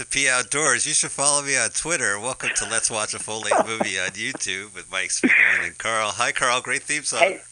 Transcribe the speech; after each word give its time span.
to 0.00 0.06
pee 0.06 0.30
outdoors. 0.30 0.86
You 0.86 0.94
should 0.94 1.10
follow 1.10 1.42
me 1.42 1.58
on 1.58 1.68
Twitter. 1.68 2.18
Welcome 2.18 2.48
to 2.56 2.64
Let's 2.70 2.90
Watch 2.90 3.12
a 3.12 3.18
Full 3.18 3.40
Length 3.40 3.66
Movie 3.66 4.00
on 4.00 4.08
YouTube 4.12 4.74
with 4.74 4.90
Mike 4.90 5.10
Spiegelman 5.10 5.66
and 5.66 5.76
Carl. 5.76 6.12
Hi, 6.12 6.32
Carl. 6.32 6.62
Great 6.62 6.82
theme 6.84 7.02
song. 7.02 7.18
Hey, 7.18 7.42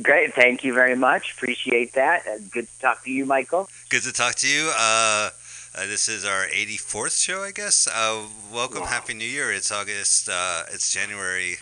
great. 0.00 0.32
Thank 0.32 0.62
you 0.62 0.72
very 0.72 0.94
much. 0.94 1.32
Appreciate 1.32 1.94
that. 1.94 2.24
Uh, 2.24 2.38
good 2.52 2.68
to 2.68 2.78
talk 2.78 3.02
to 3.02 3.10
you, 3.10 3.26
Michael. 3.26 3.68
Good 3.88 4.04
to 4.04 4.12
talk 4.12 4.36
to 4.36 4.46
you. 4.46 4.70
Uh, 4.78 5.30
uh, 5.74 5.86
this 5.86 6.08
is 6.08 6.24
our 6.24 6.46
84th 6.46 7.20
show, 7.20 7.42
I 7.42 7.50
guess. 7.50 7.88
Uh, 7.92 8.22
welcome. 8.54 8.82
Wow. 8.82 8.86
Happy 8.86 9.14
New 9.14 9.24
Year. 9.24 9.52
It's 9.52 9.72
August. 9.72 10.28
Uh, 10.28 10.62
it's 10.72 10.94
January 10.94 11.56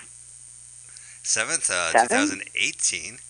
7th, 1.22 1.70
uh, 1.70 2.02
2018. 2.08 3.20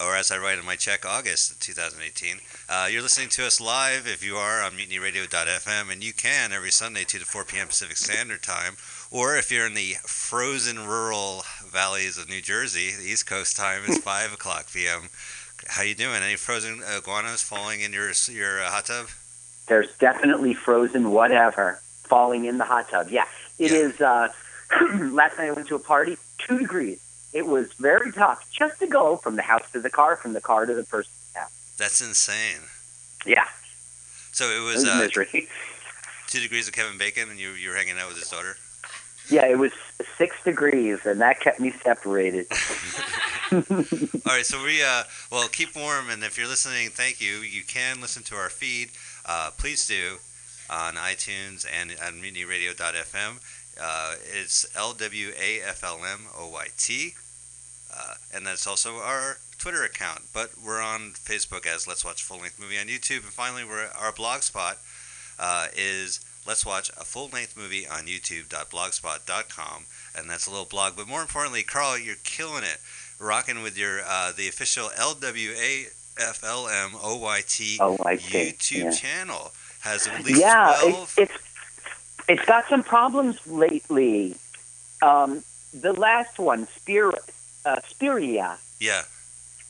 Or 0.00 0.16
as 0.16 0.32
I 0.32 0.38
write 0.38 0.58
in 0.58 0.66
my 0.66 0.74
check, 0.74 1.06
August 1.06 1.62
2018. 1.62 2.40
Uh, 2.72 2.86
you're 2.88 3.02
listening 3.02 3.28
to 3.28 3.44
us 3.44 3.60
live 3.60 4.06
if 4.06 4.24
you 4.24 4.36
are 4.36 4.62
on 4.62 4.70
mutinyradio.fm, 4.72 5.90
and 5.90 6.04
you 6.04 6.12
can 6.12 6.52
every 6.52 6.70
Sunday, 6.70 7.02
2 7.02 7.18
to 7.18 7.24
4 7.24 7.44
p.m. 7.44 7.66
Pacific 7.66 7.96
Standard 7.96 8.44
Time. 8.44 8.76
Or 9.10 9.34
if 9.36 9.50
you're 9.50 9.66
in 9.66 9.74
the 9.74 9.94
frozen 10.04 10.86
rural 10.86 11.42
valleys 11.66 12.16
of 12.16 12.28
New 12.28 12.40
Jersey, 12.40 12.92
the 12.96 13.02
East 13.10 13.26
Coast 13.26 13.56
time 13.56 13.82
is 13.88 13.98
5 14.02 14.34
o'clock 14.34 14.66
p.m. 14.72 15.08
How 15.66 15.82
you 15.82 15.96
doing? 15.96 16.22
Any 16.22 16.36
frozen 16.36 16.80
iguanas 16.96 17.42
falling 17.42 17.80
in 17.80 17.92
your 17.92 18.12
your 18.28 18.60
uh, 18.62 18.70
hot 18.70 18.86
tub? 18.86 19.06
There's 19.66 19.92
definitely 19.98 20.54
frozen 20.54 21.10
whatever 21.10 21.80
falling 22.04 22.44
in 22.44 22.58
the 22.58 22.64
hot 22.64 22.88
tub. 22.88 23.08
Yeah, 23.10 23.24
it 23.58 23.72
Yeah. 23.72 23.78
is. 23.78 24.00
Uh, 24.00 24.28
last 25.10 25.38
night 25.38 25.48
I 25.48 25.50
went 25.50 25.66
to 25.68 25.74
a 25.74 25.80
party, 25.80 26.16
two 26.38 26.58
degrees. 26.60 27.00
It 27.32 27.46
was 27.46 27.72
very 27.74 28.12
tough 28.12 28.48
just 28.52 28.78
to 28.78 28.86
go 28.86 29.16
from 29.16 29.34
the 29.34 29.42
house 29.42 29.68
to 29.72 29.80
the 29.80 29.90
car, 29.90 30.14
from 30.14 30.34
the 30.34 30.40
car 30.40 30.66
to 30.66 30.74
the 30.74 30.84
person's 30.84 31.08
house. 31.08 31.16
That's 31.80 32.00
insane. 32.02 32.60
Yeah, 33.26 33.46
So 34.32 34.44
it 34.50 34.58
it 34.58 34.64
was 34.64 34.74
was 34.76 34.84
uh, 34.84 34.98
misery. 34.98 35.48
two 36.28 36.40
degrees 36.40 36.68
of 36.68 36.74
Kevin 36.74 36.98
Bacon, 36.98 37.30
and 37.30 37.38
you 37.40 37.50
you 37.52 37.70
were 37.70 37.76
hanging 37.76 37.98
out 37.98 38.08
with 38.08 38.18
his 38.18 38.28
daughter. 38.28 38.56
Yeah, 39.30 39.46
it 39.46 39.58
was 39.58 39.72
six 40.18 40.36
degrees, 40.44 41.06
and 41.06 41.20
that 41.20 41.40
kept 41.40 41.58
me 41.60 41.70
separated. 41.70 42.46
All 43.52 43.58
right, 44.26 44.44
so 44.46 44.62
we 44.62 44.82
uh, 44.82 45.04
well 45.32 45.48
keep 45.48 45.74
warm, 45.74 46.10
and 46.10 46.22
if 46.22 46.36
you're 46.38 46.46
listening, 46.48 46.90
thank 46.90 47.20
you. 47.20 47.38
You 47.38 47.64
can 47.64 48.00
listen 48.00 48.22
to 48.24 48.36
our 48.36 48.50
feed. 48.50 48.90
Uh, 49.26 49.50
please 49.56 49.86
do 49.86 50.18
on 50.68 50.94
iTunes 50.94 51.64
and 51.66 51.96
on 52.04 52.20
mutinyradio.fm. 52.22 53.40
Uh, 53.80 54.14
it's 54.38 54.66
LWAFLMOYT, 54.76 57.14
uh, 57.96 58.14
and 58.34 58.46
that's 58.46 58.66
also 58.66 58.96
our 58.98 59.38
Twitter 59.60 59.84
account. 59.84 60.22
But 60.32 60.50
we're 60.64 60.80
on 60.82 61.12
Facebook 61.12 61.66
as 61.66 61.86
Let's 61.86 62.04
Watch 62.04 62.22
a 62.22 62.24
Full 62.24 62.38
Length 62.38 62.58
Movie 62.58 62.78
on 62.78 62.86
YouTube, 62.86 63.22
and 63.24 63.32
finally, 63.32 63.64
we're 63.64 63.88
our 64.00 64.12
blog 64.12 64.40
spot 64.42 64.78
uh, 65.38 65.66
is 65.76 66.20
Let's 66.46 66.64
Watch 66.66 66.88
a 66.90 67.04
Full 67.04 67.28
Length 67.32 67.56
Movie 67.56 67.86
on 67.86 68.06
YouTube.blogspot.com, 68.06 69.84
and 70.16 70.28
that's 70.30 70.46
a 70.46 70.50
little 70.50 70.64
blog. 70.66 70.96
But 70.96 71.06
more 71.08 71.22
importantly, 71.22 71.62
Carl, 71.62 71.98
you're 71.98 72.16
killing 72.24 72.64
it 72.64 72.78
rocking 73.20 73.62
with 73.62 73.76
your 73.78 74.00
uh, 74.06 74.32
the 74.32 74.48
official 74.48 74.88
LWAFLMOYT 74.98 75.86
Oh, 77.80 77.96
YouTube 77.98 78.84
Yeah. 78.84 78.90
channel 78.90 79.52
has 79.80 80.06
at 80.06 80.24
least 80.24 80.40
yeah, 80.40 80.74
it, 80.82 80.90
12 80.90 81.14
it's 81.18 81.32
it's 82.28 82.44
got 82.44 82.66
some 82.68 82.82
problems 82.82 83.44
lately. 83.46 84.36
Um, 85.02 85.42
the 85.72 85.92
last 85.94 86.38
one, 86.38 86.66
Spir, 86.76 87.10
uh, 87.64 87.76
Spiria, 87.88 88.58
yeah 88.78 89.02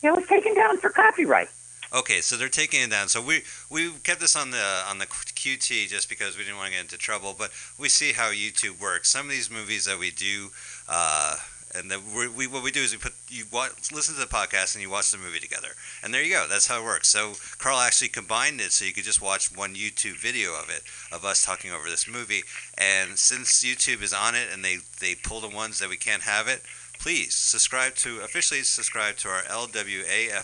it 0.03 0.15
was 0.15 0.27
taken 0.27 0.55
down 0.55 0.77
for 0.79 0.91
copyright. 0.91 1.49
okay 1.95 2.21
so 2.21 2.37
they're 2.37 2.49
taking 2.49 2.83
it 2.83 2.91
down 2.91 3.09
so 3.09 3.21
we 3.21 3.43
we 3.71 3.91
kept 4.05 4.21
this 4.21 4.37
on 4.37 4.51
the 4.51 4.83
on 4.89 4.99
the 4.99 5.07
qt 5.07 5.89
just 5.89 6.09
because 6.09 6.37
we 6.37 6.45
didn't 6.45 6.57
want 6.57 6.69
to 6.69 6.73
get 6.73 6.83
into 6.83 6.99
trouble 6.99 7.35
but 7.37 7.51
we 7.79 7.89
see 7.89 8.13
how 8.13 8.31
youtube 8.31 8.81
works 8.81 9.09
some 9.11 9.27
of 9.27 9.33
these 9.33 9.51
movies 9.51 9.85
that 9.85 9.99
we 9.99 10.11
do 10.11 10.49
uh 10.89 11.37
and 11.75 11.91
the, 11.91 12.01
we, 12.17 12.29
we, 12.29 12.47
what 12.47 12.65
we 12.65 12.71
do 12.71 12.81
is 12.81 12.93
we 12.93 12.99
put 12.99 13.13
you 13.29 13.45
watch, 13.53 13.93
listen 13.93 14.15
to 14.15 14.21
the 14.21 14.27
podcast 14.27 14.75
and 14.75 14.83
you 14.83 14.91
watch 14.91 15.13
the 15.13 15.19
movie 15.19 15.39
together, 15.39 15.69
and 16.03 16.13
there 16.13 16.23
you 16.23 16.33
go. 16.33 16.47
That's 16.49 16.67
how 16.67 16.81
it 16.81 16.85
works. 16.85 17.09
So 17.09 17.35
Carl 17.59 17.79
actually 17.79 18.09
combined 18.09 18.61
it 18.61 18.73
so 18.73 18.85
you 18.85 18.93
could 18.93 19.05
just 19.05 19.23
watch 19.23 19.57
one 19.57 19.75
YouTube 19.75 20.17
video 20.17 20.51
of 20.55 20.69
it 20.69 20.83
of 21.13 21.25
us 21.25 21.45
talking 21.45 21.71
over 21.71 21.89
this 21.89 22.09
movie. 22.09 22.43
And 22.77 23.19
since 23.19 23.63
YouTube 23.63 24.03
is 24.03 24.13
on 24.13 24.35
it 24.35 24.49
and 24.53 24.65
they 24.65 24.79
they 25.01 25.15
pull 25.15 25.41
the 25.41 25.49
ones 25.49 25.79
that 25.79 25.89
we 25.89 25.97
can't 25.97 26.23
have 26.23 26.49
it, 26.49 26.63
please 27.01 27.35
subscribe 27.35 27.95
to 27.95 28.21
officially 28.21 28.63
subscribe 28.63 29.17
to 29.17 29.29
our 29.29 29.43
LWAFLMOYT 29.43 30.37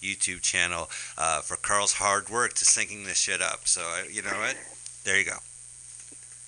YouTube 0.00 0.40
channel 0.40 0.88
uh, 1.18 1.42
for 1.42 1.56
Carl's 1.56 1.92
hard 1.92 2.30
work 2.30 2.54
to 2.54 2.64
syncing 2.64 3.04
this 3.04 3.18
shit 3.18 3.42
up. 3.42 3.68
So 3.68 3.82
uh, 3.82 4.04
you 4.10 4.22
know 4.22 4.30
what? 4.30 4.56
There 5.04 5.18
you 5.18 5.26
go. 5.26 5.36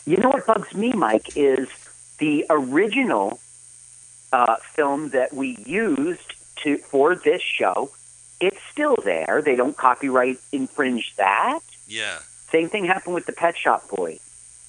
You 0.07 0.17
know 0.17 0.31
what 0.31 0.47
bugs 0.47 0.75
me, 0.75 0.93
Mike, 0.93 1.37
is 1.37 1.69
the 2.19 2.47
original 2.49 3.39
uh, 4.33 4.57
film 4.57 5.11
that 5.11 5.35
we 5.35 5.59
used 5.67 6.35
to 6.57 6.79
for 6.79 7.15
this 7.15 7.43
show. 7.43 7.91
It's 8.41 8.61
still 8.73 8.97
there. 9.05 9.43
They 9.45 9.57
don't 9.57 9.77
copyright 9.77 10.39
infringe 10.53 11.15
that. 11.17 11.61
Yeah. 11.87 12.19
Same 12.51 12.69
thing 12.69 12.87
happened 12.87 13.15
with 13.15 13.27
the 13.27 13.33
Pet 13.33 13.57
Shop 13.57 13.89
Boys. 13.89 14.21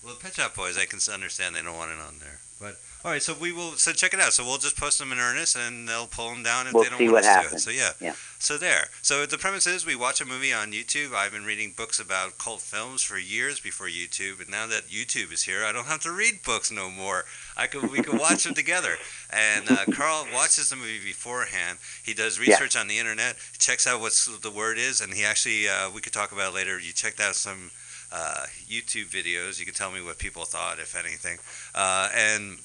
Well, 0.03 0.16
Pet 0.22 0.35
Shop 0.35 0.53
Boys, 0.55 0.78
I 0.78 0.85
can 0.85 1.00
understand 1.13 1.55
they 1.55 1.61
don't 1.61 1.78
want 1.78 1.91
it 1.91 2.00
on 2.00 2.19
there. 2.19 2.39
But 2.65 2.77
all 3.05 3.11
right, 3.11 3.21
so 3.21 3.35
we 3.39 3.51
will. 3.51 3.73
So 3.73 3.91
check 3.91 4.15
it 4.15 4.19
out. 4.19 4.33
So 4.33 4.43
we'll 4.43 4.57
just 4.57 4.75
post 4.77 4.97
them 4.97 5.11
in 5.11 5.19
earnest, 5.19 5.55
and 5.55 5.87
they'll 5.87 6.07
pull 6.07 6.31
them 6.31 6.41
down 6.41 6.65
if 6.65 6.73
We'll 6.73 6.83
they 6.83 6.89
don't 6.89 6.97
see 6.97 7.03
want 7.09 7.13
what 7.13 7.25
us 7.25 7.35
to. 7.35 7.41
happens. 7.43 7.63
So 7.63 7.69
yeah. 7.69 7.91
Yeah. 8.01 8.13
So 8.39 8.57
there. 8.57 8.85
So 9.03 9.25
the 9.27 9.37
premise 9.37 9.67
is 9.67 9.85
we 9.85 9.95
watch 9.95 10.21
a 10.21 10.25
movie 10.25 10.51
on 10.51 10.71
YouTube. 10.71 11.13
I've 11.13 11.31
been 11.31 11.45
reading 11.45 11.73
books 11.77 11.99
about 11.99 12.39
cult 12.39 12.61
films 12.61 13.03
for 13.03 13.17
years 13.19 13.59
before 13.59 13.87
YouTube, 13.87 14.39
and 14.41 14.49
now 14.49 14.65
that 14.67 14.87
YouTube 14.87 15.31
is 15.31 15.43
here, 15.43 15.63
I 15.63 15.71
don't 15.71 15.85
have 15.85 16.01
to 16.01 16.11
read 16.11 16.41
books 16.43 16.71
no 16.71 16.89
more. 16.89 17.25
I 17.55 17.67
could 17.67 17.91
we 17.91 18.01
could 18.01 18.19
watch 18.19 18.43
them 18.45 18.55
together. 18.55 18.95
And 19.31 19.69
uh, 19.69 19.85
Carl 19.93 20.25
watches 20.33 20.69
the 20.69 20.75
movie 20.75 20.99
beforehand. 21.03 21.77
He 22.03 22.15
does 22.15 22.39
Yeah. 22.39 22.53
research 22.55 22.75
on 22.75 22.87
the 22.87 22.97
internet, 22.97 23.35
checks 23.59 23.85
out 23.85 24.01
what 24.01 24.13
the 24.41 24.49
word 24.51 24.79
is, 24.79 24.99
and 25.01 25.13
he 25.13 25.23
actually 25.23 25.69
uh, 25.69 25.91
we 25.93 26.01
could 26.01 26.13
talk 26.13 26.31
about 26.31 26.53
it 26.53 26.55
later. 26.55 26.79
You 26.79 26.91
checked 26.91 27.19
out 27.19 27.35
some 27.35 27.69
uh, 28.15 28.45
YouTube 28.67 29.07
videos. 29.11 29.59
You 29.59 29.65
can 29.65 29.73
tell 29.73 29.91
me 29.91 30.01
what 30.01 30.17
people 30.17 30.45
thought, 30.45 30.79
if 30.79 30.95
anything. 30.95 31.37
Uh, 31.73 32.09
and 32.15 32.57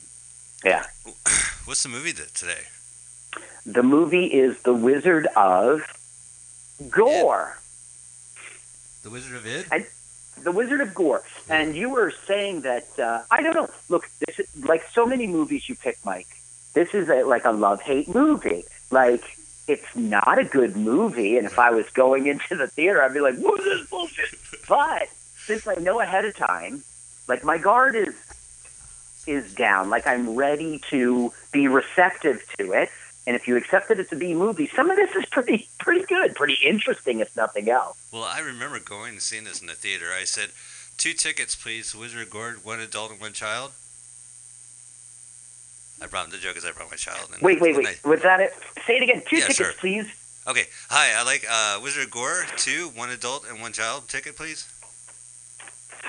Yeah. 0.64 0.84
what's 1.64 1.82
the 1.82 1.88
movie 1.88 2.12
that 2.12 2.34
today? 2.34 2.64
The 3.66 3.82
movie 3.82 4.26
is 4.26 4.62
The 4.62 4.72
Wizard 4.74 5.26
of 5.36 5.82
Gore. 6.88 7.58
The 9.02 9.10
Wizard 9.10 9.36
of 9.36 9.46
Id. 9.46 9.86
The 10.42 10.52
Wizard 10.52 10.80
of 10.80 10.94
Gore. 10.94 11.22
And 11.48 11.74
you 11.76 11.90
were 11.90 12.10
saying 12.10 12.62
that 12.62 12.86
uh, 12.98 13.22
I 13.30 13.42
don't 13.42 13.54
know. 13.54 13.68
Look, 13.88 14.08
this 14.26 14.38
is 14.38 14.64
like 14.64 14.82
so 14.92 15.04
many 15.04 15.26
movies 15.26 15.68
you 15.68 15.74
pick, 15.74 15.98
Mike. 16.04 16.28
This 16.74 16.94
is 16.94 17.08
a, 17.10 17.24
like 17.24 17.44
a 17.44 17.50
love 17.50 17.80
hate 17.82 18.08
movie. 18.08 18.64
Like 18.90 19.24
it's 19.68 19.94
not 19.94 20.38
a 20.38 20.44
good 20.44 20.76
movie, 20.76 21.36
and 21.36 21.46
if 21.46 21.58
I 21.58 21.70
was 21.70 21.88
going 21.90 22.26
into 22.32 22.56
the 22.56 22.66
theater, 22.68 23.02
I'd 23.02 23.12
be 23.14 23.20
like, 23.20 23.36
"What 23.36 23.60
is 23.60 23.66
this 23.66 23.90
bullshit?" 23.90 24.34
But 24.68 25.08
since 25.50 25.66
I 25.66 25.74
know 25.82 26.00
ahead 26.00 26.24
of 26.24 26.36
time, 26.36 26.84
like 27.26 27.42
my 27.42 27.58
guard 27.58 27.96
is 27.96 28.14
is 29.26 29.52
down. 29.54 29.90
Like 29.90 30.06
I'm 30.06 30.36
ready 30.36 30.80
to 30.90 31.32
be 31.52 31.66
receptive 31.66 32.42
to 32.58 32.72
it. 32.72 32.88
And 33.26 33.34
if 33.36 33.46
you 33.48 33.56
accept 33.56 33.90
it 33.90 33.98
as 33.98 34.10
a 34.12 34.16
B 34.16 34.32
movie, 34.32 34.68
some 34.68 34.90
of 34.90 34.96
this 34.96 35.14
is 35.16 35.26
pretty 35.26 35.68
pretty 35.80 36.04
good, 36.06 36.34
pretty 36.36 36.56
interesting, 36.64 37.18
if 37.18 37.36
nothing 37.36 37.68
else. 37.68 37.96
Well, 38.12 38.22
I 38.22 38.38
remember 38.40 38.78
going 38.78 39.14
and 39.14 39.22
seeing 39.22 39.44
this 39.44 39.60
in 39.60 39.66
the 39.66 39.74
theater. 39.74 40.06
I 40.18 40.22
said, 40.24 40.50
two 40.96 41.12
tickets, 41.14 41.56
please. 41.56 41.94
Wizard 41.94 42.22
of 42.22 42.30
Gore, 42.30 42.56
one 42.62 42.78
adult 42.80 43.10
and 43.10 43.20
one 43.20 43.32
child. 43.32 43.72
I 46.02 46.06
brought 46.06 46.30
the 46.30 46.38
joke 46.38 46.56
is 46.56 46.64
I 46.64 46.70
brought 46.70 46.90
my 46.90 46.96
child. 46.96 47.28
And 47.32 47.42
Wait, 47.42 47.60
wait, 47.60 47.76
wait. 47.76 48.02
Was 48.04 48.22
that 48.22 48.40
it? 48.40 48.52
Say 48.86 48.96
it 48.96 49.02
again. 49.02 49.22
Two 49.28 49.36
Yeah, 49.36 49.42
tickets, 49.42 49.56
sure. 49.58 49.72
please. 49.78 50.06
Okay. 50.46 50.64
Hi, 50.88 51.20
I 51.20 51.24
like 51.24 51.44
uh, 51.50 51.78
Wizard 51.82 52.04
of 52.04 52.10
Gore. 52.10 52.44
Two, 52.56 52.88
one 52.94 53.10
adult 53.10 53.46
and 53.50 53.60
one 53.60 53.72
child. 53.72 54.08
Ticket, 54.08 54.34
please. 54.36 54.66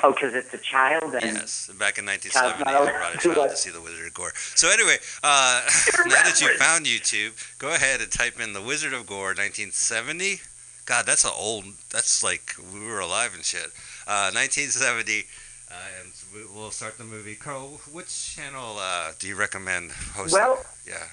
Oh, 0.04 0.12
because 0.14 0.34
it's 0.34 0.54
a 0.54 0.58
child. 0.58 1.14
And 1.16 1.38
Yes, 1.38 1.70
back 1.78 1.98
in 2.00 2.06
1970, 2.06 2.64
not 2.64 2.88
I 2.88 2.92
brought 2.92 3.16
a 3.16 3.18
child 3.18 3.50
to 3.52 3.56
see 3.58 3.70
the 3.70 3.82
Wizard 3.82 4.08
of 4.08 4.14
Gore. 4.14 4.32
So 4.56 4.70
anyway, 4.70 4.98
uh, 5.24 5.62
now 6.06 6.24
that 6.24 6.40
you 6.42 6.56
found 6.58 6.86
YouTube, 6.86 7.32
go 7.60 7.74
ahead 7.74 8.02
and 8.02 8.12
type 8.12 8.40
in 8.40 8.54
the 8.54 8.62
Wizard 8.62 8.94
of 8.94 9.06
Gore 9.08 9.28
1970. 9.36 10.42
God, 10.86 11.06
that's 11.06 11.24
an 11.26 11.32
old. 11.38 11.66
That's 11.92 12.24
like 12.24 12.56
we 12.74 12.80
were 12.86 13.00
alive 13.00 13.34
and 13.36 13.44
shit. 13.46 13.68
Uh, 14.08 14.32
1970. 14.34 15.26
Uh, 15.70 15.74
and 16.02 16.12
we- 16.34 16.46
we'll 16.60 16.72
start 16.72 16.98
the 16.98 17.04
movie. 17.04 17.36
Carl, 17.36 17.80
which 17.92 18.36
channel 18.36 18.78
uh, 18.80 19.12
do 19.20 19.28
you 19.28 19.36
recommend 19.36 19.92
hosting? 19.92 20.40
Well, 20.42 20.66
yeah. 20.88 21.04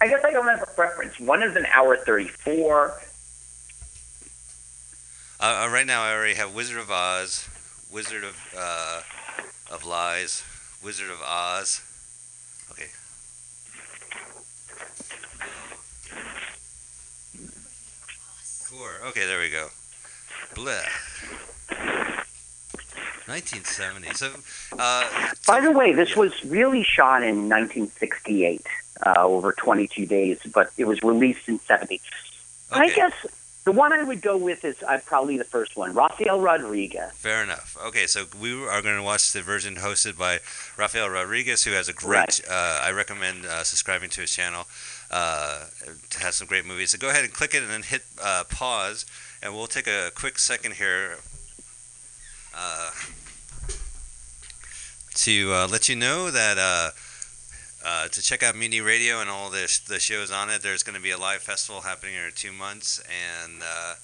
I 0.00 0.08
guess 0.08 0.22
I 0.24 0.30
don't 0.30 0.46
have 0.46 0.62
a 0.62 0.66
preference. 0.74 1.18
One 1.18 1.42
is 1.42 1.56
an 1.56 1.64
hour 1.72 1.96
34. 1.96 3.00
Uh, 5.38 5.68
right 5.70 5.86
now, 5.86 6.02
I 6.02 6.12
already 6.14 6.34
have 6.34 6.54
Wizard 6.54 6.78
of 6.78 6.90
Oz, 6.90 7.48
Wizard 7.90 8.24
of 8.24 8.36
uh, 8.56 9.02
of 9.70 9.84
Lies, 9.84 10.42
Wizard 10.82 11.10
of 11.10 11.20
Oz. 11.22 11.80
Okay. 12.72 12.88
Four. 18.68 18.90
Okay, 19.08 19.26
there 19.26 19.40
we 19.40 19.50
go. 19.50 19.68
Bleh. 20.54 20.82
1970. 23.28 24.14
So, 24.14 24.30
uh, 24.78 25.08
By 25.46 25.60
the 25.60 25.72
way, 25.72 25.92
this 25.92 26.10
Yeah. 26.10 26.18
was 26.20 26.44
really 26.44 26.82
shot 26.84 27.22
in 27.22 27.48
1968, 27.48 28.66
uh, 29.04 29.14
over 29.18 29.52
22 29.52 30.06
days, 30.06 30.38
but 30.52 30.70
it 30.76 30.84
was 30.86 31.02
released 31.02 31.48
in 31.48 31.58
70. 31.60 32.00
I 32.70 32.88
guess 32.90 33.12
the 33.66 33.72
one 33.72 33.92
I 33.92 34.04
would 34.04 34.22
go 34.22 34.36
with 34.36 34.64
is 34.64 34.80
uh, 34.84 35.00
probably 35.04 35.36
the 35.36 35.44
first 35.44 35.76
one, 35.76 35.92
Rafael 35.92 36.40
Rodriguez. 36.40 37.10
fair 37.14 37.42
enough. 37.42 37.76
Okay, 37.86 38.06
so 38.06 38.24
we 38.40 38.52
are 38.64 38.80
going 38.80 38.94
to 38.94 39.02
watch 39.02 39.32
the 39.32 39.42
version 39.42 39.74
hosted 39.74 40.16
by 40.16 40.38
Rafael 40.78 41.10
Rodriguez, 41.10 41.64
who 41.64 41.72
has 41.72 41.88
a 41.88 41.92
great. 41.92 42.16
Right. 42.16 42.40
Uh, 42.48 42.80
I 42.84 42.92
recommend 42.92 43.44
uh, 43.44 43.64
subscribing 43.64 44.08
to 44.10 44.20
his 44.20 44.30
channel. 44.30 44.68
Uh, 45.10 45.64
it 45.84 46.14
has 46.20 46.36
some 46.36 46.46
great 46.46 46.64
movies. 46.64 46.92
So 46.92 46.98
go 46.98 47.10
ahead 47.10 47.24
and 47.24 47.32
click 47.32 47.54
it 47.54 47.62
and 47.64 47.70
then 47.70 47.82
hit 47.82 48.04
uh, 48.22 48.44
pause, 48.48 49.04
and 49.42 49.52
we'll 49.52 49.66
take 49.66 49.88
a 49.88 50.12
quick 50.14 50.38
second 50.38 50.74
here 50.74 51.16
uh, 52.56 52.92
to 55.14 55.52
uh, 55.52 55.68
let 55.68 55.88
you 55.88 55.96
know 55.96 56.30
that 56.30 56.94
uh, 57.86 58.08
to 58.08 58.20
check 58.20 58.42
out 58.42 58.56
Mutiny 58.56 58.80
Radio 58.80 59.20
and 59.20 59.30
all 59.30 59.48
the 59.48 59.80
the 59.86 60.00
shows 60.00 60.32
on 60.32 60.50
it. 60.50 60.60
There's 60.60 60.82
going 60.82 60.96
to 60.96 61.02
be 61.02 61.12
a 61.12 61.18
live 61.18 61.40
festival 61.40 61.82
happening 61.82 62.16
in 62.16 62.32
two 62.34 62.52
months, 62.52 63.00
and 63.44 63.62
uh, 63.62 63.94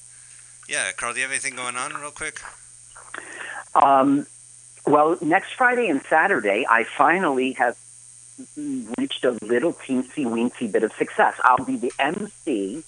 yeah, 0.68 0.92
Carl, 0.92 1.12
do 1.12 1.18
you 1.18 1.24
have 1.24 1.32
anything 1.32 1.56
going 1.56 1.76
on, 1.76 1.92
real 1.94 2.12
quick? 2.12 2.40
Um, 3.74 4.26
well, 4.86 5.18
next 5.20 5.54
Friday 5.54 5.88
and 5.88 6.00
Saturday, 6.02 6.64
I 6.70 6.84
finally 6.84 7.52
have 7.54 7.76
reached 8.98 9.24
a 9.24 9.32
little 9.42 9.72
teensy 9.72 10.24
weensy 10.26 10.70
bit 10.70 10.84
of 10.84 10.92
success. 10.92 11.34
I'll 11.42 11.64
be 11.64 11.76
the 11.76 11.92
MC 11.98 12.84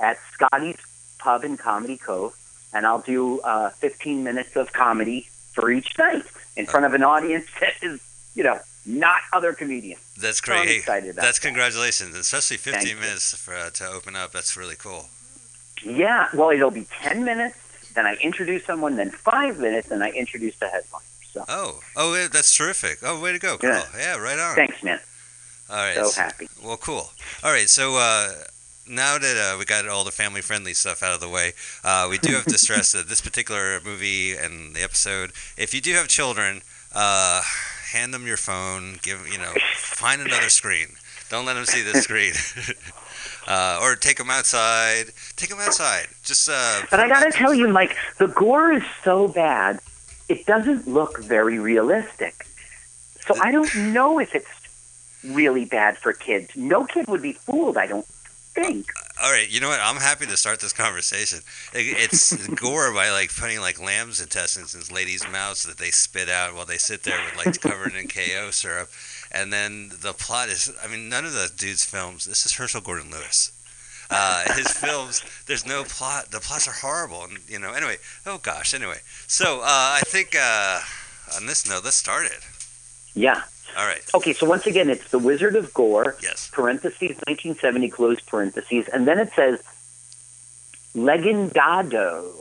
at 0.00 0.18
Scotty's 0.32 0.78
Pub 1.18 1.44
in 1.44 1.58
Comedy 1.58 1.98
Cove, 1.98 2.34
and 2.72 2.86
I'll 2.86 3.02
do 3.02 3.40
uh, 3.40 3.68
15 3.70 4.24
minutes 4.24 4.56
of 4.56 4.72
comedy 4.72 5.28
for 5.52 5.70
each 5.70 5.98
night 5.98 6.24
in 6.56 6.64
front 6.64 6.86
of 6.86 6.94
an 6.94 7.02
audience 7.02 7.46
that 7.60 7.74
is, 7.82 8.00
you 8.34 8.44
know, 8.44 8.58
not 8.88 9.20
other 9.32 9.52
comedians. 9.52 10.00
That's 10.16 10.38
So 10.38 10.46
great. 10.46 10.60
I'm 10.60 10.66
Hey, 10.68 10.76
excited 10.78 11.10
about 11.10 11.22
that's 11.22 11.38
that. 11.38 11.46
congratulations, 11.46 12.16
especially 12.16 12.56
15 12.56 12.82
Thank 12.82 13.00
minutes 13.00 13.34
for, 13.36 13.54
uh, 13.54 13.70
to 13.70 13.86
open 13.86 14.16
up. 14.16 14.32
That's 14.32 14.56
really 14.56 14.76
cool. 14.76 15.08
Yeah, 15.84 16.28
well, 16.34 16.50
it'll 16.50 16.70
be 16.72 16.86
10 17.02 17.24
minutes, 17.24 17.56
then 17.94 18.06
I 18.06 18.14
introduce 18.16 18.64
someone, 18.64 18.96
then 18.96 19.10
five 19.10 19.58
minutes, 19.58 19.90
and 19.90 20.02
I 20.02 20.08
introduce 20.10 20.56
the 20.56 20.66
headliner. 20.68 21.04
So 21.32 21.44
Oh, 21.48 21.80
oh, 21.96 22.14
yeah, 22.14 22.28
that's 22.28 22.52
terrific. 22.54 22.98
Oh, 23.02 23.20
way 23.20 23.32
to 23.32 23.38
go, 23.38 23.58
Carl. 23.58 23.84
Yeah, 23.96 24.16
right 24.16 24.38
on. 24.38 24.54
thanks, 24.56 24.82
man. 24.82 24.98
All 25.70 25.76
right. 25.76 25.94
So 25.94 26.10
happy. 26.20 26.48
Well, 26.64 26.78
cool. 26.78 27.10
All 27.44 27.52
right, 27.52 27.68
so 27.68 27.96
uh, 27.96 28.32
now 28.88 29.18
that 29.18 29.36
uh, 29.36 29.58
we 29.58 29.66
got 29.66 29.86
all 29.86 30.02
the 30.02 30.10
family-friendly 30.10 30.72
stuff 30.74 31.02
out 31.02 31.12
of 31.14 31.20
the 31.20 31.28
way, 31.28 31.52
uh, 31.84 32.06
we 32.10 32.16
do 32.18 32.32
have 32.32 32.46
to 32.46 32.58
stress 32.66 32.92
that 32.92 33.08
this 33.08 33.20
particular 33.20 33.78
movie 33.84 34.34
and 34.34 34.74
the 34.74 34.82
episode, 34.82 35.32
if 35.58 35.74
you 35.74 35.80
do 35.82 35.92
have 35.92 36.08
children, 36.08 36.62
uh, 36.94 37.42
hand 37.90 38.14
them 38.14 38.26
your 38.26 38.36
phone. 38.36 38.98
Give 39.02 39.26
you 39.28 39.38
know, 39.38 39.52
find 39.76 40.20
another 40.20 40.48
screen. 40.48 40.88
Don't 41.30 41.44
let 41.44 41.54
them 41.54 41.64
see 41.64 41.82
the 41.82 42.00
screen. 42.00 42.32
uh, 43.46 43.80
or 43.82 43.96
take 43.96 44.16
them 44.16 44.30
outside. 44.30 45.06
Take 45.36 45.50
them 45.50 45.58
outside. 45.60 46.06
Just. 46.22 46.48
Uh, 46.48 46.82
But 46.90 47.00
I 47.00 47.08
gotta 47.08 47.30
tell 47.30 47.52
you, 47.52 47.68
like, 47.70 47.96
the 48.18 48.28
gore 48.28 48.72
is 48.72 48.84
so 49.04 49.28
bad, 49.28 49.80
it 50.28 50.46
doesn't 50.46 50.86
look 50.86 51.18
very 51.18 51.58
realistic. 51.58 52.46
So 53.26 53.34
I 53.42 53.52
don't 53.52 53.74
know 53.92 54.18
if 54.18 54.34
it's 54.34 54.48
really 55.24 55.64
bad 55.64 55.98
for 55.98 56.12
kids. 56.12 56.56
No 56.56 56.84
kid 56.84 57.08
would 57.08 57.22
be 57.22 57.32
fooled, 57.32 57.76
I 57.76 57.86
don't 57.86 58.06
think. 58.06 58.86
All 59.22 59.32
right, 59.32 59.50
you 59.50 59.58
know 59.60 59.68
what? 59.68 59.80
I'm 59.82 59.96
happy 59.96 60.26
to 60.26 60.36
start 60.36 60.60
this 60.60 60.72
conversation. 60.72 61.40
It- 61.72 61.96
It's 61.98 62.36
gore 62.48 62.92
by 62.92 63.10
like 63.10 63.34
putting 63.34 63.60
like 63.60 63.80
lamb's 63.80 64.20
intestines 64.20 64.74
in 64.74 64.94
ladies' 64.94 65.26
mouths 65.28 65.64
that 65.64 65.78
they 65.78 65.90
spit 65.90 66.28
out 66.28 66.54
while 66.54 66.64
they 66.66 66.78
sit 66.78 67.02
there 67.02 67.18
with 67.24 67.36
like 67.44 67.60
covered 67.60 67.94
in 67.94 68.06
Karo 68.08 68.50
syrup, 68.52 68.90
and 69.32 69.52
then 69.52 69.90
the 70.00 70.12
plot 70.12 70.48
is. 70.48 70.70
I 70.82 70.86
mean, 70.86 71.08
none 71.08 71.24
of 71.24 71.32
the 71.32 71.50
dude's 71.56 71.84
films. 71.84 72.26
This 72.26 72.46
is 72.46 72.52
Herschel 72.52 72.80
Gordon 72.80 73.10
Lewis. 73.10 73.50
Uh, 74.10 74.54
his 74.54 74.68
films, 74.70 75.22
there's 75.46 75.66
no 75.66 75.84
plot. 75.84 76.30
The 76.30 76.40
plots 76.40 76.66
are 76.68 76.72
horrible, 76.72 77.24
and 77.24 77.38
you 77.48 77.58
know. 77.58 77.72
Anyway, 77.72 77.96
oh 78.24 78.38
gosh. 78.38 78.72
Anyway, 78.72 78.98
so 79.26 79.60
uh, 79.60 79.98
I 79.98 80.00
think 80.06 80.36
uh, 80.40 80.80
on 81.36 81.46
this 81.46 81.68
note, 81.68 81.84
let's 81.84 81.96
start 81.96 82.26
it. 82.26 82.40
Yeah. 83.14 83.42
All 83.76 83.86
right. 83.86 84.02
Okay, 84.14 84.32
so 84.32 84.46
once 84.46 84.66
again, 84.66 84.90
it's 84.90 85.10
The 85.10 85.18
Wizard 85.18 85.54
of 85.56 85.72
Gore, 85.74 86.16
Yes. 86.22 86.50
parentheses, 86.52 87.16
1970, 87.26 87.88
close 87.90 88.20
parentheses, 88.20 88.88
and 88.88 89.06
then 89.06 89.18
it 89.18 89.32
says 89.34 89.60
Legendado 90.96 92.32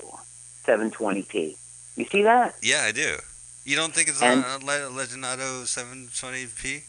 720p. 0.66 1.56
You 1.96 2.06
see 2.06 2.24
that? 2.24 2.56
Yeah, 2.62 2.84
I 2.86 2.92
do. 2.92 3.18
You 3.66 3.76
don't 3.76 3.94
think 3.94 4.08
it's 4.10 4.22
And- 4.22 4.44
on 4.46 4.66
Le- 4.66 4.90
Legendado 4.92 5.64
720p? 5.66 6.84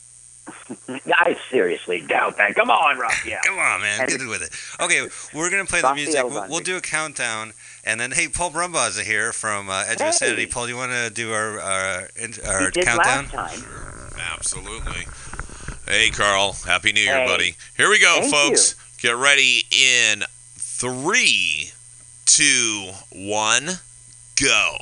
I 1.14 1.37
seriously 1.50 2.00
doubt 2.00 2.38
that. 2.38 2.55
Come 2.55 2.70
on, 2.70 2.99
Raphael. 2.99 3.38
Come 3.44 3.58
on, 3.58 3.82
man, 3.82 4.06
get 4.08 4.23
it 4.23 4.26
with 4.29 4.41
it. 4.43 4.82
Okay, 4.82 5.06
we're 5.34 5.50
gonna 5.50 5.67
play 5.67 5.82
the 5.82 5.94
music. 5.94 6.25
We'll, 6.25 6.49
we'll 6.49 6.61
do 6.61 6.79
a 6.79 6.81
countdown, 6.81 7.52
and 7.84 8.00
then 8.00 8.12
hey, 8.12 8.29
Paul 8.29 8.50
Brumbaugh 8.50 8.88
is 8.88 8.99
here 8.99 9.32
from 9.34 9.69
uh, 9.69 9.84
Edge 9.87 10.00
Hey. 10.00 10.08
of 10.08 10.14
Sanity. 10.14 10.46
Paul, 10.46 10.64
do 10.64 10.70
you 10.73 10.79
want 10.79 10.93
to 10.93 11.11
do 11.11 11.32
our 11.34 11.61
our, 11.61 12.08
our 12.46 12.70
countdown? 12.70 13.27
Absolutely. 14.20 15.06
Hey, 15.87 16.10
Carl. 16.10 16.53
Happy 16.67 16.93
New 16.93 17.01
Year, 17.01 17.20
Hey. 17.20 17.27
buddy. 17.27 17.55
Here 17.77 17.89
we 17.89 17.98
go, 17.98 18.19
Thank 18.20 18.32
folks. 18.34 18.75
Get 19.01 19.17
ready 19.17 19.63
in 19.70 20.22
three, 20.56 21.70
two, 22.27 22.91
one, 23.10 23.67
go. 24.41 24.77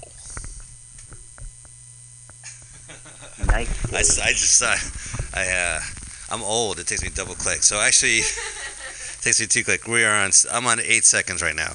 Nice. 3.46 4.18
I, 4.20 4.28
I 4.28 4.30
just 4.32 4.62
uh, 4.62 4.74
I 5.38 5.48
uh, 5.48 5.80
I'm 6.30 6.42
old. 6.42 6.78
It 6.78 6.86
takes 6.86 7.02
me 7.02 7.10
double 7.14 7.34
click. 7.34 7.62
So 7.62 7.78
actually, 7.78 8.18
it 8.18 9.18
takes 9.20 9.38
me 9.40 9.46
two 9.46 9.62
click. 9.62 9.86
We 9.86 10.04
are 10.04 10.14
on. 10.24 10.30
I'm 10.50 10.66
on 10.66 10.80
eight 10.80 11.04
seconds 11.04 11.42
right 11.42 11.54
now. 11.54 11.72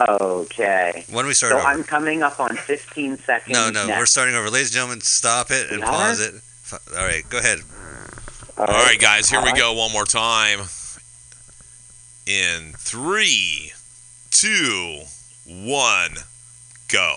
Okay. 0.00 1.04
When 1.10 1.24
do 1.24 1.28
we 1.28 1.34
start 1.34 1.52
So 1.52 1.58
over? 1.58 1.66
I'm 1.66 1.84
coming 1.84 2.22
up 2.22 2.40
on 2.40 2.56
15 2.56 3.18
seconds. 3.18 3.52
no, 3.54 3.70
no, 3.70 3.86
next. 3.86 3.98
we're 4.00 4.06
starting 4.06 4.34
over. 4.34 4.50
Ladies 4.50 4.68
and 4.68 4.74
gentlemen, 4.74 5.00
stop 5.02 5.50
it 5.50 5.70
and 5.70 5.80
We 5.80 5.86
pause 5.86 6.20
are? 6.20 6.34
it. 6.36 6.42
F- 6.72 6.88
All 6.96 7.04
right, 7.04 7.28
go 7.28 7.38
ahead. 7.38 7.58
All 8.56 8.66
All 8.66 8.84
right, 8.84 8.98
guys, 8.98 9.28
here 9.28 9.38
All 9.38 9.44
we 9.44 9.50
right. 9.50 9.58
go 9.58 9.72
one 9.74 9.92
more 9.92 10.04
time. 10.04 10.60
In 12.26 12.72
three, 12.78 13.72
two, 14.30 15.00
one, 15.46 16.12
go. 16.88 17.16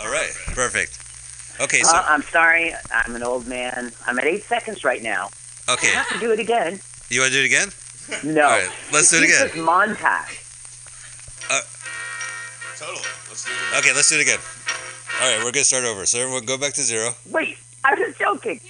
All 0.00 0.10
right, 0.10 0.32
perfect. 0.54 0.98
Okay, 1.60 1.82
so 1.82 1.94
Uh, 1.94 2.04
I'm 2.08 2.22
sorry. 2.22 2.74
I'm 2.92 3.14
an 3.14 3.22
old 3.22 3.46
man. 3.46 3.92
I'm 4.06 4.18
at 4.18 4.24
eight 4.24 4.44
seconds 4.44 4.84
right 4.84 5.02
now. 5.02 5.30
okay, 5.68 5.88
I 5.88 6.02
have 6.02 6.08
to 6.08 6.18
do 6.18 6.32
it 6.32 6.40
again. 6.40 6.80
you 7.10 7.20
want 7.20 7.32
to 7.32 7.38
do 7.38 7.42
it 7.42 7.46
again? 7.46 7.68
No. 8.24 8.44
All 8.44 8.50
right, 8.50 8.68
let's 8.92 9.10
do 9.10 9.18
it 9.18 9.20
This 9.20 9.40
again. 9.42 9.58
is 9.62 9.66
montage. 9.68 10.40
Totally. 12.76 12.98
Let's 13.28 13.44
do 13.44 13.50
it 13.52 13.54
again. 13.68 13.78
Okay, 13.78 13.92
let's 13.94 14.08
do 14.10 14.16
it 14.18 14.22
again. 14.22 14.40
All 15.22 15.30
right, 15.36 15.44
we're 15.44 15.52
gonna 15.52 15.64
start 15.64 15.84
over. 15.84 16.06
So 16.06 16.18
everyone, 16.20 16.44
go 16.44 16.58
back 16.58 16.72
to 16.74 16.82
zero. 16.82 17.10
Wait, 17.30 17.56
I 17.84 17.94
was 17.94 18.14
joking. 18.18 18.60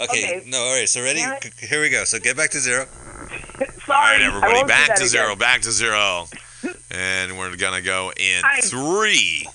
Okay, 0.00 0.38
Okay. 0.38 0.42
no, 0.46 0.58
all 0.58 0.74
right. 0.78 0.88
So 0.88 1.02
ready? 1.02 1.20
Damn 1.20 1.34
it. 1.34 1.52
C- 1.58 1.66
Here 1.66 1.80
we 1.80 1.90
go. 1.90 2.04
So 2.04 2.18
get 2.20 2.36
back 2.36 2.50
to 2.50 2.60
zero. 2.60 2.86
Sorry. 2.86 3.64
All 3.88 3.94
right, 3.94 4.20
I 4.20 4.24
everybody, 4.26 4.52
won't 4.54 4.66
do 4.66 4.72
back 4.72 4.86
to 4.88 4.92
again. 4.94 5.08
zero, 5.08 5.36
back 5.36 5.60
to 5.62 5.72
zero. 5.72 6.26
And 6.90 7.38
we're 7.38 7.54
going 7.54 7.74
to 7.74 7.82
go 7.82 8.10
in 8.16 8.42
I- 8.44 8.60
three, 8.62 9.46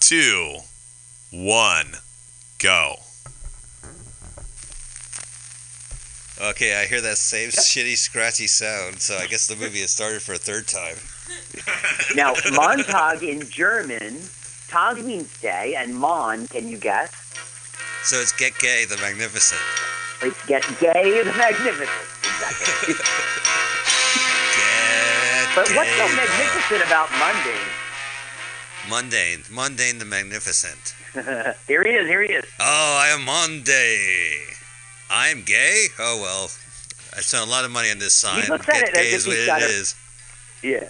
two, 0.00 0.56
one, 1.30 1.86
go. 2.58 2.96
Okay, 6.42 6.78
I 6.78 6.84
hear 6.86 7.00
that 7.00 7.16
same 7.16 7.50
shitty, 7.50 7.96
scratchy 7.96 8.48
sound. 8.48 9.00
So 9.00 9.16
I 9.16 9.26
guess 9.28 9.46
the 9.46 9.56
movie 9.56 9.80
has 9.80 9.92
started 9.92 10.20
for 10.20 10.34
a 10.34 10.38
third 10.38 10.66
time. 10.66 10.96
Now, 12.16 12.34
Montag 12.52 13.22
in 13.22 13.48
German, 13.48 14.20
Means 14.76 15.40
day, 15.40 15.74
and 15.78 15.94
Mon, 15.96 16.46
can 16.48 16.68
you 16.68 16.76
guess? 16.76 17.10
So 18.04 18.18
it's 18.20 18.32
Get 18.32 18.52
Gay 18.58 18.84
the 18.84 18.98
Magnificent. 18.98 19.58
It's 20.22 20.46
get 20.46 20.62
gay 20.80 21.22
the 21.24 21.32
magnificent. 21.32 21.88
Exactly. 22.20 22.94
Get 24.56 25.48
But 25.54 25.68
what's 25.76 25.90
so 25.90 25.96
Gay 25.96 26.10
the- 26.10 26.16
magnificent 26.16 26.82
about 26.86 27.08
Monday? 27.18 27.58
Mundane, 28.90 29.42
mundane, 29.50 29.98
the 29.98 30.04
magnificent. 30.04 30.94
here 31.66 31.82
he 31.82 31.90
is. 31.92 32.06
Here 32.06 32.22
he 32.22 32.32
is. 32.34 32.44
Oh, 32.60 32.98
I 33.02 33.08
am 33.18 33.24
Monday. 33.24 34.40
I'm 35.10 35.42
gay. 35.42 35.86
Oh 35.98 36.18
well, 36.20 36.44
I 37.16 37.20
spent 37.22 37.46
a 37.46 37.50
lot 37.50 37.64
of 37.64 37.70
money 37.70 37.90
on 37.90 37.98
this 37.98 38.12
sign. 38.14 38.44
looks 38.50 38.68
at 38.68 38.88
it 38.88 38.94
gay 38.94 39.08
as 39.14 39.26
is 39.26 39.26
what 39.26 39.36
it 39.38 39.48
a- 39.48 39.56
is. 39.56 39.94
Yeah. 40.62 40.88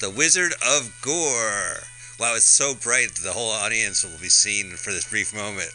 The 0.00 0.08
Wizard 0.10 0.54
of 0.66 0.90
Gore. 1.02 1.82
Wow, 2.18 2.34
it's 2.34 2.46
so 2.46 2.74
bright 2.74 3.14
the 3.14 3.32
whole 3.32 3.50
audience 3.50 4.04
will 4.04 4.18
be 4.20 4.28
seen 4.28 4.72
for 4.72 4.90
this 4.92 5.08
brief 5.08 5.32
moment. 5.32 5.70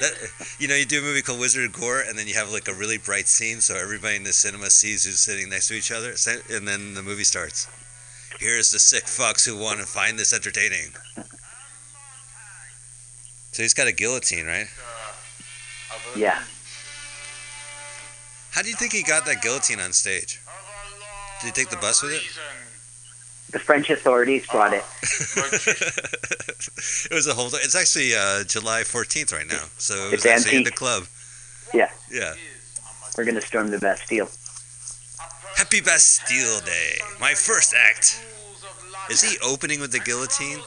That, 0.00 0.12
you 0.58 0.68
know, 0.68 0.76
you 0.76 0.84
do 0.84 1.00
a 1.00 1.02
movie 1.02 1.22
called 1.22 1.40
Wizard 1.40 1.64
of 1.64 1.72
Gore, 1.72 2.04
and 2.06 2.16
then 2.16 2.28
you 2.28 2.34
have 2.34 2.52
like 2.52 2.68
a 2.68 2.74
really 2.74 2.98
bright 2.98 3.26
scene, 3.26 3.60
so 3.60 3.74
everybody 3.74 4.16
in 4.16 4.22
the 4.22 4.32
cinema 4.32 4.70
sees 4.70 5.04
who's 5.04 5.18
sitting 5.18 5.50
next 5.50 5.68
to 5.68 5.74
each 5.74 5.90
other, 5.90 6.14
and 6.50 6.66
then 6.66 6.94
the 6.94 7.02
movie 7.02 7.24
starts. 7.24 7.68
Here's 8.38 8.70
the 8.70 8.78
sick 8.78 9.04
fucks 9.04 9.44
who 9.44 9.56
want 9.56 9.80
to 9.80 9.86
find 9.86 10.18
this 10.18 10.32
entertaining. 10.32 10.94
So 13.52 13.62
he's 13.62 13.74
got 13.74 13.88
a 13.88 13.92
guillotine, 13.92 14.46
right? 14.46 14.66
Yeah. 16.16 16.42
How 18.52 18.62
do 18.62 18.68
you 18.68 18.76
think 18.76 18.92
he 18.92 19.02
got 19.02 19.26
that 19.26 19.42
guillotine 19.42 19.80
on 19.80 19.92
stage? 19.92 20.40
Did 21.40 21.46
he 21.46 21.52
take 21.52 21.70
the 21.70 21.76
bus 21.76 22.02
with 22.02 22.12
it? 22.12 22.22
The 23.52 23.58
French 23.58 23.90
authorities 23.90 24.46
brought 24.46 24.72
it. 24.72 24.82
it 27.10 27.14
was 27.14 27.26
a 27.26 27.34
whole. 27.34 27.48
It's 27.52 27.76
actually 27.76 28.14
uh, 28.14 28.44
July 28.44 28.80
14th 28.80 29.32
right 29.32 29.46
now, 29.46 29.64
so 29.76 29.94
it 29.94 30.12
was 30.12 30.24
It's 30.24 30.26
actually 30.26 30.56
in 30.56 30.64
the 30.64 30.70
club. 30.70 31.04
Yeah. 31.74 31.90
Yeah. 32.10 32.34
We're 33.16 33.26
gonna 33.26 33.42
storm 33.42 33.70
the 33.70 33.78
Bastille. 33.78 34.30
Happy 35.56 35.82
Bastille 35.82 36.60
Day. 36.60 36.98
My 37.20 37.34
first 37.34 37.74
act. 37.74 38.24
Is 39.10 39.20
he 39.20 39.36
opening 39.44 39.80
with 39.80 39.92
the 39.92 40.00
guillotine? 40.00 40.60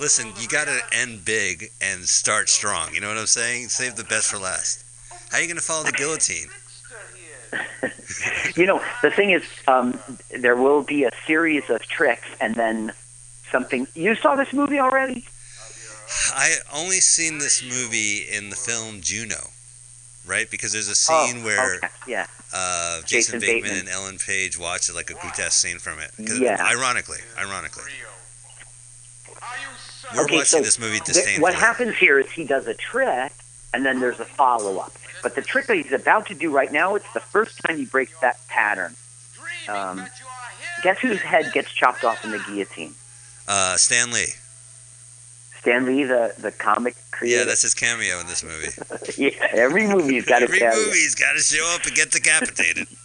Listen, 0.00 0.32
you 0.40 0.48
gotta 0.48 0.80
end 0.92 1.24
big 1.24 1.70
and 1.80 2.02
start 2.02 2.48
strong. 2.48 2.92
You 2.92 3.00
know 3.00 3.08
what 3.08 3.18
I'm 3.18 3.26
saying? 3.26 3.68
Save 3.68 3.94
the 3.94 4.04
best 4.04 4.30
for 4.32 4.38
last. 4.38 4.84
How 5.30 5.38
are 5.38 5.40
you 5.40 5.46
gonna 5.46 5.60
follow 5.60 5.84
the 5.84 5.92
guillotine? 5.92 6.48
You 8.56 8.66
know, 8.66 8.80
the 9.02 9.10
thing 9.10 9.30
is, 9.30 9.42
um, 9.66 9.98
there 10.38 10.54
will 10.56 10.82
be 10.82 11.02
a 11.04 11.10
series 11.26 11.68
of 11.70 11.82
tricks, 11.82 12.28
and 12.40 12.54
then 12.54 12.92
something. 13.50 13.86
You 13.94 14.14
saw 14.14 14.36
this 14.36 14.52
movie 14.52 14.78
already? 14.78 15.24
I 16.32 16.56
only 16.72 17.00
seen 17.00 17.38
this 17.38 17.62
movie 17.62 18.18
in 18.30 18.50
the 18.50 18.56
film 18.56 19.00
Juno, 19.00 19.48
right? 20.26 20.48
Because 20.48 20.72
there's 20.72 20.88
a 20.88 21.12
Oh, 21.12 21.26
scene 21.26 21.42
where 21.42 21.76
okay. 21.76 21.88
Yeah. 22.06 22.26
uh, 22.52 23.00
Jason, 23.02 23.40
Jason 23.40 23.40
Bateman, 23.40 23.62
Bateman. 23.62 23.78
and 23.80 23.88
Ellen 23.88 24.18
Page 24.18 24.56
watch 24.58 24.92
like 24.94 25.10
a 25.10 25.14
grotesque 25.14 25.52
scene 25.60 25.78
from 25.78 25.98
it. 25.98 26.10
Yeah. 26.18 26.64
Ironically, 26.64 27.18
ironically, 27.38 27.84
we're 30.14 30.24
Okay, 30.24 30.36
watching 30.36 30.44
so 30.44 30.60
this 30.60 30.78
movie 30.78 31.00
disdainfully. 31.04 31.42
what 31.42 31.54
happens 31.54 31.96
here 31.96 32.20
is 32.20 32.30
he 32.30 32.44
does 32.44 32.66
a 32.68 32.74
trick, 32.74 33.32
and 33.72 33.84
then 33.84 33.98
there's 34.00 34.20
a 34.20 34.24
follow 34.24 34.78
up. 34.78 34.92
But 35.24 35.34
the 35.34 35.42
trick 35.42 35.66
that 35.68 35.76
he's 35.76 35.90
about 35.90 36.26
to 36.26 36.34
do 36.34 36.54
right 36.54 36.70
now, 36.70 36.94
it's 36.96 37.10
the 37.14 37.18
first 37.20 37.58
time 37.64 37.78
he 37.78 37.86
breaks 37.86 38.16
that 38.20 38.36
pattern. 38.46 38.94
Um, 39.68 40.04
guess 40.82 40.98
whose 40.98 41.20
head 41.22 41.50
gets 41.54 41.72
chopped 41.72 42.04
off 42.04 42.22
in 42.26 42.30
the 42.30 42.38
guillotine? 42.46 42.92
Uh, 43.48 43.76
Stan 43.78 44.12
Lee. 44.12 44.26
Stan 45.60 45.86
Lee, 45.86 46.04
the, 46.04 46.34
the 46.38 46.52
comic 46.52 46.94
creator. 47.10 47.38
Yeah, 47.38 47.44
that's 47.44 47.62
his 47.62 47.72
cameo 47.72 48.20
in 48.20 48.26
this 48.26 48.44
movie. 48.44 48.68
yeah, 49.16 49.30
every 49.52 49.86
movie's 49.86 50.26
got 50.26 50.42
a 50.42 50.44
Every 50.44 50.58
cameo. 50.58 50.76
movie's 50.76 51.14
got 51.14 51.32
to 51.32 51.40
show 51.40 51.66
up 51.74 51.86
and 51.86 51.94
get 51.96 52.10
decapitated. 52.12 52.86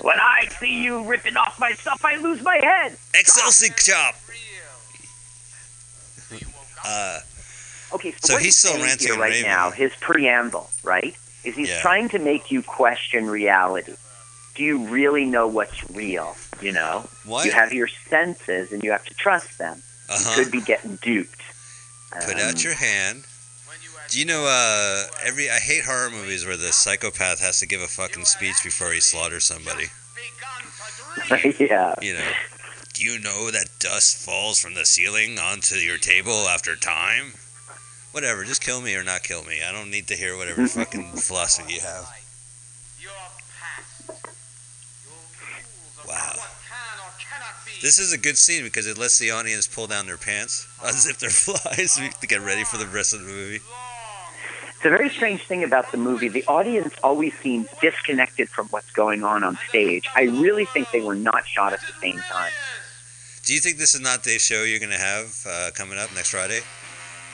When 0.00 0.18
I 0.18 0.48
see 0.58 0.82
you 0.82 1.04
ripping 1.06 1.36
off 1.36 1.58
my 1.60 1.70
stuff, 1.72 2.04
I 2.04 2.16
lose 2.16 2.42
my 2.42 2.56
head. 2.56 2.96
Excelsior 3.14 3.72
chop. 3.76 4.14
Uh, 6.86 7.18
Okay, 7.92 8.12
so, 8.12 8.16
So 8.28 8.34
what 8.34 8.42
he's 8.42 8.56
still 8.56 8.80
ranting 8.80 9.08
here 9.08 9.18
right 9.18 9.30
raving. 9.32 9.50
now. 9.50 9.70
His 9.70 9.92
preamble, 10.00 10.70
right, 10.82 11.14
is 11.44 11.54
he's 11.54 11.68
Yeah. 11.68 11.80
trying 11.80 12.08
to 12.10 12.18
make 12.18 12.50
you 12.50 12.62
question 12.62 13.26
reality. 13.28 13.94
Do 14.54 14.62
you 14.64 14.86
really 14.86 15.24
know 15.24 15.46
what's 15.48 15.88
real? 15.90 16.36
You 16.60 16.72
know, 16.72 17.08
what? 17.24 17.44
you 17.44 17.52
have 17.52 17.72
your 17.72 17.88
senses, 18.08 18.72
and 18.72 18.82
you 18.82 18.92
have 18.92 19.04
to 19.04 19.14
trust 19.14 19.58
them. 19.58 19.82
uh 20.08 20.18
You 20.36 20.42
could 20.44 20.52
be 20.52 20.60
getting 20.60 20.96
duped. 20.96 21.40
Put 22.24 22.34
Um, 22.34 22.40
out 22.40 22.62
your 22.64 22.74
hand. 22.74 23.24
Do 24.10 24.18
you 24.20 24.24
know? 24.26 24.44
Uh, 24.46 25.06
every 25.24 25.50
I 25.50 25.58
hate 25.58 25.84
horror 25.84 26.10
movies 26.10 26.44
where 26.46 26.56
the 26.56 26.72
psychopath 26.72 27.40
has 27.40 27.58
to 27.60 27.66
give 27.66 27.80
a 27.80 27.88
fucking 27.88 28.26
speech 28.26 28.56
before 28.62 28.92
he 28.92 29.00
slaughters 29.00 29.44
somebody. 29.44 29.86
yeah. 31.58 31.94
You 32.00 32.14
know. 32.14 32.30
Do 32.92 33.02
you 33.04 33.18
know 33.18 33.50
that 33.50 33.68
dust 33.80 34.16
falls 34.24 34.60
from 34.60 34.74
the 34.74 34.84
ceiling 34.86 35.38
onto 35.38 35.76
your 35.76 35.98
table 35.98 36.46
after 36.48 36.76
time? 36.76 37.32
Whatever, 38.14 38.44
just 38.44 38.62
kill 38.62 38.80
me 38.80 38.94
or 38.94 39.02
not 39.02 39.24
kill 39.24 39.42
me. 39.42 39.58
I 39.68 39.72
don't 39.72 39.90
need 39.90 40.06
to 40.06 40.14
hear 40.14 40.36
whatever 40.36 40.64
fucking 40.68 41.14
philosophy 41.14 41.74
you 41.74 41.80
have. 41.80 42.08
Wow. 46.06 46.34
This 47.82 47.98
is 47.98 48.12
a 48.12 48.18
good 48.18 48.38
scene 48.38 48.62
because 48.62 48.86
it 48.86 48.98
lets 48.98 49.18
the 49.18 49.32
audience 49.32 49.66
pull 49.66 49.88
down 49.88 50.06
their 50.06 50.16
pants, 50.16 50.64
unzip 50.78 51.18
their 51.18 51.28
flies 51.28 51.98
to 52.20 52.26
get 52.28 52.40
ready 52.40 52.62
for 52.62 52.76
the 52.76 52.86
rest 52.86 53.14
of 53.14 53.18
the 53.18 53.26
movie. 53.26 53.56
It's 53.56 54.84
a 54.84 54.90
very 54.90 55.08
strange 55.08 55.42
thing 55.42 55.64
about 55.64 55.90
the 55.90 55.98
movie. 55.98 56.28
The 56.28 56.44
audience 56.46 56.94
always 57.02 57.36
seems 57.40 57.66
disconnected 57.80 58.48
from 58.48 58.68
what's 58.68 58.92
going 58.92 59.24
on 59.24 59.42
on 59.42 59.58
stage. 59.68 60.08
I 60.14 60.22
really 60.26 60.66
think 60.66 60.92
they 60.92 61.00
were 61.00 61.16
not 61.16 61.48
shot 61.48 61.72
at 61.72 61.80
the 61.80 62.00
same 62.00 62.20
time. 62.30 62.52
Do 63.42 63.54
you 63.54 63.58
think 63.58 63.78
this 63.78 63.96
is 63.96 64.00
not 64.00 64.22
the 64.22 64.38
show 64.38 64.62
you're 64.62 64.78
going 64.78 64.92
to 64.92 64.98
have 64.98 65.34
uh, 65.48 65.70
coming 65.74 65.98
up 65.98 66.14
next 66.14 66.30
Friday? 66.30 66.60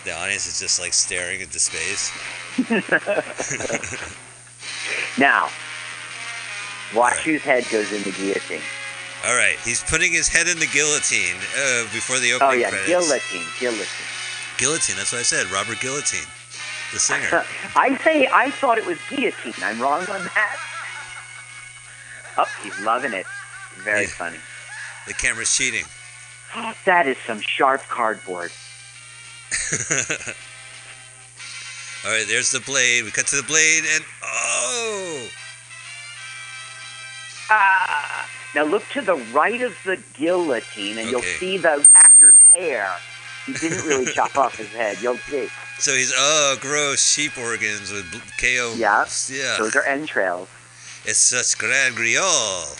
The 0.04 0.12
audience 0.16 0.46
is 0.46 0.58
just 0.58 0.80
like 0.80 0.92
staring 0.94 1.40
into 1.40 1.58
space. 1.58 2.10
Now, 5.18 5.48
watch 6.94 7.18
whose 7.18 7.42
head 7.42 7.64
goes 7.70 7.92
in 7.92 8.02
the 8.02 8.12
guillotine. 8.12 8.60
All 9.26 9.36
right, 9.36 9.56
he's 9.64 9.82
putting 9.82 10.12
his 10.12 10.28
head 10.28 10.46
in 10.48 10.58
the 10.58 10.66
guillotine 10.66 11.36
uh, 11.58 11.82
before 11.92 12.18
the 12.18 12.32
opening. 12.32 12.50
Oh 12.50 12.52
yeah, 12.54 12.68
credits. 12.70 12.88
guillotine, 12.88 13.46
guillotine. 13.58 14.06
Guillotine, 14.56 14.96
that's 14.96 15.12
what 15.12 15.18
I 15.18 15.22
said. 15.24 15.46
Robert 15.50 15.80
Guillotine, 15.80 16.26
the 16.92 16.98
singer. 16.98 17.44
I 17.76 17.96
say 18.02 18.28
I 18.32 18.50
thought 18.50 18.78
it 18.78 18.86
was 18.86 18.98
guillotine. 19.10 19.52
I'm 19.62 19.80
wrong 19.80 20.00
on 20.02 20.22
that. 20.34 20.56
Oh, 22.38 22.46
he's 22.62 22.78
loving 22.80 23.12
it. 23.12 23.26
Very 23.78 24.02
Yeah. 24.02 24.08
funny. 24.08 24.38
the 25.06 25.14
camera's 25.14 25.54
cheating. 25.54 25.84
That 26.84 27.06
is 27.06 27.16
some 27.26 27.40
sharp 27.40 27.82
cardboard. 27.88 28.52
All 32.04 32.10
right, 32.10 32.26
there's 32.26 32.50
the 32.50 32.60
blade. 32.60 33.04
We 33.04 33.10
cut 33.10 33.26
to 33.28 33.36
the 33.36 33.42
blade, 33.42 33.84
and 33.94 34.04
oh, 34.24 35.28
Ah! 37.50 38.28
Now 38.54 38.64
look 38.64 38.84
to 38.92 39.00
the 39.00 39.16
right 39.32 39.60
of 39.60 39.76
the 39.84 40.02
guillotine, 40.14 40.98
and 40.98 41.10
you'll 41.10 41.22
see 41.22 41.58
the 41.58 41.86
actor's 41.94 42.34
hair. 42.52 42.88
He 43.46 43.52
didn't 43.52 43.84
really 43.86 44.06
chop 44.14 44.36
off 44.36 44.56
his 44.56 44.68
head. 44.68 44.98
You'll 45.02 45.18
see. 45.18 45.48
so 45.78 45.92
he's 45.92 46.12
oh, 46.16 46.56
gross 46.60 47.04
sheep 47.04 47.36
organs 47.38 47.90
with 47.90 48.06
Karo. 48.38 48.72
Yeah. 48.74 49.04
yeah. 49.28 49.56
Those 49.58 49.76
are 49.76 49.84
entrails. 49.84 50.48
It's 51.04 51.18
such 51.18 51.58
Grand 51.58 51.96
Guignol. 51.96 52.78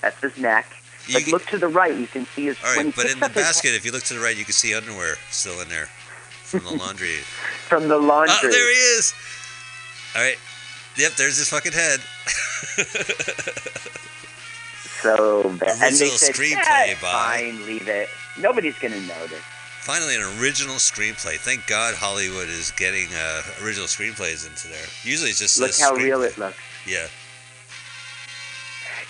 That's 0.00 0.20
his 0.20 0.36
neck. 0.38 0.66
You 1.08 1.14
But 1.14 1.22
can- 1.24 1.32
look 1.32 1.46
to 1.46 1.58
the 1.58 1.68
right. 1.68 1.94
You 1.96 2.06
can 2.06 2.26
see 2.26 2.44
his. 2.46 2.56
All 2.64 2.76
right, 2.76 2.94
but 2.94 3.06
in 3.10 3.18
the 3.18 3.28
basket, 3.30 3.74
if 3.74 3.84
you 3.84 3.90
look 3.92 4.04
to 4.04 4.14
the 4.14 4.20
right, 4.20 4.36
you 4.36 4.44
can 4.44 4.52
see 4.52 4.74
underwear 4.74 5.16
still 5.30 5.60
in 5.60 5.68
there 5.68 5.86
from 6.44 6.64
the 6.64 6.70
laundry. 6.70 7.16
from 7.68 7.88
the 7.88 7.98
laundry. 7.98 8.36
Oh, 8.44 8.50
there 8.50 8.68
he 8.72 8.78
is. 8.98 9.14
All 10.14 10.22
right. 10.22 10.36
Yep, 10.96 11.12
there's 11.16 11.36
his 11.38 11.48
fucking 11.48 11.72
head. 11.72 12.00
So 15.00 15.42
bad. 15.60 15.78
And 15.80 15.94
they 15.94 16.08
said, 16.08 16.34
screenplay 16.34 16.88
"Eh, 16.90 16.94
by- 17.00 17.36
fine, 17.38 17.66
leave 17.66 17.86
it. 17.88 18.08
Nobody's 18.40 18.76
gonna 18.78 19.00
notice. 19.02 19.42
Finally, 19.80 20.16
an 20.16 20.22
original 20.40 20.74
screenplay. 20.74 21.36
Thank 21.38 21.66
God 21.68 21.94
Hollywood 21.94 22.48
is 22.48 22.72
getting 22.72 23.06
uh, 23.14 23.42
original 23.62 23.86
screenplays 23.86 24.46
into 24.46 24.66
there. 24.68 24.84
Usually 25.04 25.30
it's 25.30 25.38
just 25.38 25.60
Look 25.60 25.70
how 25.78 25.92
screen- 25.94 26.04
real 26.06 26.22
it 26.22 26.36
looks. 26.36 26.58
Yeah. 26.84 27.06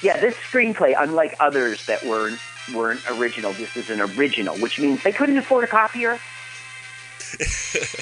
Yeah, 0.02 0.18
this 0.20 0.34
screenplay, 0.36 0.94
unlike 0.96 1.36
others 1.40 1.86
that 1.86 2.04
were 2.04 2.32
weren't 2.74 3.00
original, 3.10 3.52
this 3.52 3.76
is 3.76 3.90
an 3.90 4.00
original, 4.00 4.56
which 4.58 4.78
means 4.78 5.02
they 5.02 5.12
couldn't 5.12 5.38
afford 5.38 5.64
a 5.64 5.66
copier. 5.66 6.18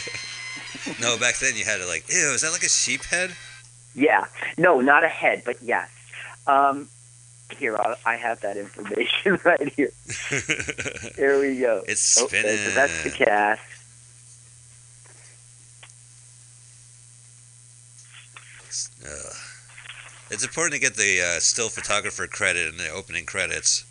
No, 1.00 1.18
back 1.18 1.36
then 1.38 1.56
you 1.56 1.64
had 1.64 1.78
to 1.78 1.86
like, 1.86 2.04
ew, 2.08 2.32
is 2.32 2.42
that 2.42 2.52
like 2.52 2.62
a 2.62 2.68
sheep 2.68 3.02
head? 3.04 3.32
Yeah, 3.94 4.26
no, 4.56 4.80
not 4.80 5.04
a 5.04 5.08
head, 5.08 5.42
but 5.44 5.60
yes. 5.62 5.90
Um, 6.46 6.88
here, 7.58 7.76
I, 7.76 7.96
I 8.04 8.16
have 8.16 8.40
that 8.42 8.56
information 8.56 9.38
right 9.44 9.72
here. 9.72 9.90
Here 11.16 11.40
we 11.40 11.58
go. 11.58 11.82
it's 11.88 12.02
spinning. 12.02 12.56
so 12.56 12.70
that's 12.70 13.02
the 13.04 13.10
cast. 13.10 13.62
Ugh. 19.04 19.45
It's 20.30 20.45
important 20.45 20.75
to 20.75 20.80
get 20.80 20.97
the 20.97 21.21
uh, 21.23 21.40
still 21.40 21.68
photographer 21.68 22.26
credit 22.26 22.68
in 22.68 22.76
the 22.78 22.88
opening 22.90 23.26
credits. 23.26 23.85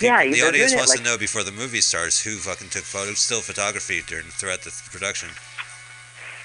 Yeah, 0.00 0.24
the 0.24 0.42
audience 0.42 0.74
wants 0.74 0.90
like- 0.90 0.98
to 0.98 1.04
know 1.04 1.18
before 1.18 1.42
the 1.42 1.52
movie 1.52 1.80
starts 1.80 2.22
who 2.22 2.36
fucking 2.36 2.68
took 2.70 2.84
photos, 2.84 3.18
still 3.18 3.40
photography 3.40 4.02
during 4.06 4.26
throughout 4.26 4.62
the 4.62 4.72
production. 4.90 5.28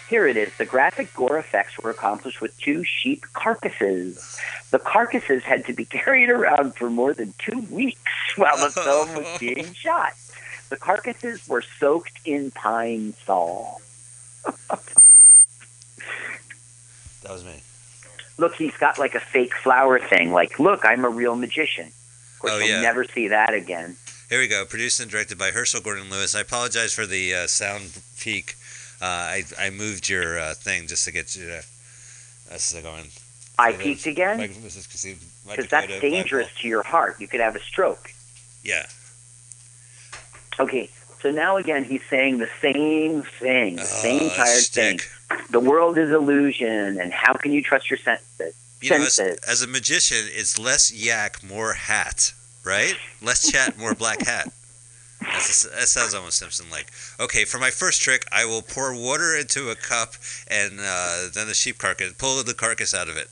Here 0.09 0.27
it 0.27 0.37
is. 0.37 0.55
The 0.57 0.65
graphic 0.65 1.13
gore 1.13 1.39
effects 1.39 1.79
were 1.79 1.89
accomplished 1.89 2.41
with 2.41 2.55
two 2.59 2.83
sheep 2.83 3.25
carcasses. 3.33 4.37
The 4.69 4.79
carcasses 4.79 5.43
had 5.43 5.65
to 5.65 5.73
be 5.73 5.85
carried 5.99 6.29
around 6.29 6.75
for 6.75 6.89
more 6.89 7.13
than 7.13 7.33
two 7.39 7.61
weeks 7.71 8.01
while 8.35 8.57
the 8.57 8.69
film 8.69 9.15
was 9.15 9.27
being 9.39 9.73
shot. 9.73 10.13
The 10.69 10.77
carcasses 10.77 11.47
were 11.47 11.63
soaked 11.79 12.19
in 12.25 12.51
pine 12.51 13.13
sol. 13.25 13.81
That 17.21 17.31
was 17.31 17.45
me. 17.45 17.61
Look, 18.37 18.55
he's 18.55 18.75
got 18.77 18.97
like 18.97 19.15
a 19.15 19.19
fake 19.19 19.53
flower 19.53 19.99
thing. 19.99 20.31
Like, 20.31 20.59
look, 20.59 20.85
I'm 20.85 21.05
a 21.05 21.09
real 21.09 21.35
magician. 21.35 21.87
Of 21.87 22.39
course, 22.39 22.53
Oh, 22.53 22.57
you'll 22.59 22.67
yeah. 22.69 22.81
never 22.81 23.03
see 23.05 23.27
that 23.29 23.53
again. 23.53 23.95
Here 24.29 24.39
we 24.39 24.47
go. 24.47 24.65
Produced 24.65 24.99
and 24.99 25.09
directed 25.11 25.37
by 25.37 25.51
Herschel 25.51 25.81
Gordon 25.81 26.09
Lewis. 26.09 26.33
I 26.35 26.41
apologize 26.41 26.93
for 26.93 27.05
the 27.05 27.33
uh, 27.35 27.47
sound 27.47 28.01
peak. 28.19 28.55
Uh, 29.01 29.05
I 29.05 29.43
I 29.59 29.69
moved 29.69 30.09
your 30.09 30.39
uh, 30.39 30.53
thing 30.55 30.87
just 30.87 31.05
to 31.05 31.11
get 31.11 31.35
you. 31.35 31.45
To, 31.47 31.63
that's 32.49 32.73
going. 32.81 33.05
I 33.59 33.73
those- 33.73 33.81
peeked 33.81 34.05
again 34.07 34.37
Mike- 34.37 34.55
this 34.63 34.75
is 34.75 34.87
'cause 34.87 35.03
he- 35.03 35.17
Mike 35.45 35.57
because 35.57 35.69
that's 35.69 35.99
dangerous 36.01 36.49
to 36.61 36.67
your 36.67 36.81
heart. 36.83 37.19
You 37.21 37.27
could 37.27 37.39
have 37.41 37.55
a 37.55 37.59
stroke. 37.61 38.11
Yeah. 38.63 38.87
Okay, 40.59 40.89
so 41.21 41.31
now 41.31 41.57
again, 41.57 41.83
he's 41.83 42.01
saying 42.09 42.37
the 42.37 42.49
same 42.61 43.23
thing, 43.39 43.75
the 43.77 43.85
same 43.85 44.23
Oh, 44.23 44.35
tired 44.35 44.63
thing. 44.65 44.99
The 45.49 45.59
world 45.59 45.97
is 45.97 46.11
illusion, 46.11 46.99
and 46.99 47.11
how 47.11 47.33
can 47.33 47.51
you 47.51 47.61
trust 47.61 47.89
your 47.89 47.97
senses? 47.97 48.55
You 48.81 48.89
know, 48.89 48.97
as, 48.97 49.19
as 49.19 49.61
a 49.61 49.67
magician, 49.67 50.25
it's 50.31 50.59
less 50.59 50.91
yak, 50.93 51.41
more 51.43 51.73
hat, 51.73 52.33
right? 52.65 52.95
Less 53.21 53.49
chat, 53.49 53.77
more 53.77 53.95
black 53.95 54.21
hat. 54.25 54.51
That's, 55.21 55.63
that 55.63 55.87
sounds 55.87 56.13
almost 56.13 56.37
Simpson 56.37 56.69
like. 56.69 56.91
Okay, 57.19 57.45
for 57.45 57.59
my 57.59 57.69
first 57.69 58.01
trick, 58.01 58.25
I 58.31 58.43
will 58.45 58.61
pour 58.61 58.93
water 58.93 59.35
into 59.35 59.69
a 59.69 59.75
cup 59.75 60.15
and 60.49 60.79
uh, 60.81 61.29
then 61.33 61.47
the 61.47 61.53
sheep 61.53 61.77
carcass, 61.77 62.11
pull 62.13 62.43
the 62.43 62.53
carcass 62.53 62.93
out 62.93 63.07
of 63.07 63.15
it. 63.15 63.29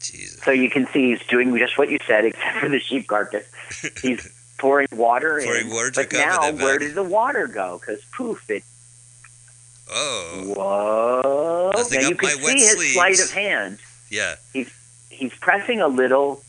Jesus. 0.00 0.42
So 0.42 0.50
you 0.50 0.68
can 0.68 0.86
see 0.88 1.10
he's 1.10 1.26
doing 1.28 1.56
just 1.56 1.78
what 1.78 1.88
you 1.88 1.98
said, 2.06 2.24
except 2.24 2.58
for 2.58 2.68
the 2.68 2.80
sheep 2.80 3.06
carcass. 3.06 3.46
He's 4.02 4.28
pouring 4.58 4.88
water 4.92 5.40
Pouring 5.42 5.68
in. 5.68 5.72
water 5.72 5.90
to 5.92 6.00
but 6.02 6.12
now, 6.12 6.52
where 6.52 6.78
did 6.78 6.94
the 6.94 7.02
water 7.02 7.46
go? 7.46 7.78
Because 7.80 8.02
poof, 8.12 8.50
it. 8.50 8.62
Oh, 9.96 10.42
Whoa! 10.56 11.70
Nothing 11.76 12.00
now 12.02 12.08
you 12.08 12.16
can 12.16 12.30
see 12.30 12.52
his 12.58 12.72
sleeves. 12.72 12.94
sleight 12.94 13.20
of 13.20 13.30
hand. 13.30 13.78
yeah. 14.10 14.34
He's 14.52 14.70
he's 15.08 15.32
pressing 15.34 15.80
a 15.80 15.86
little. 15.88 16.42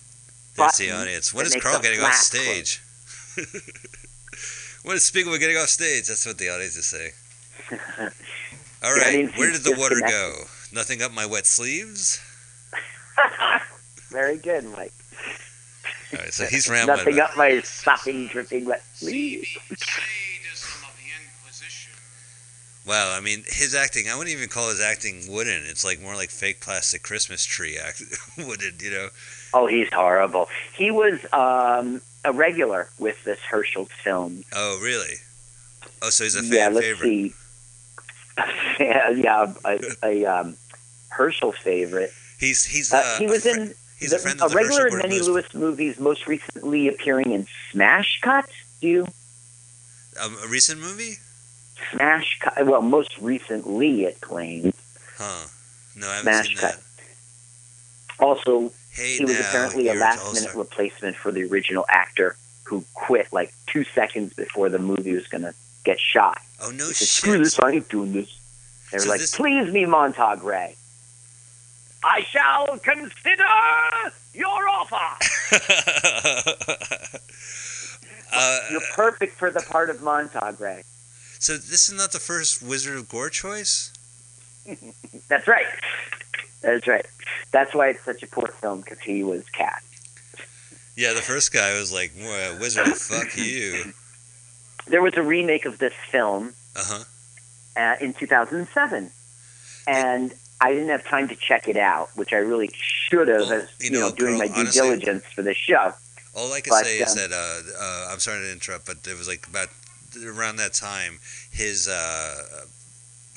There's 0.57 0.77
the 0.77 0.91
audience. 0.91 1.33
When 1.33 1.45
that 1.45 1.55
is 1.55 1.61
Carl 1.61 1.79
getting 1.81 1.99
off 1.99 2.13
stage? 2.15 2.81
when 4.83 4.95
is 4.95 5.03
Spiegel 5.03 5.37
getting 5.37 5.57
off 5.57 5.67
stage? 5.67 6.07
That's 6.07 6.25
what 6.25 6.37
the 6.37 6.49
audience 6.49 6.75
is 6.77 6.85
saying. 6.85 7.11
All 7.71 7.77
right. 8.07 8.11
The 8.81 8.87
right, 8.87 9.07
audience 9.07 9.37
where 9.37 9.51
is 9.51 9.61
did 9.63 9.73
the 9.73 9.79
water 9.79 9.95
disconnected. 9.99 10.45
go? 10.45 10.45
Nothing 10.73 11.01
up 11.01 11.11
my 11.11 11.25
wet 11.25 11.45
sleeves. 11.45 12.21
Very 14.09 14.37
good, 14.37 14.63
Mike. 14.65 14.93
All 16.13 16.19
right, 16.19 16.33
so 16.33 16.45
he's 16.45 16.69
rambling. 16.69 16.97
Nothing 16.97 17.19
up 17.19 17.35
my 17.35 17.59
sopping, 17.61 18.27
dripping 18.27 18.65
wet 18.65 18.83
sleeve. 18.93 19.45
Wow, 22.85 23.15
I 23.17 23.19
mean, 23.19 23.43
his 23.47 23.73
acting. 23.73 24.07
I 24.09 24.15
wouldn't 24.15 24.35
even 24.35 24.47
call 24.49 24.69
his 24.69 24.79
acting 24.79 25.23
wooden. 25.31 25.63
It's 25.65 25.83
like 25.83 26.01
more 26.01 26.15
like 26.15 26.29
fake 26.29 26.61
plastic 26.61 27.01
Christmas 27.01 27.43
tree 27.43 27.77
act 27.77 28.03
wooden. 28.37 28.73
You 28.79 28.91
know. 28.91 29.09
Oh, 29.53 29.65
he's 29.67 29.91
horrible. 29.91 30.49
He 30.75 30.91
was 30.91 31.19
um, 31.33 32.01
a 32.23 32.31
regular 32.31 32.89
with 32.99 33.23
this 33.23 33.39
Herschel 33.39 33.85
film. 34.03 34.43
Oh, 34.53 34.79
really? 34.83 35.15
Oh, 36.01 36.09
so 36.09 36.25
he's 36.25 36.35
a 36.35 36.43
fan 36.43 36.51
yeah, 36.53 36.67
let's 36.69 36.85
favorite. 36.85 37.07
see. 37.07 37.33
yeah, 38.79 39.09
yeah, 39.11 39.53
a, 39.63 39.79
a 40.03 40.25
um, 40.25 40.57
Herschel 41.09 41.53
favorite. 41.53 42.11
He's 42.39 42.65
he's 42.65 42.93
Uh, 42.93 42.97
uh, 42.97 43.17
he 43.17 43.27
was 43.27 43.45
a 43.45 43.51
in 43.53 43.73
He's 43.97 44.09
the- 44.11 44.17
a 44.17 44.19
friend 44.19 44.41
of 44.41 44.51
the 44.51 44.57
regular 44.57 44.87
in 44.89 44.97
many 44.97 45.15
Lewis- 45.21 45.27
Lewis 45.27 45.53
movies, 45.53 45.99
most 45.99 46.27
recently 46.27 46.87
appearing 46.89 47.31
in 47.31 47.47
Smash 47.71 48.19
Cut. 48.21 48.47
Do 48.81 48.87
you 48.87 49.07
Um, 50.21 50.37
a 50.43 50.47
recent 50.47 50.81
movie? 50.81 51.17
Smash 51.91 52.39
Cut? 52.41 52.65
Well, 52.65 52.81
most 52.81 53.17
recently 53.19 54.05
it 54.05 54.21
claimed. 54.21 54.73
Huh? 55.17 55.47
No, 55.95 56.07
I 56.09 56.15
haven't 56.17 56.23
Smash 56.33 56.47
seen 56.47 56.57
Cut. 56.57 56.71
that. 56.75 58.23
Also, 58.25 58.71
Hey, 58.91 59.17
he 59.17 59.25
was 59.25 59.33
now, 59.37 59.41
apparently 59.49 59.89
a 59.89 59.93
last-minute 59.93 60.55
replacement 60.55 61.15
for 61.17 61.31
the 61.31 61.43
original 61.43 61.85
actor 61.89 62.35
who 62.63 62.83
quit 62.93 63.27
like 63.33 63.53
two 63.67 63.83
seconds 63.83 64.33
before 64.33 64.69
the 64.69 64.79
movie 64.79 65.13
was 65.13 65.27
going 65.27 65.41
to 65.43 65.53
get 65.83 65.99
shot. 65.99 66.41
Oh 66.61 66.71
no 66.71 66.87
He 66.87 66.93
said, 66.93 67.07
Screw 67.09 67.37
this, 67.37 67.59
I 67.59 67.71
ain't 67.71 67.89
doing 67.89 68.13
this. 68.13 68.29
They 68.91 68.97
were 68.97 69.03
So 69.03 69.09
like, 69.09 69.19
this- 69.19 69.35
please 69.35 69.71
me, 69.71 69.85
Montag 69.85 70.43
Ray. 70.43 70.75
I 72.03 72.21
shall 72.21 72.77
consider 72.77 73.43
your 74.33 74.67
offer. 74.69 74.95
uh, 78.33 78.59
You're 78.71 78.81
perfect 78.95 79.37
for 79.37 79.49
the 79.51 79.61
part 79.61 79.89
of 79.89 80.01
Montag 80.01 80.59
Ray. 80.59 80.83
So 81.45 81.53
this 81.57 81.87
is 81.89 81.93
not 81.95 82.11
the 82.11 82.19
first 82.19 82.61
Wizard 82.63 82.97
of 82.97 83.07
Gore 83.09 83.29
choice. 83.29 83.91
That's 85.29 85.47
right. 85.47 85.65
That's 86.61 86.87
right. 86.87 87.05
That's 87.51 87.73
why 87.75 87.89
it's 87.89 88.03
such 88.03 88.23
a 88.23 88.27
poor 88.27 88.47
film 88.47 88.81
because 88.81 88.99
he 88.99 89.23
was 89.23 89.43
cast. 89.49 89.85
Yeah, 90.95 91.13
the 91.13 91.21
first 91.21 91.51
guy 91.53 91.77
was 91.77 91.93
like, 91.93 92.11
"Well, 92.17 92.57
"Wizard, 92.59 92.87
fuck 93.11 93.37
you." 93.37 93.93
There 94.87 95.01
was 95.01 95.15
a 95.17 95.21
remake 95.23 95.65
of 95.65 95.77
this 95.77 95.93
film 96.11 96.53
Uh 96.75 96.83
huh. 96.85 97.03
uh, 97.81 97.95
in 98.03 98.13
2007, 98.13 99.11
and 99.87 100.33
I 100.61 100.71
didn't 100.73 100.89
have 100.89 101.03
time 101.05 101.27
to 101.27 101.35
check 101.35 101.67
it 101.67 101.77
out, 101.77 102.09
which 102.15 102.33
I 102.33 102.37
really 102.37 102.71
should 102.75 103.27
have, 103.27 103.41
Well, 103.41 103.53
as 103.53 103.69
you 103.79 103.91
you 103.91 103.99
know, 103.99 104.09
know, 104.09 104.15
doing 104.15 104.37
my 104.39 104.47
due 104.47 104.53
honestly- 104.61 104.81
diligence 104.81 105.23
for 105.35 105.41
this 105.43 105.57
show. 105.57 105.93
All 106.33 106.51
I 106.53 106.59
can 106.61 106.71
But, 106.71 106.85
say 106.85 106.97
is 106.99 107.11
um, 107.11 107.17
that 107.17 107.31
uh, 107.31 107.61
uh, 107.83 108.09
I'm 108.11 108.19
sorry 108.19 108.39
to 108.41 108.51
interrupt, 108.51 108.85
but 108.85 108.97
it 109.07 109.17
was 109.17 109.27
like 109.27 109.47
about 109.47 109.69
around 110.23 110.57
that 110.57 110.73
time 110.73 111.19
his 111.51 111.87
uh, 111.87 112.65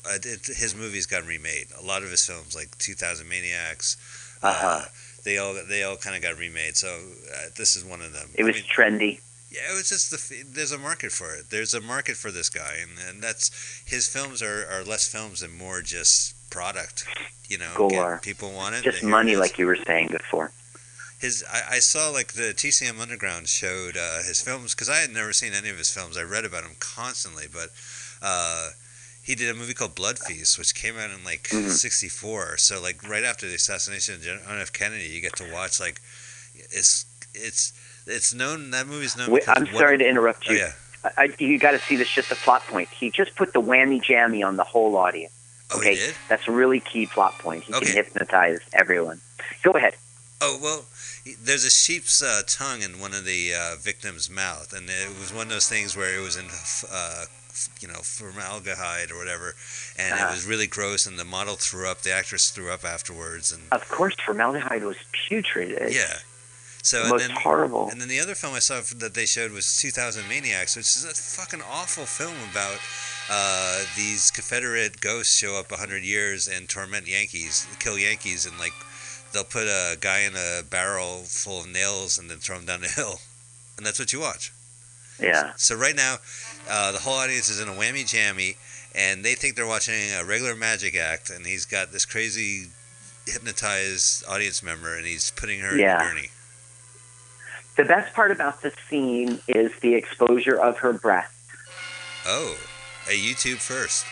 uh, 0.04 0.14
it, 0.24 0.46
his 0.46 0.74
movies 0.74 1.06
got 1.06 1.24
remade. 1.26 1.66
A 1.80 1.84
lot 1.84 2.02
of 2.02 2.10
his 2.10 2.24
films, 2.24 2.54
like 2.54 2.76
2000 2.78 3.28
Maniacs, 3.28 3.96
Uh-huh. 4.42 4.66
uh, 4.66 4.84
they 5.24 5.38
all 5.38 5.54
they 5.68 5.82
all 5.82 5.96
kind 5.96 6.16
of 6.16 6.22
got 6.22 6.38
remade. 6.38 6.76
So 6.76 6.88
uh, 6.88 7.48
this 7.56 7.76
is 7.76 7.84
one 7.84 8.00
of 8.00 8.12
them. 8.12 8.28
It 8.34 8.44
I 8.44 8.46
was 8.46 8.54
mean, 8.56 8.64
trendy. 8.64 9.20
Yeah, 9.50 9.60
it 9.72 9.74
was 9.74 9.88
just 9.88 10.10
the. 10.10 10.44
There's 10.44 10.72
a 10.72 10.78
market 10.78 11.10
for 11.10 11.34
it. 11.34 11.46
There's 11.50 11.72
a 11.74 11.80
market 11.80 12.16
for 12.16 12.30
this 12.30 12.50
guy, 12.50 12.74
and, 12.82 12.90
and 13.08 13.22
that's 13.22 13.82
his 13.86 14.06
films 14.06 14.42
are, 14.42 14.66
are 14.70 14.84
less 14.84 15.08
films 15.08 15.42
and 15.42 15.56
more 15.56 15.80
just 15.80 16.34
product. 16.50 17.06
You 17.48 17.56
know. 17.58 18.18
People 18.22 18.52
want 18.52 18.74
it. 18.74 18.84
Just 18.84 18.98
here 18.98 19.08
it 19.08 19.10
money, 19.10 19.36
like 19.36 19.58
you 19.58 19.66
were 19.66 19.76
saying 19.86 20.08
before. 20.08 20.52
His. 21.18 21.44
I, 21.52 21.76
I 21.76 21.78
saw 21.80 22.10
like 22.10 22.32
the 22.34 22.54
TCM 22.54 23.00
Underground 23.00 23.48
showed 23.48 23.96
uh, 23.96 24.18
his 24.22 24.40
films 24.40 24.74
because 24.74 24.88
I 24.88 24.96
had 24.96 25.10
never 25.12 25.32
seen 25.32 25.52
any 25.52 25.68
of 25.68 25.76
his 25.78 25.90
films. 25.90 26.16
I 26.16 26.22
read 26.22 26.44
about 26.44 26.64
him 26.64 26.76
constantly, 26.80 27.46
but 27.52 27.70
uh, 28.22 28.70
he 29.22 29.34
did 29.34 29.50
a 29.50 29.54
movie 29.58 29.74
called 29.74 29.94
Blood 29.94 30.18
Feast, 30.18 30.58
which 30.58 30.74
came 30.74 30.96
out 30.96 31.10
in 31.10 31.24
like 31.24 31.44
Mhm. 31.48 31.68
'64. 31.70 32.56
So 32.58 32.80
like 32.80 33.06
right 33.08 33.24
after 33.24 33.46
the 33.48 33.54
assassination 33.54 34.14
of 34.14 34.22
John 34.22 34.38
F. 34.60 34.72
Kennedy, 34.72 35.04
you 35.04 35.20
get 35.20 35.36
to 35.36 35.52
watch 35.52 35.80
like 35.80 36.00
it's 36.54 37.04
it's 37.34 37.72
it's 38.06 38.32
known 38.32 38.70
that 38.70 38.86
movie's 38.86 39.16
known. 39.16 39.30
Wait, 39.30 39.48
I'm 39.48 39.66
what- 39.66 39.74
sorry 39.80 39.98
to 39.98 40.08
interrupt 40.08 40.46
Oh 40.48 40.52
you. 40.52 40.58
yeah. 40.58 40.72
I, 41.16 41.32
you 41.38 41.58
got 41.60 41.70
to 41.70 41.78
see 41.78 41.94
this. 41.96 42.10
Just 42.10 42.32
a 42.32 42.34
plot 42.34 42.62
point. 42.66 42.88
He 42.88 43.10
just 43.10 43.36
put 43.36 43.52
the 43.52 43.60
whammy 43.62 44.02
jammy 44.02 44.42
on 44.42 44.56
the 44.56 44.64
whole 44.64 44.96
audience. 44.96 45.32
Oh, 45.70 45.78
Okay. 45.78 45.90
he 45.94 45.96
did. 46.06 46.14
That's 46.28 46.48
a 46.48 46.50
really 46.50 46.80
key 46.80 47.06
plot 47.06 47.38
point. 47.38 47.62
He 47.64 47.72
Okay. 47.74 47.86
can 47.86 47.94
hypnotize 48.04 48.58
everyone. 48.72 49.20
Go 49.62 49.70
ahead. 49.72 49.94
Oh 50.40 50.58
well, 50.60 50.84
there's 51.42 51.64
a 51.64 51.70
sheep's 51.70 52.22
uh, 52.22 52.42
tongue 52.46 52.82
in 52.82 53.00
one 53.00 53.12
of 53.14 53.24
the 53.24 53.52
uh, 53.54 53.76
victims' 53.80 54.28
mouth, 54.30 54.72
and 54.72 54.88
it 54.88 55.08
was 55.18 55.32
one 55.32 55.46
of 55.46 55.52
those 55.52 55.68
things 55.68 55.96
where 55.96 56.16
it 56.18 56.22
was 56.22 56.36
in, 56.36 56.46
uh, 56.92 57.24
you 57.80 57.88
know, 57.88 58.00
formaldehyde 58.02 59.10
or 59.10 59.18
whatever, 59.18 59.54
and 59.98 60.12
Uh-huh. 60.14 60.28
it 60.28 60.30
was 60.30 60.46
really 60.46 60.66
gross. 60.66 61.06
And 61.06 61.18
the 61.18 61.24
model 61.24 61.56
threw 61.56 61.88
up. 61.88 62.02
The 62.02 62.12
actress 62.12 62.50
threw 62.50 62.70
up 62.70 62.84
afterwards, 62.84 63.52
and 63.52 63.62
Of 63.72 63.88
course, 63.88 64.14
formaldehyde 64.24 64.84
was 64.84 64.96
putrid. 65.12 65.70
It's 65.72 65.94
yeah. 65.94 66.18
So 66.82 67.02
the 67.02 67.08
most 67.10 67.26
then, 67.26 67.36
horrible. 67.36 67.88
and 67.90 68.00
then 68.00 68.08
the 68.08 68.20
other 68.20 68.34
film 68.36 68.54
I 68.54 68.60
saw 68.60 68.80
that 68.96 69.12
they 69.14 69.26
showed 69.26 69.50
was 69.52 69.76
2000 69.76 70.28
Maniacs, 70.28 70.76
which 70.76 70.86
is 70.96 71.04
a 71.04 71.12
fucking 71.12 71.60
awful 71.68 72.06
film 72.06 72.36
about 72.52 72.78
uh, 73.28 73.84
these 73.96 74.30
Confederate 74.30 75.00
ghosts 75.00 75.36
show 75.36 75.56
up 75.58 75.70
100 75.70 76.02
years 76.04 76.46
and 76.48 76.68
torment 76.68 77.06
Yankees, 77.08 77.66
kill 77.80 77.98
Yankees, 77.98 78.46
and 78.46 78.56
like 78.58 78.72
they'll 79.32 79.44
put 79.44 79.64
a 79.66 79.96
guy 80.00 80.20
in 80.20 80.32
a 80.34 80.62
barrel 80.68 81.22
full 81.24 81.60
of 81.60 81.68
nails 81.68 82.18
and 82.18 82.30
then 82.30 82.38
throw 82.38 82.56
him 82.56 82.66
down 82.66 82.80
the 82.80 82.88
hill. 82.88 83.20
And 83.76 83.86
that's 83.86 83.98
what 83.98 84.12
you 84.12 84.20
watch. 84.20 84.52
yeah. 85.20 85.52
So 85.56 85.76
right 85.76 85.94
now, 85.96 86.16
uh, 86.68 86.92
the 86.92 86.98
whole 86.98 87.14
audience 87.14 87.48
is 87.48 87.60
in 87.60 87.68
a 87.68 87.72
whammy 87.72 88.08
jammy, 88.08 88.56
and 88.94 89.24
they 89.24 89.34
think 89.34 89.54
they're 89.54 89.66
watching 89.66 89.94
a 90.20 90.24
regular 90.24 90.54
magic 90.56 90.96
act, 90.96 91.30
and 91.30 91.46
he's 91.46 91.64
got 91.64 91.92
this 91.92 92.04
crazy 92.04 92.66
hypnotized 93.26 94.24
audience 94.26 94.62
member, 94.62 94.96
and 94.96 95.06
he's 95.06 95.30
putting 95.32 95.60
her 95.60 95.76
Yeah. 95.76 95.96
in 95.96 96.06
a 96.06 96.08
gurney. 96.14 96.30
The 97.76 97.84
best 97.84 98.12
part 98.14 98.32
about 98.32 98.62
the 98.62 98.72
scene 98.90 99.38
is 99.46 99.70
the 99.80 99.94
exposure 99.94 100.58
of 100.58 100.78
her 100.78 100.92
breast. 100.92 101.32
Oh, 102.26 102.56
a 103.06 103.12
YouTube 103.16 103.58
first. 103.58 104.04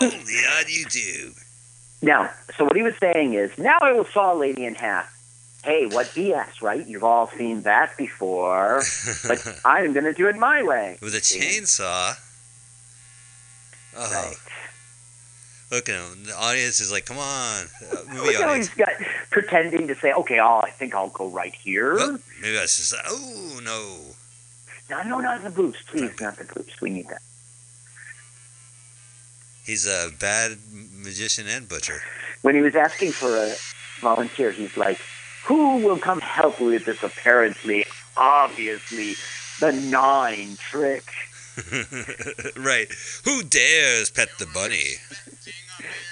Only 0.00 0.12
on 0.14 0.64
YouTube. 0.64 1.41
Now, 2.02 2.30
so 2.56 2.64
what 2.64 2.74
he 2.76 2.82
was 2.82 2.94
saying 2.98 3.34
is, 3.34 3.56
now 3.58 3.78
I 3.80 3.92
will 3.92 4.04
saw 4.04 4.34
a 4.34 4.36
lady 4.36 4.64
in 4.64 4.74
half. 4.74 5.08
Hey, 5.64 5.86
what 5.86 6.06
BS, 6.08 6.60
right? 6.60 6.84
You've 6.84 7.04
all 7.04 7.28
seen 7.28 7.62
that 7.62 7.96
before, 7.96 8.82
but 9.28 9.60
I'm 9.64 9.92
going 9.92 10.04
to 10.04 10.12
do 10.12 10.26
it 10.28 10.36
my 10.36 10.62
way. 10.64 10.98
With 11.00 11.14
a 11.14 11.18
chainsaw. 11.20 12.16
Oh, 13.96 14.10
Right. 14.12 14.36
look 15.70 15.88
at 15.88 15.94
him. 16.00 16.24
The 16.24 16.36
audience 16.36 16.80
is 16.80 16.90
like, 16.90 17.04
come 17.06 17.18
on. 17.18 17.64
Uh, 17.92 17.96
movie 18.12 18.32
Look 18.32 18.40
audience. 18.40 18.68
he's 18.68 18.76
got 18.76 18.88
pretending 19.30 19.86
to 19.86 19.94
say, 19.94 20.12
okay, 20.12 20.40
oh, 20.40 20.60
I 20.64 20.70
think 20.70 20.94
I'll 20.96 21.10
go 21.10 21.28
right 21.28 21.54
here. 21.54 21.96
Oh, 22.00 22.18
maybe 22.40 22.54
that's 22.56 22.76
just, 22.78 22.94
oh, 23.06 23.60
no. 23.62 23.98
No, 24.90 25.02
no, 25.08 25.20
not 25.20 25.44
the 25.44 25.50
boobs, 25.50 25.80
please, 25.86 26.10
not 26.20 26.36
the 26.38 26.44
boobs. 26.44 26.80
We 26.80 26.90
need 26.90 27.08
that. 27.08 27.22
He's 29.64 29.86
a 29.86 30.10
bad 30.18 30.58
magician 30.92 31.46
and 31.46 31.68
butcher. 31.68 32.00
When 32.42 32.54
he 32.54 32.60
was 32.60 32.74
asking 32.74 33.12
for 33.12 33.36
a 33.36 33.54
volunteer, 34.00 34.50
he's 34.50 34.76
like, 34.76 34.98
who 35.44 35.76
will 35.78 35.98
come 35.98 36.20
help 36.20 36.60
with 36.60 36.84
this 36.84 37.02
apparently, 37.02 37.84
obviously 38.16 39.14
benign 39.60 40.56
trick? 40.56 41.04
right. 42.56 42.88
Who 43.24 43.42
dares 43.44 44.10
pet 44.10 44.28
the 44.38 44.46
bunny? 44.52 44.94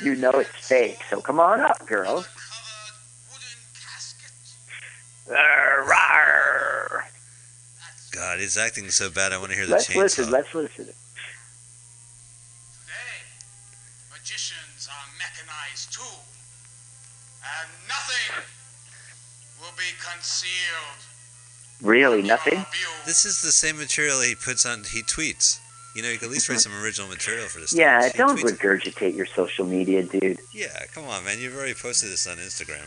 You 0.03 0.15
know 0.15 0.31
it's 0.31 0.51
fake, 0.51 0.99
so 1.09 1.21
come 1.21 1.41
on 1.41 1.61
up, 1.61 1.87
girls. 1.87 2.27
Covered 2.27 3.33
wooden 3.33 3.59
caskets. 3.75 4.57
Arr, 5.29 5.85
rawr. 5.89 7.03
God, 8.13 8.39
he's 8.39 8.59
acting 8.59 8.91
so 8.91 9.09
bad. 9.11 9.33
I 9.33 9.39
want 9.39 9.51
to 9.51 9.57
hear 9.57 9.67
the 9.67 9.73
Let's 9.73 9.89
chainsaw. 9.89 9.97
listen, 9.97 10.31
let's 10.31 10.55
listen. 10.55 10.89
And 17.61 17.69
nothing 17.89 18.45
will 19.61 19.75
be 19.77 19.91
concealed. 20.01 21.01
Really, 21.83 22.23
nothing? 22.23 22.65
This 23.07 23.25
is 23.25 23.41
the 23.43 23.53
same 23.53 23.79
material 23.79 24.21
he 24.21 24.35
puts 24.35 24.67
on. 24.67 24.85
He 24.85 25.03
tweets. 25.03 25.59
You 25.97 26.03
know, 26.03 26.09
you 26.09 26.19
could 26.19 26.27
at 26.27 26.31
least 26.33 26.49
write 26.49 26.61
some 26.61 26.73
original 26.83 27.09
material 27.09 27.47
for 27.49 27.59
this. 27.59 27.73
Yeah, 27.73 28.01
stuff. 28.01 28.13
He 28.13 28.19
don't 28.19 28.39
tweets- 28.39 28.59
regurgitate 28.59 29.17
your 29.17 29.27
social 29.27 29.67
media, 29.67 30.03
dude. 30.05 30.39
Yeah, 30.55 30.85
come 30.95 31.05
on, 31.07 31.25
man. 31.25 31.39
You've 31.39 31.57
already 31.57 31.75
posted 31.75 32.11
this 32.11 32.27
on 32.27 32.37
Instagram. 32.37 32.87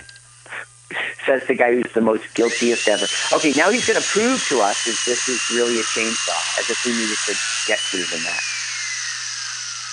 Says 1.25 1.45
the 1.47 1.55
guy 1.55 1.73
who's 1.73 1.91
the 1.93 2.01
most 2.01 2.23
guiltiest 2.35 2.87
ever. 2.87 3.05
Okay, 3.33 3.51
now 3.57 3.69
he's 3.71 3.87
going 3.87 3.99
to 3.99 4.05
prove 4.07 4.43
to 4.49 4.59
us 4.61 4.85
that 4.85 4.97
this 5.05 5.27
is 5.27 5.41
really 5.55 5.79
a 5.79 5.83
chainsaw, 5.83 6.59
as 6.59 6.69
if 6.69 6.85
we 6.85 6.91
needed 6.91 7.17
to 7.25 7.33
get 7.67 7.79
through 7.79 8.03
proven 8.03 8.23
that. 8.25 8.41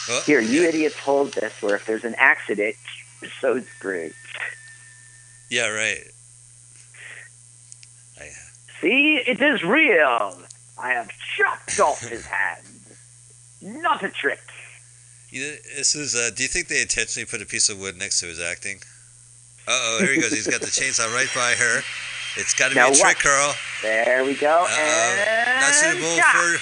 Oh, 0.09 0.23
Here, 0.27 0.40
you 0.40 0.62
yeah. 0.62 0.69
idiots 0.69 0.99
hold 0.99 1.33
this, 1.35 1.53
where 1.62 1.77
if 1.77 1.87
there's 1.87 2.05
an 2.05 2.14
accident, 2.19 2.75
you're 3.23 3.31
so 3.40 3.61
screwed. 3.77 4.12
Yeah, 5.51 5.69
right. 5.69 6.05
See, 8.81 9.17
it 9.27 9.43
is 9.43 9.63
real. 9.63 10.39
I 10.79 10.91
have 10.93 11.11
chopped 11.37 11.79
off 11.81 12.01
his 12.01 12.25
hand. 12.25 12.63
Not 13.61 14.03
a 14.03 14.09
trick. 14.09 14.41
You 15.29 15.57
this 15.77 15.95
is. 15.95 16.15
Uh, 16.15 16.31
do 16.35 16.43
you 16.43 16.49
think 16.49 16.69
they 16.69 16.81
intentionally 16.81 17.27
put 17.27 17.43
a 17.43 17.47
piece 17.47 17.69
of 17.69 17.79
wood 17.79 17.99
next 17.99 18.21
to 18.21 18.27
his 18.27 18.41
acting? 18.41 18.79
Uh 19.69 19.73
oh, 19.73 19.99
here 20.01 20.15
he 20.15 20.21
goes. 20.21 20.33
He's 20.33 20.47
got 20.47 20.61
the 20.63 20.67
chainsaw 20.67 21.13
right 21.15 21.29
by 21.35 21.53
her. 21.53 21.83
It's 22.37 22.55
got 22.55 22.69
to 22.71 22.75
be 22.75 22.81
a 22.81 22.87
trick, 22.87 23.01
what? 23.03 23.19
Carl. 23.19 23.55
There 23.83 24.25
we 24.25 24.35
go. 24.35 24.65
Uh-oh. 24.65 25.25
And 25.29 25.61
Not 25.61 25.75
suitable 25.75 26.17
shot. 26.17 26.35
for. 26.35 26.59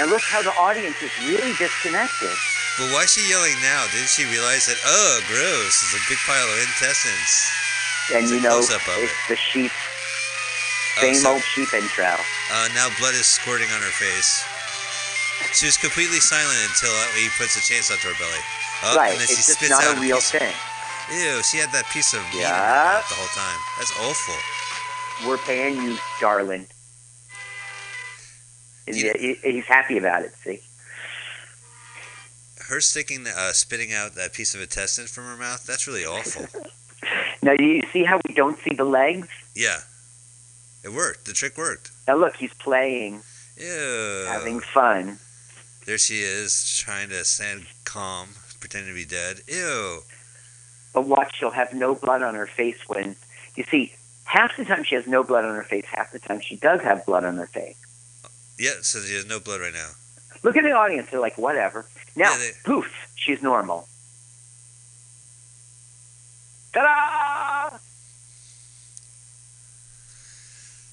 Now 0.00 0.06
look 0.06 0.22
how 0.22 0.42
the 0.42 0.52
audience 0.60 1.02
is 1.02 1.10
really 1.26 1.52
disconnected. 1.58 2.30
But 2.80 2.88
why 2.92 3.04
is 3.04 3.12
she 3.12 3.28
yelling 3.28 3.56
now? 3.60 3.84
Didn't 3.92 4.08
she 4.08 4.24
realize 4.24 4.64
that? 4.66 4.80
Oh, 4.84 5.20
gross! 5.28 5.76
It's 5.84 5.92
a 5.92 6.02
big 6.08 6.18
pile 6.24 6.48
of 6.48 6.56
intestines. 6.64 7.32
And 8.14 8.24
It's 8.24 8.32
you 8.32 8.40
know, 8.40 8.58
of 8.58 8.64
it's 8.64 8.72
it. 8.72 9.10
the 9.28 9.36
sheep, 9.36 9.70
Oh, 10.98 11.00
same 11.00 11.14
so- 11.14 11.32
old 11.36 11.42
sheep 11.44 11.72
intro. 11.74 12.16
Uh, 12.52 12.68
now 12.74 12.88
blood 12.98 13.14
is 13.14 13.26
squirting 13.26 13.68
on 13.70 13.80
her 13.80 13.92
face. 13.96 14.44
She 15.52 15.66
was 15.66 15.76
completely 15.76 16.20
silent 16.20 16.58
until 16.72 16.92
uh, 16.92 17.06
he 17.16 17.28
puts 17.36 17.56
a 17.56 17.60
chainsaw 17.60 18.00
to 18.00 18.08
her 18.08 18.18
belly. 18.18 18.42
Oh, 18.84 18.96
right, 18.96 19.12
and 19.12 19.20
then 19.20 19.26
she 19.28 19.34
it's 19.34 19.46
just 19.46 19.58
spits 19.60 19.70
not 19.70 19.84
out 19.84 19.96
a 19.96 20.00
real 20.00 20.16
piece. 20.16 20.30
thing. 20.32 20.54
Ew, 21.12 21.42
she 21.42 21.58
had 21.58 21.70
that 21.72 21.84
piece 21.92 22.14
of 22.14 22.20
meat 22.32 22.40
in 22.40 22.48
her 22.48 22.56
Yeah. 22.56 22.96
mouth 22.96 23.08
the 23.08 23.14
whole 23.16 23.32
time. 23.36 23.58
That's 23.78 23.92
awful. 24.00 24.38
We're 25.28 25.38
paying 25.38 25.76
you, 25.82 25.98
darling. 26.20 26.66
You- 28.86 29.12
he- 29.18 29.38
he's 29.42 29.66
happy 29.66 29.98
about 29.98 30.22
it, 30.22 30.34
see? 30.42 30.60
Her 32.68 32.80
sticking, 32.80 33.26
uh, 33.26 33.52
spitting 33.52 33.92
out 33.92 34.14
that 34.14 34.32
piece 34.32 34.54
of 34.54 34.60
intestine 34.60 35.06
from 35.06 35.24
her 35.24 35.36
mouth, 35.36 35.64
that's 35.66 35.86
really 35.86 36.04
awful. 36.04 36.46
Now, 37.44 37.56
do 37.56 37.64
you 37.64 37.82
see 37.92 38.04
how 38.04 38.20
we 38.28 38.34
don't 38.34 38.56
see 38.60 38.72
the 38.74 38.84
legs? 38.84 39.26
yeah. 39.56 39.80
It 40.84 40.92
worked. 40.92 41.24
The 41.26 41.32
trick 41.32 41.58
worked. 41.58 41.90
Now, 42.06 42.14
look, 42.16 42.36
he's 42.36 42.54
playing, 42.54 43.22
Ew. 43.56 44.24
having 44.28 44.60
fun. 44.60 45.18
There 45.86 45.98
she 45.98 46.20
is, 46.20 46.76
trying 46.78 47.08
to 47.08 47.24
stand 47.24 47.66
calm, 47.84 48.28
pretending 48.60 48.90
to 48.90 48.94
be 48.94 49.04
dead. 49.04 49.40
Ew. 49.48 50.02
But 50.94 51.06
watch, 51.06 51.34
she'll 51.36 51.50
have 51.50 51.72
no 51.72 51.94
blood 51.96 52.22
on 52.22 52.34
her 52.36 52.46
face 52.46 52.78
when, 52.86 53.16
you 53.56 53.64
see, 53.64 53.92
half 54.24 54.56
the 54.56 54.64
time 54.64 54.84
she 54.84 54.94
has 54.94 55.06
no 55.08 55.24
blood 55.24 55.44
on 55.44 55.54
her 55.56 55.64
face, 55.64 55.84
half 55.86 56.12
the 56.12 56.18
time 56.20 56.40
she 56.40 56.56
does 56.56 56.80
have 56.82 57.04
blood 57.06 57.24
on 57.24 57.36
her 57.36 57.46
face. 57.46 57.76
Yeah, 58.58 58.70
so 58.82 59.00
she 59.00 59.14
has 59.14 59.26
no 59.26 59.40
blood 59.40 59.60
right 59.60 59.74
now. 59.74 59.90
Look 60.44 60.56
at 60.56 60.62
the 60.62 60.72
audience, 60.72 61.10
they're 61.10 61.18
like, 61.20 61.38
whatever. 61.38 61.86
Now, 62.14 62.32
Yeah, 62.32 62.38
they- 62.38 62.52
poof, 62.64 62.86
she's 63.16 63.42
normal. 63.42 63.88
Ta-da! 66.72 67.78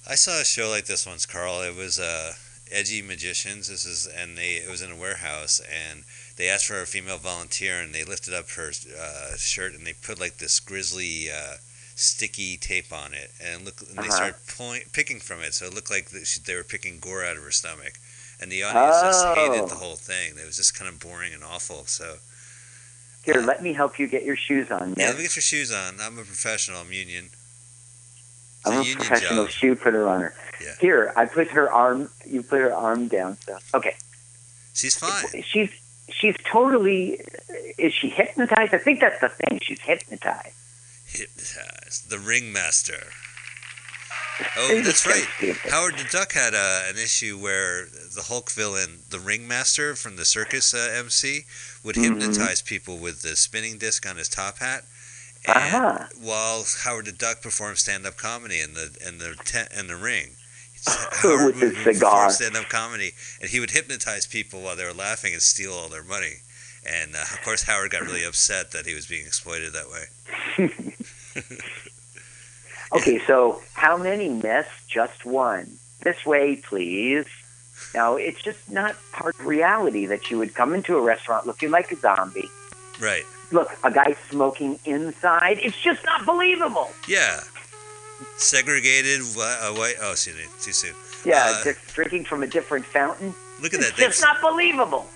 I 0.08 0.16
saw 0.16 0.40
a 0.42 0.46
show 0.46 0.70
like 0.70 0.86
this 0.86 1.06
once, 1.06 1.26
Carl. 1.26 1.62
It 1.62 1.76
was 1.76 2.00
uh, 2.00 2.34
Edgy 2.72 3.02
Magicians. 3.02 3.68
This 3.68 3.86
is, 3.86 4.08
and 4.08 4.38
they 4.38 4.56
it 4.56 4.70
was 4.70 4.82
in 4.82 4.92
a 4.92 4.96
warehouse, 4.96 5.60
and 5.60 6.04
they 6.36 6.50
asked 6.50 6.66
for 6.66 6.82
a 6.82 6.86
female 6.88 7.18
volunteer, 7.18 7.80
and 7.80 7.94
they 7.94 8.04
lifted 8.04 8.34
up 8.34 8.50
her 8.52 8.72
uh, 9.00 9.38
shirt, 9.38 9.74
and 9.76 9.86
they 9.86 9.94
put 9.94 10.20
like 10.20 10.38
this 10.38 10.60
grizzly 10.60 11.30
uh, 11.32 11.56
sticky 11.96 12.58
tape 12.58 12.92
on 12.92 13.14
it, 13.14 13.32
and 13.40 13.66
look, 13.66 13.82
and 13.82 13.98
they 13.98 14.08
Uh-huh. 14.08 14.12
started 14.12 14.48
point, 14.48 14.92
picking 14.94 15.20
from 15.20 15.42
it, 15.42 15.54
so 15.54 15.66
it 15.68 15.74
looked 15.76 15.92
like 15.92 16.10
they 16.10 16.56
were 16.56 16.64
picking 16.64 17.00
gore 17.00 17.24
out 17.24 17.38
of 17.38 17.44
her 17.44 17.52
stomach, 17.52 18.00
and 18.42 18.52
the 18.52 18.64
audience 18.64 19.02
just 19.02 19.26
oh. 19.26 19.36
hated 19.36 19.64
Oh. 19.64 19.68
the 19.68 19.76
whole 19.76 19.96
thing. 19.96 20.34
It 20.42 20.46
was 20.46 20.56
just 20.58 20.78
kind 20.78 20.88
of 20.90 21.00
boring 21.00 21.34
and 21.34 21.44
awful. 21.44 21.86
So 21.86 22.18
Here, 23.24 23.40
uh, 23.40 23.46
let 23.46 23.62
me 23.62 23.74
help 23.74 24.00
you 24.00 24.08
get 24.08 24.24
your 24.24 24.36
shoes 24.38 24.72
on, 24.72 24.94
yeah, 24.98 25.08
let 25.08 25.18
me 25.18 25.24
get 25.24 25.36
your 25.36 25.44
shoes 25.44 25.72
on. 25.72 25.96
I'm 26.02 26.18
a 26.18 26.24
professional. 26.24 26.80
I'm 26.82 26.92
union. 26.92 27.26
It's 28.62 28.66
I'm 28.66 28.74
a 28.74 28.84
union 28.84 28.98
professional 28.98 29.44
job. 29.46 29.52
shoe 29.52 29.76
putter 29.76 30.04
runner. 30.04 30.34
Yeah. 30.62 30.74
Here, 30.80 31.14
I 31.16 31.26
put 31.26 31.48
her 31.50 31.72
arm. 31.72 32.10
You 32.26 32.44
put 32.44 32.60
her 32.60 32.74
arm 32.74 33.08
down. 33.08 33.38
So 33.46 33.58
okay, 33.76 33.96
She's 34.74 34.98
fine. 34.98 35.42
she's 35.44 35.70
she's 36.10 36.36
totally. 36.52 37.22
Is 37.78 37.94
she 37.94 38.10
hypnotized? 38.10 38.74
I 38.74 38.78
think 38.78 39.00
that's 39.00 39.22
the 39.22 39.30
thing. 39.30 39.60
She's 39.62 39.80
hypnotized. 39.80 40.54
Hypnotized. 41.06 42.10
The 42.10 42.20
ringmaster. 42.20 43.04
Oh, 44.58 44.82
that's 44.82 45.06
right. 45.06 45.26
Howard 45.70 45.98
the 45.98 46.08
Duck 46.12 46.32
had 46.34 46.54
uh, 46.54 46.84
an 46.90 46.96
issue 46.98 47.38
where 47.38 47.86
the 48.16 48.24
Hulk 48.28 48.52
villain, 48.52 49.00
the 49.10 49.20
Ringmaster 49.20 49.96
from 49.96 50.16
the 50.16 50.26
circus 50.26 50.74
uh, 50.74 50.92
MC, 50.98 51.46
would 51.84 51.96
Mhm. 51.96 52.04
hypnotize 52.22 52.62
people 52.62 52.98
with 52.98 53.22
the 53.22 53.36
spinning 53.36 53.78
disc 53.78 54.06
on 54.08 54.18
his 54.18 54.30
top 54.30 54.60
hat. 54.60 54.86
And 55.46 55.56
Uh-huh. 55.58 56.08
while 56.20 56.66
Howard 56.84 57.06
the 57.06 57.12
Duck 57.12 57.42
performed 57.42 57.78
stand-up 57.78 58.18
comedy 58.18 58.60
in 58.60 58.74
the 58.74 58.92
in 59.06 59.18
the 59.20 59.36
tent 59.46 59.72
in 59.72 59.88
the 59.88 59.96
ring, 59.96 60.36
Howard 60.88 61.56
With 61.56 61.76
his 61.78 61.98
cigar. 61.98 62.30
stand-up 62.32 62.70
comedy, 62.70 63.14
and 63.42 63.50
he 63.50 63.60
would 63.60 63.72
hypnotize 63.72 64.26
people 64.26 64.62
while 64.62 64.76
they 64.76 64.86
were 64.86 64.94
laughing 64.94 65.34
and 65.34 65.42
steal 65.42 65.74
all 65.74 65.88
their 65.90 66.04
money. 66.04 66.42
And 66.86 67.16
uh, 67.16 67.22
of 67.22 67.42
course, 67.44 67.64
Howard 67.64 67.92
got 67.92 68.02
really 68.04 68.24
upset 68.32 68.72
that 68.72 68.86
he 68.86 68.94
was 68.96 69.06
being 69.08 69.26
exploited 69.26 69.74
that 69.74 69.90
way. 69.90 70.06
Okay, 72.96 73.20
so 73.28 73.62
how 73.74 73.98
many 73.98 74.30
miss? 74.30 74.66
Just 74.88 75.26
one. 75.26 75.78
This 76.02 76.26
way, 76.26 76.56
please. 76.56 77.26
Now, 77.94 78.16
it's 78.16 78.42
just 78.42 78.70
not 78.70 78.96
part 79.12 79.40
of 79.40 79.46
reality 79.46 80.06
that 80.08 80.30
you 80.32 80.38
would 80.38 80.54
come 80.56 80.74
into 80.74 80.98
a 80.98 81.02
restaurant 81.02 81.46
looking 81.48 81.72
like 81.72 81.92
a 81.92 81.96
zombie. 81.96 82.50
Right. 83.00 83.24
Look, 83.52 83.70
a 83.84 83.92
guy 83.92 84.16
smoking 84.30 84.80
inside. 84.86 85.60
It's 85.62 85.80
just 85.82 86.04
not 86.06 86.26
believable. 86.26 86.90
Yeah. 87.08 87.42
Segregated 88.38 89.22
uh, 89.38 89.74
white. 89.74 89.96
Oh, 90.02 90.14
see, 90.16 90.32
too 90.62 90.72
soon. 90.74 90.94
Yeah, 91.26 91.62
Uh, 91.66 91.74
drinking 91.94 92.26
from 92.26 92.44
a 92.44 92.48
different 92.48 92.86
fountain. 92.86 93.34
Look 93.62 93.74
at 93.74 93.80
It's 93.80 93.90
that 93.90 93.96
thing. 93.98 94.06
just 94.08 94.22
not 94.22 94.42
believable. 94.42 95.08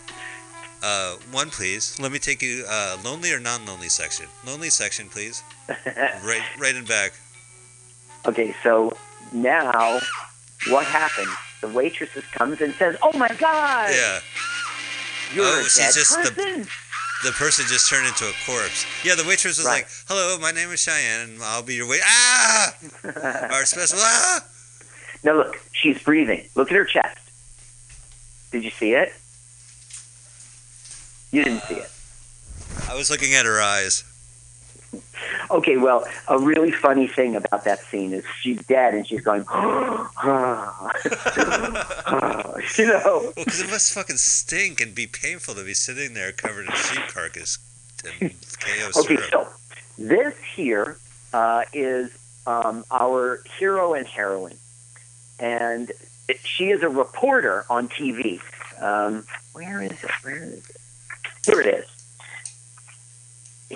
Uh, 0.82 1.16
one, 1.32 1.50
please. 1.50 1.98
Let 2.00 2.12
me 2.12 2.20
take 2.20 2.42
you 2.42 2.66
uh, 2.68 2.98
lonely 3.06 3.32
or 3.32 3.40
non-lonely 3.40 3.88
section. 3.90 4.26
Lonely 4.46 4.70
section, 4.70 5.10
please. 5.10 5.44
Right, 6.24 6.42
right 6.60 6.76
in 6.76 6.86
back. 6.86 7.14
Okay, 8.26 8.56
so 8.64 8.96
now 9.32 10.00
what 10.70 10.86
happens? 10.86 11.30
The 11.62 11.68
waitress 11.70 12.10
comes 12.32 12.62
and 12.62 12.74
says, 12.76 12.96
"Oh 13.02 13.18
my 13.18 13.30
God, 13.30 13.90
Yeah. 13.94 14.20
you're 15.34 15.46
Oh, 15.46 15.60
a 15.60 15.64
she's 15.64 15.78
dead 15.78 15.94
just 15.94 16.12
the- 16.24 16.32
person." 16.32 16.68
The 17.24 17.32
person 17.32 17.66
just 17.68 17.90
turned 17.90 18.06
into 18.06 18.26
a 18.28 18.34
corpse. 18.46 18.86
Yeah, 19.04 19.16
the 19.16 19.24
waitress 19.24 19.58
was 19.58 19.66
Right. 19.66 19.84
like, 19.84 19.88
"Hello, 20.10 20.38
my 20.40 20.52
name 20.52 20.70
is 20.74 20.82
Cheyenne, 20.82 21.22
and 21.30 21.44
I'll 21.44 21.62
be 21.64 21.76
your 21.76 21.88
wait." 21.88 22.02
Ah, 22.04 22.74
our 23.52 23.66
special. 23.66 23.98
Ah. 24.02 24.44
Now 25.24 25.34
look, 25.38 25.58
she's 25.72 25.98
breathing. 26.00 26.50
Look 26.56 26.70
at 26.70 26.76
her 26.76 26.84
chest. 26.84 27.18
Did 28.52 28.64
you 28.66 28.72
see 28.72 28.92
it? 28.94 29.14
You 31.32 31.44
didn't 31.46 31.64
see 31.64 31.76
it. 31.76 31.90
I 32.90 32.96
was 32.96 33.10
looking 33.10 33.34
at 33.34 33.46
her 33.46 33.62
eyes. 33.62 34.04
Okay, 35.52 35.78
well, 35.78 36.06
a 36.28 36.40
really 36.40 36.72
funny 36.72 37.08
thing 37.08 37.36
about 37.36 37.64
that 37.66 37.80
scene 37.82 38.14
is 38.14 38.24
she's 38.42 38.66
dead 38.66 38.94
and 38.94 39.08
she's 39.08 39.22
going, 39.22 39.42
you 42.78 42.88
know. 42.88 43.02
Well, 43.04 43.34
because 43.36 43.62
it 43.62 43.70
must 43.70 43.94
fucking 43.94 44.18
stink 44.18 44.82
and 44.82 44.94
be 44.96 45.08
painful 45.08 45.56
to 45.56 45.64
be 45.64 45.74
sitting 45.74 46.14
there 46.14 46.32
covered 46.32 46.66
in 46.68 46.72
sheep 46.74 47.08
carcass 47.08 47.58
and 48.06 48.34
Karo 48.60 48.90
Okay, 48.98 49.16
syrup. 49.16 49.30
so 49.32 49.48
this 49.98 50.36
here 50.56 50.98
uh, 51.34 51.64
is 51.74 52.12
um, 52.48 52.84
our 52.92 53.42
hero 53.58 53.94
and 53.94 54.06
heroine, 54.08 54.58
and 55.40 55.92
it, 56.28 56.40
she 56.44 56.70
is 56.70 56.84
a 56.84 56.90
reporter 56.90 57.66
on 57.70 57.88
TV. 57.90 58.42
Um, 58.82 59.26
where 59.54 59.82
is 59.82 59.92
it? 59.92 60.12
Where 60.24 60.44
is 60.44 60.70
it? 60.70 60.78
Here 61.46 61.62
it 61.62 61.68
is. 61.68 61.86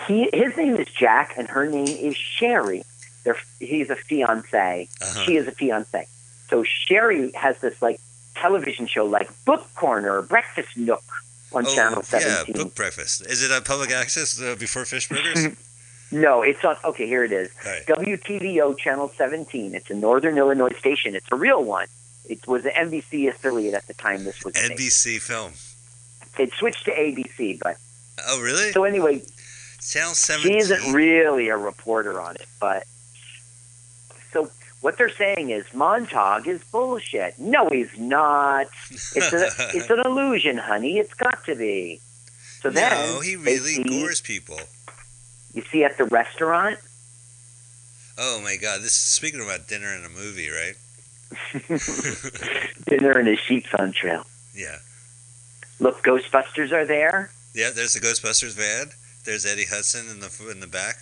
He, 0.06 0.30
his 0.34 0.56
name 0.58 0.76
is 0.76 0.88
Jack, 0.88 1.36
and 1.38 1.48
her 1.48 1.66
name 1.66 1.88
is 1.88 2.16
Sherry. 2.16 2.84
They're, 3.24 3.38
he's 3.60 3.90
a 3.90 3.96
fiance. 3.96 4.88
Uh-huh. 5.02 5.24
She 5.24 5.36
is 5.36 5.48
a 5.48 5.52
fiance. 5.52 6.08
So 6.50 6.64
Sherry 6.64 7.32
has 7.34 7.60
this 7.60 7.82
like 7.82 8.00
television 8.36 8.88
show, 8.88 9.06
like 9.06 9.30
Book 9.46 9.68
Corner 9.76 10.22
Breakfast 10.22 10.78
Nook 10.78 11.04
on 11.54 11.66
oh, 11.66 11.76
Channel 11.76 12.04
yeah, 12.14 12.44
book 12.54 12.76
breakfast. 12.76 13.26
Is 13.26 13.44
it 13.44 13.52
on 13.52 13.64
public 13.64 13.92
access 13.92 14.42
uh, 14.42 14.56
before 14.58 14.86
Fish 14.86 15.10
Burgers? 15.10 15.48
No, 16.12 16.42
it's 16.42 16.64
on. 16.64 16.78
Okay, 16.86 17.06
here 17.06 17.26
it 17.26 17.34
is. 17.34 17.50
Right. 17.66 17.86
WTVO 17.86 18.78
Channel 18.78 19.12
17. 19.18 19.76
It's 19.76 19.90
a 19.90 19.94
Northern 19.94 20.38
Illinois 20.38 20.74
station. 20.80 21.16
It's 21.16 21.28
a 21.32 21.36
real 21.36 21.64
one. 21.64 21.88
It 22.30 22.48
was 22.48 22.66
an 22.66 22.72
NBC 22.72 23.28
affiliate 23.28 23.74
at 23.74 23.88
the 23.88 23.94
time 23.94 24.24
this 24.24 24.44
was 24.44 24.54
made. 24.56 24.72
NBC 24.78 25.20
film. 25.22 25.52
It 26.40 26.54
switched 26.54 26.86
to 26.86 26.92
ABC, 26.92 27.60
but 27.60 27.78
Oh, 28.26 28.42
really? 28.42 28.72
so 28.72 28.84
anyway, 28.84 29.22
Channel 29.88 30.16
she 30.16 30.58
isn't 30.58 30.94
really 30.94 31.48
a 31.48 31.56
reporter 31.58 32.20
on 32.20 32.36
it. 32.36 32.46
But 32.60 32.86
so 34.34 34.52
what 34.82 34.98
they're 34.98 35.10
saying 35.10 35.50
is 35.50 35.66
Montag 35.74 36.46
is 36.48 36.62
bullshit. 36.66 37.40
No, 37.40 37.70
he's 37.70 37.98
not. 37.98 38.68
It's 38.92 39.34
a, 39.34 39.48
it's 39.78 39.90
an 39.90 40.00
illusion, 40.00 40.58
honey. 40.58 40.98
It's 40.98 41.14
got 41.14 41.46
to 41.46 41.56
be. 41.56 42.02
So 42.62 42.70
then 42.70 42.92
no, 42.92 43.22
he 43.22 43.38
really 43.38 43.76
see- 43.76 43.84
gores 43.84 44.20
people. 44.20 44.60
You 45.54 45.64
see 45.72 45.84
at 45.84 45.98
the 45.98 46.06
restaurant. 46.06 46.80
Oh 48.18 48.42
my 48.44 48.58
god, 48.58 48.80
this 48.82 48.92
is 48.92 48.94
speaking 48.94 49.42
about 49.42 49.68
dinner 49.68 49.94
and 49.94 50.06
a 50.06 50.10
movie, 50.10 50.50
right? 50.50 50.76
Dinner 52.88 53.12
and 53.12 53.28
a 53.28 53.36
sheep's 53.36 53.74
on 53.74 53.92
trail. 53.92 54.26
Yeah. 54.56 54.78
Look, 55.80 56.04
Ghostbusters 56.04 56.72
are 56.72 56.86
there. 56.86 57.32
Yeah, 57.54 57.70
there's 57.72 57.94
the 57.94 58.00
Ghostbusters 58.00 58.54
van. 58.54 58.92
There's 59.28 59.46
Ernie 59.46 59.66
Hudson 59.66 60.08
in 60.10 60.22
the 60.22 60.32
in 60.50 60.62
the 60.62 60.68
back. 60.68 60.96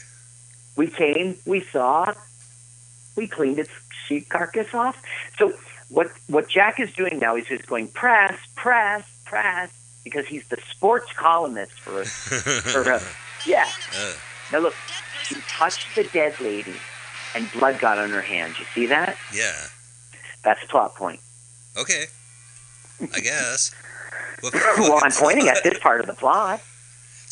We 0.76 0.88
came, 0.88 1.38
we 1.46 1.60
saw, 1.62 2.12
we 3.16 3.28
cleaned 3.28 3.60
its 3.60 3.70
sheep 4.08 4.30
carcass 4.30 4.74
off. 4.74 5.00
So 5.38 5.54
what 5.90 6.10
what 6.26 6.50
Jack 6.50 6.80
is 6.80 6.92
doing 6.92 7.20
now 7.20 7.36
is 7.36 7.46
just 7.46 7.68
going 7.68 7.88
press, 7.90 8.36
press, 8.56 9.06
press, 9.26 9.70
because 10.04 10.26
he's 10.26 10.44
the 10.48 10.58
sports 10.72 11.14
columnist 11.14 11.74
for 11.74 12.04
for 12.04 12.94
uh, 12.94 13.00
yeah. 13.46 13.70
Uh, 13.96 14.14
Now 14.52 14.58
look, 14.58 14.74
she 15.24 15.36
touched 15.48 15.96
the 15.96 16.06
dead 16.06 16.34
lady, 16.42 16.74
and 17.36 17.48
blood 17.52 17.80
got 17.80 18.00
on 18.00 18.10
her 18.10 18.24
hand. 18.24 18.56
You 18.58 18.66
see 18.74 18.88
that? 18.88 19.18
yeah. 19.32 19.68
That's 20.44 20.64
a 20.64 20.68
plot 20.68 20.96
point. 20.96 21.20
Okay. 21.78 22.06
I 23.14 23.20
guess. 23.20 23.74
Well, 24.44 25.00
I'm 25.02 25.12
pointing 25.12 25.48
at 25.48 25.64
this 25.64 25.80
part 25.82 26.02
of 26.02 26.08
the 26.08 26.14
plot. 26.14 26.62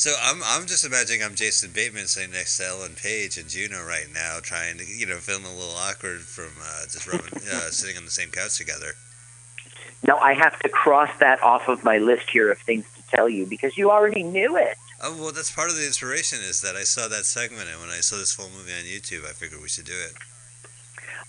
So 0.03 0.11
I'm 0.21 0.41
I'm 0.43 0.65
just 0.65 0.83
imagining 0.83 1.23
I'm 1.23 1.33
Jason 1.33 1.71
Bateman 1.71 2.07
sitting 2.07 2.31
next 2.33 2.57
to 2.57 2.65
Ellen 2.65 2.93
Page 3.01 3.37
and 3.37 3.47
Juno 3.47 3.85
right 3.85 4.07
now, 4.13 4.39
trying 4.41 4.77
to 4.79 4.85
you 4.85 5.05
know 5.05 5.15
feeling 5.15 5.45
a 5.45 5.53
little 5.55 5.77
awkward 5.77 6.19
from 6.19 6.51
uh, 6.61 6.83
just 6.91 7.07
rubbing, 7.07 7.31
uh, 7.53 7.71
sitting 7.71 7.95
on 7.95 8.03
the 8.03 8.11
same 8.11 8.29
couch 8.29 8.57
together. 8.57 8.95
No, 10.05 10.17
I 10.17 10.33
have 10.33 10.59
to 10.59 10.67
cross 10.67 11.09
that 11.21 11.41
off 11.41 11.69
of 11.69 11.85
my 11.85 11.99
list 11.99 12.29
here 12.29 12.51
of 12.51 12.57
things 12.57 12.83
to 12.97 13.15
tell 13.15 13.29
you 13.29 13.45
because 13.45 13.77
you 13.77 13.91
already 13.91 14.23
knew 14.23 14.57
it. 14.57 14.75
Oh 15.01 15.15
well, 15.17 15.31
that's 15.31 15.53
part 15.53 15.69
of 15.69 15.77
the 15.77 15.85
inspiration 15.85 16.39
is 16.41 16.59
that 16.59 16.75
I 16.75 16.83
saw 16.83 17.07
that 17.07 17.23
segment 17.23 17.69
and 17.71 17.79
when 17.79 17.89
I 17.89 18.01
saw 18.01 18.17
this 18.17 18.33
full 18.33 18.49
movie 18.49 18.73
on 18.73 18.83
YouTube, 18.83 19.23
I 19.23 19.31
figured 19.31 19.61
we 19.61 19.69
should 19.69 19.85
do 19.85 19.93
it. 19.93 20.15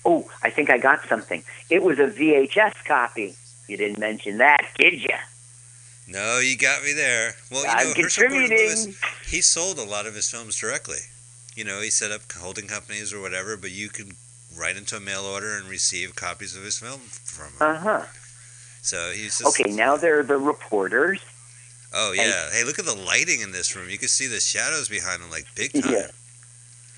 Oh, 0.04 0.28
I 0.42 0.50
think 0.50 0.68
I 0.68 0.78
got 0.78 1.08
something. 1.08 1.44
It 1.70 1.84
was 1.84 2.00
a 2.00 2.08
VHS 2.08 2.84
copy. 2.87 3.37
You 3.68 3.76
didn't 3.76 4.00
mention 4.00 4.38
that, 4.38 4.66
did 4.76 5.00
you? 5.00 5.14
No, 6.06 6.38
you 6.38 6.56
got 6.56 6.82
me 6.82 6.92
there. 6.92 7.34
Well, 7.50 7.62
you 7.62 7.70
I'm 7.70 7.88
know, 7.88 7.94
Herschel 7.96 8.28
Gordon 8.28 8.50
Lewis, 8.50 8.88
he 9.26 9.40
sold 9.40 9.78
a 9.78 9.84
lot 9.84 10.06
of 10.06 10.14
his 10.14 10.30
films 10.30 10.58
directly. 10.58 10.98
You 11.56 11.64
know, 11.64 11.80
he 11.80 11.90
set 11.90 12.10
up 12.10 12.20
holding 12.32 12.66
companies 12.66 13.12
or 13.12 13.20
whatever, 13.20 13.56
but 13.56 13.70
you 13.70 13.88
could 13.88 14.12
write 14.56 14.76
into 14.76 14.96
a 14.96 15.00
mail 15.00 15.22
order 15.22 15.56
and 15.56 15.68
receive 15.68 16.14
copies 16.14 16.56
of 16.56 16.62
his 16.62 16.78
film 16.78 17.00
from 17.00 17.46
him. 17.46 17.54
Uh 17.60 17.78
huh. 17.78 18.02
So 18.82 19.12
he's 19.14 19.38
just 19.38 19.58
Okay, 19.58 19.70
now 19.72 19.96
they're 19.96 20.22
the 20.22 20.36
reporters. 20.36 21.20
Oh 21.94 22.12
yeah. 22.12 22.50
Hey, 22.52 22.64
look 22.64 22.78
at 22.78 22.84
the 22.84 22.94
lighting 22.94 23.40
in 23.40 23.52
this 23.52 23.74
room. 23.74 23.88
You 23.88 23.98
can 23.98 24.08
see 24.08 24.26
the 24.26 24.40
shadows 24.40 24.88
behind 24.88 25.22
them 25.22 25.30
like 25.30 25.46
big 25.54 25.72
time. 25.72 25.92
Yeah. 25.92 26.08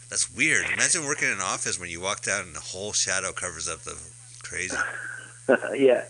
That's 0.08 0.34
weird. 0.34 0.66
Imagine 0.72 1.04
working 1.04 1.28
in 1.28 1.34
an 1.34 1.40
office 1.40 1.78
when 1.78 1.90
you 1.90 2.00
walk 2.00 2.22
down 2.22 2.42
and 2.42 2.54
the 2.54 2.60
whole 2.60 2.92
shadow 2.92 3.32
covers 3.32 3.68
up 3.68 3.80
the 3.80 3.96
crazy. 4.42 4.76
yeah. 5.74 6.04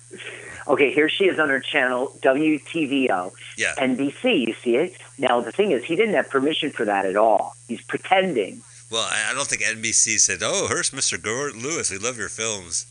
Okay, 0.69 0.93
here 0.93 1.09
she 1.09 1.27
is 1.27 1.39
on 1.39 1.49
her 1.49 1.61
channel, 1.61 2.17
WTVO, 2.23 3.33
Yeah. 3.57 3.75
NBC. 3.79 4.47
You 4.49 4.55
see 4.55 4.77
it? 4.77 4.97
Now, 5.19 5.41
the 5.41 5.53
thing 5.53 5.71
is, 5.71 5.85
he 5.85 5.95
didn't 5.97 6.15
have 6.15 6.29
permission 6.29 6.71
for 6.71 6.85
that 6.85 7.07
at 7.07 7.17
all. 7.17 7.55
He's 7.69 7.83
pretending. 7.83 8.63
Well, 8.91 9.07
I 9.11 9.33
don't 9.35 9.47
think 9.47 9.63
NBC 9.63 10.19
said, 10.19 10.41
"Oh, 10.43 10.67
here's 10.69 10.91
Mr. 10.91 11.21
Gordon 11.21 11.63
Lewis. 11.63 11.91
We 11.91 11.99
love 11.99 12.19
your 12.19 12.29
films." 12.29 12.87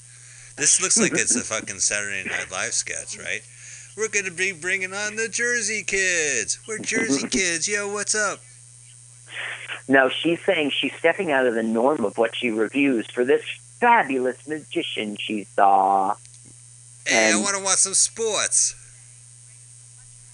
This 0.58 0.81
looks 0.81 0.97
like 0.99 1.13
it's 1.13 1.36
a 1.36 1.41
fucking 1.53 1.79
Saturday 1.79 2.23
Night 2.29 2.51
Live 2.51 2.73
sketch, 2.73 3.17
right? 3.17 3.41
We're 3.97 4.10
gonna 4.10 4.31
be 4.31 4.51
bringing 4.51 4.93
on 4.93 5.15
the 5.15 5.29
Jersey 5.29 5.84
kids. 5.84 6.60
We're 6.67 6.79
Jersey 6.79 7.27
kids. 7.29 7.67
Yo, 7.67 7.91
what's 7.91 8.13
up? 8.15 8.39
Now, 9.88 10.10
she's 10.10 10.41
saying 10.43 10.71
she's 10.71 10.93
stepping 10.95 11.31
out 11.31 11.45
of 11.45 11.53
the 11.53 11.63
norm 11.63 12.03
of 12.05 12.17
what 12.17 12.36
she 12.36 12.49
reviews 12.51 13.05
for 13.08 13.23
this 13.23 13.43
fabulous 13.79 14.47
magician 14.47 15.15
she 15.19 15.43
saw. 15.55 16.15
Hey, 17.05 17.31
I 17.33 17.39
want 17.39 17.55
to 17.55 17.63
watch 17.63 17.77
some 17.77 17.93
sports. 17.93 18.75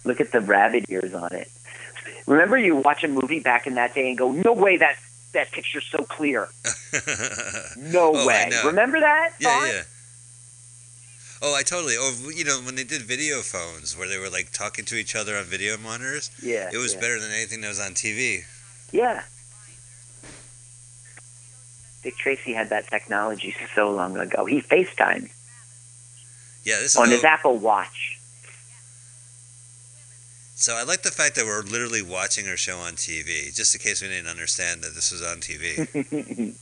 Look 0.04 0.20
at 0.22 0.32
the 0.32 0.42
rabbit 0.42 0.86
ears 0.90 1.14
on 1.14 1.34
it. 1.34 1.50
Remember, 2.28 2.58
you 2.58 2.76
watch 2.76 3.04
a 3.04 3.08
movie 3.08 3.40
back 3.40 3.68
in 3.68 3.76
that 3.76 3.94
day 3.94 4.10
and 4.10 4.18
go, 4.18 4.32
"No 4.32 4.54
way 4.54 4.78
that 4.78 4.98
that 5.34 5.52
picture's 5.52 5.86
so 5.86 6.04
clear. 6.04 6.50
No 7.78 8.14
Oh, 8.16 8.28
way." 8.28 8.50
Remember 8.66 9.00
that? 9.00 9.34
Yeah, 9.40 9.50
thought? 9.50 9.68
yeah. 9.68 9.82
Oh, 11.44 11.56
I 11.56 11.64
totally. 11.64 11.98
Or 11.98 12.12
you 12.32 12.44
know, 12.46 12.60
when 12.64 12.76
they 12.76 12.84
did 12.84 13.02
video 13.02 13.42
phones, 13.42 13.98
where 13.98 14.08
they 14.08 14.18
were 14.18 14.30
like 14.30 14.52
talking 14.52 14.86
to 14.86 14.96
each 14.96 15.16
other 15.16 15.36
on 15.38 15.46
video 15.46 15.78
monitors, 15.78 16.30
yeah. 16.42 16.70
it 16.72 16.78
was 16.78 16.94
yeah. 16.94 17.00
better 17.02 17.20
than 17.20 17.32
anything 17.32 17.62
that 17.62 17.70
was 17.70 17.80
on 17.80 17.92
TV. 17.94 18.44
Yeah. 18.92 19.24
Dick 22.04 22.18
Tracy 22.18 22.54
had 22.54 22.70
that 22.70 22.88
technology 22.88 23.56
so 23.76 23.92
long 23.92 24.18
ago. 24.18 24.46
He 24.46 24.62
FaceTimed 24.62 25.30
Yeah, 26.64 26.78
this 26.80 26.96
is. 26.96 26.98
on 26.98 27.10
his 27.10 27.24
Apple 27.24 27.58
Watch. 27.58 28.20
so 30.56 30.76
I 30.76 30.84
like 30.84 31.02
the 31.02 31.12
fact 31.12 31.36
that 31.36 31.46
we're 31.46 31.64
literally 31.64 32.02
watching 32.04 32.48
our 32.48 32.58
show 32.58 32.78
on 32.78 32.94
TV, 32.94 33.54
just 33.56 33.74
in 33.76 33.82
case 33.82 34.02
we 34.02 34.08
didn't 34.10 34.30
understand 34.30 34.82
that 34.84 34.94
this 34.94 35.12
was 35.12 35.24
on 35.24 35.38
TV. 35.38 36.56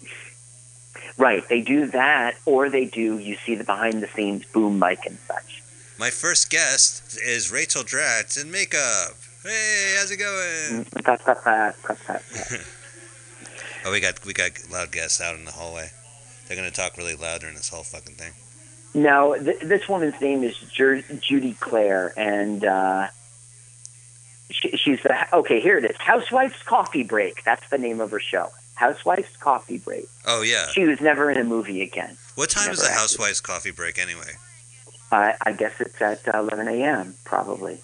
right. 1.18 1.48
They 1.50 1.62
do 1.62 1.88
that, 1.88 2.36
or 2.46 2.70
they 2.70 2.86
do, 2.86 3.18
you 3.18 3.36
see 3.46 3.56
the 3.56 3.64
behind 3.66 4.02
the 4.02 4.08
scenes 4.08 4.46
boom 4.46 4.80
mic 4.80 5.00
and 5.06 5.18
such. 5.28 5.62
My 5.98 6.10
first 6.10 6.50
guest 6.50 7.20
is 7.22 7.52
Rachel 7.52 7.84
Dratch 7.84 8.42
in 8.42 8.50
makeup. 8.50 9.18
Hey, 9.44 9.96
how's 9.98 10.12
it 10.12 10.18
going? 10.18 10.86
Mm, 10.86 11.04
Tut. 11.04 12.66
Oh, 13.86 13.92
we 13.94 14.02
got 14.02 14.26
we 14.26 14.34
got 14.34 14.52
loud 14.70 14.92
guests 14.92 15.22
out 15.22 15.36
in 15.36 15.46
the 15.46 15.52
hallway. 15.52 15.90
They're 16.48 16.58
gonna 16.58 16.70
talk 16.70 16.98
really 16.98 17.16
loud 17.16 17.40
during 17.40 17.56
this 17.56 17.70
whole 17.70 17.84
fucking 17.84 18.16
thing. 18.16 18.34
Now, 18.93 19.36
th- 19.36 19.60
this 19.60 19.88
woman's 19.88 20.19
name 20.19 20.43
is 20.43 20.58
Jer- 20.58 21.02
Judy 21.19 21.54
Cler, 21.60 22.12
and 22.17 22.65
uh, 22.65 23.08
she, 24.49 24.69
she's 24.78 25.02
the 25.04 25.15
okay. 25.38 25.60
Here 25.60 25.78
it 25.78 25.86
is, 25.86 25.95
Housewife's 25.97 26.62
Coffee 26.63 27.04
Break. 27.04 27.43
That's 27.43 27.67
the 27.69 27.78
name 27.78 28.02
of 28.02 28.12
her 28.12 28.19
show. 28.19 28.49
Housewife's 28.75 29.36
Coffee 29.38 29.78
Break. 29.78 30.08
Oh 30.25 30.41
yeah. 30.41 30.67
She 30.71 30.86
was 30.86 31.02
never 31.02 31.30
in 31.30 31.38
a 31.38 31.43
movie 31.43 31.82
again. 31.82 32.17
What 32.36 32.49
time 32.49 32.71
is 32.71 32.80
the 32.80 32.86
acted. 32.86 32.97
Housewives 32.99 33.41
coffee 33.41 33.71
break 33.71 33.99
anyway? 33.99 34.32
I, 35.12 35.34
I 35.45 35.52
guess 35.52 35.73
it's 35.82 36.02
at 36.02 36.25
uh, 36.34 36.38
11 36.39 36.67
a.m. 36.69 37.15
probably. 37.25 37.80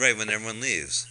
Right 0.00 0.16
when 0.16 0.28
everyone 0.30 0.60
leaves. 0.60 1.06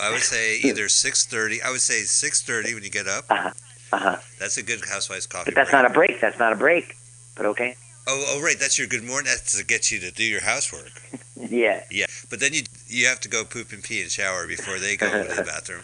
I 0.00 0.10
would 0.10 0.20
say 0.22 0.56
either 0.64 0.88
six 0.88 1.24
thirty. 1.26 1.62
I 1.62 1.70
would 1.70 1.80
say 1.80 2.00
six 2.02 2.42
thirty 2.42 2.74
when 2.74 2.82
you 2.82 2.90
get 2.90 3.06
up. 3.06 3.24
Uh 3.30 3.36
huh. 3.36 3.50
Uh-huh. 3.92 4.16
That's 4.38 4.56
a 4.56 4.62
good 4.62 4.80
Housewives 4.88 5.26
coffee 5.26 5.46
But 5.50 5.54
that's 5.54 5.70
break. 5.70 5.82
not 5.82 5.90
a 5.90 5.94
break. 5.94 6.20
That's 6.20 6.38
not 6.38 6.52
a 6.52 6.56
break. 6.56 6.96
But 7.36 7.46
okay. 7.46 7.76
Oh, 8.06 8.24
oh, 8.28 8.40
right. 8.42 8.58
That's 8.58 8.78
your 8.78 8.86
good 8.86 9.04
morning. 9.04 9.26
That's 9.26 9.56
to 9.58 9.64
get 9.64 9.90
you 9.90 9.98
to 10.00 10.10
do 10.10 10.24
your 10.24 10.42
housework. 10.42 10.92
Yeah. 11.48 11.82
Yeah, 11.90 12.04
but 12.28 12.38
then 12.38 12.52
you 12.52 12.62
you 12.86 13.06
have 13.06 13.18
to 13.20 13.28
go 13.28 13.44
poop 13.44 13.72
and 13.72 13.82
pee 13.82 14.02
and 14.02 14.10
shower 14.10 14.46
before 14.46 14.78
they 14.78 14.94
go 14.94 15.08
to 15.10 15.34
the 15.34 15.42
bathroom. 15.46 15.82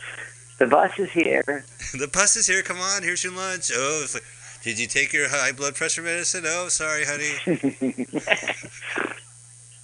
The 0.58 0.66
bus 0.66 0.92
is 0.98 1.10
here. 1.10 1.64
the 1.98 2.08
bus 2.08 2.36
is 2.36 2.46
here. 2.46 2.62
Come 2.62 2.78
on, 2.78 3.02
here's 3.02 3.24
your 3.24 3.32
lunch. 3.32 3.70
Oh, 3.74 4.00
it's 4.04 4.12
like, 4.12 4.22
did 4.62 4.78
you 4.78 4.86
take 4.86 5.14
your 5.14 5.30
high 5.30 5.52
blood 5.52 5.74
pressure 5.74 6.02
medicine? 6.02 6.44
Oh, 6.46 6.68
sorry, 6.68 7.04
honey. 7.06 8.06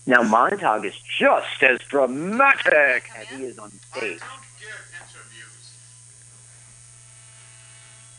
now 0.07 0.23
Montag 0.23 0.85
is 0.85 0.95
just 1.18 1.62
as 1.62 1.79
dramatic 1.88 3.09
as 3.16 3.27
he 3.29 3.45
is 3.45 3.59
on 3.59 3.71
stage. 3.71 4.21
don't 4.21 4.45
give 4.61 4.68
interviews. 4.92 5.73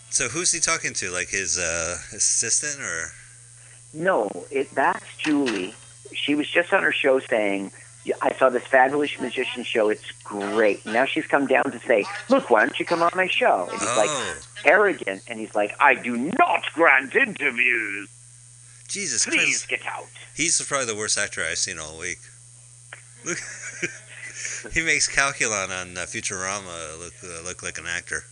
So 0.09 0.27
who's 0.27 0.51
he 0.51 0.59
talking 0.59 0.93
to? 0.95 1.11
Like 1.11 1.29
his 1.29 1.59
uh, 1.59 1.97
assistant 2.13 2.83
or? 2.83 3.11
No, 3.93 4.29
it 4.49 4.73
that's 4.73 5.05
Julie. 5.17 5.75
She 6.13 6.35
was 6.35 6.49
just 6.49 6.73
on 6.73 6.83
her 6.83 6.91
show 6.91 7.19
saying, 7.19 7.71
"I 8.21 8.33
saw 8.33 8.49
this 8.49 8.63
fabulous 8.63 9.19
magician 9.19 9.63
show. 9.63 9.89
It's 9.89 10.11
great." 10.23 10.85
Now 10.85 11.05
she's 11.05 11.27
come 11.27 11.47
down 11.47 11.65
to 11.71 11.79
say, 11.79 12.05
"Look, 12.29 12.49
why 12.49 12.61
don't 12.61 12.79
you 12.79 12.85
come 12.85 13.03
on 13.03 13.11
my 13.15 13.27
show?" 13.27 13.67
And 13.71 13.79
he's 13.79 13.97
like 13.97 14.09
Oh, 14.09 14.35
arrogant, 14.65 15.23
and 15.27 15.39
he's 15.39 15.53
like, 15.55 15.75
"I 15.79 15.95
do 15.95 16.17
not 16.17 16.63
grant 16.73 17.15
interviews. 17.15 18.09
Jesus 18.87 19.25
Please 19.25 19.65
Christ! 19.65 19.69
get 19.69 19.85
out." 19.85 20.07
He's 20.35 20.59
probably 20.61 20.87
the 20.87 20.95
worst 20.95 21.17
actor 21.17 21.43
I've 21.43 21.57
seen 21.59 21.77
all 21.79 21.99
week. 21.99 22.19
Look, 23.25 23.37
he 24.73 24.81
makes 24.81 25.07
Calculon 25.07 25.69
on 25.69 25.97
uh, 25.97 26.01
Futurama 26.01 26.99
look 26.99 27.13
uh, 27.23 27.43
look 27.43 27.61
like 27.61 27.77
an 27.77 27.85
actor. 27.87 28.23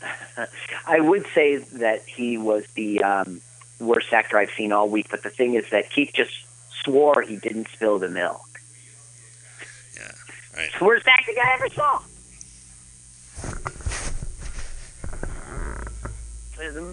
I 0.86 1.00
would 1.00 1.26
say 1.34 1.56
that 1.56 2.02
he 2.06 2.36
was 2.36 2.64
the 2.74 3.02
um, 3.02 3.40
worst 3.80 4.12
actor 4.12 4.38
I've 4.38 4.50
seen 4.56 4.72
all 4.72 4.88
week, 4.88 5.08
but 5.10 5.22
the 5.22 5.30
thing 5.30 5.54
is 5.54 5.68
that 5.70 5.90
Keith 5.90 6.10
just 6.14 6.32
swore 6.82 7.22
he 7.22 7.36
didn't 7.36 7.68
spill 7.68 7.98
the 7.98 8.08
milk. 8.08 8.42
Yeah, 9.96 10.02
right. 10.56 10.66
It's 10.66 10.78
the 10.78 10.84
worst 10.84 11.06
acting 11.06 11.36
I 11.42 11.52
ever 11.54 11.68
saw. 11.70 12.02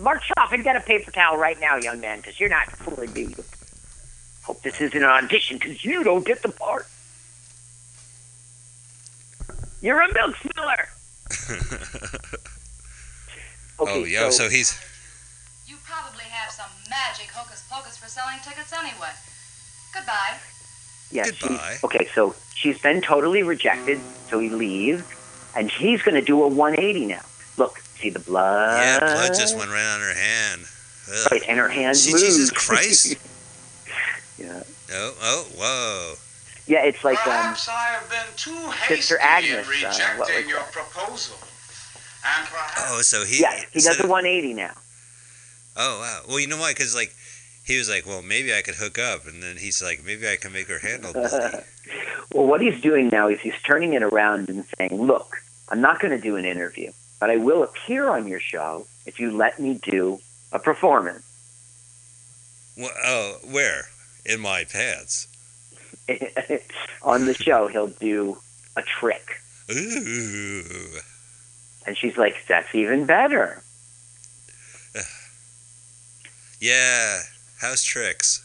March 0.02 0.32
off 0.38 0.52
and 0.52 0.64
get 0.64 0.76
a 0.76 0.82
paper 0.82 1.12
towel 1.12 1.38
right 1.38 1.60
now, 1.62 1.78
young 1.78 2.02
man, 2.02 2.18
because 2.18 2.40
you're 2.40 2.50
not 2.50 2.70
fooling 2.72 3.14
me. 3.14 3.34
Hope 4.44 4.62
this 4.64 4.82
isn't 4.82 5.02
an 5.02 5.10
audition, 5.10 5.58
because 5.58 5.86
you 5.86 6.04
don't 6.04 6.26
get 6.26 6.42
the 6.42 6.50
part. 6.50 6.88
You're 9.82 10.02
a 10.02 10.14
milk 10.14 10.36
spiller. 10.36 10.90
Okay, 13.82 14.02
oh, 14.02 14.04
yeah. 14.04 14.30
So, 14.30 14.30
so, 14.30 14.50
he's 14.50 14.74
You 14.74 14.76
probably 14.76 14.84
have 14.84 14.91
some 16.62 16.72
magic 16.90 17.30
hocus 17.32 17.64
pocus 17.70 17.98
for 17.98 18.08
selling 18.08 18.38
tickets 18.44 18.72
anyway. 18.74 19.10
Goodbye. 19.94 20.38
yeah, 21.12 21.24
she's- 21.26 21.38
Goodbye. 21.42 21.78
okay, 21.84 22.08
so 22.14 22.36
she's 22.56 22.80
been 22.80 23.02
totally 23.02 23.44
rejected, 23.44 24.00
so 24.30 24.40
he 24.40 24.50
leaves, 24.50 25.04
and 25.56 25.70
he's 25.72 26.02
going 26.02 26.16
to 26.16 26.22
do 26.22 26.44
a 26.44 26.48
180 26.48 27.06
now. 27.08 27.22
Look, 27.58 27.80
see 28.00 28.10
the 28.10 28.20
blood? 28.20 28.78
yeah. 28.82 29.00
Blood 29.00 29.34
just 29.36 29.58
went 29.58 29.72
right 29.72 29.94
on 29.96 30.00
her 30.02 30.14
hand. 30.14 30.62
Ugh. 31.12 31.28
Right, 31.32 31.44
and 31.50 31.58
her 31.60 31.68
hand 31.70 31.98
See, 31.98 32.12
moves. 32.12 32.24
Jesus 32.24 32.52
Christ! 32.52 33.16
yeah. 34.38 34.64
Oh, 34.94 35.14
oh, 35.22 35.46
whoa. 35.58 36.14
yeah, 36.68 36.84
it's 36.86 37.04
like 37.04 37.18
um, 37.28 37.34
I 37.70 37.98
have 38.00 38.10
been 38.10 38.20
too 38.38 38.54
hasty 38.72 38.96
Sister 38.98 39.18
Agnes, 39.20 39.52
in 39.52 39.86
uh, 39.86 39.90
rejecting 39.90 40.20
what 40.20 40.34
was 40.36 40.46
your 40.48 40.60
that? 40.60 40.72
proposal. 40.72 41.38
And 42.24 42.48
perhaps 42.48 42.82
Oh, 42.88 43.02
so 43.02 43.26
he. 43.26 43.42
yeah, 43.42 43.56
he 43.58 43.66
instead 43.74 43.98
does 43.98 44.06
a 44.06 44.08
180 44.08 44.54
now. 44.54 44.72
Oh 45.76 46.00
wow. 46.00 46.22
Well, 46.28 46.40
you 46.40 46.48
know 46.48 46.58
why? 46.58 46.72
Because 46.72 46.96
like 46.96 47.14
he 47.66 47.78
was 47.78 47.90
like, 47.90 48.06
well, 48.06 48.22
maybe 48.22 48.54
I 48.54 48.62
could 48.62 48.76
hook 48.76 48.98
up, 48.98 49.28
and 49.28 49.42
then 49.42 49.58
he's 49.58 49.82
like, 49.82 50.04
maybe 50.04 50.28
I 50.28 50.36
can 50.36 50.52
make 50.52 50.68
her 50.68 50.80
handle 50.80 51.14
bloody. 51.14 51.58
Well, 52.34 52.48
what 52.48 52.62
he's 52.62 52.80
doing 52.80 53.10
now 53.10 53.28
is 53.28 53.42
he's 53.42 53.62
turning 53.64 53.94
it 53.94 54.04
around 54.04 54.48
and 54.48 54.64
saying, 54.78 55.02
"Look, 55.02 55.36
I'm 55.68 55.82
not 55.82 56.00
going 56.00 56.16
to 56.16 56.22
do 56.22 56.38
an 56.38 56.46
interview, 56.46 56.92
but 57.20 57.30
I 57.30 57.36
will 57.36 57.62
appear 57.62 58.08
on 58.08 58.26
your 58.26 58.40
show 58.40 58.88
if 59.06 59.20
you 59.20 59.32
let 59.32 59.60
me 59.60 59.80
do 59.84 60.20
a 60.54 60.60
performance." 60.60 61.26
well, 62.78 62.92
oh, 63.04 63.38
where? 63.44 63.84
In 64.26 64.40
my 64.40 64.64
pants. 64.64 65.28
on 67.02 67.26
the 67.26 67.34
show, 67.34 67.68
he'll 67.68 67.88
do 67.88 68.38
a 68.78 68.82
trick, 68.82 69.42
Ooh. 69.70 70.64
and 71.86 71.98
she's 71.98 72.16
like, 72.16 72.36
"That's 72.48 72.74
even 72.74 73.06
better." 73.06 73.62
Yeah. 76.62 77.20
House 77.60 77.84
tricks. 77.84 78.42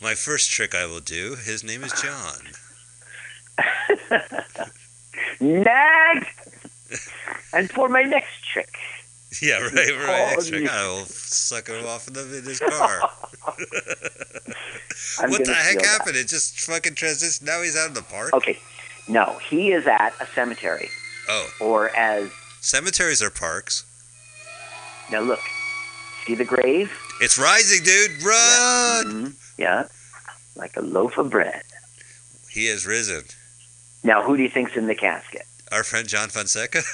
My 0.00 0.14
first 0.14 0.50
trick 0.50 0.74
I 0.74 0.86
will 0.86 1.00
do. 1.00 1.34
His 1.36 1.62
name 1.62 1.84
is 1.84 1.92
John. 2.00 2.48
Next, 5.40 6.28
and 7.52 7.70
for 7.70 7.88
my 7.88 8.02
next 8.02 8.44
trick, 8.52 8.74
Yeah, 9.42 9.58
right. 9.60 9.74
Right. 9.74 10.30
Next 10.30 10.48
trick. 10.48 10.68
I 10.70 10.86
will 10.86 11.04
suck 11.06 11.68
him 11.68 11.84
off 11.86 12.06
in, 12.08 12.14
the, 12.14 12.38
in 12.38 12.44
his 12.44 12.60
car. 12.60 13.00
What 15.28 15.44
the 15.44 15.52
heck 15.52 15.64
steal 15.70 15.80
that. 15.82 15.86
happened? 15.86 16.16
It 16.16 16.28
just 16.28 16.60
fucking 16.60 16.94
transitioned. 16.94 17.42
Now 17.42 17.60
he's 17.62 17.76
out 17.76 17.88
in 17.88 17.94
the 17.94 18.02
park. 18.02 18.32
Okay, 18.34 18.58
no, 19.08 19.38
he 19.50 19.72
is 19.72 19.86
at 19.86 20.12
a 20.20 20.26
cemetery, 20.34 20.88
Oh, 21.28 21.48
or 21.60 21.88
as 21.96 22.30
cemeteries 22.60 23.20
are 23.22 23.30
parks. 23.30 23.84
Now 25.12 25.20
look, 25.20 25.40
see 26.26 26.34
the 26.34 26.44
grave? 26.44 26.90
It's 27.20 27.38
rising, 27.38 27.84
dude. 27.84 28.22
Run! 28.22 29.04
Mhm, 29.06 29.34
yeah, 29.58 29.84
like 30.56 30.76
a 30.76 30.82
loaf 30.82 31.18
of 31.18 31.30
bread. 31.30 31.62
He 32.50 32.66
has 32.66 32.86
risen. 32.86 33.24
Now, 34.04 34.22
who 34.22 34.36
do 34.36 34.42
you 34.42 34.48
think's 34.50 34.76
in 34.76 34.86
the 34.88 34.94
casket? 34.96 35.42
Our 35.70 35.84
friend 35.84 36.08
John 36.08 36.28
Fonseca. 36.28 36.82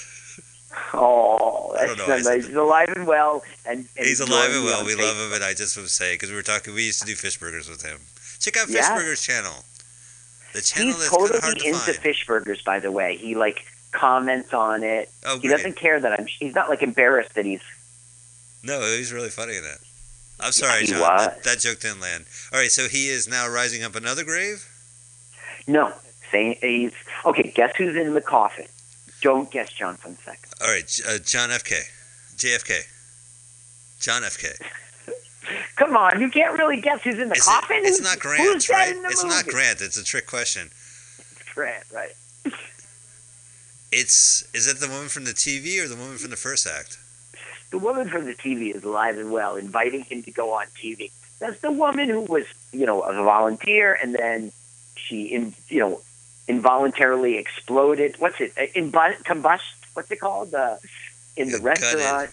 Oh, 0.95 1.75
that's. 2.07 2.29
He's 2.29 2.55
alive 2.55 2.91
and 2.91 3.07
well, 3.07 3.43
and, 3.67 3.89
and 3.97 4.07
He's 4.07 4.21
alive 4.21 4.51
and 4.53 4.65
well. 4.65 4.85
We 4.85 4.93
Facebook. 4.95 4.99
love 5.03 5.17
him, 5.17 5.33
and 5.33 5.43
I 5.45 5.53
just 5.55 5.77
want 5.77 5.89
to 5.89 5.95
say 5.95 6.15
because 6.15 6.31
we 6.31 6.37
were 6.37 6.43
talking, 6.43 6.75
we 6.75 6.85
used 6.85 7.01
to 7.01 7.07
do 7.07 7.15
fish 7.15 7.39
burgers 7.39 7.69
with 7.69 7.83
him. 7.83 7.99
Check 8.39 8.57
out 8.59 8.67
Fish 8.67 8.77
Yeah. 8.77 8.95
Burgers 8.97 9.23
channel. 9.23 9.65
The 10.53 10.61
channel 10.61 10.93
He's 10.95 11.07
of 11.07 11.11
totally 11.11 11.41
hard 11.41 11.59
to 11.59 11.67
into 11.67 11.79
find. 11.81 11.97
fish 11.97 12.25
burgers, 12.27 12.63
by 12.63 12.79
the 12.81 12.93
way. 12.93 13.17
He 13.17 13.35
like 13.35 13.65
comments 13.93 14.53
on 14.55 14.83
it. 14.85 15.11
oh, 15.27 15.37
He 15.41 15.49
great. 15.49 15.57
doesn't 15.57 15.77
care 15.77 15.99
that 16.01 16.19
I'm. 16.21 16.27
He's 16.27 16.55
not 16.55 16.69
like 16.69 16.83
embarrassed 16.83 17.35
that 17.35 17.45
he's. 17.47 17.61
No, 18.63 18.81
he's 18.81 19.13
really 19.13 19.31
funny 19.31 19.57
in 19.57 19.63
that. 19.63 19.79
I'm 20.41 20.53
sorry, 20.53 20.85
John. 20.87 21.01
That, 21.01 21.43
that 21.45 21.59
joke 21.61 21.81
didn't 21.81 22.01
land. 22.01 22.25
All 22.53 22.59
right, 22.61 22.71
so 22.71 22.87
he 22.89 23.09
is 23.09 23.29
now 23.29 23.49
rising 23.49 23.83
up 23.83 23.95
another 23.97 24.25
grave. 24.25 24.69
No, 25.67 25.93
saying 26.31 26.57
he's 26.61 26.93
okay. 27.27 27.53
Guess 27.55 27.77
who's 27.77 27.97
in 27.97 28.15
the 28.15 28.21
coffin? 28.21 28.67
Don't 29.21 29.51
guess 29.51 29.71
John 29.73 29.97
Fonseca. 29.97 30.39
All 30.63 30.69
right, 30.69 31.01
uh, 31.09 31.19
John 31.19 31.51
F.K. 31.51 31.81
JFK. 32.37 32.83
John 34.01 34.23
F.K. 34.23 34.49
Come 35.77 35.97
on, 35.97 36.21
you 36.21 36.31
can't 36.31 36.57
really 36.59 36.81
guess 36.81 37.03
who's 37.03 37.19
in 37.19 37.29
the 37.29 37.35
Is 37.35 37.47
it- 37.47 37.51
coffin. 37.51 37.79
it's 37.83 38.01
not 38.01 38.19
Grant, 38.21 38.41
who's 38.43 38.69
right? 38.69 38.95
It's 38.97 39.25
not? 39.25 39.47
Grant. 39.47 39.81
It's 39.81 39.97
a 39.97 40.05
trick 40.05 40.27
question. 40.27 40.71
Grant, 41.55 41.85
right? 41.93 42.13
It's 43.91 44.47
is 44.55 44.67
it 44.69 44.81
the 44.81 44.89
woman 44.89 45.09
from 45.09 45.25
the 45.25 45.31
TV 45.31 45.83
or 45.83 45.89
the 45.89 45.97
woman 45.97 46.19
from 46.19 46.29
the 46.31 46.37
first 46.37 46.67
act? 46.67 46.99
The 47.71 47.79
woman 47.79 48.09
from 48.09 48.25
the 48.25 48.35
TV 48.35 48.75
is 48.75 48.85
alive 48.85 49.19
and 49.19 49.31
well, 49.31 49.57
inviting 49.57 50.03
him 50.03 50.23
to 50.23 50.31
go 50.31 50.53
on 50.55 50.67
TV. 50.83 51.11
That's 51.39 51.61
the 51.61 51.71
woman 51.71 52.09
who 52.09 52.23
was, 52.23 52.45
you 52.73 52.87
know, 52.87 53.03
a 53.03 53.13
volunteer, 53.23 53.97
and 54.01 54.15
then 54.15 54.53
she, 54.97 55.27
in, 55.27 55.55
you 55.69 55.81
know, 55.81 56.01
involuntarily 56.49 57.37
exploded. 57.37 58.17
What's 58.19 58.41
it? 58.41 58.53
In 58.75 58.91
combust? 58.91 59.61
What's 59.93 60.11
it 60.11 60.21
called? 60.21 60.55
Uh, 60.55 60.77
in 61.37 61.51
the 61.51 61.61
restaurant. 61.61 62.31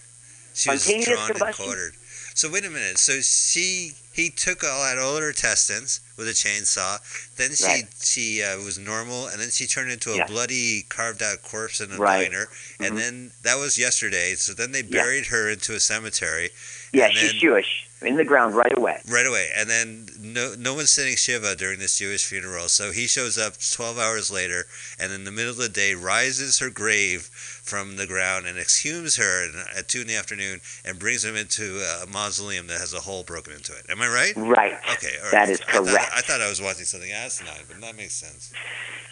She 0.54 0.70
was 0.70 0.86
drawn 0.86 1.30
and 1.30 1.54
quartered. 1.54 1.94
So 2.34 2.50
wait 2.50 2.64
a 2.64 2.70
minute. 2.70 2.98
So 2.98 3.20
she 3.20 3.92
he 4.16 4.30
took 4.30 4.64
all 4.64 4.82
out 4.82 4.96
all 4.96 5.16
her 5.18 5.28
intestines 5.28 6.00
with 6.16 6.26
a 6.26 6.30
chainsaw. 6.32 6.98
Then 7.36 7.54
she 7.54 7.64
Right. 7.64 7.88
she 8.02 8.42
uh, 8.42 8.56
was 8.60 8.78
normal, 8.78 9.26
and 9.26 9.38
then 9.38 9.50
she 9.50 9.66
turned 9.66 9.90
into 9.90 10.12
a 10.12 10.16
Yeah. 10.16 10.26
bloody 10.26 10.82
carved 10.88 11.22
out 11.22 11.42
corpse 11.42 11.80
in 11.82 11.92
a 11.92 11.96
Right. 11.98 12.24
diner. 12.24 12.48
And 12.80 12.94
Mhm. 12.94 12.98
then 12.98 13.32
that 13.42 13.58
was 13.58 13.76
yesterday. 13.76 14.34
So 14.34 14.54
then 14.54 14.72
they 14.72 14.80
Yeah. 14.82 15.02
buried 15.02 15.26
her 15.26 15.50
into 15.50 15.74
a 15.74 15.80
cemetery. 15.80 16.50
Yeah, 16.92 17.06
And 17.08 17.14
she's 17.18 17.32
then- 17.32 17.40
Jewish. 17.40 17.86
In 18.06 18.16
the 18.16 18.24
ground 18.24 18.54
right 18.54 18.76
away. 18.76 19.00
Right 19.10 19.26
away, 19.26 19.48
and 19.56 19.68
then 19.68 20.08
no 20.20 20.54
no 20.58 20.74
one's 20.74 20.90
sitting 20.90 21.16
shiva 21.16 21.56
during 21.56 21.78
this 21.78 21.98
Jewish 21.98 22.24
funeral. 22.24 22.68
So 22.68 22.92
he 22.92 23.06
shows 23.06 23.36
up 23.38 23.54
12 23.72 23.98
hours 23.98 24.30
later, 24.30 24.64
and 24.98 25.12
in 25.12 25.24
the 25.24 25.32
middle 25.32 25.50
of 25.50 25.56
the 25.58 25.68
day 25.68 25.94
rises 25.94 26.58
her 26.60 26.70
grave 26.70 27.22
from 27.22 27.96
the 27.96 28.06
ground 28.06 28.46
and 28.46 28.58
exhumes 28.58 29.18
her 29.18 29.48
at 29.76 29.88
two 29.88 30.00
in 30.02 30.06
the 30.06 30.14
afternoon 30.16 30.60
and 30.84 30.98
brings 30.98 31.24
him 31.24 31.34
into 31.36 31.80
a 32.02 32.06
mausoleum 32.06 32.68
that 32.68 32.78
has 32.78 32.94
a 32.94 33.00
hole 33.00 33.24
broken 33.24 33.52
into 33.54 33.72
it. 33.72 33.84
Am 33.90 34.00
I 34.00 34.08
right? 34.08 34.32
Right. 34.36 34.78
Okay, 34.92 35.16
right. 35.22 35.32
That 35.32 35.48
is 35.50 35.60
I 35.68 35.72
thought- 35.72 35.86
correct. 35.88 36.10
I 36.14 36.20
thought 36.20 36.40
I 36.40 36.48
was 36.48 36.62
watching 36.62 36.84
something 36.84 37.10
asinine, 37.10 37.62
but 37.68 37.80
that 37.80 37.96
makes 37.96 38.14
sense. 38.14 38.52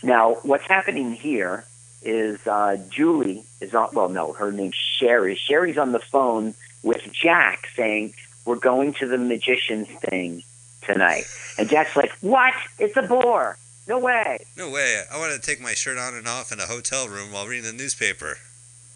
Now, 0.03 0.34
what's 0.42 0.64
happening 0.66 1.12
here 1.12 1.64
is 2.03 2.47
uh, 2.47 2.76
Julie 2.90 3.45
is 3.61 3.74
on. 3.74 3.88
Well, 3.92 4.09
no, 4.11 4.32
her 4.34 4.53
name's 4.53 4.76
Sherry. 4.76 5.34
Sherry's 5.34 5.78
on 5.78 5.92
the 5.92 5.99
phone 5.99 6.55
with 6.82 7.11
Jack, 7.12 7.68
saying 7.74 8.12
we're 8.45 8.57
going 8.57 8.92
to 8.95 9.07
the 9.07 9.18
magician's 9.18 9.88
thing 9.88 10.42
tonight, 10.82 11.24
and 11.59 11.68
Jack's 11.68 11.97
like, 11.97 12.12
"What? 12.20 12.55
It's 12.78 12.97
a 12.97 13.03
bore. 13.03 13.57
No 13.86 13.99
way." 13.99 14.45
No 14.57 14.70
way. 14.70 15.03
I 15.11 15.18
want 15.18 15.32
to 15.32 15.40
take 15.40 15.61
my 15.61 15.74
shirt 15.74 15.99
on 15.99 16.14
and 16.14 16.26
off 16.28 16.53
in 16.53 16.61
a 16.61 16.66
hotel 16.66 17.09
room 17.09 17.32
while 17.32 17.47
reading 17.47 17.64
the 17.70 17.76
newspaper. 17.76 18.38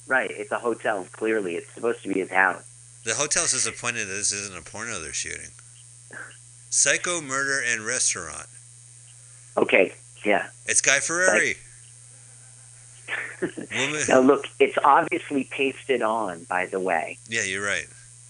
Right. 0.07 0.31
It's 0.31 0.51
a 0.53 0.59
hotel. 0.59 1.07
Clearly, 1.13 1.57
it's 1.57 1.71
supposed 1.73 2.03
to 2.03 2.09
be 2.09 2.21
his 2.21 2.31
house. 2.31 2.63
The 3.05 3.15
hotel's 3.15 3.53
disappointed 3.53 4.07
that 4.09 4.15
this 4.15 4.33
isn't 4.33 4.57
a 4.57 4.63
porno 4.63 5.01
they're 5.01 5.13
shooting. 5.13 5.51
Psycho 6.71 7.21
Murder 7.21 7.63
and 7.67 7.85
Restaurant. 7.85 8.47
Okay. 9.57 9.93
Yeah. 10.25 10.49
It's 10.67 10.81
Guy 10.81 11.01
Ferrari. 11.01 11.57
Woman. 13.41 14.01
Now 14.09 14.21
look, 14.21 14.47
it's 14.59 14.77
obviously 14.83 15.45
pasted 15.45 16.03
on. 16.03 16.45
By 16.45 16.67
the 16.67 16.81
way. 16.81 17.19
Yeah, 17.29 17.45
you're 17.45 17.65
right. 17.65 17.87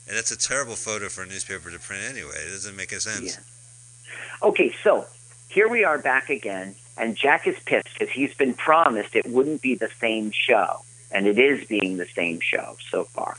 And 0.09 0.17
that's 0.17 0.31
a 0.31 0.39
terrible 0.39 0.75
photo 0.75 1.09
for 1.09 1.23
a 1.23 1.27
newspaper 1.27 1.71
to 1.71 1.79
print 1.79 2.03
anyway. 2.09 2.35
It 2.47 2.51
doesn't 2.51 2.75
make 2.77 2.93
a 2.93 3.01
sense. 3.01 3.37
Yeah. 3.37 4.49
Okay, 4.49 4.75
so 4.83 5.07
here 5.49 5.69
we 5.69 5.85
are 5.85 5.99
back 5.99 6.31
again, 6.31 6.75
and 6.97 7.15
Jack 7.15 7.47
is 7.47 7.57
pissed 7.67 7.89
because 7.93 8.09
he's 8.13 8.33
been 8.35 8.55
promised 8.55 9.15
it 9.15 9.27
wouldn't 9.27 9.61
be 9.61 9.75
the 9.75 9.91
same 10.01 10.31
show, 10.31 10.81
and 11.11 11.27
it 11.27 11.39
is 11.39 11.67
being 11.67 11.99
the 11.99 12.07
same 12.07 12.41
show 12.41 12.77
so 12.91 13.05
far. 13.05 13.37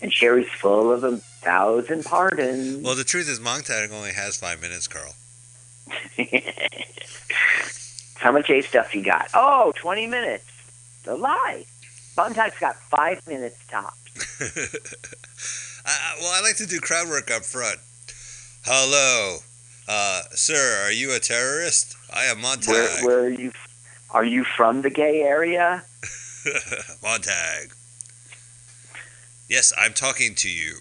And 0.00 0.10
Sherry's 0.10 0.48
full 0.48 0.90
of 0.90 1.04
a 1.04 1.18
thousand 1.42 2.04
pardons. 2.06 2.82
Well, 2.82 2.94
the 2.94 3.04
truth 3.04 3.28
is, 3.28 3.38
Montag 3.38 3.92
only 3.92 4.12
has 4.12 4.38
five 4.38 4.62
minutes, 4.62 4.88
Carl. 4.88 5.14
How 8.14 8.32
much 8.32 8.48
A 8.48 8.62
stuff 8.62 8.94
you 8.94 9.02
got? 9.02 9.28
Oh, 9.34 9.72
20 9.76 10.06
minutes. 10.06 10.44
The 11.04 11.16
lie. 11.16 11.66
Montag's 12.16 12.58
got 12.58 12.76
five 12.76 13.26
minutes 13.26 13.58
tops. 13.68 13.98
I, 15.84 15.90
I- 15.90 16.16
well, 16.20 16.32
I 16.32 16.40
like 16.42 16.56
to 16.56 16.66
do 16.66 16.80
crowd 16.80 17.08
work 17.08 17.30
up 17.30 17.44
front. 17.44 17.78
Hello, 18.64 19.38
uh, 19.88 20.22
sir. 20.32 20.82
Are 20.84 20.92
you 20.92 21.14
a 21.14 21.18
terrorist? 21.18 21.96
I 22.12 22.24
am 22.24 22.40
Montag. 22.40 22.68
Where, 22.74 23.04
where 23.06 23.20
are 23.24 23.30
you? 23.30 23.52
Are 24.10 24.24
you 24.24 24.44
from 24.44 24.82
the 24.82 24.90
gay 24.90 25.22
area? 25.22 25.82
Montag. 27.02 27.72
Yes, 29.48 29.72
I'm 29.78 29.92
talking 29.92 30.34
to 30.36 30.48
you. 30.50 30.76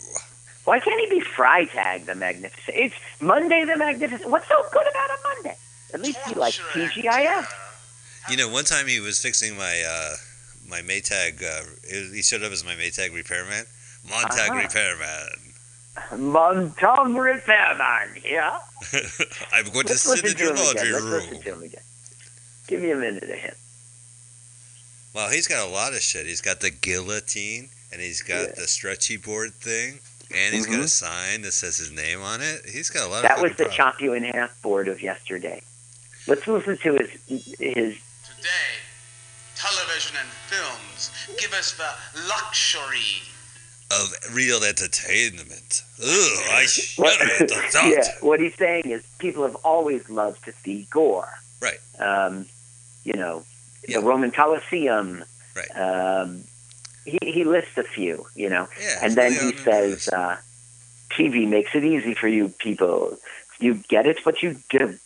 Why 0.65 0.79
can't 0.79 0.99
he 1.09 1.19
be 1.19 1.25
Freitag 1.25 2.05
the 2.05 2.15
Magnificent? 2.15 2.77
It's 2.77 2.95
Monday 3.21 3.63
the 3.65 3.77
Magnificent. 3.77 4.29
What's 4.29 4.47
so 4.47 4.61
good 4.71 4.85
about 4.89 5.09
a 5.09 5.17
Monday? 5.35 5.55
At 5.93 6.01
least 6.01 6.19
he 6.27 6.35
likes 6.35 6.57
Torture 6.73 7.01
TGIF. 7.01 7.47
You 8.29 8.37
know, 8.37 8.49
one 8.49 8.65
time 8.65 8.85
he 8.87 8.99
was 8.99 9.19
fixing 9.19 9.57
my 9.57 9.83
uh, 9.87 10.15
my 10.67 10.81
Maytag. 10.81 11.41
Uh, 11.43 11.63
he 12.13 12.21
showed 12.21 12.43
up 12.43 12.51
as 12.51 12.63
my 12.63 12.73
Maytag 12.75 13.13
repairman. 13.15 13.65
Montag 14.09 14.49
Uh-huh. 14.51 14.59
repairman. 14.61 15.29
Montom 16.33 17.17
Repairman, 17.17 18.21
yeah? 18.23 18.59
I'm 19.53 19.65
going 19.65 19.85
to 19.87 19.93
Let's 19.93 20.01
sit 20.03 20.23
in 20.25 20.33
to 20.35 20.43
your 20.43 20.55
laundry 20.55 20.89
again. 20.89 20.93
Let's 20.93 21.03
room. 21.03 21.11
listen 21.13 21.41
to 21.43 21.53
him 21.55 21.63
again. 21.63 21.81
Give 22.67 22.81
me 22.81 22.91
a 22.91 22.95
minute 22.95 23.23
of 23.23 23.29
him. 23.29 23.55
Well, 25.13 25.29
he's 25.29 25.47
got 25.47 25.67
a 25.67 25.71
lot 25.71 25.93
of 25.93 25.99
shit. 26.01 26.25
He's 26.25 26.41
got 26.41 26.61
the 26.61 26.69
guillotine, 26.69 27.69
and 27.91 27.99
he's 28.01 28.21
got 28.21 28.41
Yeah. 28.49 28.53
the 28.55 28.67
stretchy 28.67 29.17
board 29.17 29.53
thing, 29.55 29.99
and 30.33 30.53
he's 30.53 30.67
got 30.67 30.75
a 30.75 30.83
Mhm. 30.83 30.89
sign 30.89 31.41
that 31.41 31.51
says 31.53 31.77
his 31.77 31.91
name 31.91 32.21
on 32.21 32.41
it. 32.41 32.69
He's 32.69 32.89
got 32.89 33.03
a 33.03 33.07
lot 33.07 33.17
of. 33.17 33.23
That 33.23 33.41
was 33.41 33.51
the 33.51 33.65
problems. 33.65 33.75
chop 33.75 34.01
you 34.01 34.13
in 34.13 34.23
half 34.23 34.51
board 34.61 34.87
of 34.87 35.01
yesterday. 35.01 35.61
Let's 36.27 36.45
listen 36.47 36.77
to 36.77 36.93
his 36.97 37.09
his. 37.59 37.97
Today, 38.23 38.75
television 39.55 40.15
and 40.17 40.29
films 40.47 41.09
give 41.39 41.53
us 41.53 41.73
the 41.73 41.89
luxury 42.27 43.23
of 43.91 44.13
real 44.33 44.63
entertainment. 44.63 45.83
Ugh, 46.01 46.07
I 46.07 46.67
What, 46.97 47.11
shudder 47.13 47.31
at 47.43 47.47
the 47.49 47.55
thought. 47.71 47.89
yeah, 47.91 48.07
what 48.21 48.39
he's 48.39 48.55
saying 48.55 48.85
is 48.85 49.03
people 49.19 49.43
have 49.43 49.55
always 49.57 50.09
loved 50.09 50.45
to 50.45 50.51
see 50.63 50.87
gore. 50.91 51.29
Right. 51.61 51.79
Um, 51.99 52.45
you 53.03 53.13
know, 53.13 53.43
Yeah. 53.87 53.99
the 53.99 54.05
Roman 54.05 54.31
Colosseum. 54.31 55.23
Right. 55.55 55.69
Um, 55.75 56.43
he, 57.05 57.17
he 57.21 57.43
lists 57.43 57.77
a 57.77 57.83
few, 57.83 58.27
you 58.35 58.49
know. 58.49 58.67
Yeah, 58.79 58.99
And 59.01 59.15
then 59.15 59.31
he 59.33 59.55
says, 59.57 60.07
uh, 60.09 60.37
TV 61.09 61.47
makes 61.47 61.73
it 61.73 61.83
easy 61.83 62.13
for 62.13 62.27
you 62.27 62.49
people. 62.49 63.17
You 63.59 63.75
get 63.89 64.05
it, 64.05 64.19
but 64.23 64.41
you 64.43 64.57
don't. 64.69 64.99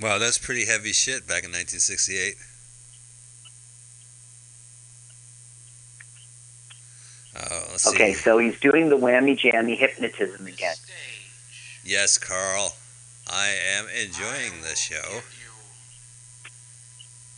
"Wow, 0.00 0.18
that's 0.18 0.38
pretty 0.38 0.64
heavy 0.64 0.92
shit." 0.92 1.20
Back 1.28 1.44
in 1.44 1.52
1968. 1.52 2.34
Oh, 7.34 7.64
let's 7.70 7.86
Okay, 7.88 8.12
so 8.12 8.38
he's 8.38 8.58
doing 8.60 8.88
the 8.88 8.96
whammy 8.96 9.36
jammy 9.38 9.74
hypnotism 9.74 10.46
again. 10.46 10.74
Yes, 11.84 12.18
Carl, 12.18 12.76
I 13.28 13.48
am 13.48 13.86
enjoying 13.88 14.62
this 14.62 14.78
show. 14.78 15.02
Give 15.02 15.38
you 15.40 15.50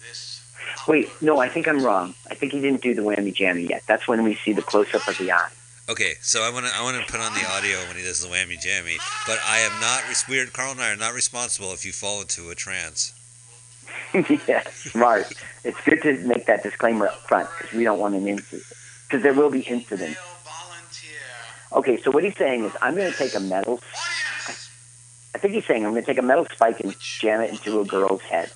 this 0.07 0.43
Wait, 0.89 1.11
no, 1.23 1.39
I 1.39 1.49
think 1.49 1.69
I'm 1.69 1.83
wrong. 1.83 2.15
I 2.31 2.35
think 2.35 2.53
he 2.53 2.61
didn't 2.61 2.83
do 2.83 2.95
the 2.95 3.03
whammy 3.03 3.33
jammy 3.33 3.67
yet. 3.69 3.85
That's 3.87 4.09
when 4.09 4.25
we 4.25 4.35
see 4.35 4.53
the 4.53 4.63
close 4.63 4.93
up 4.95 5.07
of 5.07 5.17
the 5.19 5.33
eye. 5.33 5.51
Okay, 5.89 6.15
so 6.23 6.43
I 6.43 6.51
want 6.51 6.65
to 6.67 6.73
I 6.75 6.83
want 6.83 6.97
to 6.97 7.13
put 7.13 7.21
on 7.21 7.35
the 7.35 7.47
audio 7.47 7.79
when 7.87 7.97
he 7.97 8.03
does 8.03 8.23
the 8.23 8.29
whammy 8.29 8.59
jammy, 8.59 8.97
but 9.27 9.39
I 9.45 9.59
am 9.59 9.81
not 9.81 10.09
res- 10.09 10.27
weird. 10.27 10.53
Carl 10.53 10.73
and 10.73 10.81
I 10.81 10.91
are 10.91 10.97
not 10.97 11.13
responsible 11.13 11.73
if 11.73 11.85
you 11.85 11.93
fall 11.93 12.23
into 12.23 12.49
a 12.51 12.55
trance. 12.55 13.13
yeah, 14.49 14.63
smart. 14.71 15.33
It's 15.63 15.81
good 15.83 16.01
to 16.03 16.17
make 16.27 16.47
that 16.47 16.63
disclaimer 16.63 17.09
up 17.09 17.21
front 17.29 17.51
because 17.59 17.77
we 17.77 17.85
don't 17.85 17.99
want 17.99 18.15
an 18.15 18.27
incident. 18.27 18.65
Because 19.15 19.23
there 19.23 19.35
will 19.35 19.51
be 19.51 19.61
incidents. 19.61 20.19
Okay, 21.73 22.03
so 22.03 22.11
what 22.11 22.25
he's 22.25 22.37
saying 22.37 22.65
is, 22.65 22.73
I'm 22.83 22.97
going 22.97 23.13
to 23.13 23.17
take 23.17 23.37
a 23.37 23.39
metal. 23.39 23.75
Audience 23.75 24.71
I 25.33 25.39
think 25.39 25.55
he's 25.55 25.65
saying 25.67 25.87
I'm 25.87 25.93
going 25.93 26.03
to 26.03 26.07
take 26.07 26.19
a 26.19 26.27
metal 26.27 26.47
spike 26.53 26.81
and 26.81 26.99
jam 26.99 27.41
it 27.41 27.53
into 27.53 27.79
a 27.79 27.85
girl's 27.85 28.23
head. 28.23 28.51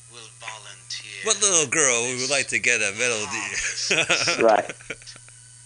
What 1.22 1.40
little 1.40 1.68
girl 1.68 2.02
would 2.16 2.28
like 2.28 2.48
to 2.48 2.59
get 2.59 2.80
a 2.80 2.92
medal? 2.98 4.44
Right. 4.44 4.68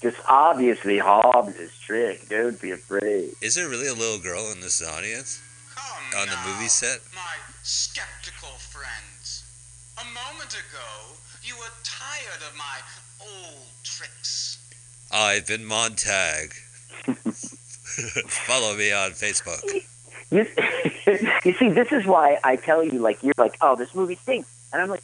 Just 0.02 0.18
obviously 0.28 0.98
Hobbs' 0.98 1.78
trick. 1.78 2.28
Don't 2.28 2.60
be 2.60 2.72
afraid. 2.72 3.32
Is 3.40 3.54
there 3.54 3.70
really 3.70 3.88
a 3.88 3.94
little 3.94 4.18
girl 4.18 4.52
in 4.52 4.60
this 4.60 4.86
audience 4.86 5.40
Come 5.74 6.20
on 6.20 6.26
the 6.28 6.36
movie 6.52 6.68
set? 6.68 7.00
My 7.14 7.36
skeptical 7.62 8.50
friends. 8.58 9.42
A 9.98 10.04
moment 10.04 10.52
ago, 10.52 11.16
you 11.42 11.56
were 11.56 11.72
tired 11.82 12.42
of 12.46 12.54
my 12.58 12.76
old 13.22 13.68
tricks. 13.84 14.51
I've 15.12 15.46
been 15.46 15.64
Montag. 15.64 16.54
Follow 17.06 18.74
me 18.76 18.92
on 18.92 19.10
Facebook. 19.12 19.62
You, 20.30 20.46
you 21.44 21.52
see, 21.54 21.68
this 21.68 21.92
is 21.92 22.06
why 22.06 22.38
I 22.42 22.56
tell 22.56 22.82
you, 22.82 22.98
like, 22.98 23.22
you're 23.22 23.34
like, 23.36 23.54
oh, 23.60 23.76
this 23.76 23.94
movie 23.94 24.14
stinks. 24.16 24.48
And 24.72 24.80
I'm 24.80 24.88
like, 24.88 25.02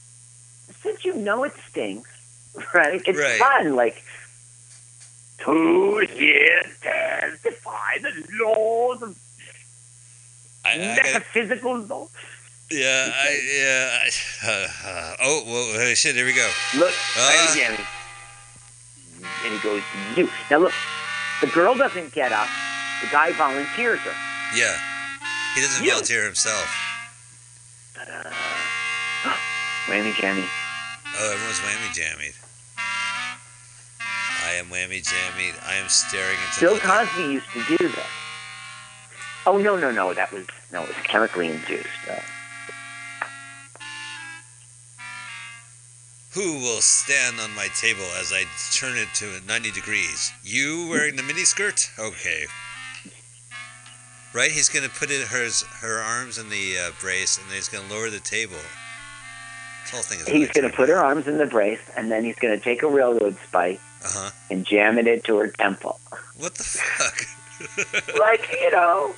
since 0.83 1.05
you 1.05 1.15
know 1.15 1.45
it 1.45 1.53
stinks, 1.71 2.09
right? 2.75 3.03
It's 3.07 3.19
Right. 3.19 3.39
fun. 3.39 3.77
Like, 3.77 4.03
to 5.41 6.07
here 6.11 6.63
testify 6.83 7.99
the 8.01 8.27
laws 8.43 9.03
of 9.03 9.17
I, 10.65 10.73
I 10.73 10.77
gotta, 10.97 11.03
metaphysical 11.13 11.79
law. 11.81 12.09
yeah, 12.71 13.13
I, 13.15 13.39
yeah. 13.57 13.99
I, 14.03 14.51
uh, 14.51 14.69
uh, 14.89 15.17
oh, 15.23 15.43
well, 15.47 15.91
uh, 15.91 15.95
shit. 15.95 16.17
Here 16.17 16.25
we 16.27 16.33
go. 16.33 16.51
Look, 16.77 16.93
Jamie. 17.55 17.77
And 19.45 19.53
he 19.55 19.59
goes, 19.61 19.83
to 20.15 20.21
you. 20.21 20.29
Now, 20.51 20.59
look, 20.59 20.73
the 21.41 21.47
girl 21.49 21.75
doesn't 21.75 22.13
get 22.13 22.33
up. 22.33 22.49
The 23.03 23.09
guy 23.11 23.33
volunteers 23.33 24.01
her. 24.01 24.13
Yeah, 24.57 24.77
he 25.55 25.61
doesn't 25.61 25.85
You. 25.85 25.91
volunteer 25.93 26.25
himself. 26.25 26.67
Ta-da. 27.95 28.31
Whammy 29.87 30.15
jammy. 30.15 30.45
Oh, 31.21 31.33
everyone's 31.33 31.59
whammy 31.61 31.91
jammied. 31.95 32.35
I 34.47 34.53
am 34.53 34.67
whammy 34.67 35.03
jammied. 35.03 35.55
I 35.67 35.75
am 35.75 35.89
staring 35.89 36.37
into 36.49 36.61
Bill. 36.61 36.79
Cosby 36.79 37.23
used 37.23 37.47
to 37.53 37.77
do 37.77 37.89
this. 37.89 38.07
Oh 39.47 39.57
no 39.59 39.77
no 39.77 39.91
no! 39.91 40.13
That 40.15 40.31
was 40.33 40.47
no, 40.73 40.83
it 40.83 40.89
was 40.89 40.97
chemically 41.05 41.49
induced. 41.49 41.89
Uh, 42.11 42.21
Who 46.39 46.55
will 46.61 46.81
stand 46.81 47.41
on 47.41 47.53
my 47.57 47.67
table 47.81 48.05
as 48.21 48.33
I 48.33 48.45
turn 48.73 48.97
it 48.97 49.09
to 49.15 49.45
90 49.49 49.73
degrees? 49.73 50.33
You 50.45 50.87
wearing 50.89 51.17
the 51.17 51.23
miniskirt? 51.25 51.91
Okay. 51.99 52.45
Right? 54.33 54.53
He's 54.53 54.69
gonna 54.69 54.89
put 54.89 55.11
it 55.11 55.27
her 55.27 55.49
her 55.81 55.99
arms 56.01 56.39
in 56.39 56.49
the 56.49 56.79
uh, 56.79 56.91
brace, 57.01 57.39
and 57.39 57.47
then 57.49 57.57
he's 57.57 57.67
gonna 57.69 57.93
lower 57.93 58.09
the 58.09 58.21
table. 58.21 58.55
This 59.83 59.91
whole 59.91 60.03
thing 60.03 60.21
is. 60.21 60.29
He's 60.29 60.49
going 60.53 60.71
to 60.71 60.77
put 60.77 60.89
her 60.91 60.99
arms 60.99 61.27
in 61.27 61.39
the 61.39 61.47
brace, 61.47 61.81
and 61.97 62.09
then 62.09 62.23
he's 62.23 62.37
going 62.37 62.57
to 62.57 62.63
take 62.63 62.83
a 62.85 62.87
railroad 62.89 63.37
spike 63.49 63.81
Uh 64.05 64.09
huh. 64.09 64.31
and 64.49 64.65
jam 64.65 64.97
it 64.99 65.09
into 65.09 65.37
her 65.39 65.49
temple, 65.49 65.99
What 66.37 66.55
the 66.55 66.63
fuck? 66.63 68.15
like 68.21 68.49
you 68.61 68.71
know, 68.71 69.13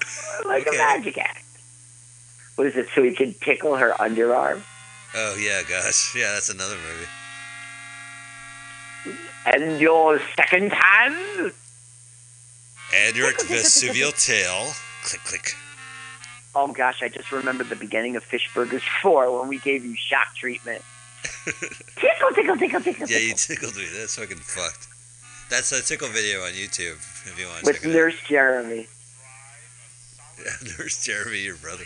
like 0.46 0.66
Okay. 0.66 0.74
a 0.76 0.78
magic 0.78 1.18
act. 1.18 1.44
What 2.54 2.66
is 2.68 2.76
it? 2.76 2.86
So 2.94 3.02
he 3.02 3.12
can 3.14 3.34
tickle 3.42 3.76
her 3.76 3.90
underarm, 3.98 4.62
oh 5.14 5.36
yeah, 5.36 5.62
gosh, 5.68 6.14
yeah, 6.16 6.32
that's 6.32 6.48
another 6.48 6.76
movie. 6.76 7.06
and 9.46 9.80
your 9.80 10.20
second 10.36 10.72
hand. 10.72 11.52
And 12.94 13.16
your 13.16 13.32
vestibular 13.32 14.12
tail. 14.24 14.72
Click 15.04 15.22
click. 15.24 15.52
Oh 16.54 16.72
gosh, 16.72 17.02
I 17.02 17.08
just 17.08 17.30
remembered 17.30 17.68
the 17.68 17.76
beginning 17.76 18.16
of 18.16 18.24
Fish 18.24 18.50
Burgers 18.54 18.82
4 19.02 19.38
when 19.38 19.48
we 19.48 19.58
gave 19.58 19.84
you 19.84 19.94
shock 19.96 20.34
treatment. 20.34 20.82
tickle, 21.96 22.30
tickle, 22.34 22.56
tickle, 22.56 22.80
tickle, 22.80 23.06
Yeah, 23.06 23.18
you 23.18 23.34
tickled 23.34 23.76
me. 23.76 23.86
That's 23.96 24.16
fucking 24.16 24.38
fucked. 24.38 24.88
That's 25.48 25.70
a 25.72 25.82
tickle 25.82 26.08
video 26.08 26.40
on 26.42 26.52
YouTube 26.52 26.96
if 27.26 27.36
you 27.38 27.46
want 27.46 27.60
to 27.60 27.66
With 27.66 27.84
Nurse 27.86 28.16
Jeremy. 28.28 28.86
Yeah, 30.38 30.72
Nurse 30.78 31.04
Jeremy, 31.04 31.38
your 31.40 31.56
brother. 31.56 31.84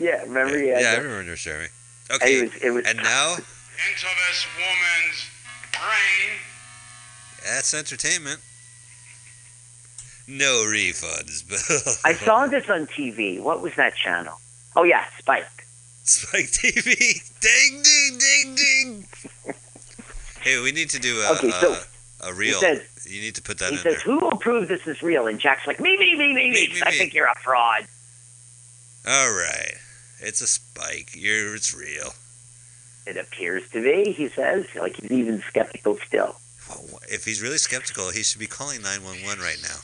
Yeah, 0.00 0.22
remember? 0.22 0.58
yeah, 0.58 0.80
Yeah, 0.80 0.92
I 0.92 0.96
remember 0.96 1.22
Nurse 1.24 1.44
Jeremy. 1.44 1.68
It 2.10 2.14
Okay, 2.16 2.42
was, 2.42 2.54
it 2.62 2.70
was 2.70 2.84
and 2.86 2.98
now 2.98 3.32
Into 3.34 4.06
this 4.28 4.46
woman's 4.56 5.30
brain. 5.72 6.38
that's 7.44 7.74
entertainment. 7.74 8.40
No 10.26 10.64
refunds, 10.66 11.44
but 11.48 11.98
I 12.04 12.14
saw 12.14 12.46
this 12.46 12.68
on 12.70 12.86
TV. 12.86 13.40
What 13.42 13.60
was 13.60 13.74
that 13.76 13.94
channel? 13.94 14.40
Oh 14.76 14.82
yeah, 14.84 15.04
Spike. 15.18 15.44
Spike 16.04 16.46
TV. 16.46 16.94
Ding, 17.40 17.82
ding, 17.82 18.18
ding, 18.18 18.54
ding. 18.54 19.06
hey, 20.40 20.62
we 20.62 20.72
need 20.72 20.88
to 20.90 20.98
do 20.98 21.20
a 21.20 21.32
Okay, 21.34 21.50
so 21.50 21.76
a, 22.22 22.28
a 22.28 22.32
reel. 22.34 22.58
says, 22.60 22.80
you 23.06 23.20
need 23.20 23.34
to 23.34 23.42
put 23.42 23.58
that 23.58 23.70
he 23.70 23.76
in 23.76 23.82
says, 23.82 24.02
there. 24.02 24.14
who 24.14 24.18
will 24.18 24.36
prove 24.38 24.68
this 24.68 24.86
is 24.86 25.02
real? 25.02 25.26
And 25.26 25.38
Jack's 25.38 25.66
like, 25.66 25.78
me, 25.80 25.96
me, 25.98 26.14
me, 26.16 26.28
me, 26.28 26.34
Me, 26.34 26.50
me. 26.52 26.68
me, 26.74 26.82
I 26.86 26.90
me. 26.90 26.96
think 26.96 27.12
you're 27.12 27.26
a 27.26 27.34
fraud. 27.42 27.86
All 29.06 29.30
right, 29.30 29.74
it's 30.24 30.40
a 30.40 30.46
spike. 30.46 31.10
You're 31.14 31.54
it's 31.54 31.74
real. 31.74 32.14
It 33.06 33.16
appears 33.16 33.68
to 33.70 33.82
be, 33.82 34.12
he 34.12 34.28
says. 34.28 34.66
Like 34.74 34.96
he's 34.96 35.10
even 35.10 35.42
skeptical 35.48 35.98
still. 36.06 36.36
Well, 36.68 37.00
If 37.08 37.24
he's 37.24 37.42
really 37.42 37.58
skeptical, 37.58 38.10
he 38.10 38.22
should 38.22 38.40
be 38.40 38.46
calling 38.46 38.82
911 38.82 39.42
right 39.44 39.58
now. 39.62 39.76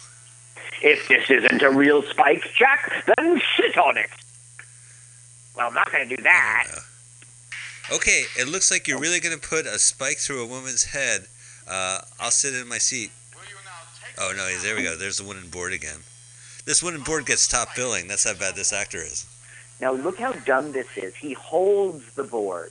If 0.83 1.07
this 1.09 1.31
isn't 1.31 1.61
a 1.63 1.71
real 1.71 2.03
Spike, 2.03 2.43
Jack, 2.57 3.05
then 3.19 3.41
sit 3.57 3.77
on 3.77 3.99
it. 3.99 4.09
Well, 5.55 5.69
I'm 5.69 5.75
not 5.75 5.93
going 5.93 6.09
to 6.09 6.17
do 6.17 6.23
that. 6.23 6.65
I 6.67 6.73
don't. 6.73 7.97
Okay, 7.97 8.23
it 8.39 8.49
looks 8.49 8.71
like 8.71 8.89
you're 8.89 9.01
really 9.01 9.21
going 9.21 9.39
to 9.39 9.49
put 9.49 9.67
a 9.67 9.79
spike 9.79 10.17
through 10.17 10.43
a 10.43 10.47
woman's 10.47 10.85
head. 10.85 11.27
Uh, 11.69 12.01
I'll 12.19 12.31
sit 12.31 12.55
in 12.55 12.67
my 12.69 12.79
seat. 12.79 13.11
Will 13.35 13.43
you 13.43 13.57
now 13.65 13.71
take 14.01 14.15
Oh, 14.19 14.33
no, 14.35 14.49
there 14.61 14.77
we 14.77 14.83
go. 14.85 14.97
There's 14.97 15.19
the 15.19 15.25
wooden 15.25 15.49
board 15.49 15.73
again. 15.75 15.99
This 16.65 16.83
wooden 16.83 17.03
board 17.03 17.27
gets 17.27 17.47
top 17.49 17.75
billing. 17.75 18.07
That's 18.09 18.25
how 18.25 18.35
bad 18.35 18.55
this 18.55 18.73
actor 18.73 18.99
is. 18.99 19.27
Now 19.81 19.93
look 19.93 20.19
how 20.19 20.33
dumb 20.33 20.73
this 20.73 20.87
is. 20.97 21.15
He 21.17 21.33
holds 21.33 22.05
the 22.15 22.25
board. 22.25 22.71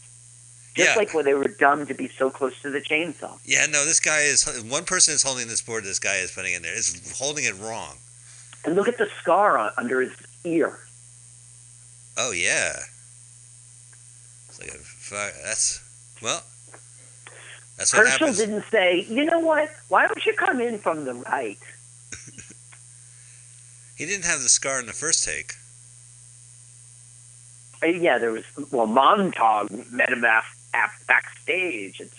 Just 0.76 0.92
Yeah. 0.92 0.96
like 0.96 1.14
when 1.14 1.26
they 1.26 1.34
were 1.34 1.48
dumb 1.48 1.88
to 1.88 1.94
be 1.94 2.08
so 2.08 2.30
close 2.30 2.54
to 2.62 2.70
the 2.70 2.80
chainsaw. 2.80 3.40
Yeah, 3.44 3.66
no, 3.66 3.86
this 3.86 4.00
guy 4.00 4.22
is. 4.22 4.46
One 4.64 4.86
person 4.86 5.14
is 5.14 5.24
holding 5.24 5.48
this 5.48 5.62
board. 5.62 5.84
This 5.84 6.00
guy 6.00 6.18
is 6.18 6.32
putting 6.32 6.54
in 6.54 6.62
there. 6.62 6.74
Is 6.74 7.12
holding 7.18 7.46
it 7.46 7.58
wrong. 7.58 7.98
And 8.66 8.76
look 8.76 8.88
at 8.88 8.98
the 8.98 9.10
scar 9.22 9.58
on, 9.58 9.72
under 9.78 10.02
his 10.02 10.12
ear. 10.44 10.80
Oh 12.18 12.32
yeah. 12.32 12.78
It's 14.50 14.60
like 14.60 14.70
a, 14.70 14.78
that's 15.44 15.82
well. 16.22 16.44
That's 17.78 17.94
what 17.94 18.06
Herschell 18.06 18.28
happens. 18.28 18.38
didn't 18.38 18.66
say, 18.70 19.06
you 19.10 19.24
know 19.26 19.40
what? 19.40 19.72
Why 19.88 20.06
don't 20.06 20.26
you 20.26 20.34
come 20.34 20.60
in 20.60 20.78
from 20.80 21.06
the 21.06 21.14
right? 21.14 21.58
He 23.96 24.06
didn't 24.06 24.26
have 24.26 24.42
the 24.42 24.48
scar 24.50 24.80
in 24.80 24.86
the 24.86 24.94
first 24.94 25.26
take. 25.26 25.56
Uh, 27.82 27.88
yeah, 27.88 28.18
there 28.18 28.32
was, 28.32 28.44
well, 28.72 28.86
Montag 28.88 29.72
met 29.92 30.10
him 30.10 30.24
af, 30.26 30.46
af, 30.74 30.92
backstage. 31.08 32.00
And, 32.00 32.10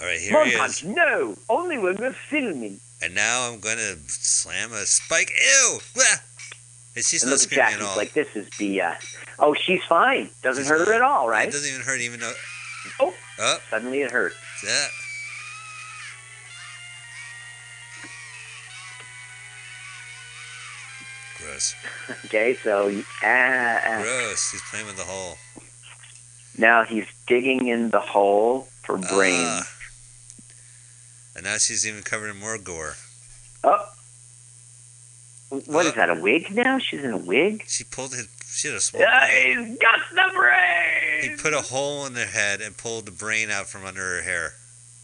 All 0.00 0.06
right, 0.06 0.18
here 0.20 0.44
he 0.44 0.52
is. 0.52 0.82
no, 0.84 1.36
only 1.48 1.78
when 1.78 1.96
we're 1.96 2.12
filming. 2.12 2.80
And 3.02 3.14
now 3.14 3.50
I'm 3.50 3.60
gonna 3.60 3.96
slam 4.08 4.72
a 4.72 4.86
spike. 4.86 5.30
Ew! 5.30 5.78
Blah! 5.94 6.04
And 6.96 7.04
she's 7.04 7.22
And 7.22 7.30
not 7.30 7.40
screaming 7.40 7.66
Jack, 7.72 7.74
at 7.74 7.82
all. 7.82 7.96
like, 7.96 8.12
this 8.14 8.28
is 8.34 8.48
BS. 8.50 9.16
Oh, 9.38 9.52
she's 9.52 9.82
fine. 9.84 10.30
Doesn't 10.42 10.62
She's 10.64 10.70
hurt 10.70 10.86
her 10.88 10.94
at 10.94 11.02
all, 11.02 11.28
right? 11.28 11.48
It 11.48 11.52
doesn't 11.52 11.68
even 11.68 11.82
hurt, 11.84 12.00
even 12.00 12.20
though. 12.20 12.32
Oh. 13.00 13.12
Oh, 13.40 13.58
Suddenly 13.68 14.02
it 14.02 14.10
hurts. 14.12 14.36
that. 14.62 14.88
Gross. 21.44 21.74
Okay, 22.26 22.54
so 22.62 22.88
uh, 23.22 23.26
uh, 23.26 24.02
Gross. 24.02 24.50
He's 24.52 24.62
playing 24.70 24.86
with 24.86 24.96
the 24.96 25.04
hole. 25.04 25.36
now 26.58 26.84
he's 26.84 27.06
digging 27.26 27.66
in 27.68 27.90
the 27.90 28.00
hole 28.00 28.68
for 28.82 28.96
brains. 28.98 29.38
Ah. 29.46 29.68
and 31.36 31.44
now 31.44 31.56
she's 31.58 31.86
even 31.86 32.02
covered 32.02 32.30
in 32.30 32.36
more 32.38 32.58
gore. 32.58 32.96
oh, 33.62 33.88
what 35.66 35.86
is 35.86 35.92
Uh, 35.92 35.94
that? 35.96 36.10
A 36.10 36.14
wig 36.20 36.54
now? 36.54 36.78
She's 36.78 37.02
in 37.04 37.12
a 37.12 37.16
wig. 37.18 37.64
She 37.68 37.84
pulled 37.84 38.14
his. 38.14 38.28
She 38.50 38.68
had 38.68 38.76
a 38.76 38.80
small. 38.80 39.02
Yeah, 39.02 39.26
he's 39.30 39.78
got 39.78 40.00
the 40.12 40.30
brain. 40.34 41.22
He 41.22 41.36
put 41.36 41.52
a 41.54 41.60
hole 41.60 42.06
in 42.06 42.14
her 42.14 42.24
head 42.26 42.60
and 42.60 42.76
pulled 42.76 43.06
the 43.06 43.12
brain 43.12 43.50
out 43.50 43.66
from 43.66 43.84
under 43.84 44.00
her 44.16 44.22
hair. 44.22 44.54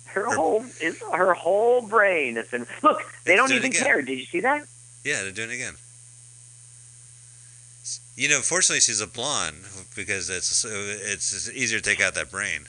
Her 0.07 0.25
her- 0.29 0.35
whole 0.37 0.65
is 0.81 1.01
her 1.13 1.35
whole 1.35 1.83
brain 1.83 2.37
is 2.37 2.53
in. 2.53 2.67
Look, 2.83 3.01
they 3.25 3.37
don't 3.37 3.53
even 3.53 3.73
care. 3.73 4.03
Did 4.03 4.19
you 4.19 4.25
see 4.27 4.41
that? 4.41 4.67
Yeah, 5.05 5.23
they're 5.23 5.33
doing 5.33 5.51
it 5.51 5.55
again. 5.55 5.75
You 8.17 8.29
know, 8.29 8.41
fortunately, 8.41 8.81
she's 8.81 9.01
a 9.01 9.07
blonde 9.07 9.65
because 9.97 10.29
it's 10.31 10.65
it's 10.65 11.51
easier 11.51 11.81
to 11.81 11.85
take 11.91 12.01
out 12.01 12.15
that 12.15 12.31
brain. 12.31 12.63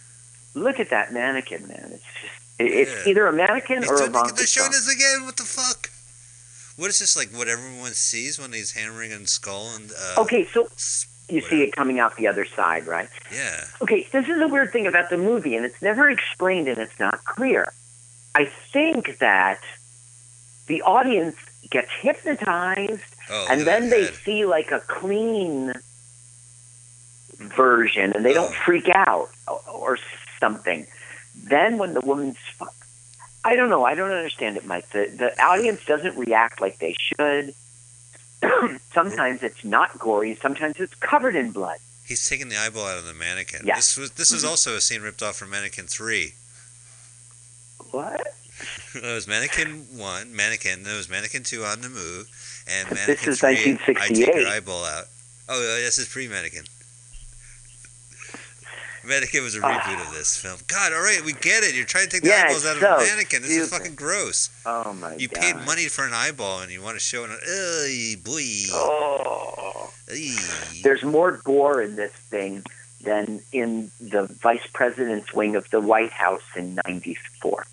Look 0.54 0.80
at 0.80 0.89
that 0.89 1.14
mannequin, 1.14 1.68
man. 1.68 1.92
It's 1.94 2.04
just, 2.04 2.34
it's 2.60 3.06
Yeah. 3.06 3.10
either 3.12 3.28
a 3.28 3.34
mannequin 3.34 3.80
He's 3.82 3.89
or 3.89 4.02
a 4.04 4.06
Ivanka 4.06 4.34
they're 4.36 4.46
showing 4.48 4.70
us 4.70 4.88
again. 4.94 5.26
What 5.26 5.38
the 5.38 5.44
fuck? 5.44 5.89
What 6.78 6.89
is 6.89 7.00
this 7.00 7.18
like? 7.18 7.30
What 7.30 7.48
everyone 7.48 7.94
sees 7.94 8.39
when 8.39 8.54
he's 8.54 8.72
hammering 8.72 9.12
and 9.12 9.28
skull 9.28 9.70
and 9.76 9.92
uh, 9.92 10.22
Okay, 10.22 10.46
so 10.54 10.70
you 11.30 11.42
see 11.42 11.64
it 11.64 11.74
coming 11.74 12.00
out 12.00 12.16
the 12.18 12.28
other 12.28 12.46
side, 12.46 12.86
right? 12.88 13.10
Yeah, 13.34 13.64
Okay, 13.82 14.08
this 14.12 14.28
is 14.28 14.42
a 14.42 14.48
weird 14.48 14.72
thing 14.72 14.88
about 14.88 15.10
the 15.10 15.18
movie, 15.18 15.56
and 15.56 15.66
it's 15.66 15.82
never 15.82 16.10
explained 16.10 16.68
and 16.68 16.78
it's 16.78 17.00
not 17.00 17.24
clear. 17.26 17.72
I 18.36 18.46
think 18.46 19.18
that 19.20 19.60
the 20.68 20.82
audience 20.84 21.36
gets 21.70 21.89
hypnotized, 22.02 23.02
oh, 23.32 23.48
and 23.50 23.62
then 23.62 23.90
they 23.90 24.06
head. 24.06 24.14
see 24.16 24.46
like 24.46 24.72
a 24.72 24.80
clean 24.82 25.74
version, 27.38 28.14
and 28.14 28.24
they 28.26 28.34
don't 28.34 28.52
Oh. 28.52 28.64
freak 28.66 28.90
out 28.90 29.30
or, 29.68 29.98
something. 30.40 30.88
Then 31.36 31.78
when 31.78 31.94
the 31.94 32.02
woman's, 32.02 32.38
I 33.44 33.56
don't 33.56 33.70
know, 33.70 33.84
I 33.86 33.94
don't 33.96 34.10
understand 34.12 34.58
it, 34.58 34.66
Mike. 34.66 34.90
The 34.90 35.06
the 35.16 35.40
audience 35.44 35.86
doesn't 35.86 36.18
react 36.18 36.60
like 36.62 36.80
they 36.80 36.96
should. 37.00 37.54
sometimes 38.94 39.44
it's 39.44 39.64
not 39.64 39.98
gory. 40.00 40.34
Sometimes 40.42 40.80
it's 40.80 40.96
covered 40.96 41.36
in 41.36 41.52
blood. 41.52 41.78
He's 42.06 42.28
taking 42.28 42.50
the 42.50 42.58
eyeball 42.58 42.88
out 42.88 42.98
of 42.98 43.06
the 43.06 43.14
mannequin. 43.14 43.62
Yeah. 43.66 43.76
This 43.76 43.98
was 43.98 44.12
this 44.12 44.32
is 44.32 44.44
Mhm. 44.44 44.48
also 44.50 44.76
a 44.76 44.82
scene 44.82 45.02
ripped 45.04 45.22
off 45.22 45.36
from 45.38 45.52
Mannequin 45.52 45.88
Three. 45.88 46.34
What? 47.92 48.28
It 48.96 49.02
was 49.04 49.28
Mannequin 49.28 49.88
One, 49.98 50.36
Mannequin. 50.36 50.84
There 50.84 50.98
was 50.98 51.08
Mannequin 51.10 51.44
Two 51.44 51.64
on 51.66 51.82
the 51.82 51.90
move, 51.90 52.28
and 52.68 52.88
This 52.89 53.28
is 53.28 53.39
Three. 53.39 53.49
I 53.49 53.55
take 53.55 53.97
1968. 53.97 54.36
your 54.41 54.47
eyeball 54.49 54.86
out. 54.86 55.05
Oh, 55.49 55.57
uh, 55.59 55.76
this 55.82 55.97
is 55.97 56.07
pre-Mannequin. 56.07 56.64
Mannequin 59.03 59.43
was 59.43 59.55
a 59.55 59.59
reboot 59.59 60.07
of 60.07 60.14
this 60.14 60.38
film. 60.38 60.59
God, 60.68 60.93
all 60.93 61.01
right, 61.01 61.22
we 61.26 61.34
get 61.34 61.64
it. 61.64 61.74
You're 61.76 61.86
trying 61.86 62.05
to 62.05 62.09
take 62.12 62.22
the 62.22 62.30
Yeah, 62.30 62.43
eyeballs 62.45 62.66
out 62.68 62.76
it's 62.78 62.84
of 62.86 63.01
a 63.01 63.05
so 63.05 63.12
mannequin. 63.16 63.41
This 63.41 63.51
is 63.51 63.70
fucking 63.72 63.95
gross. 63.95 64.49
Oh 64.66 64.93
my 64.93 65.12
God. 65.12 65.22
You 65.22 65.28
god! 65.28 65.41
paid 65.41 65.55
money 65.66 65.88
for 65.88 66.05
an 66.05 66.14
eyeball, 66.14 66.62
and 66.62 66.72
you 66.72 66.82
want 66.84 66.95
to 66.97 66.99
show 66.99 67.26
it. 67.26 67.32
Ugh, 67.32 68.24
boy. 68.24 68.43
Oh. 68.74 69.91
There's 70.84 71.03
more 71.03 71.38
gore 71.43 71.82
in 71.82 71.95
this 71.95 72.12
thing 72.12 72.64
than 73.03 73.41
in 73.51 73.89
the 73.99 74.28
vice 74.41 74.68
president's 74.72 75.34
wing 75.34 75.55
of 75.55 75.68
the 75.72 75.82
White 75.82 76.12
House 76.12 76.43
in 76.55 76.76
'94. 76.86 77.66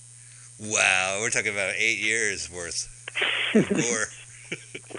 Wow, 0.61 1.19
we're 1.21 1.31
talking 1.31 1.53
about 1.53 1.75
eight 1.77 1.99
years 1.99 2.51
worth 2.51 2.89
of 3.55 3.69
gore. 3.75 4.07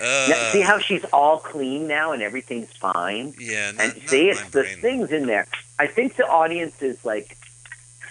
uh, 0.00 0.52
see 0.52 0.60
how 0.60 0.78
she's 0.78 1.04
all 1.12 1.38
clean 1.38 1.88
now 1.88 2.12
and 2.12 2.22
everything's 2.22 2.70
fine. 2.76 3.34
yeah, 3.38 3.72
not, 3.72 3.80
And 3.80 4.08
see, 4.08 4.28
it's 4.28 4.42
the 4.50 4.62
brain. 4.62 4.78
things 4.78 5.10
in 5.10 5.26
there. 5.26 5.46
I 5.78 5.86
think 5.86 6.16
the 6.16 6.26
audience 6.26 6.80
is 6.82 7.04
like 7.04 7.36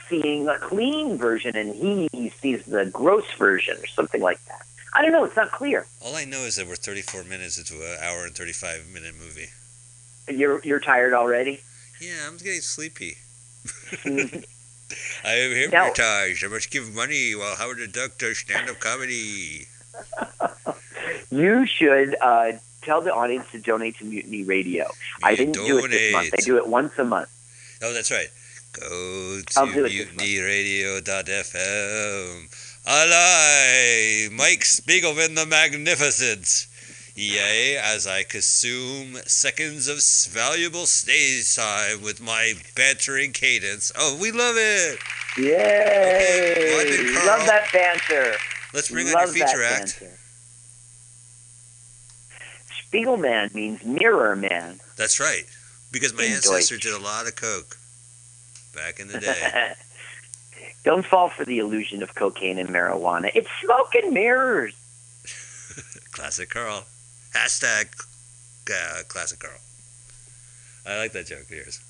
seeing 0.09 0.47
a 0.47 0.57
clean 0.59 1.17
version, 1.17 1.55
and 1.55 1.73
he 1.75 2.31
sees 2.41 2.63
the 2.65 2.85
gross 2.85 3.25
version 3.38 3.77
or 3.77 3.88
something 3.88 4.21
like 4.21 4.43
that. 4.45 4.65
I 4.93 5.01
don't 5.01 5.11
know. 5.11 5.25
It's 5.25 5.35
not 5.35 5.51
clear. 5.51 5.85
All 6.03 6.15
I 6.15 6.25
know 6.25 6.39
is 6.39 6.55
that 6.55 6.67
we're 6.67 6.75
34 6.75 7.23
minutes 7.25 7.57
into 7.57 7.75
an 7.75 7.97
hour 8.01 8.25
and 8.25 8.35
35 8.35 8.88
minute 8.93 9.13
movie. 9.19 9.47
You're 10.29 10.61
you're 10.63 10.79
tired 10.79 11.13
already. 11.13 11.61
Yeah, 12.01 12.27
I'm 12.27 12.38
getting 12.38 12.61
sleepy. 12.61 13.17
I 15.23 15.33
am 15.33 15.51
hypnotized. 15.51 16.43
I 16.43 16.47
must 16.47 16.71
give 16.71 16.93
money 16.93 17.35
while 17.35 17.55
Howard 17.55 17.79
the 17.79 17.88
Duck 17.88 18.17
does 18.17 18.38
stand-up 18.38 18.79
comedy. 18.79 19.67
you 21.31 21.65
should 21.65 22.15
uh, 22.21 22.53
tell 22.81 23.01
the 23.01 23.13
audience 23.13 23.49
to 23.51 23.59
donate 23.59 23.97
to 23.97 24.05
Mutiny 24.05 24.43
Radio. 24.43 24.89
I 25.23 25.35
didn't 25.35 25.53
do 25.53 25.83
it 25.83 25.89
this 25.89 26.13
month. 26.13 26.33
I 26.33 26.41
do 26.41 26.57
it 26.57 26.67
once 26.67 26.97
a 26.97 27.03
month. 27.03 27.29
Oh, 27.81 27.93
that's 27.93 28.11
right. 28.11 28.29
Go 28.73 29.41
to 29.45 29.73
do 29.73 29.85
it 29.85 29.89
this 29.89 30.07
month. 30.07 30.19
mutinyradio.fm. 30.21 32.63
Alive, 32.89 34.31
Mike 34.31 34.61
Spiegelman 34.63 35.35
the 35.35 35.45
Magnificent. 35.45 36.67
Yea, 37.20 37.78
as 37.78 38.05
I 38.05 38.22
consume 38.22 39.15
seconds 39.26 39.88
of 39.88 39.97
valuable 40.32 40.86
stage 40.86 41.55
time 41.55 42.03
with 42.03 42.22
my 42.22 42.53
bantering 42.76 43.32
cadence. 43.34 43.91
Oh, 43.97 44.15
we 44.22 44.32
love 44.32 44.55
it. 44.55 44.99
Yay! 45.36 46.53
well, 46.57 46.80
I 46.82 47.13
Carl- 47.15 47.26
Love 47.39 47.47
that 47.47 47.70
banter. 47.74 48.36
Let's 48.72 48.91
bring 48.91 49.07
on 49.07 49.13
Love 49.13 49.36
your 49.36 49.47
feature 49.47 49.63
act. 49.63 49.99
banter. 49.99 50.18
Spiegelman 52.91 53.53
means 53.55 53.84
mirror 53.84 54.36
man. 54.36 54.80
That's 54.95 55.20
right. 55.20 55.45
Because 55.91 56.13
my 56.13 56.24
In 56.24 56.34
ancestor 56.34 56.76
Deutsch. 56.76 56.84
did 56.84 56.93
a 56.93 56.99
lot 57.03 57.28
of 57.28 57.36
coke 57.36 57.78
back 58.76 58.99
in 58.99 59.07
the 59.07 59.20
day. 59.20 59.74
Don't 60.84 61.03
fall 61.05 61.30
for 61.30 61.45
the 61.45 61.57
illusion 61.57 62.03
of 62.03 62.13
cocaine 62.13 62.59
and 62.59 62.70
marijuana. 62.70 63.32
It's 63.34 63.49
smoke 63.63 63.95
and 63.95 64.13
mirrors. 64.13 64.76
Classic 66.11 66.47
Carl. 66.49 66.86
Hashtag 67.34 67.88
uh, 68.69 69.03
classic 69.07 69.39
Carl. 69.39 69.59
I 70.86 70.97
like 70.97 71.11
that 71.13 71.28
joke 71.28 71.41
of 71.41 71.51
yours. 71.51 71.82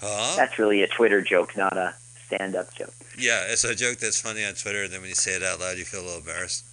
Huh? 0.00 0.34
That's 0.36 0.58
really 0.58 0.82
a 0.82 0.86
Twitter 0.86 1.20
joke, 1.22 1.56
not 1.56 1.76
a 1.76 1.94
stand-up 2.26 2.74
joke. 2.74 2.92
Yeah, 3.18 3.44
it's 3.48 3.64
a 3.64 3.74
joke 3.74 3.98
that's 3.98 4.20
funny 4.20 4.44
on 4.44 4.54
Twitter, 4.54 4.84
and 4.84 4.92
then 4.92 5.00
when 5.00 5.08
you 5.08 5.14
say 5.14 5.32
it 5.32 5.42
out 5.42 5.60
loud, 5.60 5.78
you 5.78 5.84
feel 5.84 6.00
a 6.00 6.02
little 6.02 6.18
embarrassed. 6.18 6.64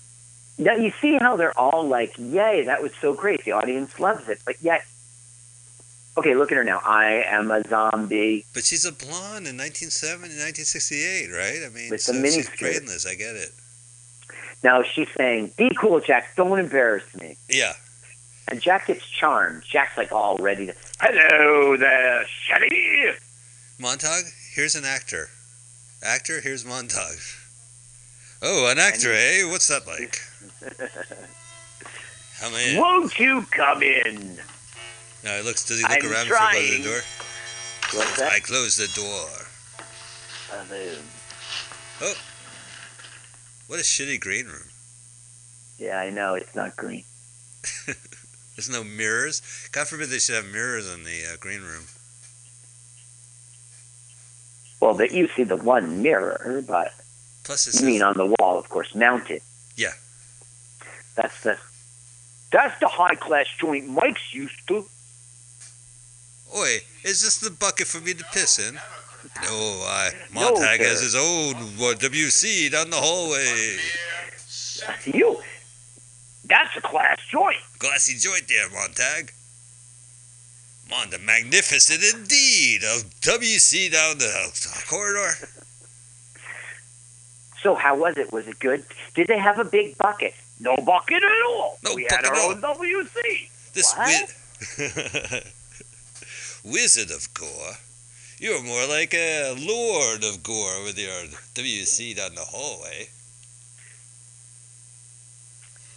Now 0.58 0.76
you 0.76 0.92
see 1.02 1.18
how 1.18 1.36
they're 1.36 1.58
all 1.58 1.88
like, 1.88 2.14
"Yay, 2.18 2.64
that 2.66 2.84
was 2.84 2.92
so 3.02 3.14
great!" 3.14 3.44
The 3.44 3.54
audience 3.54 4.00
loves 4.00 4.30
it, 4.30 4.40
but 4.46 4.62
yet, 4.62 4.86
okay, 6.18 6.36
look 6.36 6.52
at 6.52 6.58
her 6.58 6.64
now. 6.64 6.80
I 6.86 7.24
am 7.26 7.50
a 7.50 7.68
zombie. 7.68 8.46
But 8.54 8.64
she's 8.64 8.86
a 8.86 8.92
blonde 8.92 9.48
in 9.48 9.58
1970, 9.58 10.36
1968, 10.36 11.32
right? 11.32 11.66
I 11.66 11.70
mean, 11.70 11.90
With 11.90 12.02
so 12.02 12.14
the 12.14 12.30
she's 12.30 12.50
brainless. 12.50 13.06
I 13.08 13.16
get 13.16 13.36
it. 13.36 13.52
Now 14.64 14.82
she's 14.82 15.10
saying, 15.18 15.52
"Be 15.58 15.70
cool, 15.78 16.00
Jack. 16.00 16.36
Don't 16.36 16.60
embarrass 16.60 17.04
me." 17.16 17.38
Yeah. 17.50 17.74
And 18.48 18.62
Jack 18.62 18.88
gets 18.88 19.06
charmed. 19.08 19.64
Jack's 19.64 19.98
like 19.98 20.12
all 20.12 20.38
ready 20.38 20.68
to. 20.68 20.76
Hello 21.00 21.78
there, 21.78 22.26
Shelly. 22.28 23.14
Montag, 23.80 24.26
here's 24.54 24.76
an 24.76 24.86
actor. 24.86 25.30
Actor, 26.02 26.42
here's 26.42 26.66
Montag. 26.66 27.18
Oh, 28.42 28.70
an 28.70 28.78
actor, 28.78 29.14
eh? 29.14 29.50
What's 29.50 29.70
that 29.70 29.88
like? 29.88 30.20
How 32.40 32.50
many? 32.50 32.78
Won't 32.78 33.18
you 33.18 33.46
come 33.52 33.82
in? 33.82 34.38
No, 35.24 35.38
he 35.38 35.44
looks. 35.44 35.66
Does 35.66 35.78
he 35.78 35.84
look 35.84 36.04
I'm 36.04 36.12
around 36.12 36.28
before 36.28 36.50
he 36.52 36.58
closes 36.58 36.78
the 36.78 36.84
door? 36.84 37.02
What's 37.94 38.18
that? 38.18 38.32
I 38.34 38.40
close 38.40 38.76
the 38.76 38.88
door. 38.94 39.30
Hello. 40.50 42.14
What 43.68 43.80
a 43.80 43.84
shitty 43.84 44.20
green 44.20 44.46
room. 44.46 44.68
Yeah, 45.78 45.98
I 45.98 46.10
know 46.10 46.36
it's 46.36 46.56
not 46.56 46.76
green. 46.76 47.04
There's 48.56 48.70
no 48.70 48.84
mirrors. 48.84 49.42
God 49.72 49.88
forbid 49.88 50.10
they 50.10 50.20
should 50.20 50.36
have 50.36 50.46
mirrors 50.46 50.92
in 50.92 51.04
the 51.04 51.24
uh, 51.34 51.38
green 51.40 51.62
room. 51.62 51.86
Well, 54.80 54.94
that 54.96 55.12
you 55.12 55.28
see 55.30 55.44
the 55.44 55.58
one 55.58 56.04
mirror, 56.04 56.64
but 56.68 56.94
Plus, 57.44 57.68
it 57.68 57.82
you 57.82 57.88
mean 57.88 58.02
on 58.02 58.16
the 58.16 58.26
wall, 58.26 58.58
of 58.58 58.70
course, 58.70 58.96
mounted. 58.96 59.42
Yeah. 59.76 59.94
That's 61.16 61.42
the. 61.44 61.58
That's 62.52 62.80
the 62.80 62.88
high 62.88 63.16
class 63.16 63.48
joint 63.60 63.88
Mike's 63.88 64.34
used 64.34 64.68
to. 64.68 64.86
"Oi, 66.56 66.82
is 67.04 67.24
this 67.24 67.38
the 67.38 67.50
bucket 67.50 67.88
for 67.88 68.00
me 68.00 68.14
to 68.14 68.24
piss 68.32 68.60
in?" 68.60 68.80
No, 69.44 69.84
I. 69.86 70.12
No, 70.34 70.52
Montag 70.52 70.80
has 70.82 71.02
his 71.02 71.16
own 71.16 71.54
WC 71.54 72.72
down 72.72 72.90
the 72.90 72.96
hallway. 72.98 73.78
That's 74.88 75.08
you. 75.08 75.42
That's 76.46 76.76
a 76.78 76.82
class 76.82 77.20
joint. 77.30 77.58
Glassy 77.80 78.16
joint 78.18 78.48
there, 78.48 78.70
Montag. 78.70 79.32
Mon, 80.90 81.10
the 81.10 81.20
magnificent 81.20 82.04
indeed 82.14 82.84
of 82.84 83.04
WC 83.22 83.92
down 83.92 84.18
the 84.18 84.84
corridor. 84.90 85.34
So 87.62 87.76
how 87.76 87.96
was 87.98 88.18
it? 88.18 88.32
Was 88.34 88.48
it 88.48 88.60
good? 88.60 88.84
Did 89.16 89.28
they 89.28 89.38
have 89.40 89.58
a 89.58 89.64
big 89.64 89.98
bucket? 89.98 90.34
No 90.60 90.76
bucket 90.76 91.24
at 91.24 91.46
all. 91.48 91.80
No 91.84 91.96
we 91.96 92.06
had 92.10 92.26
our 92.26 92.36
own 92.36 92.62
WC. 92.62 93.50
This 93.74 93.94
What? 93.96 94.34
wi- 94.78 95.44
wizard 96.74 97.12
of 97.12 97.34
gore. 97.34 97.78
You're 98.44 98.62
more 98.62 98.86
like 98.90 99.14
a 99.14 99.56
lord 99.58 100.22
of 100.26 100.44
gore 100.44 100.84
with 100.84 101.00
your 101.00 101.14
WC 101.56 102.14
down 102.18 102.36
the 102.36 102.42
hallway. 102.42 103.08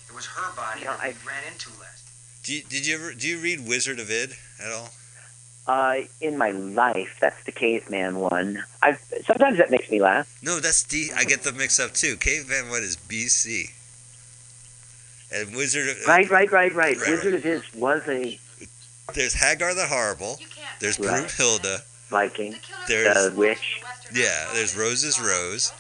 It 0.09 0.15
was 0.15 0.27
her 0.27 0.55
body 0.55 0.83
Yeah, 0.83 0.93
that 0.93 1.01
I- 1.01 1.15
ran 1.27 1.43
into 1.53 1.71
last. 1.81 2.05
Do 2.45 2.55
you, 2.55 2.63
did 2.63 2.87
you 2.87 2.95
ever 2.95 3.15
do 3.15 3.27
you 3.27 3.39
read 3.39 3.67
Wizard 3.67 3.99
of 3.99 4.09
Id 4.13 4.37
at 4.65 4.71
all? 4.71 4.91
Uh, 5.67 6.03
in 6.21 6.39
my 6.39 6.53
life, 6.53 7.17
that's 7.21 7.43
the 7.47 7.51
caveman 7.51 8.21
one. 8.21 8.63
I 8.81 8.97
sometimes 9.27 9.59
that 9.59 9.73
makes 9.73 9.91
me 9.91 10.01
laugh. 10.01 10.33
No, 10.41 10.61
that's 10.61 10.85
D. 10.85 11.11
I 11.17 11.25
get 11.25 11.43
them 11.43 11.57
mixed 11.57 11.81
up 11.81 11.95
too. 11.95 12.17
Caveman 12.17 12.69
what 12.71 12.85
is 12.85 12.97
BC? 12.97 13.73
And 15.33 15.57
Wizard 15.57 15.89
of 15.89 16.07
Right, 16.07 16.31
right, 16.31 16.53
right, 16.53 16.73
right. 16.73 16.97
Right, 16.97 17.11
Wizard 17.11 17.35
of 17.35 17.45
Iz 17.45 17.63
was 17.75 18.07
a 18.07 18.39
There's 19.15 19.35
Hagar 19.35 19.75
the 19.75 19.89
Horrible. 19.89 20.39
There's 20.79 21.01
Right. 21.01 21.11
Broom-Hilda. 21.19 21.83
Viking. 22.09 22.55
There's- 22.89 23.31
The 23.31 23.37
witch. 23.37 23.83
Yeah, 24.15 24.47
there's 24.55 24.77
Rose 24.77 25.03
is 25.05 25.21
Rose. 25.21 25.73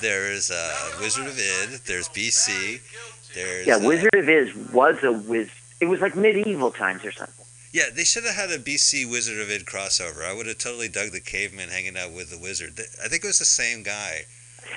There's 0.00 0.50
uh, 0.50 0.92
Wizard 1.00 1.26
of 1.26 1.38
Id. 1.38 1.80
There's 1.86 2.08
BC. 2.08 2.80
There's 3.34 3.66
Yeah, 3.66 3.76
uh, 3.76 3.86
Wizard 3.86 4.14
of 4.14 4.28
Id 4.28 4.72
was 4.72 5.02
a 5.04 5.12
wiz. 5.12 5.48
It 5.80 5.86
was 5.86 6.00
like 6.00 6.16
medieval 6.16 6.70
times 6.70 7.04
or 7.04 7.12
something. 7.12 7.44
Yeah, 7.72 7.84
they 7.92 8.04
should 8.04 8.24
have 8.24 8.34
had 8.36 8.50
a 8.50 8.58
BC 8.58 9.08
Wizard 9.10 9.38
of 9.40 9.50
Id 9.50 9.66
crossover. 9.66 10.24
I 10.24 10.32
would 10.32 10.46
have 10.46 10.58
totally 10.58 10.88
dug 10.88 11.10
the 11.12 11.20
caveman 11.20 11.68
hanging 11.68 11.96
out 11.96 12.12
with 12.12 12.30
the 12.30 12.38
wizard. 12.38 12.78
I 13.02 13.08
think 13.08 13.24
it 13.24 13.26
was 13.26 13.38
the 13.38 13.44
same 13.44 13.82
guy. 13.82 14.22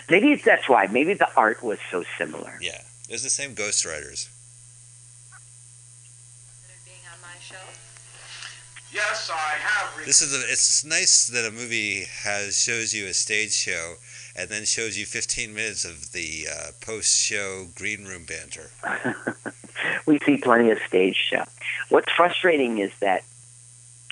Maybe 0.09 0.31
it's, 0.33 0.43
that's 0.43 0.67
why. 0.67 0.87
Maybe 0.87 1.13
the 1.13 1.29
art 1.35 1.63
was 1.63 1.79
so 1.91 2.03
similar. 2.17 2.57
Yeah, 2.61 2.81
it 3.07 3.11
was 3.11 3.23
the 3.23 3.29
same 3.29 3.55
ghostwriters. 3.55 4.27
being 6.85 6.97
on 7.13 7.21
my 7.21 7.37
show. 7.39 7.55
Yes, 8.93 9.29
I 9.33 9.55
have. 9.59 10.05
This 10.05 10.21
is 10.21 10.33
a, 10.33 10.51
it's 10.51 10.85
nice 10.85 11.27
that 11.27 11.45
a 11.45 11.51
movie 11.51 12.05
has 12.23 12.57
shows 12.57 12.93
you 12.93 13.07
a 13.07 13.13
stage 13.13 13.51
show 13.51 13.95
and 14.35 14.49
then 14.49 14.63
shows 14.63 14.97
you 14.97 15.05
15 15.05 15.53
minutes 15.53 15.83
of 15.83 16.11
the 16.11 16.47
uh, 16.49 16.71
post-show 16.79 17.67
green 17.75 18.05
room 18.05 18.25
banter. 18.25 18.69
we 20.05 20.19
see 20.19 20.37
plenty 20.37 20.69
of 20.69 20.77
stage 20.87 21.15
show. 21.15 21.43
What's 21.89 22.11
frustrating 22.11 22.77
is 22.77 22.91
that 22.99 23.23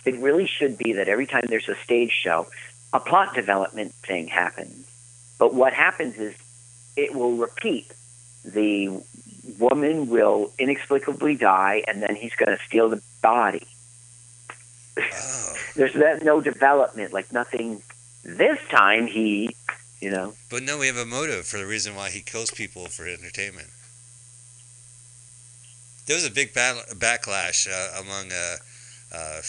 it 0.03 0.15
really 0.15 0.47
should 0.47 0.77
be 0.77 0.93
that 0.93 1.07
every 1.07 1.27
time 1.27 1.45
there's 1.47 1.69
a 1.69 1.75
stage 1.75 2.11
show, 2.11 2.47
a 2.91 2.99
plot 2.99 3.33
development 3.33 3.93
thing 3.93 4.27
happens. 4.27 4.87
But 5.37 5.53
what 5.53 5.73
happens 5.73 6.17
is 6.17 6.35
it 6.97 7.13
will 7.13 7.35
repeat. 7.37 7.91
The 8.43 9.01
woman 9.59 10.09
will 10.09 10.51
inexplicably 10.57 11.35
die, 11.35 11.83
and 11.87 12.01
then 12.01 12.15
he's 12.15 12.35
going 12.35 12.55
to 12.55 12.63
steal 12.63 12.89
the 12.89 13.01
body. 13.21 13.67
Oh, 14.97 15.53
There's 15.75 15.93
that 15.93 16.23
no 16.23 16.41
development, 16.41 17.13
like 17.13 17.31
nothing. 17.31 17.81
This 18.23 18.59
time 18.69 19.07
he, 19.07 19.55
you 20.01 20.09
know, 20.09 20.33
but 20.49 20.63
no, 20.63 20.77
we 20.79 20.87
have 20.87 20.97
a 20.97 21.05
motive 21.05 21.45
for 21.45 21.57
the 21.57 21.65
reason 21.65 21.95
why 21.95 22.09
he 22.09 22.21
kills 22.21 22.49
people 22.51 22.87
for 22.87 23.07
entertainment. 23.07 23.67
There 26.05 26.15
was 26.15 26.25
a 26.25 26.31
big 26.31 26.53
battle, 26.53 26.83
backlash 26.95 27.67
uh, 27.67 28.01
among 28.01 28.31
uh, 28.31 28.55
uh, 29.13 29.41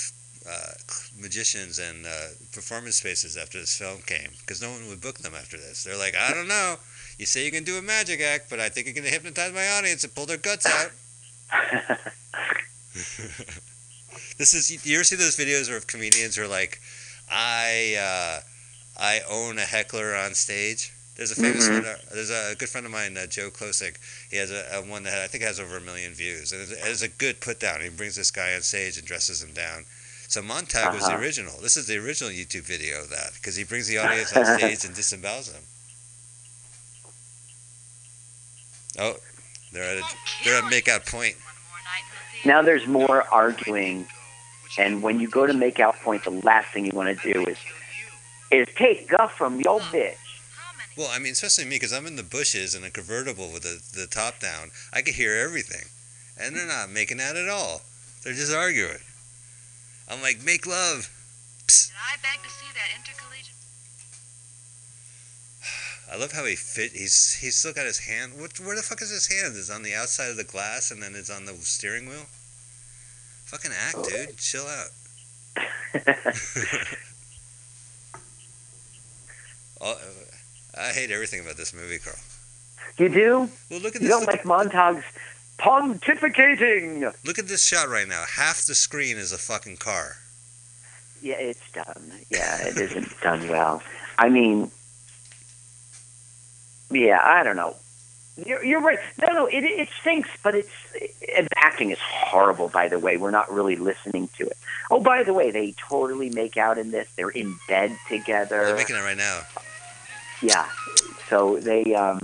uh, 0.49 0.73
magicians 1.21 1.79
and 1.79 2.07
uh, 2.07 2.29
performance 2.53 2.97
spaces 2.97 3.37
after 3.37 3.59
this 3.59 3.77
film 3.77 4.01
came 4.07 4.31
because 4.41 4.63
no 4.63 4.71
one 4.71 4.89
would 4.89 5.01
book 5.01 5.19
them 5.19 5.35
after 5.35 5.57
this. 5.57 5.85
They're 5.85 5.99
like, 5.99 6.15
I 6.15 6.33
don't 6.33 6.49
know. 6.49 6.77
You 7.19 7.27
say 7.27 7.45
you 7.45 7.51
can 7.51 7.65
do 7.65 7.79
a 7.79 7.83
magic 7.83 8.21
act, 8.21 8.51
but 8.51 8.61
I 8.61 8.69
think 8.69 8.87
you 8.87 8.95
can 8.95 9.05
hypnotize 9.05 9.53
my 9.53 9.69
audience 9.69 10.05
and 10.05 10.15
pull 10.15 10.27
their 10.27 10.37
guts 10.37 10.67
out. 10.67 10.91
this 14.39 14.55
is 14.55 14.71
you 14.87 14.95
ever 14.97 15.05
see 15.05 15.17
those 15.17 15.37
videos 15.37 15.69
where 15.69 15.81
comedians 15.81 16.39
are 16.39 16.49
like, 16.49 16.81
I 17.31 17.97
uh, 17.99 18.41
I 19.01 19.21
own 19.29 19.59
a 19.59 19.62
heckler 19.62 20.14
on 20.14 20.35
stage. 20.35 20.93
There's 21.17 21.31
a 21.33 21.35
famous 21.35 21.67
Mhm. 21.69 21.75
one. 21.75 21.87
Uh, 21.87 21.97
there's 22.12 22.31
a 22.31 22.55
good 22.59 22.69
friend 22.69 22.85
of 22.85 22.93
mine, 22.93 23.17
uh, 23.17 23.27
Joe 23.27 23.51
Klocek. 23.51 23.97
He 24.31 24.37
has 24.37 24.51
a, 24.51 24.69
a 24.75 24.83
one 24.83 25.03
that 25.05 25.19
I 25.19 25.27
think 25.29 25.43
has 25.45 25.59
over 25.59 25.79
a 25.79 25.81
million 25.81 26.12
views, 26.12 26.53
and 26.53 26.61
it's, 26.61 26.73
it's 26.73 27.03
a 27.03 27.09
good 27.09 27.41
put 27.41 27.59
down. 27.59 27.81
He 27.81 27.89
brings 27.89 28.17
this 28.17 28.31
guy 28.31 28.55
on 28.55 28.61
stage 28.62 28.99
and 28.99 29.07
dresses 29.07 29.43
him 29.43 29.53
down. 29.53 29.87
So 30.29 30.43
Montag 30.43 30.93
was 30.93 31.07
the 31.07 31.14
Uh-huh. 31.14 31.23
original. 31.23 31.59
This 31.61 31.77
is 31.77 31.87
the 31.87 31.97
original 31.97 32.31
YouTube 32.31 32.64
video 32.64 33.01
of 33.01 33.09
that 33.11 33.33
because 33.35 33.57
he 33.57 33.64
brings 33.64 33.87
the 33.87 33.97
audience 33.99 34.33
on 34.33 34.45
stage 34.59 34.85
and 34.85 34.95
disembowels 34.95 35.51
them. 35.53 35.62
Oh, 38.99 39.17
they're 39.73 39.85
at 39.85 39.99
a, 39.99 40.05
they're 40.45 40.59
at 40.59 40.64
makeout 40.64 41.07
point. 41.11 41.37
Now 42.47 42.63
there's 42.63 42.87
more 42.87 43.25
arguing, 43.33 44.07
and 44.79 45.03
when 45.03 45.19
you 45.19 45.29
go 45.29 45.49
to 45.49 45.53
make 45.53 45.81
out 45.81 45.97
point, 45.97 46.23
the 46.23 46.31
last 46.31 46.69
thing 46.73 46.87
you 46.87 46.93
want 46.95 47.19
to 47.19 47.33
do 47.33 47.45
is 47.45 47.59
is 48.53 48.69
take 48.77 49.09
guff 49.09 49.37
from 49.37 49.61
your 49.61 49.81
bitch. 49.81 50.15
Well, 50.97 51.11
I 51.13 51.19
mean, 51.19 51.33
especially 51.33 51.65
me 51.65 51.75
because 51.75 51.93
I'm 51.93 52.07
in 52.07 52.15
the 52.15 52.23
bushes 52.23 52.77
in 52.77 52.85
a 52.85 52.91
convertible 52.91 53.51
with 53.53 53.65
the, 53.65 53.83
the 54.01 54.07
top 54.07 54.39
down. 54.39 54.71
I 54.93 55.03
could 55.03 55.15
hear 55.15 55.35
everything, 55.35 55.87
and 56.39 56.55
they're 56.55 56.69
not 56.69 56.89
making 56.89 57.21
out 57.21 57.35
at 57.35 57.49
all. 57.49 57.83
They're 58.23 58.33
just 58.33 58.55
arguing. 58.55 59.03
I'm 60.09 60.23
like, 60.23 60.45
make 60.45 60.69
love. 60.69 61.11
Psst. 61.67 61.91
I 61.99 62.15
beg 62.23 62.45
to 62.45 62.49
see 62.49 62.71
that 62.75 62.95
intercollegiate. 62.95 63.57
I 66.13 66.17
love 66.17 66.31
how 66.31 66.45
he 66.45 66.55
fit. 66.55 66.93
He's 66.93 67.35
he's 67.35 67.57
still 67.57 67.73
got 67.73 67.87
his 67.87 67.99
hand. 67.99 68.35
What 68.39 68.61
where 68.61 68.77
the 68.77 68.83
fuck 68.83 69.03
is 69.03 69.11
his 69.11 69.27
hand? 69.27 69.57
Is 69.57 69.69
on 69.69 69.83
the 69.83 69.97
outside 69.97 70.31
of 70.31 70.37
the 70.37 70.45
glass 70.45 70.93
and 70.93 71.03
then 71.03 71.17
it's 71.17 71.29
on 71.29 71.45
the 71.45 71.55
steering 71.55 72.09
wheel. 72.09 72.27
Fucking 73.47 73.71
act, 73.87 73.95
oh. 73.99 74.05
dude. 74.09 74.37
Chill 74.37 74.67
out. 74.67 74.91
Oh, 79.81 79.99
I 80.79 80.89
hate 80.93 81.11
everything 81.11 81.41
about 81.41 81.57
this 81.57 81.75
movie, 81.75 81.99
Carl. 81.99 82.17
you 82.99 83.09
do? 83.09 83.49
Well, 83.71 83.81
look 83.81 83.95
at 83.97 84.01
You 84.03 84.09
this. 84.09 84.11
don't 84.11 84.21
Look, 84.23 84.29
like 84.29 84.45
Montag's 84.45 85.05
pontificating? 85.59 87.13
look 87.25 87.39
at 87.39 87.47
this 87.49 87.65
shot 87.65 87.89
right 87.89 88.09
now. 88.09 88.25
Half 88.37 88.65
the 88.67 88.75
screen 88.75 89.17
is 89.19 89.33
a 89.33 89.39
fucking 89.39 89.77
car. 89.77 90.17
Yeah, 91.23 91.35
it's 91.37 91.61
done. 91.73 92.11
Yeah, 92.31 92.67
it 92.69 92.77
isn't 92.77 93.21
done 93.21 93.49
well. 93.49 93.83
I 94.19 94.29
mean, 94.29 94.71
yeah, 96.91 97.21
I 97.23 97.43
don't 97.43 97.57
know. 97.57 97.77
You're, 98.45 98.62
you're 98.62 98.82
right. 98.82 98.99
No, 99.20 99.32
no, 99.32 99.47
it, 99.47 99.64
it 99.64 99.89
stinks, 100.01 100.28
but 100.43 100.55
it's 100.55 100.68
and 101.37 101.47
the 101.47 101.59
acting 101.59 101.91
is 101.91 101.99
horrible. 102.01 102.68
By 102.68 102.89
the 102.89 102.99
way, 102.99 103.16
we're 103.16 103.30
not 103.30 103.51
really 103.51 103.76
listening 103.76 104.28
to 104.37 104.47
it. 104.47 104.59
Oh, 104.91 105.01
by 105.01 105.22
the 105.22 105.32
way, 105.32 105.51
they 105.51 105.74
totally 105.89 106.28
make 106.28 106.57
out 106.57 106.76
in 106.76 106.91
this. 106.91 107.09
They're 107.16 107.30
in 107.30 107.57
bed 107.66 107.97
together. 108.09 108.66
They're 108.66 108.76
making 108.76 108.97
it 108.97 109.01
right 109.01 109.16
now. 109.16 109.41
Yeah. 110.43 110.68
So 111.30 111.59
they 111.59 111.95
um 111.95 112.20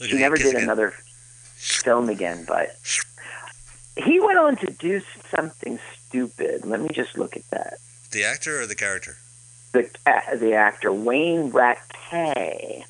Look 0.00 0.08
he 0.10 0.16
never 0.16 0.36
did 0.36 0.48
again. 0.48 0.62
another 0.62 0.94
film 1.56 2.08
again, 2.08 2.44
but 2.48 2.76
he 3.96 4.20
went 4.20 4.38
on 4.38 4.56
to 4.56 4.70
do 4.70 5.02
something 5.34 5.78
stupid. 6.08 6.64
Let 6.64 6.80
me 6.80 6.88
just 6.92 7.18
look 7.18 7.36
at 7.36 7.48
that. 7.50 7.78
The 8.10 8.24
actor 8.24 8.60
or 8.60 8.66
the 8.66 8.74
character? 8.74 9.16
The 9.72 9.90
uh, 10.06 10.36
the 10.36 10.54
actor 10.54 10.92
Wayne 10.92 11.52
Ratay. 11.52 12.84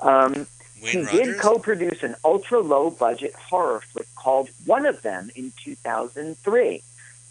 Um, 0.00 0.46
Wayne 0.82 0.92
he 0.92 0.98
Rogers. 1.02 1.20
did 1.20 1.38
co-produce 1.38 2.02
an 2.02 2.16
ultra 2.24 2.60
low 2.60 2.90
budget 2.90 3.34
horror 3.34 3.80
flick 3.92 4.12
called 4.16 4.48
One 4.66 4.84
of 4.86 5.02
Them 5.02 5.30
in 5.36 5.52
2003. 5.62 6.82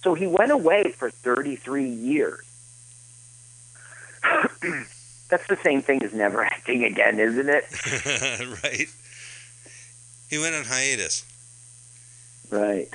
So 0.04 0.14
he 0.14 0.26
went 0.28 0.52
away 0.52 0.92
for 0.92 1.10
33 1.12 1.86
years. 1.86 2.46
That's 5.30 5.48
the 5.48 5.58
same 5.64 5.82
thing 5.82 6.04
as 6.04 6.14
never 6.14 6.44
acting 6.44 6.84
again, 6.84 7.20
isn't 7.20 7.50
it? 7.50 7.66
right. 8.64 8.88
He 10.30 10.38
went 10.38 10.56
on 10.56 10.64
hiatus. 10.64 11.26
Right. 12.50 12.90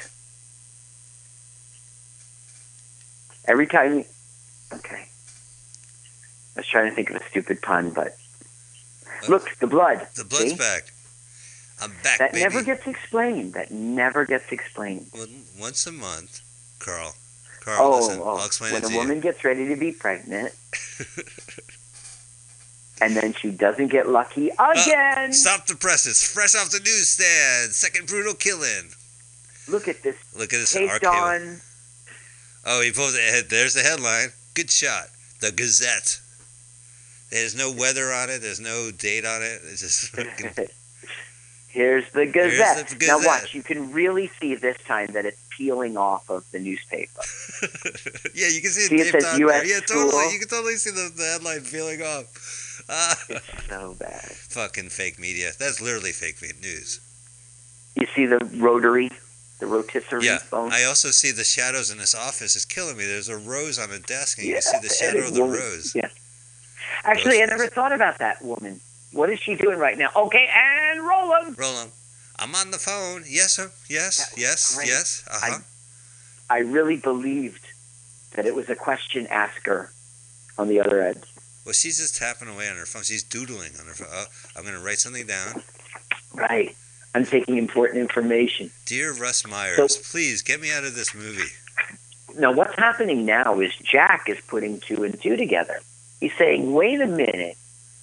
Every 3.46 3.66
time. 3.66 4.04
Okay. 4.72 5.06
I 6.56 6.60
was 6.60 6.66
trying 6.66 6.88
to 6.90 6.94
think 6.94 7.10
of 7.10 7.16
a 7.16 7.28
stupid 7.28 7.60
pun, 7.62 7.90
but 7.90 8.16
look, 9.28 9.48
the 9.60 9.66
blood. 9.66 10.06
The 10.14 10.24
blood's 10.24 10.52
See? 10.52 10.56
back. 10.56 10.92
I'm 11.80 11.92
back, 12.02 12.18
That 12.18 12.32
baby. 12.32 12.42
never 12.42 12.62
gets 12.62 12.86
explained. 12.86 13.52
That 13.54 13.70
never 13.70 14.24
gets 14.24 14.50
explained. 14.50 15.06
Well, 15.12 15.26
once 15.60 15.86
a 15.86 15.92
month, 15.92 16.40
Carl. 16.78 17.14
Carl, 17.60 17.82
oh, 17.82 17.96
listen. 17.98 18.20
oh, 18.22 18.36
I'll 18.36 18.46
explain 18.46 18.72
when 18.72 18.84
a 18.84 18.96
woman 18.96 19.20
gets 19.20 19.44
ready 19.44 19.68
to 19.68 19.76
be 19.76 19.92
pregnant, 19.92 20.52
and 23.02 23.14
then 23.16 23.34
she 23.34 23.50
doesn't 23.50 23.88
get 23.88 24.08
lucky 24.08 24.50
uh, 24.52 24.70
again. 24.70 25.28
you. 25.28 25.32
Stop 25.34 25.66
the 25.66 25.76
presses. 25.76 26.22
Fresh 26.22 26.54
off 26.54 26.70
the 26.70 26.78
newsstand. 26.78 27.72
Second 27.72 28.06
brutal 28.06 28.34
killing. 28.34 28.90
Look 29.68 29.88
at 29.88 30.02
this 30.02 30.16
Look 30.34 30.54
at 30.54 30.58
this 30.58 30.72
taped 30.72 31.04
on. 31.04 31.60
Oh, 32.64 32.80
he 32.82 32.92
pulls 32.92 33.14
it. 33.16 33.50
There's 33.50 33.74
the 33.74 33.82
headline. 33.82 34.28
Good 34.54 34.70
shot. 34.70 35.08
The 35.40 35.50
Gazette. 35.52 36.20
There's 37.30 37.56
no 37.56 37.72
weather 37.72 38.12
on 38.12 38.30
it. 38.30 38.40
There's 38.40 38.60
no 38.60 38.90
date 38.90 39.24
on 39.24 39.42
it. 39.42 39.60
It's 39.64 39.80
just 39.80 40.08
fucking 40.16 40.68
Here's 41.68 42.10
the 42.12 42.24
Gazette. 42.24 42.88
the 42.88 43.06
Now 43.06 43.18
watch, 43.22 43.52
you 43.52 43.62
can 43.62 43.92
really 43.92 44.30
see 44.40 44.54
this 44.54 44.78
time 44.86 45.08
that 45.12 45.26
it's 45.26 45.38
peeling 45.50 45.98
off 45.98 46.30
of 46.30 46.50
the 46.50 46.58
newspaper. 46.58 47.20
yeah, 48.34 48.48
you 48.48 48.62
can 48.62 48.70
see, 48.70 48.86
See, 48.86 48.94
it 48.96 49.14
it 49.14 49.20
says 49.22 49.38
US 49.38 49.50
there. 49.62 49.66
Yeah, 49.66 49.80
totally. 49.80 50.08
school. 50.08 50.32
You 50.32 50.38
can 50.38 50.48
totally 50.48 50.76
see 50.76 50.90
the, 50.90 51.12
the 51.14 51.24
headline 51.24 51.62
peeling 51.62 52.00
off. 52.02 52.26
It's 53.28 53.68
so 53.68 53.96
bad. 53.98 54.22
fucking 54.22 54.90
fake 54.90 55.18
media. 55.18 55.50
That's 55.58 55.80
literally 55.82 56.12
fake 56.12 56.40
news. 56.62 57.00
You 57.96 58.06
see 58.14 58.26
the 58.26 58.38
rotary, 58.58 59.10
the 59.58 59.66
rotisserie 59.66 60.24
Yeah, 60.24 60.38
phone? 60.38 60.72
I 60.72 60.84
also 60.84 61.10
see 61.10 61.32
the 61.32 61.42
shadows 61.42 61.90
in 61.90 61.98
this 61.98 62.14
office 62.14 62.54
is 62.54 62.64
killing 62.64 62.96
me. 62.96 63.04
There's 63.04 63.28
a 63.28 63.36
rose 63.36 63.78
on 63.80 63.90
a 63.90 63.98
desk, 63.98 64.38
and 64.38 64.46
you 64.46 64.52
can 64.54 64.62
see 64.62 64.78
the 64.82 64.94
shadow 64.94 65.26
of 65.26 65.34
the 65.34 65.42
rose. 65.42 65.94
Yeah. 65.96 66.08
Actually, 67.04 67.42
I 67.42 67.46
never 67.46 67.66
thought 67.68 67.92
about 67.92 68.18
that 68.18 68.42
woman. 68.42 68.80
What 69.12 69.30
is 69.30 69.38
she 69.40 69.54
doing 69.54 69.78
right 69.78 69.96
now? 69.96 70.10
Okay, 70.14 70.48
and 70.52 71.06
roll 71.06 71.34
'em. 71.34 71.54
Roll 71.58 71.76
'em. 71.78 71.90
I'm 72.38 72.54
on 72.54 72.70
the 72.70 72.78
phone. 72.78 73.24
Yes, 73.26 73.54
sir. 73.54 73.70
Yes, 73.88 74.32
yes, 74.36 74.74
great. 74.76 74.88
yes. 74.88 75.24
Uh 75.30 75.38
huh. 75.40 75.58
I 76.50 76.58
really 76.58 76.96
believed 76.96 77.66
that 78.34 78.46
it 78.46 78.54
was 78.54 78.68
a 78.68 78.74
question 78.76 79.26
asker 79.28 79.90
on 80.58 80.68
the 80.68 80.80
other 80.80 81.00
end. 81.00 81.24
Well, 81.64 81.72
she's 81.72 81.98
just 81.98 82.16
tapping 82.16 82.48
away 82.48 82.68
on 82.68 82.76
her 82.76 82.86
phone. 82.86 83.02
She's 83.02 83.24
doodling 83.24 83.72
on 83.80 83.86
her 83.86 83.94
phone. 83.94 84.08
Oh, 84.12 84.26
I'm 84.54 84.62
going 84.62 84.74
to 84.76 84.80
write 84.80 84.98
something 84.98 85.26
down. 85.26 85.62
Right. 86.34 86.76
I'm 87.14 87.24
taking 87.24 87.56
important 87.56 87.98
information. 88.00 88.70
Dear 88.84 89.12
Russ 89.14 89.46
Myers, 89.46 89.96
please 89.96 90.42
get 90.42 90.60
me 90.60 90.70
out 90.70 90.84
of 90.84 90.94
this 90.94 91.14
movie. 91.14 91.50
Now, 92.38 92.52
what's 92.52 92.76
happening 92.76 93.24
now 93.24 93.58
is 93.60 93.74
Jack 93.76 94.28
is 94.28 94.38
putting 94.46 94.78
two 94.80 95.02
and 95.02 95.20
two 95.20 95.36
together. 95.36 95.80
He's 96.20 96.34
saying, 96.38 96.72
wait 96.72 97.00
a 97.00 97.06
minute. 97.06 97.56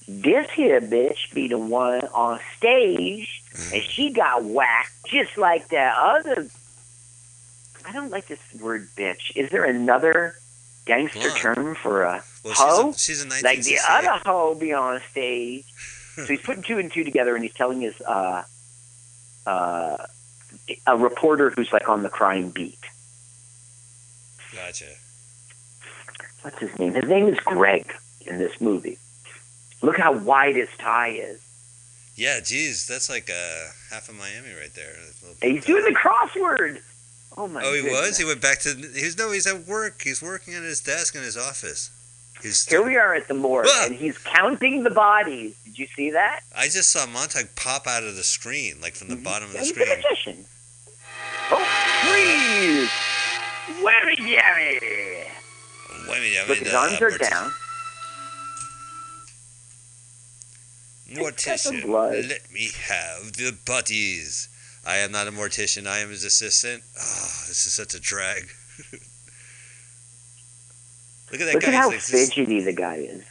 This 0.07 0.49
here 0.51 0.81
bitch 0.81 1.33
be 1.33 1.47
the 1.47 1.57
one 1.57 2.01
on 2.13 2.39
stage, 2.57 3.41
and 3.73 3.81
she 3.81 4.11
got 4.11 4.43
whacked 4.43 4.91
just 5.05 5.37
like 5.37 5.69
that 5.69 5.95
other. 5.97 6.47
I 7.85 7.91
don't 7.93 8.11
like 8.11 8.27
this 8.27 8.39
word 8.59 8.89
bitch. 8.97 9.35
Is 9.35 9.49
there 9.49 9.63
another 9.63 10.35
gangster 10.85 11.29
term 11.31 11.75
for 11.75 12.03
a 12.03 12.23
Well, 12.43 12.53
Hoe? 12.53 12.91
she's 12.91 13.23
a, 13.23 13.29
she's 13.29 13.41
a 13.43 13.45
like 13.45 13.63
the 13.63 13.79
other 13.89 14.21
hoe 14.25 14.55
be 14.55 14.73
on 14.73 15.01
stage? 15.11 15.65
so 16.15 16.25
he's 16.25 16.41
putting 16.41 16.63
two 16.63 16.79
and 16.79 16.91
two 16.91 17.05
together, 17.05 17.33
and 17.35 17.43
he's 17.43 17.53
telling 17.53 17.79
his 17.81 17.99
uh, 18.01 18.43
uh, 19.47 19.97
a 20.85 20.97
reporter 20.97 21.49
who's 21.49 21.71
like 21.71 21.87
on 21.87 22.03
the 22.03 22.09
crime 22.09 22.49
beat. 22.49 22.77
Gotcha. 24.53 24.85
what's 26.41 26.59
his 26.59 26.77
name? 26.77 26.93
His 26.93 27.05
name 27.09 27.27
is 27.27 27.39
Greg 27.39 27.91
in 28.27 28.37
this 28.37 28.59
movie. 28.61 28.97
Look 29.81 29.97
how 29.97 30.13
wide 30.17 30.55
his 30.55 30.69
tie 30.77 31.09
is. 31.09 31.39
Yeah, 32.15 32.39
geez, 32.39 32.85
that's 32.87 33.09
like 33.09 33.29
uh, 33.29 33.65
half 33.89 34.07
of 34.09 34.15
Miami 34.15 34.53
right 34.53 34.73
there. 34.75 34.93
He's 35.41 35.65
doing 35.65 35.83
the 35.83 35.97
crossword. 35.97 36.79
Oh 37.35 37.47
my! 37.47 37.63
Oh, 37.63 37.73
he 37.73 37.81
goodness. 37.81 38.01
was. 38.09 38.17
He 38.19 38.25
went 38.25 38.41
back 38.41 38.59
to. 38.59 38.69
He's 38.93 39.17
no. 39.17 39.31
He's 39.31 39.47
at 39.47 39.65
work. 39.65 40.01
He's 40.03 40.21
working 40.21 40.53
at 40.53 40.61
his 40.61 40.79
desk 40.81 41.15
in 41.15 41.23
his 41.23 41.35
office. 41.35 41.89
He's. 42.43 42.63
Here 42.67 42.83
we 42.85 42.95
are 42.97 43.15
at 43.15 43.27
the 43.27 43.33
morgue, 43.33 43.65
Ah! 43.69 43.85
and 43.87 43.95
he's 43.95 44.17
counting 44.19 44.83
the 44.83 44.91
bodies. 44.91 45.55
Did 45.65 45.79
you 45.79 45.87
see 45.95 46.11
that? 46.11 46.41
I 46.55 46.65
just 46.65 46.91
saw 46.91 47.07
Montag 47.07 47.55
pop 47.55 47.87
out 47.87 48.03
of 48.03 48.15
the 48.15 48.23
screen, 48.23 48.79
like 48.81 48.93
from 48.93 49.07
the 49.07 49.15
bottom 49.15 49.47
of 49.47 49.53
the 49.53 49.59
he's 49.59 49.69
screen. 49.69 49.87
a 49.91 49.95
magician. 49.95 50.45
Oh, 51.49 51.65
freeze! 52.03 52.91
Whammy 56.07 56.29
a 56.31 56.45
minute, 56.45 56.47
Look, 56.49 56.57
his 56.59 56.73
arms 56.73 57.01
are 57.01 57.17
down. 57.17 57.51
Mortician, 61.15 62.29
let 62.29 62.51
me 62.51 62.69
have 62.87 63.33
the 63.33 63.55
bodies. 63.65 64.49
I 64.85 64.97
am 64.97 65.11
not 65.11 65.27
a 65.27 65.31
mortician. 65.31 65.87
I 65.87 65.99
am 65.99 66.09
his 66.09 66.23
assistant. 66.23 66.83
Oh, 66.95 67.45
this 67.47 67.65
is 67.65 67.73
such 67.73 67.93
a 67.93 67.99
drag. 67.99 68.49
Look 71.31 71.41
at 71.41 71.45
that 71.45 71.53
Look 71.55 71.63
guy. 71.63 71.69
at 71.69 71.73
how 71.73 71.87
like, 71.89 71.99
fidgety 71.99 72.59
the 72.61 72.73
guy 72.73 72.95
is. 72.95 73.23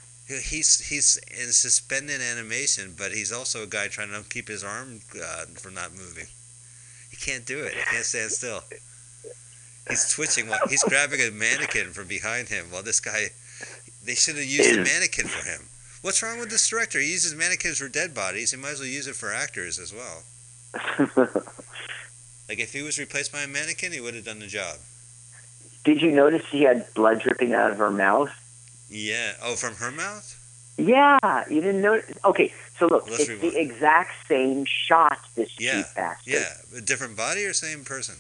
He's 0.49 0.89
he's 0.89 1.19
in 1.31 1.53
suspended 1.53 2.21
animation, 2.21 2.95
but 2.97 3.13
he's 3.13 3.33
also 3.33 3.63
a 3.65 3.67
guy 3.67 3.89
trying 3.89 4.11
to 4.11 4.25
keep 4.29 4.49
his 4.49 4.65
arm 4.65 5.01
uh, 5.23 5.45
from 5.55 5.75
not 5.75 5.93
moving. 5.93 6.27
He 7.11 7.17
can't 7.17 7.45
do 7.45 7.59
it. 7.61 7.75
He 7.75 7.83
can't 7.83 8.05
stand 8.05 8.31
still. 8.31 8.65
He's 9.89 10.09
twitching 10.11 10.49
while 10.49 10.67
he's 10.71 10.83
grabbing 10.85 11.21
a 11.21 11.31
mannequin 11.31 11.93
from 11.93 12.09
behind 12.09 12.49
him. 12.49 12.67
While 12.71 12.83
this 12.83 13.01
guy, 13.01 13.31
they 14.05 14.15
should 14.15 14.37
have 14.37 14.45
used 14.45 14.79
a 14.79 14.83
mannequin 14.83 15.27
for 15.27 15.47
him. 15.47 15.69
What's 16.03 16.23
wrong 16.23 16.39
with 16.41 16.51
this 16.51 16.69
director? 16.69 16.99
He 17.01 17.13
uses 17.13 17.35
mannequins 17.35 17.79
for 17.79 17.89
dead 17.89 18.15
bodies. 18.15 18.51
He 18.51 18.57
might 18.57 18.73
as 18.73 18.81
well 18.81 18.89
use 18.89 19.07
it 19.07 19.15
for 19.17 19.33
actors 19.33 19.79
as 19.79 19.93
well. 19.95 20.23
Like 22.49 22.59
if 22.59 22.75
he 22.75 22.83
was 22.83 22.99
replaced 22.99 23.33
by 23.33 23.43
a 23.43 23.47
mannequin, 23.47 23.93
he 23.93 24.01
would 24.01 24.15
have 24.15 24.27
done 24.27 24.39
the 24.39 24.47
job. 24.47 24.77
Did 25.85 26.03
you 26.03 26.11
notice 26.11 26.45
he 26.51 26.65
had 26.65 26.85
blood 26.93 27.21
dripping 27.23 27.55
out 27.55 27.71
of 27.71 27.79
her 27.79 27.91
mouth? 27.91 28.31
Yeah. 28.91 29.33
Oh, 29.43 29.55
from 29.55 29.77
her 29.77 29.91
mouth? 29.91 30.39
Yeah, 30.77 31.19
you 31.49 31.63
didn't 31.63 31.81
notice? 31.81 32.15
Okay, 32.27 32.53
so 32.79 32.89
look, 32.89 33.09
Let's 33.09 33.21
it's 33.21 33.31
rewind. 33.31 33.53
the 33.55 33.59
exact 33.59 34.11
same 34.29 34.67
shot. 34.67 35.19
This 35.35 35.49
Yeah, 35.59 35.85
cheap 35.85 35.87
bastard. 35.97 36.33
Yeah. 36.35 36.77
A 36.77 36.81
different 36.83 37.17
body 37.17 37.47
or 37.47 37.55
same 37.55 37.85
person? 37.85 38.17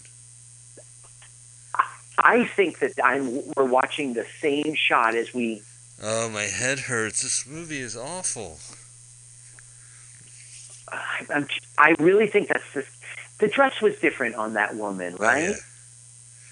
I 2.16 2.44
think 2.46 2.78
that 2.78 2.92
I'm. 3.04 3.42
We're 3.54 3.66
watching 3.66 4.14
the 4.14 4.24
same 4.40 4.74
shot 4.76 5.14
as 5.14 5.34
we. 5.34 5.62
Oh, 6.02 6.28
my 6.28 6.42
head 6.42 6.80
hurts. 6.80 7.22
This 7.22 7.46
movie 7.46 7.80
is 7.80 7.96
awful. 7.96 8.58
I- 10.88 11.26
I'm, 11.34 11.46
I 11.78 11.94
really 11.98 12.26
think 12.26 12.48
that's 12.48 12.72
the. 12.74 12.84
The 13.38 13.48
dress 13.48 13.80
was 13.80 13.98
different 13.98 14.36
on 14.36 14.54
that 14.54 14.76
woman, 14.76 15.16
Oh, 15.18 15.22
right? 15.22 15.48
yeah. 15.48 15.54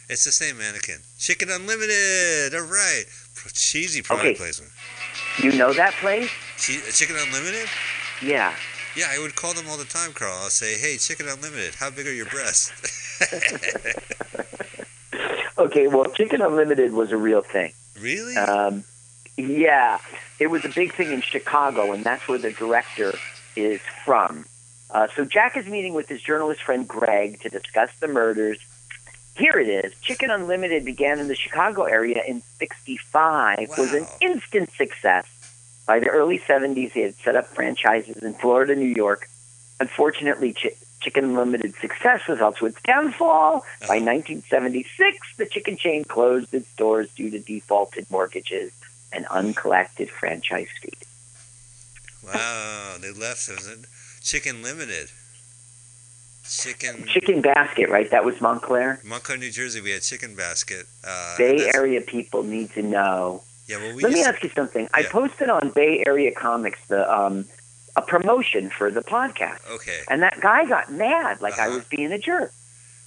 It's 0.08 0.24
the 0.24 0.32
same 0.32 0.58
mannequin. 0.58 0.98
Chicken 1.18 1.48
Unlimited. 1.50 2.52
All 2.52 2.62
right. 2.66 3.04
Cheesy 3.52 4.02
product 4.02 4.26
Okay. 4.26 4.34
placement. 4.36 4.72
You 5.40 5.52
know 5.56 5.72
that 5.72 5.92
place? 5.94 6.28
Che- 6.58 6.80
Chicken 6.90 7.14
Unlimited? 7.16 7.68
Yeah. 8.22 8.54
Yeah, 8.96 9.06
I 9.08 9.20
would 9.20 9.36
call 9.36 9.54
them 9.54 9.66
all 9.68 9.76
the 9.76 9.84
time, 9.84 10.12
Carl. 10.12 10.36
I'll 10.42 10.50
say, 10.50 10.74
"Hey, 10.78 10.96
Chicken 10.96 11.28
Unlimited, 11.28 11.76
how 11.76 11.90
big 11.90 12.08
are 12.08 12.12
your 12.12 12.26
breasts?" 12.26 12.72
Okay, 15.58 15.86
well, 15.88 16.06
Chicken 16.06 16.40
Unlimited 16.40 16.92
was 16.92 17.12
a 17.12 17.16
real 17.18 17.42
thing. 17.42 17.72
really? 18.00 18.34
Um, 18.36 18.82
yeah, 19.40 19.98
it 20.38 20.48
was 20.48 20.64
a 20.64 20.68
big 20.68 20.94
thing 20.94 21.12
in 21.12 21.20
Chicago, 21.20 21.92
and 21.92 22.04
that's 22.04 22.26
where 22.28 22.38
the 22.38 22.52
director 22.52 23.14
is 23.56 23.80
from. 24.04 24.44
Uh, 24.90 25.06
so 25.14 25.24
Jack 25.24 25.56
is 25.56 25.66
meeting 25.66 25.94
with 25.94 26.08
his 26.08 26.20
journalist 26.22 26.62
friend 26.62 26.86
Greg 26.86 27.40
to 27.42 27.48
discuss 27.48 27.90
the 28.00 28.08
murders. 28.08 28.58
Here 29.36 29.52
it 29.58 29.68
is. 29.68 29.92
Chicken 30.00 30.30
Unlimited 30.30 30.84
began 30.84 31.18
in 31.20 31.28
the 31.28 31.34
Chicago 31.36 31.84
area 31.84 32.22
in 32.26 32.42
'65. 32.58 33.68
Was 33.78 33.92
an 33.94 34.06
instant 34.20 34.70
success. 34.72 35.26
By 35.86 36.00
the 36.00 36.08
early 36.08 36.38
'70s, 36.40 36.92
he 36.92 37.00
had 37.00 37.14
set 37.16 37.36
up 37.36 37.46
franchises 37.46 38.22
in 38.22 38.34
Florida, 38.34 38.74
New 38.74 38.92
York. 38.94 39.28
Unfortunately, 39.78 40.52
Chi- 40.52 40.74
Chicken 41.00 41.24
Unlimited's 41.24 41.78
success 41.80 42.20
was 42.28 42.40
also 42.40 42.66
its 42.66 42.80
downfall. 42.82 43.64
By 43.88 43.96
Uh-huh. 43.96 44.04
1976, 44.06 45.18
the 45.38 45.46
chicken 45.46 45.76
chain 45.78 46.04
closed 46.04 46.52
its 46.52 46.70
doors 46.76 47.08
due 47.14 47.30
to 47.30 47.38
defaulted 47.38 48.10
mortgages 48.10 48.72
and 49.12 49.26
uncollected 49.30 50.10
franchise 50.10 50.68
fee. 50.80 50.92
wow, 52.24 52.96
they 53.00 53.12
left. 53.12 53.48
It 53.48 53.56
was 53.56 53.68
a 53.68 53.76
Chicken 54.22 54.62
Limited. 54.62 55.10
Chicken. 56.48 57.06
Chicken 57.06 57.42
Basket, 57.42 57.88
right? 57.90 58.10
That 58.10 58.24
was 58.24 58.40
Montclair. 58.40 59.00
Montclair, 59.04 59.38
New 59.38 59.50
Jersey, 59.50 59.80
we 59.80 59.90
had 59.92 60.02
Chicken 60.02 60.34
Basket. 60.34 60.86
Uh, 61.06 61.36
Bay 61.38 61.70
Area 61.74 62.00
people 62.00 62.42
need 62.42 62.70
to 62.72 62.82
know. 62.82 63.42
Yeah, 63.66 63.76
well, 63.76 63.94
we 63.94 64.02
Let 64.02 64.12
me 64.12 64.22
to- 64.22 64.28
ask 64.28 64.42
you 64.42 64.50
something. 64.50 64.88
I 64.92 65.04
posted 65.04 65.48
on 65.48 65.70
Bay 65.70 66.02
Area 66.06 66.32
Comics 66.34 66.80
the 66.88 67.08
um, 67.12 67.44
a 67.96 68.02
promotion 68.02 68.68
for 68.70 68.90
the 68.90 69.00
podcast, 69.00 69.58
Okay. 69.70 70.00
and 70.08 70.22
that 70.22 70.40
guy 70.40 70.64
got 70.64 70.92
mad, 70.92 71.40
like 71.40 71.58
I 71.58 71.66
Uh-huh. 71.68 71.76
was 71.76 71.84
being 71.84 72.10
a 72.12 72.18
jerk. 72.18 72.52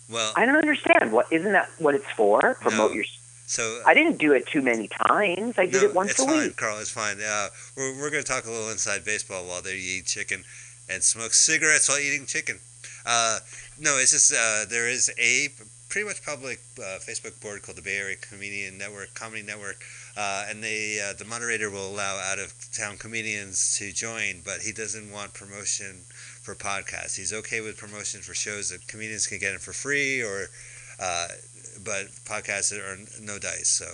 Well, 0.09 0.31
I 0.37 0.45
don't 0.45 0.55
understand. 0.57 1.11
What 1.11 1.27
isn't 1.31 1.51
that 1.51 1.69
what 1.79 1.95
it's 1.95 2.09
for? 2.15 2.55
Promote 2.61 2.91
No. 2.91 2.95
your. 2.95 3.05
So 3.53 3.81
I 3.85 3.93
didn't 3.93 4.17
do 4.17 4.33
it 4.33 4.47
too 4.47 4.63
many 4.63 4.87
times. 4.87 5.59
I 5.59 5.67
did 5.67 5.83
it 5.83 5.93
once 5.93 6.17
a 6.17 6.23
week. 6.23 6.31
it's 6.31 6.33
a 6.33 6.35
fine, 6.37 6.47
week. 6.47 6.57
Carl. 6.57 6.79
It's 6.79 6.89
fine. 6.89 7.17
Uh, 7.21 7.49
we're 7.77 7.99
we're 7.99 8.09
gonna 8.09 8.23
talk 8.23 8.45
a 8.45 8.49
little 8.49 8.71
inside 8.71 9.05
baseball 9.05 9.45
while 9.45 9.61
they 9.61 9.75
eat 9.75 10.07
chicken 10.07 10.43
and 10.89 11.03
smoke 11.03 11.33
cigarettes 11.33 11.87
while 11.87 11.99
eating 11.99 12.25
chicken. 12.25 12.57
Uh, 13.05 13.37
no, 13.79 13.97
it's 13.97 14.11
just 14.11 14.33
uh, 14.33 14.65
there 14.67 14.89
is 14.89 15.13
a 15.19 15.49
pretty 15.87 16.07
much 16.07 16.25
public 16.25 16.61
uh, 16.79 16.97
Facebook 16.97 17.39
board 17.41 17.61
called 17.61 17.77
the 17.77 17.83
Bay 17.83 17.97
Area 17.97 18.15
Comedian 18.15 18.79
Network, 18.79 19.13
Comedy 19.13 19.43
Network, 19.43 19.83
uh, 20.17 20.47
and 20.49 20.63
they 20.63 20.99
uh, 20.99 21.13
the 21.13 21.25
moderator 21.25 21.69
will 21.69 21.87
allow 21.93 22.17
out 22.17 22.39
of 22.39 22.55
town 22.73 22.97
comedians 22.97 23.77
to 23.77 23.91
join, 23.91 24.41
but 24.43 24.61
he 24.61 24.71
doesn't 24.71 25.11
want 25.11 25.35
promotion 25.35 26.01
for 26.41 26.55
podcasts. 26.55 27.15
He's 27.15 27.31
okay 27.31 27.61
with 27.61 27.77
promotion 27.77 28.21
for 28.21 28.33
shows 28.33 28.69
that 28.71 28.87
comedians 28.87 29.27
can 29.27 29.37
get 29.37 29.53
in 29.53 29.59
for 29.59 29.73
free, 29.73 30.23
or 30.23 30.47
uh, 30.99 31.27
but 31.84 32.07
podcasts 32.26 32.71
are 32.71 32.97
no 33.21 33.39
dice. 33.39 33.69
So 33.69 33.86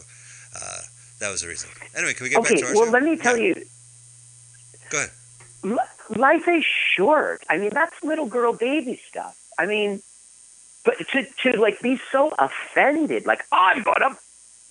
uh, 0.56 0.82
that 1.20 1.30
was 1.30 1.42
the 1.42 1.48
reason. 1.48 1.70
Anyway, 1.96 2.14
can 2.14 2.24
we 2.26 2.30
get 2.30 2.40
Okay, 2.40 2.56
back 2.56 2.60
to 2.62 2.68
our 2.68 2.76
well, 2.76 2.86
show? 2.86 2.92
let 2.92 3.04
me 3.04 3.18
tell 3.18 3.38
Yeah. 3.38 3.56
you, 3.56 3.66
Go 4.90 4.98
ahead. 4.98 5.80
life 6.18 6.48
is 6.48 6.66
short. 6.96 7.44
I 7.50 7.58
mean, 7.58 7.70
that's 7.74 8.04
little 8.04 8.26
girl 8.26 8.54
baby 8.54 9.00
stuff. 9.08 9.38
I 9.58 9.66
mean, 9.66 10.02
but 10.86 10.98
to 11.10 11.26
to 11.44 11.60
like 11.60 11.82
be 11.82 12.00
so 12.12 12.34
offended, 12.40 13.26
like 13.26 13.44
I'm 13.52 13.84
gonna 13.84 14.18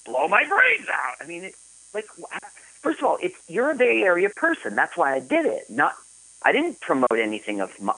blow 0.05 0.27
my 0.29 0.45
brains 0.45 0.89
out. 0.89 1.15
I 1.21 1.27
mean, 1.27 1.45
it, 1.45 1.55
like 1.95 2.07
first 2.81 2.99
of 3.01 3.05
all, 3.05 3.19
it's 3.23 3.37
you're 3.49 3.71
a 3.71 3.75
Bay 3.75 4.03
Area 4.03 4.31
person. 4.31 4.75
That's 4.75 4.97
why 4.97 5.15
I 5.15 5.21
did 5.21 5.45
it. 5.47 5.69
Not 5.69 5.95
I 6.43 6.53
didn't 6.53 6.81
promote 6.81 7.13
anything 7.19 7.61
of 7.61 7.79
my. 7.81 7.95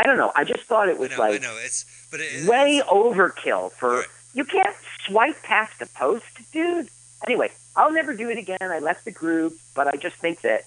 I 0.00 0.04
don't 0.04 0.16
know. 0.16 0.32
I 0.34 0.44
just 0.44 0.62
thought 0.62 0.88
it 0.88 0.96
I 0.96 0.98
was 0.98 1.10
know, 1.10 1.18
like 1.18 1.42
I 1.42 1.44
know. 1.46 1.56
It's 1.60 1.84
but 2.10 2.20
it, 2.20 2.48
way 2.48 2.78
it's- 2.78 2.88
overkill 2.90 3.70
for 3.72 3.98
Right. 3.98 4.06
you 4.32 4.44
can't 4.44 4.74
swipe 5.06 5.42
past 5.42 5.78
the 5.78 5.86
post, 5.86 6.24
dude. 6.52 6.88
Anyway, 7.26 7.50
I'll 7.76 7.92
never 7.92 8.14
do 8.14 8.30
it 8.30 8.38
again. 8.38 8.58
I 8.62 8.78
left 8.78 9.04
the 9.04 9.10
group, 9.10 9.58
but 9.74 9.86
I 9.86 9.96
just 9.96 10.16
think 10.16 10.40
that 10.40 10.64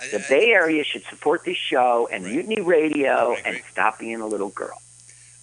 I- 0.00 0.08
the 0.08 0.18
I- 0.24 0.28
Bay 0.28 0.46
Area 0.50 0.82
should 0.82 1.04
support 1.04 1.44
this 1.44 1.56
show 1.56 2.08
and 2.10 2.24
Right. 2.24 2.34
Mutiny 2.34 2.60
Radio 2.60 3.34
I 3.34 3.42
and 3.44 3.62
stop 3.70 4.00
being 4.00 4.20
a 4.20 4.26
little 4.26 4.48
girl. 4.50 4.82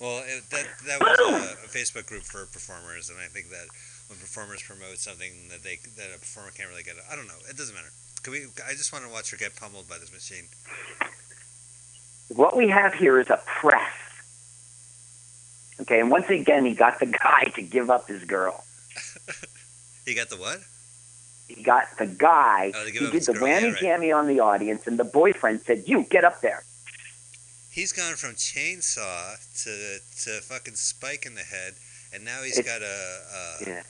Well, 0.01 0.23
it, 0.27 0.43
that 0.51 0.67
that 0.87 0.99
was 0.99 1.19
a, 1.19 1.65
a 1.65 1.67
Facebook 1.69 2.07
group 2.07 2.23
for 2.23 2.45
performers, 2.47 3.09
and 3.09 3.19
I 3.19 3.27
think 3.27 3.49
that 3.51 3.67
when 4.07 4.19
performers 4.19 4.61
promote 4.63 4.97
something 4.97 5.31
that 5.49 5.63
they 5.63 5.79
that 5.95 6.09
a 6.15 6.19
performer 6.19 6.51
can't 6.51 6.69
really 6.69 6.83
get, 6.83 6.95
I 7.11 7.15
don't 7.15 7.27
know. 7.27 7.39
It 7.49 7.55
doesn't 7.57 7.75
matter. 7.75 7.91
Can 8.23 8.33
we? 8.33 8.47
I 8.67 8.71
just 8.75 8.91
want 8.91 9.05
to 9.05 9.11
watch 9.11 9.31
her 9.31 9.37
get 9.37 9.55
pummeled 9.55 9.87
by 9.87 9.97
this 9.97 10.11
machine. 10.11 10.47
What 12.29 12.55
we 12.55 12.69
have 12.69 12.93
here 12.93 13.19
is 13.19 13.29
a 13.29 13.39
press. 13.45 13.91
Okay, 15.81 15.99
and 15.99 16.11
once 16.11 16.29
again, 16.29 16.65
he 16.65 16.73
got 16.73 16.99
the 16.99 17.05
guy 17.05 17.45
to 17.55 17.61
give 17.61 17.89
up 17.89 18.07
his 18.07 18.23
girl. 18.23 18.63
He 20.05 20.15
got 20.15 20.29
the 20.31 20.37
what? 20.37 20.59
He 21.47 21.61
got 21.61 21.85
the 21.99 22.07
guy. 22.07 22.71
Oh, 22.75 22.83
he 22.83 22.91
did 22.91 23.11
the 23.21 23.33
girl, 23.33 23.47
yeah, 23.47 23.59
whammy 23.61 23.73
right. 23.73 23.79
jammy 23.79 24.11
on 24.11 24.25
the 24.25 24.39
audience, 24.39 24.87
and 24.87 24.97
the 24.97 25.03
boyfriend 25.03 25.61
said, 25.61 25.83
"You 25.85 26.01
get 26.09 26.23
up 26.23 26.41
there." 26.41 26.63
He's 27.69 27.91
gone 27.91 28.15
from 28.15 28.31
chainsaw 28.31 29.37
to 29.65 29.99
to 30.23 30.41
fucking 30.41 30.73
spike 30.75 31.27
in 31.27 31.35
the 31.35 31.41
head, 31.43 31.75
and 32.11 32.25
now 32.25 32.41
he's 32.41 32.57
It's- 32.57 32.65
got 32.73 32.81
a. 32.81 33.67
a 33.67 33.69
Yeah. 33.69 33.83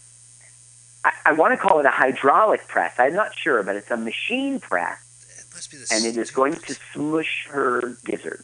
I, 1.05 1.11
I 1.27 1.31
want 1.31 1.53
to 1.53 1.57
call 1.57 1.79
it 1.79 1.85
a 1.85 1.89
hydraulic 1.91 2.67
press. 2.67 2.95
I'm 2.99 3.13
not 3.13 3.33
sure, 3.33 3.63
but 3.63 3.77
it's 3.77 3.89
a 3.91 3.95
machine 3.95 4.59
press, 4.59 4.99
must 5.71 5.89
be 5.89 5.95
the. 5.95 6.05
and 6.05 6.05
it 6.05 6.19
is 6.19 6.31
going 6.31 6.53
to 6.55 6.75
smush 6.93 7.47
her 7.49 7.97
gizzard. 8.05 8.43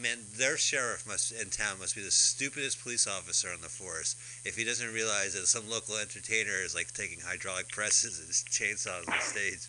Man, 0.00 0.18
their 0.36 0.56
sheriff 0.56 1.06
must 1.06 1.30
in 1.32 1.50
town 1.50 1.78
must 1.78 1.94
be 1.94 2.02
the 2.02 2.10
stupidest 2.10 2.82
police 2.82 3.06
officer 3.06 3.48
on 3.52 3.60
the 3.60 3.68
force 3.68 4.16
if 4.44 4.56
he 4.56 4.64
doesn't 4.64 4.92
realize 4.92 5.34
that 5.34 5.46
some 5.46 5.68
local 5.70 5.96
entertainer 5.96 6.58
is 6.64 6.74
like 6.74 6.92
taking 6.92 7.18
hydraulic 7.20 7.68
presses 7.68 8.18
and 8.18 8.28
chainsaws 8.50 9.08
on 9.08 9.20
stage. 9.20 9.68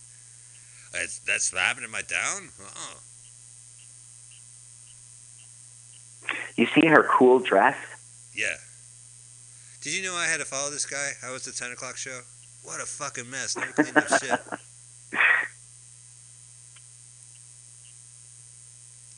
That's 0.91 1.19
that's 1.19 1.51
happening 1.51 1.85
in 1.85 1.91
my 1.91 2.01
town. 2.01 2.49
Oh, 2.61 2.97
You 6.55 6.67
see 6.67 6.85
her 6.87 7.03
cool 7.11 7.39
dress? 7.39 7.75
yeah. 8.35 8.55
Did 9.81 9.93
you 9.95 10.03
know 10.03 10.15
I 10.15 10.25
had 10.27 10.39
to 10.39 10.45
follow 10.45 10.71
this 10.71 10.85
guy? 10.85 11.11
How 11.21 11.33
was 11.33 11.43
the 11.43 11.51
ten 11.51 11.71
o'clock 11.71 11.97
show? 11.97 12.21
What 12.63 12.79
a 12.79 12.85
fucking 12.85 13.29
mess! 13.29 13.57
Never 13.57 13.73
cleaned 13.73 13.97
up 13.97 14.07
shit. 14.23 14.39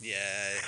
Yeah, 0.05 0.59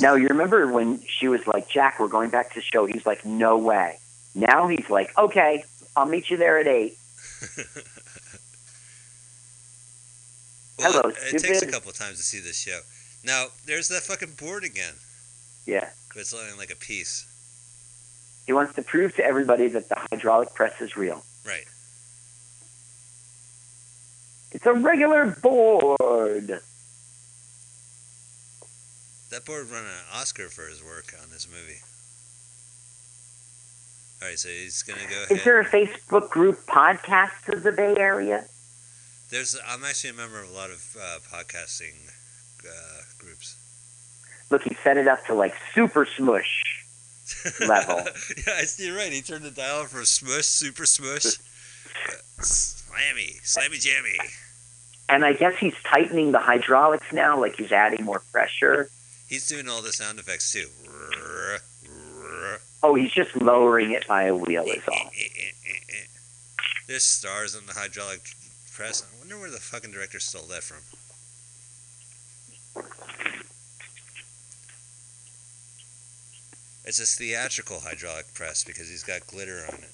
Now 0.00 0.14
you 0.14 0.28
remember 0.28 0.70
when 0.70 1.00
she 1.06 1.28
was 1.28 1.46
like, 1.46 1.68
"Jack, 1.70 1.98
we're 1.98 2.08
going 2.08 2.30
back 2.30 2.50
to 2.50 2.56
the 2.56 2.62
show." 2.62 2.84
He's 2.86 3.06
like, 3.06 3.24
"No 3.24 3.56
way." 3.56 3.98
Now 4.34 4.68
he's 4.68 4.90
like, 4.90 5.16
"Okay, 5.16 5.64
I'll 5.96 6.06
meet 6.06 6.28
you 6.30 6.36
there 6.36 6.58
at 6.58 6.66
8. 6.66 6.96
well, 10.78 10.92
hello, 10.92 11.08
it, 11.10 11.34
it 11.34 11.42
takes 11.42 11.62
a 11.62 11.66
couple 11.66 11.90
times 11.92 12.18
to 12.18 12.22
see 12.22 12.38
this 12.40 12.58
show. 12.58 12.80
Now 13.24 13.46
there's 13.66 13.88
that 13.88 14.02
fucking 14.02 14.32
board 14.38 14.64
again, 14.64 14.94
Yeah. 15.66 15.88
but 16.14 16.20
it's 16.20 16.32
only 16.34 16.56
like 16.56 16.70
a 16.70 16.76
piece. 16.76 17.26
He 18.46 18.52
wants 18.52 18.74
to 18.76 18.82
prove 18.82 19.14
to 19.16 19.24
everybody 19.24 19.68
that 19.68 19.88
the 19.88 19.96
hydraulic 20.10 20.54
press 20.54 20.80
is 20.80 20.96
real. 20.96 21.24
Right. 21.46 21.64
It's 24.52 24.64
a 24.66 24.72
regular 24.72 25.26
board. 25.42 26.60
That 29.38 29.44
board 29.44 29.70
won 29.70 29.84
an 29.84 30.20
Oscar 30.20 30.48
for 30.48 30.66
his 30.66 30.82
work 30.82 31.14
on 31.22 31.30
this 31.30 31.46
movie. 31.48 31.78
All 34.20 34.26
right, 34.26 34.36
so 34.36 34.48
he's 34.48 34.82
gonna 34.82 34.98
go 35.08 35.14
ahead. 35.14 35.30
Is 35.30 35.44
there 35.44 35.60
a 35.60 35.64
Facebook 35.64 36.28
group 36.28 36.66
podcast 36.66 37.48
of 37.54 37.62
the 37.62 37.70
Bay 37.70 37.94
Area? 37.96 38.46
There's 39.30 39.56
I'm 39.64 39.84
actually 39.84 40.10
a 40.10 40.14
member 40.14 40.42
of 40.42 40.50
a 40.50 40.52
lot 40.52 40.70
of 40.70 40.96
uh, 41.00 41.18
podcasting 41.32 41.94
uh, 42.68 43.02
groups. 43.20 43.54
Look, 44.50 44.64
he 44.64 44.74
set 44.82 44.96
it 44.96 45.06
up 45.06 45.24
to 45.26 45.34
like 45.34 45.54
super 45.72 46.04
smush. 46.04 46.84
Level. 47.60 47.98
yeah, 48.44 48.54
I 48.56 48.64
see. 48.64 48.88
You're 48.88 48.96
right. 48.96 49.12
He 49.12 49.22
turned 49.22 49.44
the 49.44 49.52
dial 49.52 49.84
for 49.84 50.04
smush, 50.04 50.46
super 50.46 50.84
smush, 50.84 51.38
slammy, 52.40 53.40
slammy 53.44 53.80
jammy. 53.80 54.18
And 55.08 55.24
I 55.24 55.34
guess 55.34 55.56
he's 55.58 55.76
tightening 55.84 56.32
the 56.32 56.40
hydraulics 56.40 57.12
now, 57.12 57.38
like 57.38 57.54
he's 57.54 57.70
adding 57.70 58.04
more 58.04 58.20
pressure. 58.32 58.90
He's 59.28 59.46
doing 59.46 59.68
all 59.68 59.82
the 59.82 59.92
sound 59.92 60.18
effects 60.18 60.52
too. 60.52 60.68
Oh, 62.82 62.94
he's 62.94 63.12
just 63.12 63.36
lowering 63.40 63.90
it 63.92 64.06
by 64.08 64.24
a 64.24 64.34
wheel, 64.34 64.64
is 64.64 64.82
all. 64.88 65.10
There's 66.86 67.04
stars 67.04 67.54
on 67.54 67.66
the 67.66 67.74
hydraulic 67.74 68.20
press. 68.72 69.02
I 69.02 69.18
wonder 69.18 69.38
where 69.38 69.50
the 69.50 69.58
fucking 69.58 69.90
director 69.90 70.20
stole 70.20 70.46
that 70.46 70.62
from. 70.62 70.78
It's 76.84 77.00
a 77.00 77.04
theatrical 77.04 77.80
hydraulic 77.80 78.32
press 78.32 78.64
because 78.64 78.88
he's 78.88 79.02
got 79.02 79.26
glitter 79.26 79.66
on 79.70 79.80
it. 79.80 79.90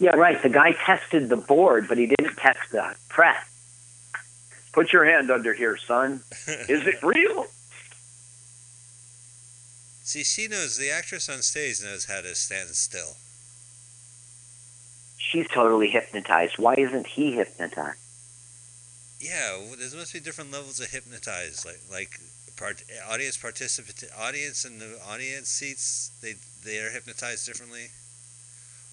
Yeah, 0.00 0.16
right. 0.16 0.42
The 0.42 0.48
guy 0.48 0.72
tested 0.72 1.28
the 1.28 1.36
board, 1.36 1.86
but 1.86 1.98
he 1.98 2.06
didn't 2.06 2.36
test 2.36 2.58
the 2.72 2.96
press. 3.08 3.36
Put 4.72 4.92
your 4.92 5.04
hand 5.04 5.30
under 5.30 5.52
here, 5.52 5.76
son. 5.76 6.22
Is 6.46 6.86
it 6.86 7.02
real? 7.02 7.46
See, 10.04 10.24
she 10.24 10.48
knows, 10.48 10.76
the 10.76 10.90
actress 10.90 11.28
on 11.28 11.42
stage 11.42 11.82
knows 11.82 12.06
how 12.06 12.20
to 12.20 12.34
stand 12.34 12.70
still. 12.70 13.16
She's 15.18 15.46
totally 15.48 15.88
hypnotized. 15.88 16.58
Why 16.58 16.74
isn't 16.74 17.06
he 17.06 17.32
hypnotized? 17.32 17.98
Yeah, 19.20 19.58
well, 19.58 19.76
there 19.78 19.98
must 19.98 20.12
be 20.12 20.18
different 20.18 20.50
levels 20.50 20.80
of 20.80 20.90
hypnotized. 20.90 21.64
Like, 21.64 21.80
like 21.90 22.20
part, 22.56 22.82
audience 23.08 23.36
participant, 23.36 24.02
audience 24.18 24.64
and 24.64 24.80
the 24.80 24.98
audience 25.08 25.48
seats, 25.48 26.10
they 26.20 26.34
they 26.64 26.78
are 26.78 26.90
hypnotized 26.90 27.46
differently. 27.46 27.90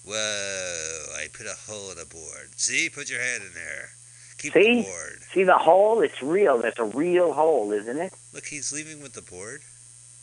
Whoa! 0.04 1.06
I 1.16 1.28
put 1.32 1.46
a 1.46 1.56
hole 1.66 1.90
in 1.90 1.98
a 1.98 2.04
board. 2.04 2.50
See, 2.56 2.88
put 2.88 3.10
your 3.10 3.20
hand 3.20 3.42
in 3.42 3.54
there. 3.54 3.90
Keep 4.38 4.52
See? 4.52 4.82
the 4.82 4.88
board. 4.88 5.22
See 5.32 5.44
the 5.44 5.58
hole? 5.58 6.00
It's 6.00 6.22
real. 6.22 6.58
That's 6.58 6.78
a 6.78 6.84
real 6.84 7.32
hole, 7.32 7.72
isn't 7.72 7.98
it? 7.98 8.12
Look, 8.32 8.46
he's 8.46 8.72
leaving 8.72 9.02
with 9.02 9.12
the 9.12 9.22
board. 9.22 9.62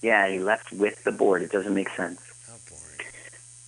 Yeah, 0.01 0.27
he 0.27 0.39
left 0.39 0.71
with 0.71 1.03
the 1.03 1.11
board. 1.11 1.41
It 1.41 1.51
doesn't 1.51 1.73
make 1.73 1.89
sense. 1.89 2.19
How 2.47 2.53
boring. 2.69 3.07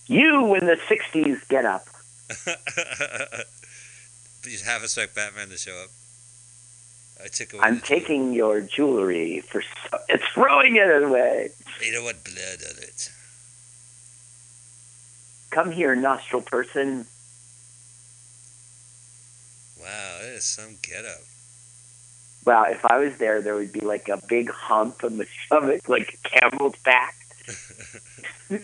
You 0.06 0.54
in 0.54 0.66
the 0.66 0.76
60s 0.76 1.46
get 1.48 1.64
up. 1.64 1.86
you 4.46 4.58
have 4.64 4.82
expect 4.82 5.14
Batman 5.14 5.48
to 5.48 5.58
show 5.58 5.76
up. 5.82 5.90
I 7.22 7.28
took 7.28 7.52
away. 7.52 7.62
I'm 7.64 7.80
taking 7.80 8.32
your 8.32 8.60
jewelry 8.60 9.40
for. 9.40 9.62
So- 9.62 9.98
it's 10.08 10.24
throwing 10.28 10.76
it 10.76 11.02
away. 11.02 11.50
You 11.84 11.92
don't 11.92 12.04
want 12.04 12.24
blood 12.24 12.62
on 12.62 12.82
it. 12.82 13.10
Come 15.50 15.72
here, 15.72 15.96
nostril 15.96 16.42
person. 16.42 17.06
Wow, 19.80 20.18
that 20.20 20.28
is 20.28 20.44
some 20.44 20.76
getup. 20.82 21.22
Well, 22.44 22.64
if 22.64 22.84
I 22.84 22.98
was 22.98 23.18
there, 23.18 23.42
there 23.42 23.54
would 23.54 23.72
be 23.72 23.80
like 23.80 24.08
a 24.08 24.20
big 24.28 24.50
hump 24.50 25.04
on 25.04 25.18
the 25.18 25.26
stomach, 25.46 25.88
like 25.88 26.18
a 26.24 26.28
camel's 26.28 26.76
back. 26.84 27.14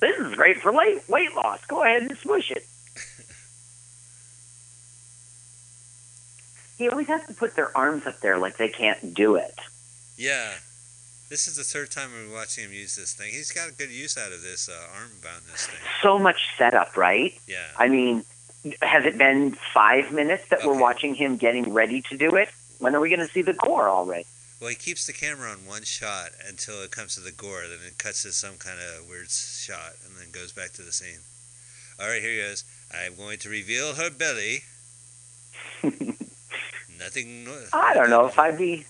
This 0.00 0.18
is 0.18 0.34
great 0.34 0.60
for 0.60 0.72
weight 0.72 1.06
weight 1.08 1.34
loss. 1.34 1.64
Go 1.66 1.82
ahead 1.82 2.02
and 2.02 2.16
smush 2.18 2.50
it. 2.50 2.66
He 6.78 6.88
always 6.88 7.08
has 7.08 7.26
to 7.26 7.34
put 7.34 7.56
their 7.56 7.76
arms 7.76 8.06
up 8.06 8.20
there 8.20 8.38
like 8.38 8.56
they 8.56 8.70
can't 8.70 9.12
do 9.12 9.34
it. 9.34 9.54
Yeah. 10.16 10.54
This 11.28 11.46
is 11.46 11.56
the 11.56 11.62
third 11.62 11.90
time 11.90 12.08
we're 12.10 12.34
watching 12.34 12.64
him 12.64 12.72
use 12.72 12.96
this 12.96 13.12
thing. 13.12 13.32
He's 13.32 13.52
got 13.52 13.68
a 13.68 13.72
good 13.72 13.90
use 13.90 14.16
out 14.16 14.32
of 14.32 14.40
this 14.40 14.66
uh, 14.66 14.86
arm 14.98 15.10
boundness 15.22 15.66
thing. 15.66 15.78
So 16.00 16.18
much 16.18 16.38
setup, 16.56 16.96
right? 16.96 17.38
Yeah. 17.46 17.66
I 17.78 17.88
mean, 17.88 18.24
has 18.82 19.04
it 19.04 19.16
been 19.16 19.52
five 19.52 20.12
minutes 20.12 20.48
that 20.48 20.64
we're 20.64 20.78
watching 20.78 21.14
him 21.14 21.36
getting 21.36 21.72
ready 21.72 22.02
to 22.02 22.16
do 22.16 22.36
it? 22.36 22.50
When 22.78 22.94
are 22.94 23.00
we 23.00 23.08
going 23.08 23.26
to 23.26 23.32
see 23.32 23.42
the 23.42 23.54
gore 23.54 23.88
already? 23.88 24.26
Well, 24.60 24.68
he 24.70 24.76
keeps 24.76 25.06
the 25.06 25.12
camera 25.14 25.50
on 25.50 25.64
one 25.66 25.84
shot 25.84 26.30
until 26.46 26.82
it 26.82 26.90
comes 26.90 27.14
to 27.14 27.20
the 27.20 27.32
gore, 27.32 27.62
then 27.62 27.78
it 27.86 27.96
cuts 27.98 28.22
to 28.24 28.32
some 28.32 28.56
kind 28.58 28.78
of 28.78 29.08
weird 29.08 29.30
shot, 29.30 29.94
and 30.06 30.14
then 30.18 30.30
goes 30.32 30.52
back 30.52 30.72
to 30.74 30.82
the 30.82 30.92
scene. 30.92 31.20
All 31.98 32.08
right, 32.08 32.20
here 32.20 32.32
he 32.32 32.38
goes. 32.48 32.64
I'm 32.92 33.14
going 33.14 33.38
to 33.38 33.48
reveal 33.48 33.94
her 33.94 34.10
belly. 34.10 34.64
Nothing. 36.98 37.44
no- 37.44 37.64
I 37.72 37.94
don't 37.94 38.10
know 38.10 38.26
if 38.26 38.38
I'd 38.38 38.58
be. 38.58 38.84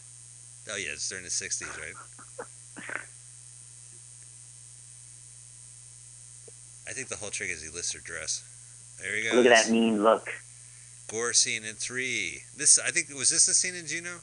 Oh 0.71 0.77
yeah, 0.77 0.91
it's 0.93 1.09
during 1.09 1.25
the 1.25 1.31
'60s, 1.31 1.79
right? 1.79 1.95
I 6.89 6.93
think 6.93 7.09
the 7.09 7.17
whole 7.17 7.31
trick 7.31 7.51
is 7.51 7.63
he 7.63 7.69
lifts 7.69 7.93
her 7.93 8.01
dress. 8.01 8.43
There 9.01 9.17
he 9.17 9.23
goes. 9.25 9.35
Look 9.35 9.47
at 9.47 9.65
that 9.65 9.71
mean 9.73 10.03
look. 10.03 10.29
gore 11.09 11.33
scene 11.33 11.65
in 11.65 11.75
three. 11.75 12.43
This, 12.57 12.79
I 12.79 12.91
think, 12.91 13.09
was 13.11 13.31
this 13.31 13.47
the 13.47 13.55
scene 13.55 13.75
in 13.75 13.87
Juno? 13.87 14.21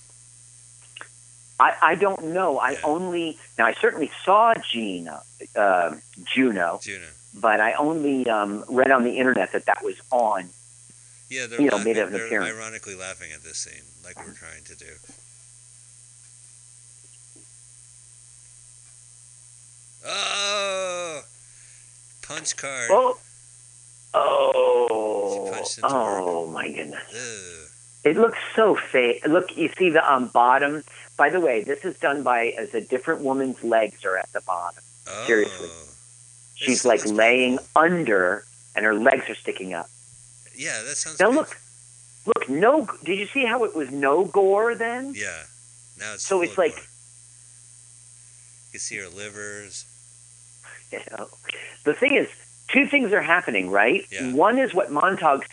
I, 1.59 1.75
I 1.81 1.95
don't 1.95 2.25
know. 2.25 2.59
I 2.59 2.71
Yeah. 2.71 2.79
only 2.83 3.37
now 3.57 3.65
I 3.65 3.73
certainly 3.73 4.11
saw 4.23 4.53
Gina, 4.71 5.23
uh, 5.55 5.95
Juno, 6.33 6.79
Juno. 6.83 7.05
but 7.33 7.59
I 7.59 7.73
only 7.73 8.29
um, 8.29 8.63
read 8.69 8.91
on 8.91 9.03
the 9.03 9.17
internet 9.17 9.51
that 9.53 9.65
that 9.65 9.83
was 9.83 9.95
on. 10.11 10.49
Yeah, 11.29 11.47
they're, 11.47 11.59
You 11.59 11.69
know, 11.71 11.77
laughing, 11.77 11.93
made 11.93 12.01
an 12.01 12.11
they're 12.13 12.25
appearance. 12.27 12.55
ironically 12.55 12.95
laughing 12.95 13.31
at 13.33 13.43
this 13.43 13.57
scene, 13.57 13.83
like 14.05 14.15
we're 14.17 14.33
trying 14.33 14.63
to 14.65 14.75
do. 14.75 14.93
Oh, 20.05 21.21
punch 22.21 22.55
card. 22.55 22.89
Oh, 22.91 23.17
oh, 24.17 25.63
oh 25.83 26.47
my 26.47 26.71
goodness! 26.71 27.67
It 28.03 28.17
looks 28.17 28.37
so 28.55 28.75
fake. 28.75 29.25
Look, 29.27 29.55
you 29.57 29.69
see 29.77 29.89
the 29.89 30.11
um, 30.11 30.27
bottom. 30.27 30.83
By 31.17 31.29
the 31.29 31.39
way, 31.39 31.63
this 31.63 31.83
is 31.83 31.97
done 31.99 32.23
by 32.23 32.53
as 32.57 32.73
a 32.73 32.81
different 32.81 33.21
woman's 33.21 33.63
legs 33.63 34.05
are 34.05 34.17
at 34.17 34.31
the 34.33 34.41
bottom. 34.41 34.83
Oh. 35.07 35.23
Seriously. 35.25 35.69
She's 36.55 36.85
like 36.85 37.05
laying 37.05 37.57
painful. 37.57 37.81
under, 37.81 38.45
and 38.75 38.85
her 38.85 38.95
legs 38.95 39.29
are 39.29 39.35
sticking 39.35 39.73
up. 39.73 39.89
Yeah, 40.55 40.81
that 40.83 40.95
sounds. 40.97 41.19
Now 41.19 41.29
look, 41.29 41.59
look, 42.25 42.49
no. 42.49 42.87
Did 43.03 43.19
you 43.19 43.27
see 43.27 43.45
how 43.45 43.63
it 43.63 43.75
was 43.75 43.91
no 43.91 44.25
gore 44.25 44.73
then? 44.75 45.13
Yeah. 45.15 45.43
Now 45.99 46.13
it's. 46.13 46.23
So 46.23 46.41
it's 46.41 46.57
like- 46.57 46.75
gore. 46.75 46.83
You 48.73 48.79
see 48.79 48.97
her 48.97 49.09
livers. 49.09 49.85
You 50.89 50.99
know, 51.11 51.27
the 51.83 51.93
thing 51.93 52.15
is, 52.15 52.29
two 52.67 52.85
things 52.87 53.11
are 53.13 53.21
happening, 53.21 53.69
right? 53.69 54.05
Yeah. 54.11 54.33
One 54.33 54.57
is 54.59 54.73
what 54.73 54.91
Montag 54.91 55.47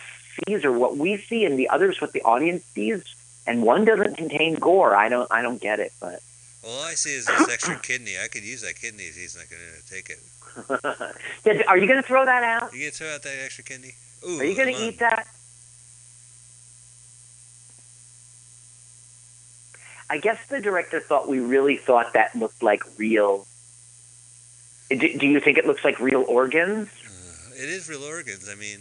sees 0.46 0.64
or 0.64 0.72
what 0.72 0.96
we 0.96 1.16
see, 1.16 1.44
and 1.44 1.58
the 1.58 1.68
other 1.68 1.90
is 1.90 2.00
what 2.00 2.12
the 2.12 2.22
audience 2.22 2.64
sees. 2.74 3.02
And 3.46 3.62
one 3.62 3.84
doesn't 3.84 4.16
contain 4.16 4.54
gore. 4.54 4.96
I 4.96 5.08
don't. 5.08 5.30
I 5.30 5.42
don't 5.42 5.60
get 5.60 5.78
it, 5.80 5.92
but 6.00 6.20
All 6.66 6.82
I 6.82 6.94
see 6.94 7.14
is 7.14 7.26
this 7.26 7.48
extra 7.50 7.78
kidney. 7.78 8.14
I 8.22 8.28
could 8.28 8.42
use 8.42 8.62
that 8.62 8.76
kidney 8.76 9.04
if 9.04 9.16
he's 9.16 9.36
not 9.36 9.44
going 9.50 9.62
to 9.62 9.90
take 9.90 10.08
it. 10.10 10.18
Yeah, 11.44 11.62
are 11.68 11.76
you 11.76 11.86
going 11.86 12.00
to 12.00 12.06
throw 12.06 12.24
that 12.24 12.42
out? 12.42 12.72
You 12.72 12.78
get 12.80 12.94
throw 12.94 13.08
out 13.12 13.22
that 13.24 13.34
extra 13.44 13.64
kidney? 13.64 13.92
Ooh, 14.26 14.38
Are 14.40 14.44
you 14.44 14.56
going 14.56 14.72
to 14.74 14.80
eat 14.80 15.00
that? 15.00 15.26
I 20.08 20.18
guess 20.18 20.38
the 20.48 20.60
director 20.60 21.00
thought 21.00 21.28
we 21.28 21.40
really 21.40 21.76
thought 21.76 22.12
that 22.12 22.34
looked 22.34 22.62
like 22.62 22.82
real. 22.98 23.46
Do, 24.90 24.96
do 24.96 25.26
you 25.26 25.40
think 25.40 25.58
it 25.58 25.66
looks 25.66 25.84
like 25.84 25.98
real 25.98 26.24
organs? 26.28 26.88
It 27.56 27.68
is 27.68 27.88
real 27.88 28.04
organs. 28.04 28.48
I 28.50 28.54
mean, 28.54 28.80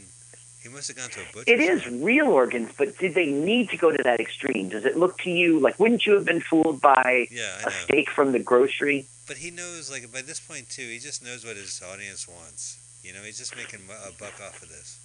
he 0.62 0.70
must 0.70 0.88
have 0.88 0.98
gone 0.98 1.10
to 1.10 1.20
a 1.22 1.34
butcher. 1.34 1.52
It 1.52 1.60
is 1.60 1.88
real 1.88 2.28
organs, 2.28 2.72
but 2.78 2.98
did 2.98 3.14
they 3.14 3.28
need 3.28 3.70
to 3.70 3.78
go 3.78 3.92
to 3.92 4.02
that 4.04 4.20
extreme? 4.20 4.70
Does 4.70 4.86
it 4.86 4.98
look 4.98 5.18
to 5.20 5.30
you 5.30 5.60
like 5.60 5.80
wouldn't 5.80 6.06
you 6.06 6.14
have 6.14 6.26
been 6.26 6.42
fooled 6.42 6.82
by 6.82 7.28
Yeah, 7.30 7.66
a 7.66 7.72
steak 7.72 8.10
from 8.10 8.32
the 8.32 8.40
grocery? 8.40 9.06
But 9.28 9.38
he 9.38 9.52
knows, 9.52 9.90
like, 9.90 10.12
by 10.12 10.22
this 10.22 10.40
point, 10.40 10.70
too, 10.70 10.84
he 10.84 11.00
just 11.00 11.24
knows 11.24 11.46
what 11.46 11.56
his 11.56 11.82
audience 11.82 12.28
wants. 12.28 12.78
You 13.04 13.14
know, 13.14 13.22
he's 13.22 13.38
just 13.38 13.56
making 13.56 13.80
a 13.90 14.12
buck 14.12 14.40
off 14.42 14.62
of 14.62 14.70
this. 14.70 15.00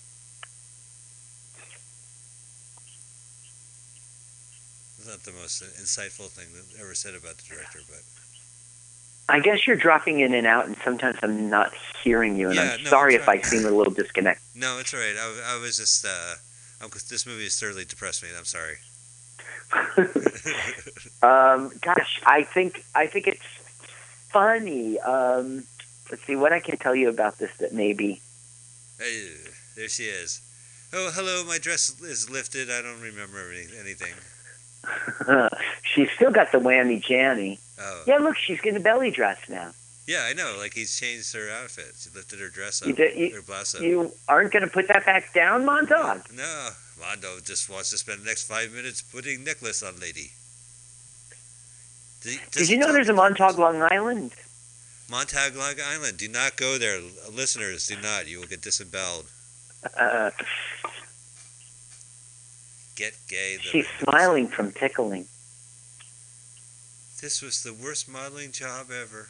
It's 4.99 5.07
not 5.09 5.23
the 5.23 5.33
most 5.33 5.63
insightful 5.63 6.29
thing 6.29 6.47
that 6.55 6.81
ever 6.83 6.95
said 6.95 7.15
about 7.15 7.39
the 7.39 7.55
director, 7.55 7.81
but 7.89 8.03
I 9.29 9.41
guess 9.41 9.67
you're 9.67 9.77
dropping 9.77 10.21
in 10.21 10.33
and 10.33 10.47
out, 10.47 10.67
and 10.67 10.77
sometimes 10.85 11.19
I'm 11.23 11.51
not 11.51 11.73
hearing 12.03 12.37
you, 12.37 12.47
and 12.49 12.57
Yeah, 12.57 12.77
I'm 12.79 12.83
no, 12.85 12.91
sorry 12.91 13.15
if 13.15 13.29
I 13.29 13.41
seem 13.43 13.67
a 13.67 13.71
little 13.71 13.93
disconnected. 13.93 14.43
no, 14.55 14.79
it's 14.79 14.95
all 14.95 15.01
right. 15.01 15.15
I, 15.19 15.57
I 15.57 15.61
was 15.61 15.77
just, 15.77 16.05
uh, 16.07 16.35
I'm, 16.83 16.91
this 17.11 17.27
movie 17.27 17.45
has 17.45 17.59
thoroughly 17.61 17.85
depressed 17.85 18.23
me. 18.23 18.31
I'm 18.37 18.45
sorry. 18.45 18.77
um, 21.23 21.73
gosh, 21.83 22.21
I 22.25 22.43
think 22.43 22.85
I 22.95 23.07
think 23.07 23.27
it's 23.27 23.45
funny. 24.31 24.99
Um, 25.01 25.65
let's 26.11 26.25
see 26.25 26.37
what 26.37 26.53
I 26.55 26.61
can 26.61 26.79
tell 26.79 26.95
you 26.95 27.11
about 27.11 27.39
this 27.39 27.55
that 27.59 27.75
maybe. 27.75 28.23
Hey, 28.99 29.33
there 29.77 29.89
she 29.89 30.05
is. 30.05 30.41
Oh, 30.95 31.11
hello. 31.15 31.45
My 31.45 31.59
dress 31.59 32.01
is 32.01 32.31
lifted. 32.31 32.71
I 32.71 32.81
don't 32.81 33.03
remember 33.03 33.53
any- 33.53 33.69
anything. 33.79 34.15
she's 35.83 36.11
still 36.13 36.31
got 36.31 36.51
the 36.51 36.59
whammy 36.59 37.03
jammy. 37.05 37.59
Oh, 37.81 38.03
Yeah, 38.07 38.19
look, 38.19 38.37
she's 38.37 38.61
getting 38.61 38.77
a 38.79 38.83
belly 38.83 39.11
dress 39.11 39.39
now. 39.49 39.73
yeah, 40.07 40.27
I 40.29 40.33
know. 40.33 40.57
Like 40.59 40.75
he's 40.75 40.99
changed 40.99 41.33
her 41.35 41.49
outfit. 41.51 41.95
She 41.99 42.11
lifted 42.15 42.41
her 42.41 42.49
dress 42.49 42.83
up, 42.83 42.89
You 42.89 42.95
you- 43.15 43.35
her 43.37 43.43
blouse 43.43 43.75
up. 43.75 43.83
You 43.83 44.13
aren't 44.29 44.53
going 44.53 44.65
to 44.65 44.71
put 44.71 44.89
that 44.89 45.05
back 45.07 45.33
down, 45.33 45.65
Montag? 45.65 46.23
No, 46.35 46.71
Mondo 47.01 47.39
just 47.41 47.69
wants 47.71 47.91
to 47.91 47.99
spend 47.99 48.21
the 48.23 48.25
next 48.25 48.45
five 48.49 48.73
minutes 48.73 49.01
putting 49.03 49.45
necklace 49.45 49.83
on 49.83 49.99
lady. 50.01 50.33
Did, 52.23 52.41
Did 52.51 52.69
you 52.69 52.79
know 52.79 52.93
there's 52.93 53.09
a 53.09 53.13
Montauk, 53.13 53.59
Long 53.59 53.81
Island? 53.81 54.33
Montague 55.09 55.57
Long 55.57 55.75
Island? 55.95 56.19
Do 56.19 56.29
not 56.29 56.57
go 56.57 56.77
there, 56.77 57.01
listeners. 57.33 57.87
Do 57.87 57.95
not. 58.03 58.27
You 58.27 58.41
will 58.41 58.47
get 58.49 58.61
disemboweled. 58.61 59.27
Uh, 59.97 60.31
Get 62.97 63.15
gay. 63.29 63.57
the 63.57 63.63
she's 63.63 63.87
smiling 64.03 64.49
from 64.49 64.73
tickling. 64.73 65.27
This 67.21 67.43
was 67.43 67.63
the 67.63 67.75
worst 67.75 68.09
modeling 68.09 68.53
job 68.53 68.87
ever. 68.91 69.29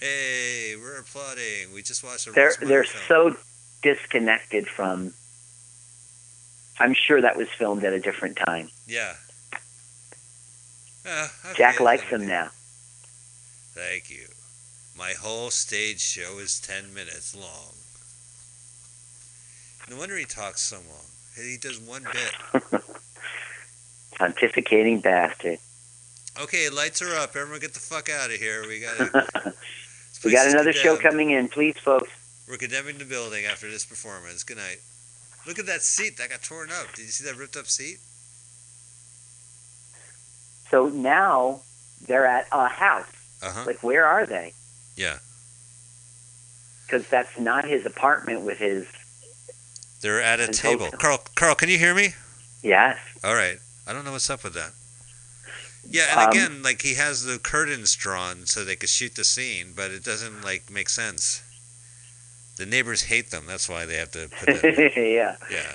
Hey, 0.00 0.74
we're 0.76 0.98
applauding. 0.98 1.72
We 1.72 1.82
just 1.82 2.02
watched 2.02 2.26
a 2.26 2.32
They're 2.32 2.54
they're 2.60 2.84
film. 2.84 3.34
so 3.34 3.36
disconnected 3.82 4.66
from. 4.66 5.14
I'm 6.80 6.94
sure 6.94 7.20
that 7.20 7.36
was 7.36 7.48
filmed 7.50 7.84
at 7.84 7.92
a 7.92 8.00
different 8.00 8.36
time. 8.36 8.70
Yeah. 8.86 9.14
Ah, 11.06 11.32
okay, 11.46 11.54
Jack 11.58 11.80
likes 11.80 12.04
then. 12.10 12.22
him 12.22 12.28
now. 12.28 12.48
Thank 13.74 14.10
you. 14.10 14.26
My 14.96 15.12
whole 15.12 15.50
stage 15.50 16.00
show 16.00 16.38
is 16.38 16.60
10 16.60 16.92
minutes 16.92 17.34
long. 17.36 17.74
No 19.88 19.96
wonder 19.96 20.16
he 20.16 20.24
talks 20.24 20.60
so 20.60 20.76
long. 20.76 21.06
He 21.36 21.56
does 21.56 21.78
one 21.80 22.04
bit. 22.12 22.62
Pontificating 24.20 25.00
bastard. 25.02 25.58
Okay, 26.40 26.68
lights 26.70 27.02
are 27.02 27.14
up. 27.16 27.34
Everyone 27.34 27.60
get 27.60 27.74
the 27.74 27.80
fuck 27.80 28.08
out 28.08 28.30
of 28.30 28.36
here. 28.36 28.62
We 28.66 28.80
got 28.80 29.12
we 30.24 30.30
got 30.30 30.48
another 30.48 30.72
show 30.72 30.96
coming 30.96 31.30
in, 31.30 31.48
please, 31.48 31.76
folks. 31.76 32.10
We're 32.48 32.56
condemning 32.56 32.98
the 32.98 33.04
building 33.04 33.44
after 33.44 33.68
this 33.68 33.84
performance. 33.84 34.44
Good 34.44 34.56
night. 34.56 34.78
Look 35.46 35.58
at 35.58 35.66
that 35.66 35.82
seat 35.82 36.16
that 36.18 36.30
got 36.30 36.42
torn 36.42 36.70
up. 36.70 36.94
Did 36.94 37.02
you 37.02 37.08
see 37.08 37.24
that 37.24 37.36
ripped 37.36 37.56
up 37.56 37.66
seat? 37.66 37.98
So 40.70 40.88
now 40.88 41.62
they're 42.06 42.26
at 42.26 42.46
a 42.52 42.68
house. 42.68 43.06
Uh 43.42 43.50
huh. 43.50 43.64
Like, 43.66 43.82
where 43.82 44.06
are 44.06 44.24
they? 44.24 44.52
Yeah. 44.96 45.18
Because 46.86 47.08
that's 47.08 47.38
not 47.38 47.64
his 47.64 47.84
apartment 47.84 48.42
with 48.42 48.58
his. 48.58 48.86
They're 50.00 50.22
at 50.22 50.38
a 50.38 50.48
table. 50.48 50.84
hotel. 50.86 50.98
Carl, 50.98 51.18
Carl, 51.34 51.54
can 51.56 51.68
you 51.68 51.78
hear 51.78 51.94
me? 51.94 52.10
Yes. 52.62 52.96
All 53.24 53.34
right. 53.34 53.58
I 53.86 53.92
don't 53.92 54.04
know 54.04 54.12
what's 54.12 54.30
up 54.30 54.44
with 54.44 54.54
that. 54.54 54.72
Yeah, 55.90 56.06
and 56.10 56.20
Um, 56.20 56.30
again, 56.30 56.62
like 56.62 56.82
he 56.82 56.94
has 56.94 57.24
the 57.24 57.38
curtains 57.38 57.94
drawn 57.94 58.44
so 58.46 58.64
they 58.64 58.76
could 58.76 58.90
shoot 58.90 59.14
the 59.14 59.24
scene, 59.24 59.72
but 59.74 59.90
it 59.90 60.04
doesn't 60.04 60.42
like 60.42 60.70
make 60.70 60.88
sense. 60.88 61.42
The 62.56 62.66
neighbors 62.66 63.02
hate 63.04 63.30
them. 63.30 63.46
That's 63.46 63.68
why 63.68 63.86
they 63.86 63.96
have 63.96 64.10
to 64.12 64.28
put 64.28 64.60
that. 64.60 64.92
yeah. 64.96 65.36
yeah. 65.50 65.74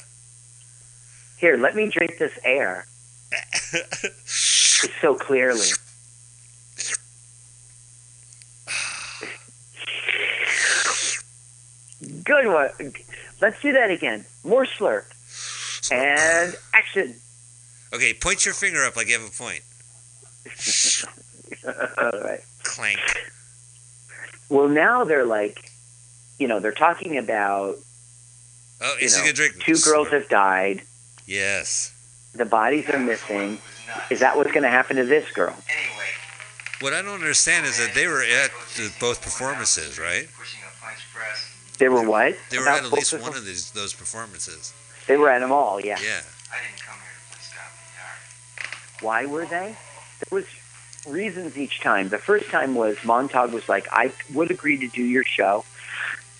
Here, 1.38 1.58
let 1.58 1.76
me 1.76 1.90
drink 1.90 2.18
this 2.20 2.38
air 2.44 2.86
so 4.26 5.16
clearly. 5.16 5.68
Good 12.24 12.48
one. 12.48 12.94
Let's 13.42 13.62
do 13.62 13.74
that 13.74 13.92
again. 13.92 14.26
More 14.44 14.66
slurp. 14.66 15.06
And 15.92 16.56
action. 16.74 17.16
okay, 17.94 18.14
point 18.14 18.46
your 18.46 18.54
finger 18.54 18.84
up 18.86 18.96
like 18.96 19.08
you 19.08 19.20
have 19.20 19.28
a 19.28 19.32
point. 19.32 19.62
All 21.98 22.20
right. 22.22 22.42
Clank. 22.64 23.00
Well, 24.50 24.68
now 24.68 25.04
they're 25.04 25.26
like, 25.26 25.72
you 26.40 26.48
know, 26.48 26.60
they're 26.60 26.72
talking 26.72 27.18
about 27.18 27.78
Oh, 28.82 28.96
is 29.00 29.16
he 29.16 29.22
gonna 29.22 29.34
drink? 29.34 29.60
two 29.60 29.78
girls 29.78 30.10
have 30.10 30.28
died. 30.30 30.82
Yes. 31.26 31.92
The 32.36 32.46
bodies 32.46 32.90
are 32.90 33.00
missing. 33.00 33.60
Is 34.10 34.20
that 34.20 34.36
what's 34.36 34.52
going 34.52 34.64
to 34.64 34.70
happen 34.70 34.96
to 34.98 35.06
this 35.06 35.30
girl? 35.32 35.56
Anyway, 35.70 36.08
What 36.82 36.94
I 36.94 37.02
don't 37.04 37.14
understand 37.14 37.66
is 37.68 37.78
that 37.78 37.94
they 37.94 38.08
were 38.08 38.24
at 38.24 38.50
both 39.00 39.22
performances, 39.22 40.00
right? 40.00 40.28
pushing 40.38 40.60
a 40.68 40.84
punch 40.84 40.98
press. 41.14 41.50
They 41.78 41.90
were 41.90 42.08
what? 42.10 42.36
They 42.50 42.58
were 42.58 42.64
About 42.64 42.80
at 42.80 42.86
at 42.86 42.92
least 42.92 43.14
one 43.14 43.36
of 43.38 43.46
these 43.46 43.70
those 43.72 43.94
performances. 43.94 44.74
They 45.08 45.16
were 45.16 45.30
at 45.30 45.40
them 45.40 45.52
all, 45.52 45.80
yeah. 45.80 45.98
Yeah. 46.04 46.22
I 46.52 46.58
didn't 46.66 46.82
come 46.82 46.98
here 46.98 47.14
to 47.14 47.36
play 47.36 47.42
stop 47.42 47.72
the 47.78 49.04
yard. 49.04 49.04
Why 49.06 49.26
were 49.32 49.46
they? 49.46 49.76
Was 50.34 50.46
reasons 51.08 51.58
each 51.58 51.80
time. 51.82 52.10
The 52.10 52.18
first 52.18 52.50
time 52.50 52.76
was 52.76 52.98
Montag 53.06 53.52
was 53.52 53.68
like, 53.70 53.88
I 53.92 54.12
would 54.34 54.50
agree 54.52 54.78
to 54.80 54.88
do 54.88 55.04
your 55.04 55.24
show. 55.24 55.64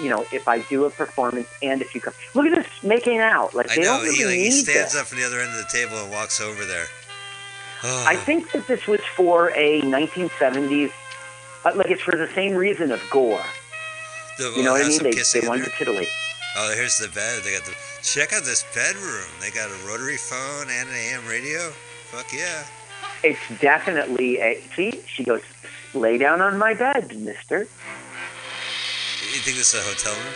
you 0.00 0.08
know, 0.08 0.24
if 0.32 0.48
I 0.48 0.60
do 0.68 0.84
a 0.86 0.90
performance 0.90 1.48
and 1.62 1.82
if 1.82 1.94
you 1.94 2.00
come. 2.00 2.14
Look 2.34 2.46
at 2.46 2.54
this 2.54 2.82
making 2.82 3.18
out. 3.18 3.54
Like 3.54 3.70
I 3.70 3.74
they 3.76 3.82
know. 3.82 3.98
don't 3.98 4.02
really 4.04 4.16
He 4.16 4.24
like 4.24 4.34
he 4.34 4.42
need 4.44 4.50
stands 4.64 4.92
this. 4.92 5.00
up 5.00 5.06
from 5.08 5.18
the 5.18 5.24
other 5.26 5.40
end 5.40 5.50
of 5.50 5.58
the 5.58 5.68
table 5.70 5.96
and 6.02 6.10
walks 6.10 6.40
over 6.40 6.64
there. 6.64 6.86
Oh, 7.84 8.04
I 8.08 8.16
think 8.16 8.50
that 8.52 8.66
this 8.66 8.86
was 8.86 9.00
for 9.16 9.50
a 9.56 9.82
1970s. 9.82 10.90
uh, 11.64 11.72
Like 11.74 11.90
it's 11.90 12.02
for 12.02 12.16
the 12.16 12.28
same 12.34 12.54
reason 12.54 12.90
of 12.92 13.00
gore. 13.10 13.42
the, 14.38 14.52
You 14.56 14.62
know 14.62 14.72
what 14.72 14.84
I 14.84 14.88
mean? 14.88 15.02
They, 15.02 15.10
they 15.10 15.46
wanted 15.46 15.64
there. 15.64 15.70
to 15.70 15.76
titillate. 15.84 16.08
Oh, 16.56 16.72
here's 16.76 16.98
the 16.98 17.08
bed. 17.08 17.42
They 17.44 17.52
got 17.52 17.64
the 17.64 17.74
check 18.02 18.32
out 18.32 18.44
this 18.44 18.64
bedroom. 18.74 19.26
They 19.40 19.50
got 19.50 19.68
a 19.70 19.86
rotary 19.86 20.16
phone 20.16 20.68
and 20.70 20.88
an 20.88 20.94
AM 20.94 21.26
radio. 21.26 21.70
Fuck 22.10 22.32
yeah. 22.32 22.64
It's 23.22 23.60
definitely 23.60 24.38
a. 24.40 24.60
See, 24.74 25.00
she 25.06 25.24
goes, 25.24 25.42
lay 25.94 26.18
down 26.18 26.40
on 26.40 26.58
my 26.58 26.74
bed, 26.74 27.16
mister. 27.16 27.60
You 27.60 29.38
think 29.38 29.56
this 29.56 29.74
is 29.74 29.80
a 29.80 29.82
hotel 29.82 30.14
room? 30.24 30.34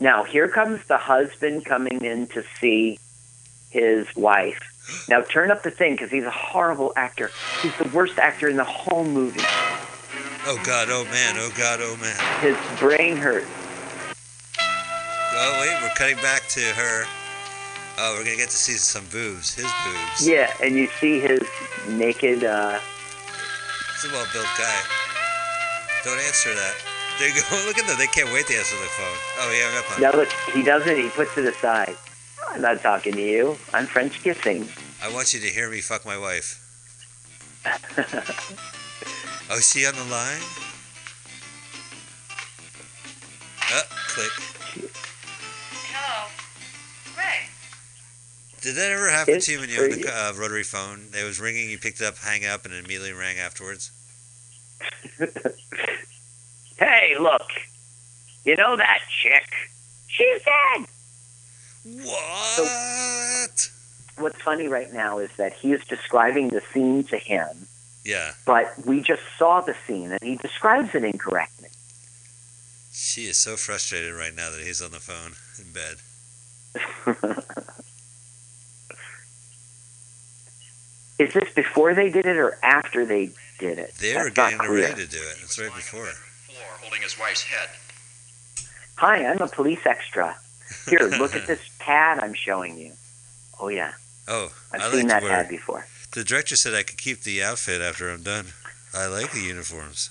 Now, 0.00 0.24
here 0.24 0.48
comes 0.48 0.84
the 0.86 0.98
husband 0.98 1.64
coming 1.64 2.04
in 2.04 2.26
to 2.28 2.44
see 2.60 2.98
his 3.70 4.14
wife. 4.16 4.60
Now, 5.08 5.22
turn 5.22 5.50
up 5.50 5.62
the 5.62 5.70
thing 5.70 5.92
because 5.94 6.10
he's 6.10 6.24
a 6.24 6.30
horrible 6.30 6.92
actor. 6.96 7.30
He's 7.62 7.76
the 7.78 7.88
worst 7.88 8.18
actor 8.18 8.48
in 8.48 8.56
the 8.56 8.64
whole 8.64 9.04
movie. 9.04 9.40
Oh 10.44 10.60
God. 10.64 10.88
Oh 10.90 11.04
man. 11.04 11.36
Oh 11.38 11.52
God. 11.56 11.78
Oh 11.80 11.96
man. 12.00 12.16
His 12.40 12.56
brain 12.80 13.16
hurts. 13.16 13.46
Oh 15.34 15.58
wait, 15.60 15.82
we're 15.82 15.94
cutting 15.94 16.16
back 16.16 16.42
to 16.48 16.60
her. 16.60 17.04
Oh, 17.98 18.14
we're 18.16 18.24
gonna 18.24 18.36
get 18.36 18.48
to 18.50 18.56
see 18.56 18.72
some 18.74 19.04
boobs. 19.12 19.54
His 19.54 19.70
boobs. 19.84 20.26
Yeah, 20.26 20.52
and 20.62 20.74
you 20.74 20.88
see 20.98 21.20
his 21.20 21.42
naked. 21.88 22.42
Uh, 22.44 22.78
He's 23.94 24.10
a 24.10 24.14
well-built 24.14 24.46
guy. 24.58 24.80
Don't 26.04 26.18
answer 26.20 26.54
that. 26.54 26.74
There 27.18 27.28
you 27.28 27.34
go. 27.34 27.64
Look 27.66 27.78
at 27.78 27.86
them. 27.86 27.96
They 27.98 28.06
can't 28.08 28.32
wait 28.32 28.46
to 28.48 28.54
answer 28.54 28.76
the 28.76 28.86
phone. 28.96 29.18
Oh, 29.38 29.50
he 29.52 29.60
hung 29.62 29.76
up 29.78 29.90
on. 29.94 30.00
now, 30.02 30.12
look, 30.12 30.32
he 30.54 30.62
does 30.62 30.86
it. 30.86 30.96
He 30.98 31.08
puts 31.10 31.36
it 31.38 31.44
aside. 31.44 31.96
I'm 32.48 32.62
not 32.62 32.80
talking 32.80 33.12
to 33.12 33.20
you. 33.22 33.56
I'm 33.72 33.86
French 33.86 34.22
kissing. 34.22 34.66
I 35.02 35.12
want 35.12 35.32
you 35.34 35.40
to 35.40 35.46
hear 35.46 35.70
me 35.70 35.80
fuck 35.80 36.04
my 36.04 36.18
wife. 36.18 36.58
Oh, 39.50 39.56
is 39.58 39.70
she 39.70 39.84
on 39.84 39.94
the 39.94 40.04
line? 40.04 40.40
Oh, 43.70 43.82
click. 44.08 44.30
Hello. 45.92 46.28
Greg. 47.14 47.51
Did 48.62 48.76
that 48.76 48.92
ever 48.92 49.10
happen 49.10 49.34
It's 49.34 49.46
to 49.46 49.52
you 49.52 49.60
when 49.60 49.68
you 49.68 49.82
had 49.82 49.92
free. 49.92 50.02
the 50.04 50.12
uh, 50.14 50.32
rotary 50.36 50.62
phone? 50.62 51.08
It 51.18 51.24
was 51.24 51.40
ringing, 51.40 51.68
you 51.68 51.78
picked 51.78 52.00
it 52.00 52.06
up, 52.06 52.16
hang 52.18 52.46
up, 52.46 52.64
and 52.64 52.72
it 52.72 52.78
immediately 52.84 53.12
rang 53.12 53.38
afterwards? 53.38 53.90
Hey, 56.78 57.14
look. 57.20 57.46
You 58.44 58.56
know 58.56 58.76
that 58.76 58.98
chick? 59.22 59.48
She's 60.08 60.42
dead. 60.42 60.86
What? 62.04 63.70
What's 64.18 64.42
funny 64.42 64.66
right 64.66 64.92
now 64.92 65.18
is 65.18 65.30
that 65.36 65.52
he 65.52 65.72
is 65.72 65.84
describing 65.84 66.48
the 66.48 66.60
scene 66.72 67.04
to 67.04 67.18
him, 67.18 67.68
Yeah, 68.04 68.32
but 68.44 68.74
we 68.84 69.00
just 69.00 69.22
saw 69.38 69.60
the 69.60 69.76
scene 69.86 70.10
and 70.10 70.20
he 70.22 70.34
describes 70.36 70.92
it 70.96 71.04
incorrectly. 71.04 71.68
she 72.92 73.26
is 73.26 73.36
so 73.36 73.56
frustrated 73.56 74.14
right 74.14 74.34
now 74.34 74.50
that 74.50 74.60
he's 74.62 74.82
on 74.82 74.90
the 74.90 74.98
phone 74.98 75.34
in 75.64 75.72
bed. 75.72 75.98
Is 81.22 81.32
this 81.34 81.54
before 81.54 81.94
they 81.94 82.10
did 82.10 82.26
it 82.26 82.36
or 82.36 82.58
after 82.64 83.06
they 83.06 83.30
did 83.60 83.78
it? 83.78 83.94
They 84.00 84.16
were 84.16 84.24
That's 84.24 84.36
not 84.36 84.50
getting 84.50 84.74
ready 84.74 85.04
to 85.04 85.08
do 85.08 85.18
it. 85.18 85.36
It's 85.44 85.56
right 85.56 85.72
before. 85.72 86.06
Floor, 86.06 86.66
holding 86.80 87.00
his 87.00 87.16
wife's 87.16 87.44
head. 87.44 87.68
Hi, 88.96 89.24
I'm 89.24 89.38
a 89.38 89.46
police 89.46 89.86
extra. 89.86 90.36
Here, 90.88 91.08
look 91.20 91.36
at 91.36 91.46
this 91.46 91.60
pad 91.78 92.18
I'm 92.18 92.34
showing 92.34 92.76
you. 92.76 92.94
Oh 93.60 93.68
yeah, 93.68 93.92
Oh, 94.26 94.50
I've 94.72 94.80
I 94.80 94.90
seen 94.90 95.00
like 95.02 95.08
that 95.08 95.20
to 95.20 95.28
pad 95.28 95.48
before. 95.48 95.86
The 96.10 96.24
director 96.24 96.56
said 96.56 96.74
I 96.74 96.82
could 96.82 96.98
keep 96.98 97.22
the 97.22 97.40
outfit 97.40 97.80
after 97.80 98.10
I'm 98.10 98.22
done. 98.24 98.46
I 98.92 99.06
like 99.06 99.30
the 99.30 99.42
uniforms. 99.42 100.10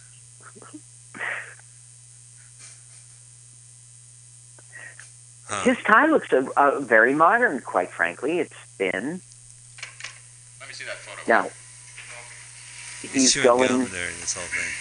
Huh. 5.50 5.64
His 5.64 5.78
tie 5.80 6.06
looks 6.06 6.32
uh, 6.32 6.46
uh, 6.56 6.80
very 6.80 7.14
modern, 7.14 7.60
quite 7.60 7.92
frankly. 7.92 8.40
It's 8.40 8.56
thin. 8.78 9.20
Let 10.82 10.98
see 10.98 10.98
that 10.98 11.02
photo. 11.06 11.22
Now, 11.30 11.44
he's 13.06 13.34
chewing 13.34 13.46
going. 13.46 13.70
gum 13.70 13.86
during 13.94 14.18
this 14.18 14.34
whole 14.34 14.50
thing. 14.50 14.72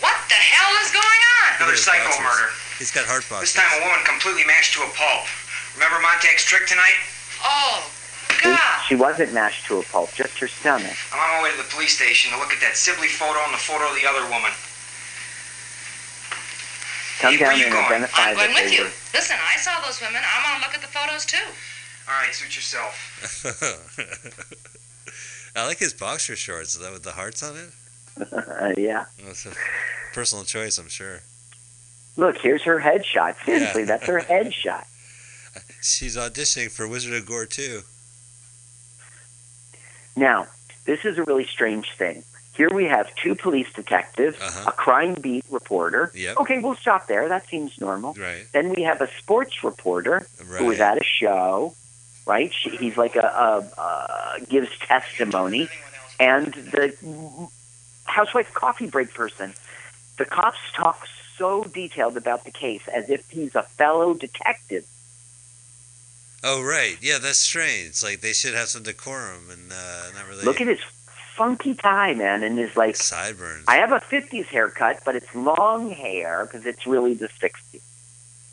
What 0.00 0.16
the 0.32 0.40
hell 0.40 0.72
is 0.80 0.88
going 0.92 1.20
on? 1.44 1.48
Another 1.60 1.76
psycho 1.76 2.08
boxers. 2.08 2.24
murder. 2.24 2.48
He's 2.80 2.88
got 2.92 3.04
heart 3.04 3.28
This 3.44 3.52
time 3.52 3.68
a 3.76 3.84
woman 3.84 4.00
completely 4.08 4.48
mashed 4.48 4.72
to 4.80 4.80
a 4.80 4.90
pulp. 4.96 5.28
Remember 5.76 6.00
Montag's 6.00 6.48
trick 6.48 6.64
tonight? 6.64 6.96
Oh, 7.44 7.84
God. 8.40 8.80
She 8.88 8.96
wasn't 8.96 9.36
mashed 9.36 9.68
to 9.68 9.80
a 9.80 9.84
pulp, 9.84 10.16
just 10.16 10.38
her 10.40 10.48
stomach. 10.48 10.96
I'm 11.12 11.20
on 11.20 11.28
my 11.36 11.40
way 11.44 11.50
to 11.52 11.60
the 11.60 11.68
police 11.68 11.92
station 11.92 12.32
to 12.32 12.40
look 12.40 12.56
at 12.56 12.60
that 12.64 12.80
Sibley 12.80 13.12
photo 13.12 13.36
and 13.44 13.52
the 13.52 13.60
photo 13.60 13.84
of 13.84 13.96
the 14.00 14.08
other 14.08 14.24
woman. 14.32 14.52
Come 17.20 17.36
Hey, 17.36 17.44
where 17.44 17.52
down 17.52 17.60
you 17.60 17.68
and 17.68 17.74
going? 17.76 17.84
identify 18.00 18.32
I'm 18.32 18.36
going 18.40 18.54
with 18.56 18.72
you. 18.72 18.88
were- 18.88 18.96
Listen, 19.12 19.36
I 19.36 19.60
saw 19.60 19.76
those 19.84 20.00
women. 20.00 20.24
I 20.24 20.40
want 20.48 20.56
to 20.56 20.64
look 20.64 20.72
at 20.72 20.80
the 20.80 20.88
photos, 20.88 21.28
too. 21.28 21.44
All 22.10 22.16
right, 22.22 22.34
suit 22.34 22.56
yourself. 22.56 22.96
I 25.56 25.66
like 25.66 25.78
his 25.78 25.92
boxer 25.92 26.36
shorts 26.36 26.74
Is 26.74 26.80
that 26.80 26.92
with 26.92 27.02
the 27.02 27.12
hearts 27.12 27.42
on 27.42 27.56
it. 27.56 27.70
Uh, 28.32 28.72
yeah. 28.76 29.06
That's 29.24 29.46
a 29.46 29.52
personal 30.12 30.44
choice, 30.44 30.76
I'm 30.78 30.88
sure. 30.88 31.20
Look, 32.18 32.36
here's 32.38 32.62
her 32.64 32.78
headshot. 32.80 33.36
Seriously, 33.46 33.84
that's 33.84 34.04
her 34.06 34.20
headshot. 34.28 34.84
She's 35.80 36.16
auditioning 36.18 36.70
for 36.70 36.86
Wizard 36.86 37.14
of 37.14 37.24
Gore 37.24 37.46
too. 37.46 37.80
Now, 40.16 40.48
this 40.84 41.04
is 41.06 41.16
a 41.16 41.22
really 41.24 41.46
strange 41.46 41.92
thing. 41.96 42.22
Here 42.52 42.68
we 42.68 42.84
have 42.86 43.14
two 43.14 43.34
police 43.36 43.72
detectives, 43.72 44.36
Uh-huh. 44.38 44.68
a 44.68 44.72
crime 44.72 45.14
beat 45.14 45.44
reporter. 45.50 46.10
Yep. 46.14 46.36
Okay, 46.38 46.58
we'll 46.58 46.74
stop 46.74 47.06
there. 47.06 47.28
That 47.28 47.48
seems 47.48 47.80
normal. 47.80 48.12
Right. 48.14 48.44
Then 48.52 48.70
we 48.74 48.82
have 48.82 49.00
a 49.00 49.08
sports 49.18 49.64
reporter 49.64 50.26
who 50.58 50.66
was 50.66 50.80
at 50.80 50.98
a 50.98 51.04
show, 51.04 51.74
right? 52.30 52.52
She, 52.54 52.70
he's 52.82 52.96
like 52.96 53.16
a, 53.16 53.28
a, 53.46 53.80
uh 53.86 54.38
gives 54.48 54.70
testimony, 54.78 55.68
and 56.20 56.46
the 56.74 56.86
housewife 58.04 58.54
coffee 58.54 58.86
break 58.86 59.12
person. 59.12 59.52
The 60.16 60.24
cops 60.24 60.58
talk 60.72 61.06
so 61.36 61.64
detailed 61.64 62.16
about 62.16 62.44
the 62.44 62.50
case 62.52 62.86
as 62.88 63.10
if 63.10 63.28
he's 63.30 63.54
a 63.56 63.62
fellow 63.62 64.14
detective. 64.14 64.84
Oh 66.44 66.62
right. 66.62 66.96
Yeah, 67.02 67.18
that's 67.18 67.38
strange. 67.38 68.02
Like 68.02 68.20
they 68.20 68.32
should 68.32 68.54
have 68.54 68.68
some 68.68 68.84
decorum 68.84 69.44
and 69.50 69.72
uh, 69.72 70.02
not 70.14 70.28
really 70.28 70.44
Look 70.44 70.60
at 70.60 70.68
his 70.68 70.80
funky 71.36 71.74
tie, 71.74 72.14
man, 72.14 72.42
and 72.42 72.58
his 72.58 72.76
like. 72.76 72.96
sideburns. 72.96 73.64
I 73.66 73.76
have 73.76 73.92
a 73.92 74.00
'50s 74.00 74.46
haircut, 74.46 75.00
but 75.04 75.16
it's 75.16 75.34
long 75.34 75.90
hair 75.90 76.46
because 76.46 76.64
it's 76.64 76.86
really 76.86 77.14
the 77.14 77.28
'60s. 77.28 77.80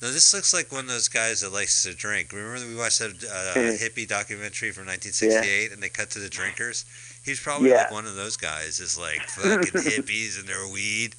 No, 0.02 0.12
this 0.12 0.32
looks 0.34 0.54
like 0.54 0.72
one 0.72 0.82
of 0.86 0.90
those 0.90 1.08
guys 1.08 1.42
that 1.42 1.52
likes 1.52 1.82
to 1.84 1.94
drink. 1.94 2.32
Remember 2.32 2.68
we 2.68 2.76
watched 2.76 3.00
that 3.00 3.12
uh, 3.24 3.58
Mhm. 3.60 3.80
hippie 3.80 4.08
documentary 4.08 4.72
from 4.72 4.86
1968, 4.86 5.72
and 5.72 5.82
they 5.82 5.90
cut 5.90 6.12
to 6.12 6.20
the 6.20 6.30
drinkers. 6.30 6.86
He's 7.26 7.40
probably 7.40 7.72
Yeah. 7.72 7.78
like 7.78 7.92
one 7.92 8.06
of 8.06 8.16
those 8.16 8.38
guys. 8.38 8.80
Is 8.80 8.98
like 8.98 9.22
fucking 9.30 9.82
hippies 9.82 10.38
and 10.40 10.48
their 10.48 10.68
weed. 10.68 11.16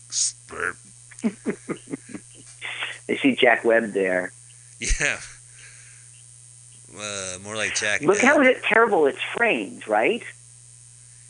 They 3.07 3.17
see 3.17 3.35
Jack 3.35 3.65
Webb 3.65 3.93
there. 3.93 4.33
Yeah. 4.79 5.19
Uh, 6.97 7.39
more 7.43 7.57
like 7.57 7.75
Jack. 7.75 8.01
Look 8.03 8.19
how 8.21 8.43
terrible 8.69 9.07
it's 9.07 9.19
framed, 9.37 9.87
right? 9.89 10.23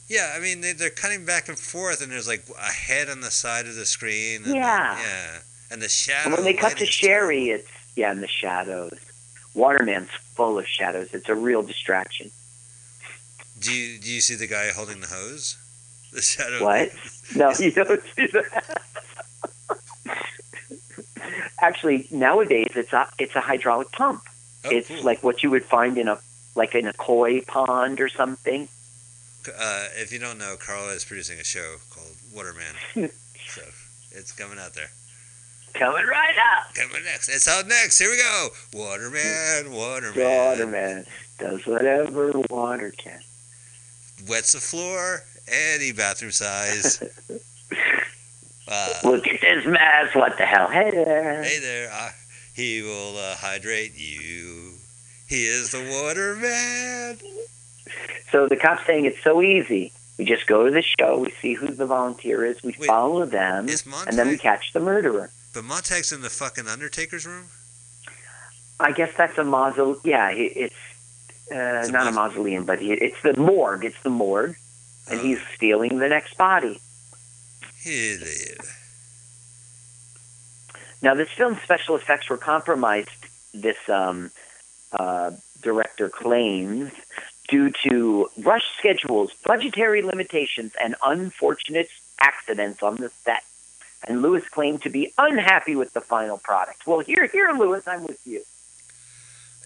Yeah, 0.08 0.32
I 0.36 0.38
mean 0.40 0.60
they, 0.60 0.72
they're 0.72 0.90
cutting 0.90 1.24
back 1.24 1.48
and 1.48 1.58
forth, 1.58 2.00
and 2.02 2.10
there's 2.10 2.28
like 2.28 2.44
a 2.58 2.70
head 2.72 3.08
on 3.08 3.20
the 3.20 3.30
side 3.30 3.66
of 3.66 3.74
the 3.74 3.86
screen. 3.86 4.44
And 4.44 4.54
Yeah. 4.54 4.94
then- 4.94 5.04
yeah. 5.04 5.38
And 5.70 5.82
the 5.82 5.88
shadow. 5.88 6.26
And 6.26 6.34
when 6.34 6.44
they 6.44 6.54
cut 6.54 6.78
to 6.78 6.86
Sherry, 6.86 7.50
it's 7.50 7.68
yeah, 7.96 8.12
in 8.12 8.20
the 8.20 8.28
shadows. 8.28 8.98
Waterman's 9.54 10.10
full 10.34 10.58
of 10.58 10.66
shadows. 10.66 11.12
It's 11.12 11.28
a 11.28 11.34
real 11.34 11.62
distraction. 11.62 12.30
Do 13.60 13.72
you 13.72 13.98
do 13.98 14.10
you 14.10 14.20
see 14.20 14.36
the 14.36 14.46
guy 14.46 14.70
holding 14.70 15.00
the 15.00 15.08
hose? 15.08 15.56
The 16.10 16.22
shadow. 16.22 16.64
What? 16.64 16.90
No, 17.36 17.52
you 17.58 17.70
don't 17.70 18.02
see 18.16 18.28
that. 18.28 18.82
Actually, 21.60 22.08
nowadays 22.10 22.72
it's 22.74 22.94
a 22.94 23.06
it's 23.18 23.36
a 23.36 23.42
hydraulic 23.42 23.92
pump. 23.92 24.22
Oh, 24.64 24.70
it's 24.70 24.88
cool. 24.88 25.02
like 25.02 25.22
what 25.22 25.42
you 25.42 25.50
would 25.50 25.66
find 25.66 25.98
in 25.98 26.08
a 26.08 26.18
like 26.54 26.74
in 26.74 26.86
a 26.86 26.94
koi 26.94 27.42
pond 27.42 28.00
or 28.00 28.08
something. 28.08 28.68
Uh, 29.46 29.88
if 29.96 30.10
you 30.10 30.18
don't 30.18 30.38
know, 30.38 30.56
Carla 30.58 30.92
is 30.92 31.04
producing 31.04 31.38
a 31.40 31.44
show 31.44 31.76
called 31.90 32.16
Waterman. 32.34 32.74
so 33.48 33.62
it's 34.10 34.32
coming 34.32 34.58
out 34.58 34.72
there. 34.72 34.90
Coming 35.74 36.06
right 36.06 36.34
up. 36.56 36.74
Coming 36.74 37.04
next. 37.04 37.28
It's 37.28 37.46
out 37.48 37.66
next. 37.66 37.98
Here 37.98 38.10
we 38.10 38.16
go. 38.16 38.48
Waterman, 38.74 39.72
Waterman. 39.72 40.24
Waterman 40.24 41.06
does 41.38 41.66
whatever 41.66 42.32
water 42.50 42.92
can. 42.96 43.20
Wets 44.28 44.52
the 44.52 44.60
floor, 44.60 45.22
any 45.46 45.92
bathroom 45.92 46.32
size. 46.32 47.02
Uh, 48.70 48.92
Look 49.02 49.26
at 49.26 49.40
this 49.40 49.64
mess. 49.64 50.14
What 50.14 50.36
the 50.36 50.44
hell? 50.44 50.68
Hey 50.68 50.90
there. 50.90 51.42
hey 51.42 51.58
there. 51.58 51.90
Uh, 51.90 52.10
he 52.54 52.82
will 52.82 53.16
uh, 53.16 53.34
hydrate 53.34 53.92
you. 53.96 54.74
He 55.26 55.46
is 55.46 55.70
the 55.70 55.78
Waterman. 55.90 57.18
So 58.30 58.46
the 58.46 58.56
cop's 58.56 58.84
saying 58.86 59.06
it's 59.06 59.22
so 59.22 59.40
easy. 59.40 59.92
We 60.18 60.24
just 60.24 60.46
go 60.46 60.64
to 60.66 60.70
the 60.70 60.82
show, 60.82 61.18
we 61.18 61.30
see 61.40 61.54
who 61.54 61.68
the 61.68 61.86
volunteer 61.86 62.44
is, 62.44 62.62
we 62.62 62.74
Wait, 62.78 62.88
follow 62.88 63.24
them, 63.24 63.68
Is 63.68 63.86
and 64.06 64.18
then 64.18 64.28
we 64.28 64.36
catch 64.36 64.72
the 64.72 64.80
murderer. 64.80 65.30
But 65.58 65.64
Montag's 65.64 66.12
in 66.12 66.22
the 66.22 66.30
fucking 66.30 66.68
Undertaker's 66.68 67.26
room. 67.26 67.46
I 68.78 68.92
guess 68.92 69.12
that's 69.16 69.36
a 69.38 69.42
mausoleum. 69.42 70.00
Yeah, 70.04 70.30
it's, 70.30 70.72
uh, 71.50 71.80
It's 71.80 71.88
a 71.88 71.90
not 71.90 72.06
a 72.06 72.12
mausoleum, 72.12 72.64
but 72.64 72.78
he, 72.78 72.92
it's 72.92 73.20
the 73.22 73.36
morgue. 73.36 73.84
It's 73.84 74.00
the 74.04 74.10
morgue, 74.10 74.54
and 75.10 75.18
Oh. 75.18 75.22
he's 75.24 75.40
stealing 75.56 75.98
the 75.98 76.08
next 76.08 76.38
body. 76.38 76.80
Now, 81.02 81.14
this 81.14 81.28
film's 81.30 81.60
special 81.62 81.96
effects 81.96 82.30
were 82.30 82.38
compromised. 82.38 83.10
This 83.52 83.78
um, 83.88 84.30
uh, 84.92 85.32
director 85.60 86.08
claims 86.08 86.92
due 87.48 87.72
to 87.82 88.28
rush 88.44 88.76
schedules, 88.78 89.32
budgetary 89.44 90.02
limitations, 90.02 90.70
and 90.80 90.94
unfortunate 91.04 91.88
accidents 92.20 92.80
on 92.80 92.94
the 92.94 93.10
set. 93.24 93.42
And 94.06 94.22
Lewis 94.22 94.48
claimed 94.48 94.82
to 94.82 94.90
be 94.90 95.12
unhappy 95.18 95.74
with 95.74 95.92
the 95.92 96.00
final 96.00 96.38
product. 96.38 96.86
Well, 96.86 97.00
here, 97.00 97.26
here, 97.26 97.50
Lewis, 97.52 97.86
I'm 97.88 98.04
with 98.06 98.24
you. 98.26 98.42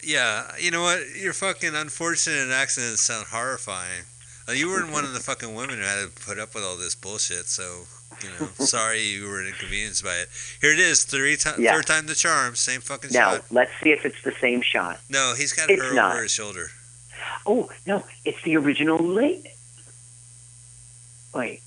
Yeah, 0.03 0.51
you 0.59 0.71
know 0.71 0.83
what? 0.83 1.01
Your 1.15 1.33
fucking 1.33 1.75
unfortunate 1.75 2.51
accidents 2.51 3.03
sound 3.03 3.27
horrifying. 3.31 4.05
Uh, 4.49 4.53
you 4.53 4.69
weren't 4.69 4.91
one 4.91 5.05
of 5.05 5.13
the 5.13 5.21
fucking 5.29 5.55
women 5.55 5.77
who 5.77 5.85
had 5.85 6.03
to 6.03 6.23
put 6.27 6.39
up 6.39 6.55
with 6.55 6.65
all 6.65 6.77
this 6.77 6.95
bullshit, 6.97 7.47
so 7.47 7.83
you 8.23 8.29
know, 8.41 8.47
sorry 8.65 9.01
you 9.01 9.29
were 9.29 9.45
inconvenienced 9.47 10.03
by 10.03 10.15
it. 10.17 10.29
Here 10.61 10.73
it 10.73 10.81
is, 10.81 11.05
three 11.05 11.37
ti- 11.37 11.51
Yeah. 11.59 11.75
third 11.75 11.87
time 11.87 12.07
the 12.07 12.15
charm, 12.15 12.57
same 12.57 12.81
fucking 12.81 13.11
Now, 13.13 13.33
shot. 13.35 13.51
Now 13.53 13.61
let's 13.61 13.71
see 13.83 13.91
if 13.93 14.05
it's 14.05 14.21
the 14.23 14.33
same 14.41 14.61
shot. 14.63 14.99
No, 15.09 15.35
he's 15.37 15.53
got 15.53 15.71
It's 15.71 15.81
her 15.83 15.95
not. 15.95 16.15
over 16.15 16.23
his 16.23 16.33
shoulder. 16.33 16.71
Oh, 17.47 17.71
no, 17.87 18.05
it's 18.25 18.43
the 18.43 18.57
original 18.57 18.99
late. 18.99 19.47
Wait. 21.35 21.63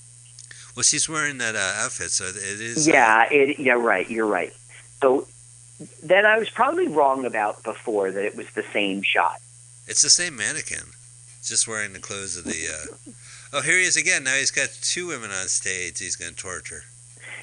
Well, 0.76 0.82
she's 0.82 1.08
wearing 1.08 1.38
that 1.38 1.56
uh, 1.56 1.72
outfit, 1.84 2.10
so 2.10 2.24
it 2.26 2.36
is. 2.36 2.86
uh, 2.86 2.92
Yeah, 2.92 3.26
it, 3.30 3.58
yeah, 3.58 3.72
right. 3.72 4.08
You're 4.10 4.26
right. 4.26 4.52
So 5.00 5.26
then 6.02 6.26
I 6.26 6.38
was 6.38 6.50
probably 6.50 6.86
wrong 6.88 7.24
about 7.24 7.62
before 7.62 8.10
that 8.10 8.24
it 8.24 8.36
was 8.36 8.46
the 8.50 8.62
same 8.72 9.02
shot. 9.02 9.38
it's 9.86 10.02
the 10.02 10.10
same 10.10 10.36
mannequin, 10.36 10.84
just 11.42 11.66
wearing 11.66 11.92
the 11.94 11.98
clothes 11.98 12.36
of 12.36 12.44
the. 12.44 12.68
Uh... 12.68 13.10
Oh, 13.54 13.62
here 13.62 13.78
he 13.78 13.84
is 13.84 13.96
again. 13.96 14.24
Now 14.24 14.34
he's 14.34 14.50
got 14.50 14.68
two 14.82 15.06
women 15.08 15.30
on 15.30 15.48
stage. 15.48 15.98
He's 15.98 16.16
going 16.16 16.34
to 16.34 16.36
torture. 16.36 16.82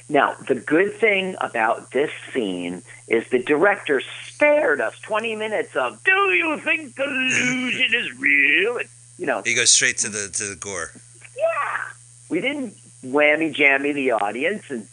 Now, 0.10 0.36
the 0.48 0.56
good 0.56 0.94
thing 0.96 1.36
about 1.40 1.92
this 1.92 2.12
scene 2.34 2.84
is 3.08 3.28
the 3.30 3.40
director 3.40 4.02
spared 4.28 4.82
us 4.82 5.00
20 5.00 5.38
minutes 5.38 5.76
of, 5.78 6.04
do 6.04 6.12
you 6.12 6.60
think 6.60 6.96
collusion 6.96 7.94
is 7.96 8.20
real? 8.20 8.80
You 9.18 9.26
know, 9.26 9.42
He 9.44 9.54
goes 9.56 9.72
straight 9.72 9.98
to 10.00 10.10
the 10.10 10.30
to 10.34 10.44
the 10.46 10.56
gore. 10.56 10.92
yeah. 11.38 11.82
We 12.30 12.42
didn't 12.42 12.76
whammy 13.06 13.54
jammy 13.54 13.92
the 13.92 14.12
audience, 14.12 14.64
and 14.70 14.88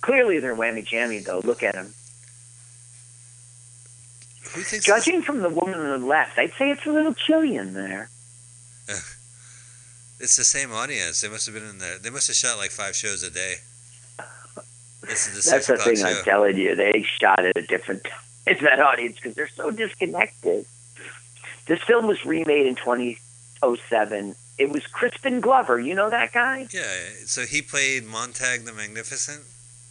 clearly 0.00 0.38
they're 0.38 0.56
whammy 0.56 0.84
jammy, 0.84 1.18
though. 1.20 1.40
Look 1.44 1.62
at 1.62 1.74
them. 1.74 1.94
Who 4.54 4.62
thinks? 4.62 4.70
this- 4.70 4.84
Judging 4.84 5.22
from 5.22 5.40
the 5.42 5.48
woman 5.48 5.78
on 5.78 6.00
the 6.00 6.06
left, 6.06 6.38
I'd 6.38 6.52
say 6.54 6.70
it's 6.70 6.84
a 6.86 6.90
little 6.90 7.14
chilly 7.14 7.56
in 7.56 7.74
there. 7.74 8.08
It's 10.22 10.36
the 10.36 10.44
same 10.44 10.70
audience. 10.70 11.22
They 11.22 11.28
must 11.30 11.46
have 11.46 11.54
been 11.54 11.64
in 11.66 11.78
there. 11.78 11.96
They 11.98 12.10
must 12.10 12.26
have 12.26 12.36
shot 12.36 12.58
like 12.58 12.70
five 12.70 12.94
shows 12.94 13.22
a 13.22 13.30
day. 13.30 13.54
This 15.00 15.26
is 15.26 15.44
the 15.46 15.50
That's 15.50 15.66
the 15.66 15.78
thing 15.78 16.04
I'm 16.04 16.22
telling 16.24 16.58
you. 16.58 16.74
They 16.74 17.02
shot 17.02 17.42
at 17.46 17.56
a 17.56 17.62
different 17.62 18.04
time 18.04 18.56
that 18.60 18.80
audience 18.80 19.16
because 19.16 19.34
they're 19.34 19.48
so 19.48 19.70
disconnected. 19.70 20.66
This 21.66 21.80
film 21.84 22.06
was 22.06 22.22
remade 22.26 22.66
in 22.66 22.74
2007. 22.74 24.34
It 24.60 24.70
was 24.70 24.86
Crispin 24.86 25.40
Glover. 25.40 25.80
You 25.80 25.94
know 25.94 26.10
that 26.10 26.32
guy? 26.32 26.68
Yeah, 26.70 26.82
so 27.24 27.46
he 27.46 27.62
played 27.62 28.04
Montag 28.06 28.66
the 28.66 28.74
Magnificent. 28.74 29.42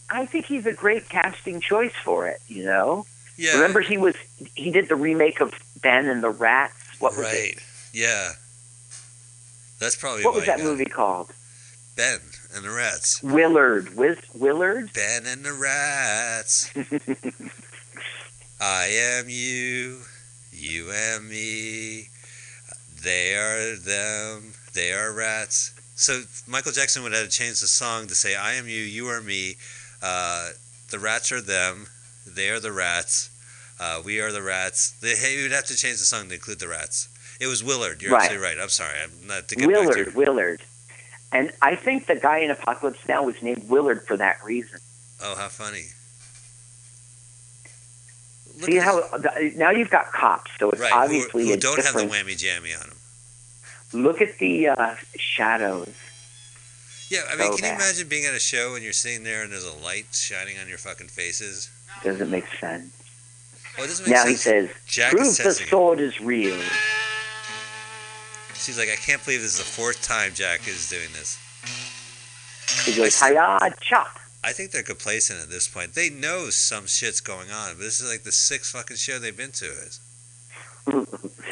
I 0.08 0.26
think 0.26 0.46
he's 0.46 0.64
a 0.64 0.72
great 0.72 1.08
casting 1.08 1.60
choice 1.60 1.94
for 2.04 2.28
it. 2.28 2.40
You 2.46 2.64
know. 2.64 3.04
Yeah, 3.36 3.54
Remember 3.54 3.80
he 3.80 3.98
was 3.98 4.14
he 4.54 4.70
did 4.70 4.88
the 4.88 4.94
remake 4.94 5.40
of 5.40 5.52
Ben 5.82 6.06
and 6.06 6.22
the 6.22 6.30
Rats. 6.30 6.74
What 7.00 7.16
was 7.16 7.24
right. 7.24 7.54
it? 7.54 7.58
Yeah, 7.92 8.32
that's 9.80 9.96
probably 9.96 10.24
What 10.24 10.34
was 10.34 10.46
that 10.46 10.60
movie 10.60 10.84
called? 10.84 11.32
Ben 11.96 12.20
and 12.54 12.64
the 12.64 12.70
Rats. 12.70 13.20
Willard. 13.24 13.96
Wiz, 13.96 14.18
Willard. 14.34 14.92
Ben 14.92 15.26
and 15.26 15.44
the 15.44 15.52
Rats. 15.52 16.70
I 18.60 18.84
am 18.86 19.24
you, 19.28 20.02
you 20.52 20.92
am 20.92 21.28
me. 21.28 22.08
They 23.02 23.34
are 23.34 23.76
them, 23.76 24.52
they 24.74 24.92
are 24.92 25.12
rats. 25.12 25.72
So 25.94 26.22
Michael 26.46 26.72
Jackson 26.72 27.02
would 27.02 27.12
have 27.12 27.24
to 27.24 27.30
change 27.30 27.60
the 27.60 27.66
song 27.66 28.06
to 28.06 28.14
say, 28.14 28.34
I 28.34 28.54
am 28.54 28.66
you, 28.66 28.80
you 28.80 29.08
are 29.08 29.20
me. 29.20 29.56
Uh, 30.02 30.50
the 30.90 30.98
rats 30.98 31.30
are 31.32 31.40
them, 31.40 31.86
they 32.26 32.48
are 32.50 32.60
the 32.60 32.72
rats. 32.72 33.30
Uh, 33.78 34.02
we 34.04 34.20
are 34.20 34.30
the 34.32 34.42
rats. 34.42 34.90
They, 35.00 35.14
hey, 35.16 35.36
you 35.36 35.42
would 35.44 35.52
have 35.52 35.64
to 35.66 35.76
change 35.76 35.98
the 35.98 36.04
song 36.04 36.28
to 36.28 36.34
include 36.34 36.58
the 36.58 36.68
rats. 36.68 37.08
It 37.40 37.46
was 37.46 37.64
Willard. 37.64 38.02
You're 38.02 38.12
Right. 38.12 38.24
absolutely 38.24 38.46
right. 38.46 38.58
I'm 38.62 38.68
sorry. 38.68 38.94
I'm 39.02 39.26
not 39.26 39.48
to 39.48 39.56
get 39.56 39.66
back 39.68 39.76
to 39.80 39.86
Willard. 39.88 40.14
Willard. 40.14 40.62
And 41.32 41.52
I 41.62 41.76
think 41.76 42.06
the 42.06 42.16
guy 42.16 42.38
in 42.38 42.50
Apocalypse 42.50 43.06
Now 43.08 43.22
was 43.22 43.40
named 43.42 43.68
Willard 43.68 44.06
for 44.06 44.16
that 44.18 44.42
reason. 44.44 44.80
Oh, 45.22 45.34
how 45.36 45.48
funny. 45.48 45.86
Look 48.60 48.68
See 48.70 48.76
how 48.76 49.02
now 49.56 49.70
you've 49.70 49.90
got 49.90 50.12
cops, 50.12 50.50
so 50.58 50.70
it's 50.70 50.80
right, 50.80 50.92
obviously 50.92 51.46
who 51.46 51.54
a 51.54 51.56
don't 51.56 51.82
have 51.82 51.94
the 51.94 52.02
whammy 52.02 52.36
jammy 52.36 52.74
on 52.74 52.80
them. 52.88 52.96
Look 53.92 54.20
at 54.20 54.38
the 54.38 54.68
uh, 54.68 54.94
shadows. 55.16 55.92
Yeah, 57.10 57.22
I 57.28 57.36
mean, 57.36 57.50
So 57.50 57.56
can 57.58 57.70
you 57.70 57.74
imagine 57.74 58.08
being 58.08 58.24
at 58.26 58.34
a 58.34 58.38
show 58.38 58.74
and 58.76 58.84
you're 58.84 58.92
sitting 58.92 59.24
there 59.24 59.42
and 59.42 59.50
there's 59.50 59.64
a 59.64 59.76
light 59.84 60.06
shining 60.12 60.58
on 60.58 60.68
your 60.68 60.78
fucking 60.78 61.08
faces? 61.08 61.68
Doesn't 62.04 62.30
make 62.30 62.46
sense. 62.60 62.92
Oh, 63.78 63.82
it 63.82 63.88
doesn't 63.88 64.06
make 64.06 64.14
Now 64.14 64.26
he 64.26 64.36
says, 64.36 64.70
Jack 64.86 65.10
"Prove 65.10 65.36
the 65.36 65.52
sword 65.52 65.98
is 65.98 66.20
real." 66.20 66.60
She's 68.54 68.78
like, 68.78 68.90
I 68.90 68.96
can't 68.96 69.24
believe 69.24 69.40
this 69.40 69.54
is 69.54 69.58
the 69.58 69.64
fourth 69.64 70.02
time 70.02 70.32
Jack 70.34 70.68
is 70.68 70.88
doing 70.88 71.08
this. 71.12 71.38
He 72.84 72.94
goes, 72.94 73.20
"Hiya, 73.20 73.74
chop." 73.80 74.18
I 74.44 74.52
think 74.52 74.70
they're 74.70 74.82
complacent 74.82 75.40
at 75.42 75.50
this 75.50 75.66
point. 75.66 75.94
They 75.94 76.10
know 76.10 76.50
some 76.50 76.86
shit's 76.86 77.20
going 77.20 77.50
on, 77.50 77.74
but 77.74 77.80
this 77.80 78.00
is 78.00 78.10
like 78.10 78.22
the 78.22 78.32
sixth 78.32 78.72
fucking 78.72 78.96
show 78.96 79.18
they've 79.18 79.36
been 79.36 79.50
to. 79.52 79.66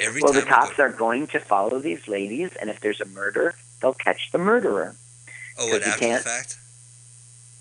Every 0.01 0.23
well, 0.23 0.33
time 0.33 0.41
the 0.43 0.47
cops 0.47 0.79
are 0.79 0.91
going 0.91 1.27
to 1.29 1.41
follow 1.41 1.79
these 1.79 2.07
ladies, 2.09 2.51
and 2.61 2.71
if 2.71 2.81
there's 2.81 3.01
a 3.01 3.05
murder, 3.07 3.55
they'll 3.81 3.95
catch 3.95 4.31
the 4.33 4.39
murderer. 4.39 4.95
oh, 5.59 5.71
'cause 5.71 5.83
after 5.83 6.09
the 6.09 6.19
fact? 6.21 6.57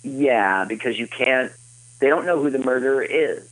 Yeah, 0.03 0.65
because 0.65 0.97
you 0.99 1.07
can't. 1.07 1.51
They 1.99 2.07
don't 2.07 2.25
know 2.25 2.41
who 2.41 2.49
the 2.49 2.59
murderer 2.59 3.01
is. 3.03 3.49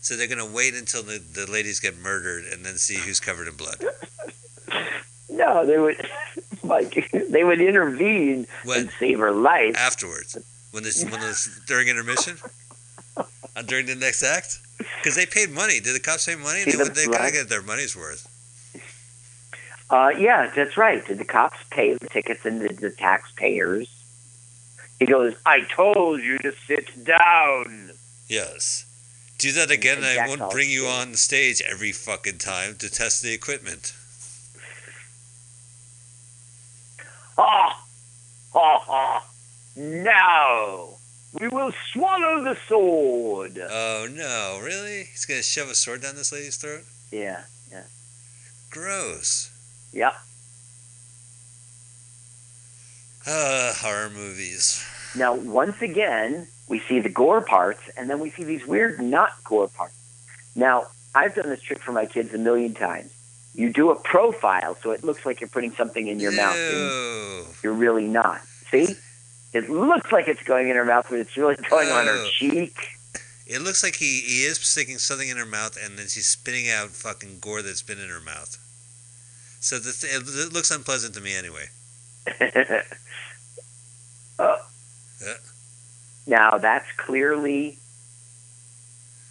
So 0.00 0.16
they're 0.16 0.26
gonna 0.28 0.46
wait 0.46 0.74
until 0.74 1.02
the, 1.02 1.18
the 1.18 1.50
ladies 1.50 1.80
get 1.80 1.96
murdered 1.98 2.44
and 2.46 2.64
then 2.64 2.76
see 2.78 2.96
who's 2.96 3.20
covered 3.20 3.48
in 3.48 3.54
blood. 3.54 3.76
No, 5.30 5.64
they 5.64 5.78
would, 5.78 6.04
like, 6.64 7.10
they 7.12 7.44
would 7.44 7.60
intervene 7.60 8.46
When 8.64 8.80
and 8.80 8.90
save 8.98 9.20
her 9.20 9.30
life. 9.30 9.76
afterwards, 9.76 10.36
when 10.72 10.82
this 10.82 11.04
when 11.04 11.20
this 11.20 11.60
during 11.66 11.86
intermission, 11.86 12.36
uh, 13.16 13.62
during 13.64 13.86
the 13.86 13.94
next 13.94 14.24
act, 14.24 14.58
because 14.78 15.16
they 15.16 15.26
paid 15.26 15.50
money. 15.50 15.80
Did 15.80 15.94
the 15.94 16.00
cops 16.00 16.26
pay 16.26 16.36
money? 16.36 16.62
See 16.62 16.72
They, 16.72 16.84
the 16.84 16.90
they 16.90 17.06
gotta 17.06 17.32
get 17.32 17.48
their 17.48 17.62
money's 17.62 17.96
worth. 17.96 18.26
Uh, 19.90 20.12
yeah, 20.18 20.50
that's 20.54 20.76
right. 20.76 21.04
Did 21.06 21.18
the 21.18 21.24
cops 21.24 21.58
pay 21.70 21.94
the 21.94 22.08
tickets 22.08 22.44
and 22.44 22.60
did 22.60 22.78
the 22.78 22.90
taxpayers? 22.90 23.88
He 24.98 25.06
goes, 25.06 25.34
I 25.46 25.60
told 25.60 26.20
you 26.20 26.38
to 26.38 26.52
sit 26.66 27.04
down. 27.04 27.92
Yes. 28.28 28.84
Do 29.38 29.52
that 29.52 29.70
again, 29.70 29.98
and 29.98 30.06
I 30.06 30.26
won't 30.26 30.50
bring 30.50 30.68
you 30.68 30.86
on 30.86 31.14
stage 31.14 31.62
every 31.62 31.92
fucking 31.92 32.38
time 32.38 32.74
to 32.76 32.90
test 32.90 33.22
the 33.22 33.32
equipment. 33.32 33.94
Ha! 37.36 37.84
Ha 38.52 38.78
ha! 38.80 39.24
Now 39.76 40.97
we 41.38 41.48
will 41.48 41.72
swallow 41.92 42.42
the 42.42 42.56
sword. 42.66 43.58
Oh 43.58 44.08
no, 44.10 44.60
really? 44.62 45.04
He's 45.04 45.24
gonna 45.24 45.42
shove 45.42 45.68
a 45.68 45.74
sword 45.74 46.02
down 46.02 46.16
this 46.16 46.32
lady's 46.32 46.56
throat? 46.56 46.84
Yeah, 47.10 47.42
yeah. 47.70 47.84
Gross. 48.70 49.50
Yep. 49.92 50.14
Uh, 53.26 53.74
horror 53.74 54.10
movies. 54.10 54.84
Now, 55.16 55.34
once 55.34 55.82
again, 55.82 56.48
we 56.68 56.78
see 56.80 57.00
the 57.00 57.08
gore 57.08 57.42
parts, 57.42 57.80
and 57.96 58.08
then 58.08 58.20
we 58.20 58.30
see 58.30 58.44
these 58.44 58.66
weird 58.66 59.00
not 59.00 59.32
gore 59.44 59.68
parts. 59.68 59.94
Now, 60.54 60.86
I've 61.14 61.34
done 61.34 61.48
this 61.48 61.60
trick 61.60 61.80
for 61.80 61.92
my 61.92 62.06
kids 62.06 62.32
a 62.32 62.38
million 62.38 62.74
times. 62.74 63.12
You 63.54 63.72
do 63.72 63.90
a 63.90 63.96
profile, 63.96 64.76
so 64.82 64.92
it 64.92 65.02
looks 65.02 65.26
like 65.26 65.40
you're 65.40 65.48
putting 65.48 65.72
something 65.72 66.06
in 66.06 66.20
your 66.20 66.32
mouth. 66.32 66.56
You're 67.62 67.72
really 67.72 68.06
not. 68.06 68.40
See? 68.70 68.94
It 69.52 69.70
looks 69.70 70.12
like 70.12 70.28
it's 70.28 70.42
going 70.42 70.68
in 70.68 70.76
her 70.76 70.84
mouth, 70.84 71.06
but 71.08 71.18
it's 71.20 71.36
really 71.36 71.56
going 71.70 71.88
on 71.88 72.06
her 72.06 72.12
Oh. 72.16 72.28
cheek. 72.32 72.76
It 73.46 73.62
looks 73.62 73.82
like 73.82 73.94
he, 73.96 74.20
he 74.20 74.44
is 74.44 74.58
sticking 74.58 74.98
something 74.98 75.28
in 75.28 75.38
her 75.38 75.46
mouth, 75.46 75.78
and 75.82 75.98
then 75.98 76.06
she's 76.08 76.26
spitting 76.26 76.68
out 76.68 76.90
fucking 76.90 77.38
gore 77.40 77.62
that's 77.62 77.80
been 77.80 77.98
in 77.98 78.10
her 78.10 78.20
mouth. 78.20 78.58
So 79.60 79.78
the 79.78 79.92
th- 79.92 80.12
it, 80.14 80.22
it 80.28 80.52
looks 80.52 80.70
unpleasant 80.70 81.14
to 81.14 81.20
me 81.20 81.34
anyway. 81.34 81.64
Oh. 84.40 84.56
Yeah. 85.20 85.34
Now 86.28 86.58
that's 86.58 86.86
clearly 86.96 87.76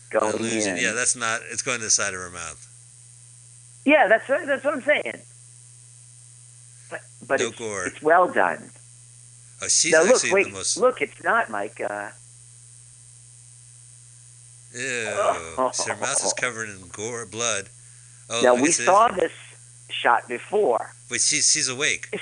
going 0.09 0.35
Illusion. 0.35 0.75
in. 0.77 0.83
Yeah, 0.83 0.91
that's 0.91 1.15
not. 1.15 1.41
It's 1.49 1.61
going 1.61 1.77
to 1.77 1.85
the 1.85 1.89
side 1.89 2.13
of 2.13 2.19
her 2.19 2.29
mouth. 2.29 2.63
Yeah, 3.85 4.07
that's 4.09 4.27
what- 4.27 4.45
that's 4.47 4.65
what 4.65 4.73
I'm 4.73 4.81
saying. 4.81 5.21
But 6.89 7.01
but 7.25 7.39
No 7.39 7.47
it's, 7.47 7.57
gore. 7.57 7.85
it's 7.85 8.01
well 8.01 8.27
done. 8.29 8.69
Oh, 9.61 9.67
she's 9.67 9.91
now 9.91 10.03
look, 10.03 10.21
wait, 10.31 10.45
the 10.45 10.51
most. 10.51 10.77
look, 10.77 11.01
it's 11.01 11.23
not 11.23 11.49
Mike. 11.49 11.79
Uh, 11.81 12.09
Ew. 14.75 15.69
So 15.73 15.91
her 15.93 15.99
mouth 15.99 16.23
is 16.23 16.33
covered 16.33 16.69
in 16.69 16.87
gore, 16.91 17.25
blood. 17.25 17.69
Oh, 18.29 18.41
now 18.43 18.53
we 18.55 18.63
guess 18.67 18.79
it 18.79 18.81
is- 18.83 18.85
saw 18.85 19.07
this 19.09 19.31
shot 19.89 20.27
before. 20.27 20.91
Wait, 21.09 21.21
she's 21.21 21.49
she's 21.51 21.67
awake. 21.69 22.07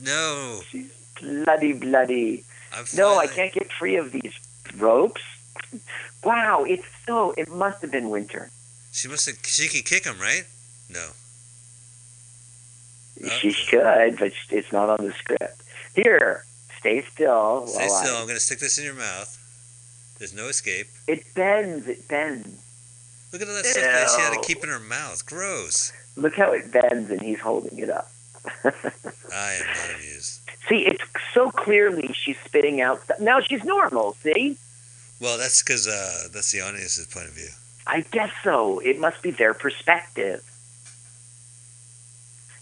No, 0.00 0.60
She's 0.70 0.92
bloody, 1.20 1.72
bloody. 1.72 2.44
I'm. 2.72 2.84
No, 2.94 3.18
I 3.18 3.26
can't 3.26 3.52
get 3.52 3.72
free 3.72 3.96
of 3.96 4.12
these 4.12 4.32
ropes. 4.76 5.20
Wow, 6.22 6.62
it's 6.68 6.84
so. 7.04 7.32
It 7.36 7.48
must 7.48 7.82
have 7.82 7.90
been 7.90 8.08
winter. 8.08 8.48
She 8.92 9.08
must 9.08 9.26
have. 9.26 9.38
She 9.42 9.66
could 9.66 9.84
kick 9.84 10.04
him, 10.04 10.20
right? 10.20 10.44
No. 10.88 11.08
She 13.40 13.50
should, 13.50 14.18
but 14.20 14.30
it's 14.50 14.70
not 14.70 14.88
on 14.88 15.04
the 15.04 15.12
script. 15.14 15.62
Here, 15.96 16.44
stay 16.78 17.02
still. 17.02 17.66
Stay 17.66 17.86
while 17.88 17.94
I- 17.96 18.04
still. 18.04 18.16
I'm 18.16 18.26
gonna 18.26 18.40
stick 18.40 18.58
this 18.60 18.78
in 18.78 18.84
your 18.84 18.94
mouth. 18.94 19.36
There's 20.18 20.34
no 20.34 20.46
escape. 20.48 20.88
It 21.06 21.32
bends. 21.34 21.86
It 21.86 22.08
bends. 22.08 22.48
Look 23.32 23.42
at 23.42 23.48
all 23.48 23.54
that 23.54 23.66
stuff 23.66 23.82
that 23.84 24.10
she 24.16 24.20
had 24.22 24.32
to 24.34 24.40
keep 24.46 24.62
in 24.64 24.68
her 24.70 24.80
mouth. 24.80 25.24
Gross. 25.26 25.92
Look 26.16 26.34
how 26.34 26.52
it 26.52 26.72
bends, 26.72 27.10
and 27.10 27.20
he's 27.22 27.38
holding 27.40 27.78
it 27.78 27.90
up. 27.90 28.10
I 28.64 29.52
am 29.52 29.66
not 29.66 29.94
amused. 29.96 30.40
see, 30.68 30.86
it's 30.86 31.02
so 31.34 31.50
clearly 31.50 32.12
she's 32.14 32.38
spitting 32.44 32.80
out. 32.80 33.02
Stuff. 33.04 33.20
Now 33.20 33.40
she's 33.40 33.62
normal. 33.64 34.14
See, 34.22 34.56
Well, 35.20 35.36
that's 35.38 35.62
because 35.62 35.86
uh, 35.86 36.28
that's 36.32 36.50
the 36.52 36.60
audience's 36.62 37.06
point 37.06 37.26
of 37.28 37.34
view. 37.34 37.50
I 37.86 38.00
guess 38.10 38.32
so. 38.42 38.78
It 38.80 38.98
must 38.98 39.22
be 39.22 39.30
their 39.30 39.54
perspective. 39.54 40.42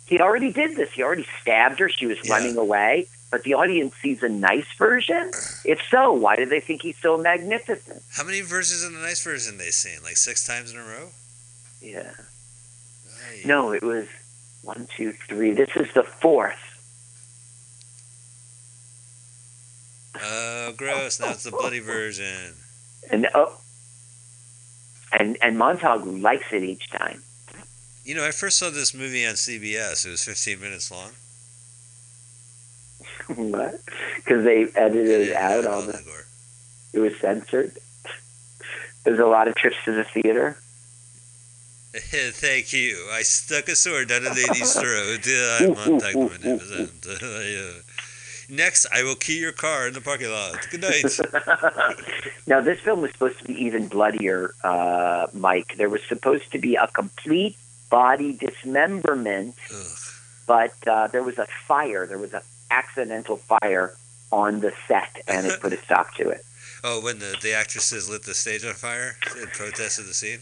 He 0.06 0.20
already 0.20 0.52
did 0.52 0.76
this. 0.76 0.92
He 0.92 1.02
already 1.02 1.26
stabbed 1.40 1.78
her. 1.80 1.88
She 1.88 2.06
was 2.06 2.18
Yeah. 2.24 2.34
running 2.34 2.56
away. 2.56 3.06
But 3.30 3.42
the 3.42 3.54
audience 3.54 3.94
sees 4.00 4.22
a 4.22 4.28
nice 4.28 4.66
version. 4.78 5.32
If 5.64 5.80
so, 5.90 6.12
why 6.12 6.36
do 6.36 6.46
they 6.46 6.60
think 6.60 6.82
he's 6.82 6.96
so 6.98 7.18
magnificent? 7.18 8.02
How 8.12 8.24
many 8.24 8.40
versions 8.40 8.84
of 8.84 8.92
the 8.92 9.00
nice 9.00 9.22
version 9.22 9.58
they 9.58 9.70
seen? 9.70 10.02
Like 10.02 10.16
six 10.16 10.46
times 10.46 10.72
in 10.72 10.78
a 10.78 10.84
row? 10.84 11.08
Yeah. 11.80 12.12
No, 13.44 13.72
it 13.72 13.82
was 13.82 14.06
one, 14.62 14.86
two, 14.96 15.12
three. 15.12 15.52
This 15.52 15.70
is 15.76 15.92
the 15.94 16.02
fourth. 16.02 16.58
Oh, 20.22 20.72
gross. 20.76 21.20
Now 21.20 21.30
it's 21.30 21.44
the 21.44 21.50
bloody 21.50 21.80
version. 21.80 22.54
And 23.10 23.28
oh, 23.34 23.58
and 25.12 25.36
and 25.42 25.58
Montag 25.58 26.04
likes 26.04 26.52
it 26.52 26.62
each 26.62 26.90
time. 26.90 27.22
You 28.04 28.14
know, 28.14 28.26
I 28.26 28.30
first 28.30 28.58
saw 28.58 28.70
this 28.70 28.94
movie 28.94 29.26
on 29.26 29.34
CBS. 29.34 30.06
It 30.06 30.10
was 30.10 30.24
15 30.24 30.60
minutes 30.60 30.90
long. 30.90 31.10
what? 33.34 33.80
Because 34.16 34.44
they 34.44 34.66
edited 34.74 35.28
Yeah, 35.28 35.48
out 35.58 35.66
all 35.66 35.82
the. 35.82 36.00
It 36.92 36.98
was 37.00 37.16
censored. 37.18 37.76
There's 39.04 39.18
a 39.18 39.26
lot 39.26 39.48
of 39.48 39.54
trips 39.54 39.76
to 39.84 39.92
the 39.92 40.04
theater. 40.04 40.56
Thank 41.94 42.72
you. 42.72 43.06
I 43.12 43.22
stuck 43.22 43.68
a 43.68 43.76
sword 43.76 44.08
down 44.08 44.26
a 44.26 44.30
lady's 44.30 44.72
throat. 44.78 45.26
I'm 45.60 45.92
not 45.92 46.00
talking 46.00 46.28
magnificent. 46.28 47.06
Next, 48.48 48.86
I 48.92 49.02
will 49.02 49.16
key 49.16 49.40
your 49.40 49.52
car 49.52 49.88
in 49.88 49.94
the 49.94 50.00
parking 50.00 50.30
lot. 50.30 50.66
Good 50.70 50.82
night. 50.82 51.04
now, 52.46 52.60
this 52.60 52.78
film 52.80 53.00
was 53.02 53.10
supposed 53.12 53.38
to 53.38 53.44
be 53.44 53.54
even 53.64 53.88
bloodier, 53.88 54.54
uh, 54.62 55.26
Mike. 55.32 55.74
There 55.76 55.88
was 55.88 56.02
supposed 56.04 56.52
to 56.52 56.58
be 56.58 56.76
a 56.76 56.86
complete 56.86 57.56
body 57.90 58.34
dismemberment, 58.34 59.56
Ugh. 59.74 59.86
but 60.46 60.74
uh, 60.86 61.08
there 61.08 61.24
was 61.24 61.38
a 61.38 61.46
fire. 61.66 62.06
There 62.06 62.18
was 62.18 62.34
an 62.34 62.42
accidental 62.70 63.36
fire 63.36 63.94
on 64.32 64.60
the 64.60 64.72
set, 64.88 65.22
and 65.28 65.46
it 65.46 65.60
put 65.60 65.72
a 65.72 65.76
stop 65.84 66.14
to 66.14 66.28
it. 66.28 66.44
Oh, 66.84 67.00
when 67.00 67.18
the, 67.18 67.36
the 67.42 67.52
actresses 67.54 68.08
lit 68.10 68.22
the 68.24 68.34
stage 68.34 68.64
on 68.64 68.74
fire 68.74 69.16
in 69.40 69.48
protest 69.48 69.98
of 69.98 70.06
the 70.06 70.14
scene? 70.14 70.40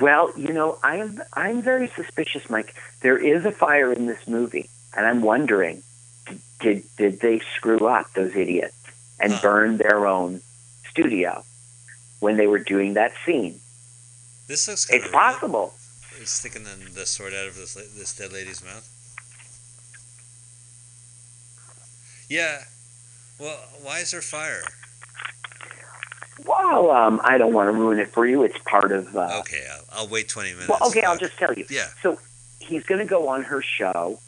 Well, 0.00 0.32
you 0.36 0.52
know, 0.52 0.78
I'm 0.82 1.22
I'm 1.32 1.62
very 1.62 1.88
suspicious, 1.88 2.50
Mike. 2.50 2.74
There 3.02 3.16
is 3.18 3.44
a 3.44 3.52
fire 3.52 3.92
in 3.92 4.06
this 4.06 4.26
movie, 4.26 4.68
and 4.96 5.06
I'm 5.06 5.22
wondering, 5.22 5.82
did 6.60 6.82
did 6.96 7.20
they 7.20 7.40
screw 7.56 7.86
up 7.86 8.12
those 8.14 8.34
idiots 8.34 8.74
and 9.20 9.32
Huh. 9.32 9.40
burn 9.42 9.76
their 9.76 10.06
own 10.06 10.40
studio 10.90 11.44
when 12.20 12.36
they 12.36 12.46
were 12.48 12.58
doing 12.58 12.94
that 12.94 13.12
scene? 13.24 13.60
This 14.48 14.66
looks 14.68 14.90
It's 14.90 15.08
possible. 15.08 15.74
He's 16.18 16.30
sticking 16.30 16.64
the, 16.64 16.76
the 16.92 17.06
sword 17.06 17.34
out 17.34 17.46
of 17.46 17.56
this, 17.56 17.74
this 17.74 18.16
dead 18.16 18.32
lady's 18.32 18.64
mouth. 18.64 18.88
Yeah. 22.28 22.62
Well, 23.38 23.58
why 23.82 24.00
is 24.00 24.10
there 24.10 24.22
fire? 24.22 24.62
Well, 26.44 26.90
um, 26.90 27.20
I 27.24 27.38
don't 27.38 27.52
want 27.52 27.68
to 27.68 27.72
ruin 27.72 27.98
it 27.98 28.08
for 28.12 28.26
you. 28.26 28.42
It's 28.42 28.58
part 28.58 28.92
of. 28.92 29.14
Uh, 29.16 29.38
Okay, 29.40 29.64
I'll, 29.72 29.84
I'll 30.02 30.08
wait 30.08 30.28
20 30.28 30.50
minutes. 30.52 30.68
Well, 30.68 30.78
okay, 30.88 31.02
I'll 31.02 31.14
Uh, 31.14 31.18
just 31.18 31.36
tell 31.38 31.52
you. 31.54 31.64
Yeah. 31.70 31.86
So 32.02 32.18
he's 32.60 32.84
going 32.84 32.98
to 33.00 33.06
go 33.06 33.28
on 33.28 33.42
her 33.44 33.62
show, 33.62 34.20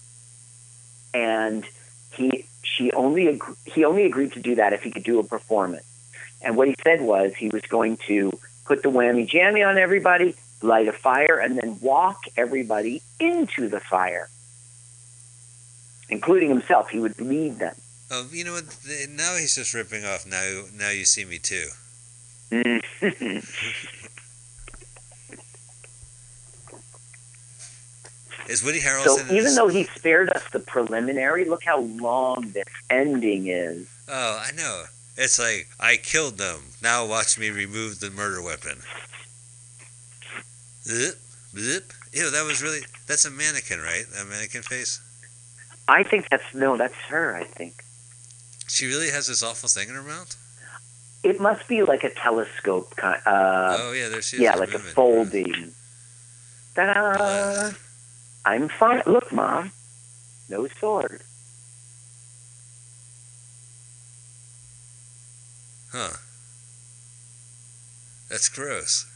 and 1.15 1.65
he 2.13 2.45
she 2.63 2.93
only 2.93 3.29
ag- 3.29 3.57
he 3.65 3.85
only 3.85 4.05
agreed 4.05 4.33
to 4.33 4.41
do 4.41 4.55
that 4.57 4.73
if 4.73 4.83
he 4.83 4.91
could 4.91 5.05
do 5.05 5.19
a 5.19 5.25
performance. 5.25 5.85
And 6.43 6.57
what 6.57 6.69
he 6.69 6.75
said 6.83 7.01
was 7.03 7.35
he 7.35 7.49
was 7.49 7.63
going 7.63 7.97
to 8.09 8.33
put 8.65 8.83
the 8.83 8.91
whammy 8.91 9.27
jammy 9.29 9.63
on 9.63 9.77
everybody, 9.79 10.35
light 10.63 10.89
a 10.89 10.93
fire, 10.93 11.39
and 11.39 11.59
then 11.59 11.79
walk 11.81 12.21
everybody 12.37 13.03
into 13.21 13.69
the 13.69 13.81
fire, 13.81 14.29
including 16.09 16.49
himself. 16.49 16.89
He 16.91 17.01
would 17.01 17.21
lead 17.21 17.59
them. 17.59 17.75
Oh, 18.11 18.27
you 18.33 18.45
know 18.45 18.53
what? 18.55 18.65
Now 19.11 19.37
he's 19.37 19.55
just 19.55 19.75
ripping 19.75 20.05
off. 20.05 20.27
Now, 20.27 20.63
now 20.75 20.91
you 20.91 21.05
see 21.05 21.25
me 21.25 21.39
too. 21.39 21.69
Is 28.49 28.65
Woody 28.65 28.81
Harrelson? 28.81 29.29
so 29.29 29.35
even 29.35 29.55
though 29.55 29.69
he 29.69 29.85
spared 29.85 30.31
us 30.31 30.43
the 30.51 30.59
preliminary, 30.59 31.45
look 31.45 31.63
how 31.63 31.81
long 31.81 32.51
this 32.53 32.65
ending 32.89 33.49
is. 33.49 33.87
Oh, 34.09 34.43
I 34.43 34.53
know. 34.57 34.85
It's 35.19 35.39
like 35.39 35.69
I 35.79 35.97
killed 35.97 36.39
them. 36.39 36.61
Now 36.83 37.05
watch 37.05 37.39
me 37.39 37.51
remove 37.51 38.01
the 38.01 38.11
murder 38.11 38.41
weapon. 38.41 38.79
Zip, 40.85 41.21
zip. 41.55 41.93
Ew, 42.15 42.31
that 42.31 42.47
was 42.47 42.63
really. 42.63 42.81
That's 43.07 43.27
a 43.27 43.31
mannequin, 43.31 43.81
right? 43.81 44.05
A 44.19 44.25
mannequin 44.25 44.63
face. 44.63 45.01
I 45.87 46.03
think 46.03 46.31
that's 46.31 46.55
no, 46.55 46.79
that's 46.79 46.95
her. 47.09 47.37
I 47.37 47.45
think. 47.45 47.85
She 48.69 48.87
really 48.87 49.11
has 49.11 49.27
this 49.27 49.43
awful 49.43 49.69
thing 49.69 49.89
in 49.89 49.95
her 49.95 50.03
mouth. 50.03 50.37
It 51.25 51.41
must 51.41 51.67
be 51.67 51.83
like 51.83 52.05
a 52.05 52.11
telescope 52.11 52.95
kind. 52.97 53.21
Uh, 53.27 53.77
oh 53.81 53.93
yeah, 53.93 54.09
there 54.09 54.23
she 54.23 54.37
is. 54.37 54.43
yeah, 54.43 54.55
like 54.55 54.73
a 54.73 54.79
folding. 54.79 55.73
Ta-da! 56.75 57.73
I'm 58.45 58.69
fine. 58.69 59.03
Look, 59.05 59.33
mom, 59.33 59.73
no 60.49 60.69
sword. 60.81 61.23
Huh. 65.91 66.17
That's 68.29 68.49
gross. 68.49 69.07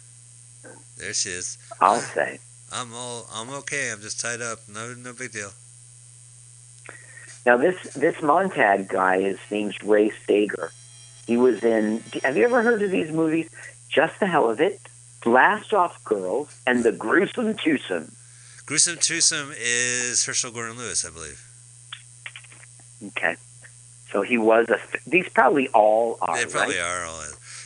There 0.98 1.12
she 1.12 1.28
is. 1.30 1.58
I'll 1.80 2.00
say. 2.00 2.40
I'm 2.72 2.94
all. 2.94 3.28
I'm 3.32 3.50
okay. 3.50 3.92
I'm 3.92 4.00
just 4.00 4.20
tied 4.20 4.40
up. 4.40 4.60
No, 4.68 4.94
no 4.94 5.12
big 5.12 5.32
deal. 5.32 5.52
Now 7.44 7.56
this 7.56 7.76
this 7.94 8.22
Montag 8.22 8.88
guy, 8.88 9.20
his 9.20 9.38
name's 9.50 9.80
Ray 9.82 10.12
Sager. 10.26 10.70
He 11.26 11.36
was 11.36 11.62
in. 11.62 12.02
Have 12.22 12.36
you 12.36 12.44
ever 12.44 12.62
heard 12.62 12.82
of 12.82 12.90
these 12.90 13.10
movies? 13.10 13.48
Just 13.88 14.20
the 14.20 14.26
hell 14.26 14.48
of 14.50 14.60
it. 14.60 14.80
Blast 15.22 15.72
Off 15.72 16.02
Girls 16.04 16.54
and 16.66 16.82
the 16.82 16.92
Gruesome 16.92 17.54
Twosome. 17.54 18.12
Gruesome 18.66 18.96
Twosome 18.96 19.54
is 19.58 20.24
Herschell 20.24 20.50
Gordon 20.50 20.76
Lewis, 20.78 21.04
I 21.04 21.10
believe. 21.10 21.44
Okay. 23.08 23.36
So 24.10 24.22
he 24.22 24.38
was 24.38 24.68
a. 24.68 24.78
These 25.06 25.28
probably 25.30 25.68
all 25.68 26.18
are 26.22 26.36
They 26.36 26.50
probably 26.50 26.76
right. 26.76 26.84
are 26.84 27.04
all. 27.04 27.22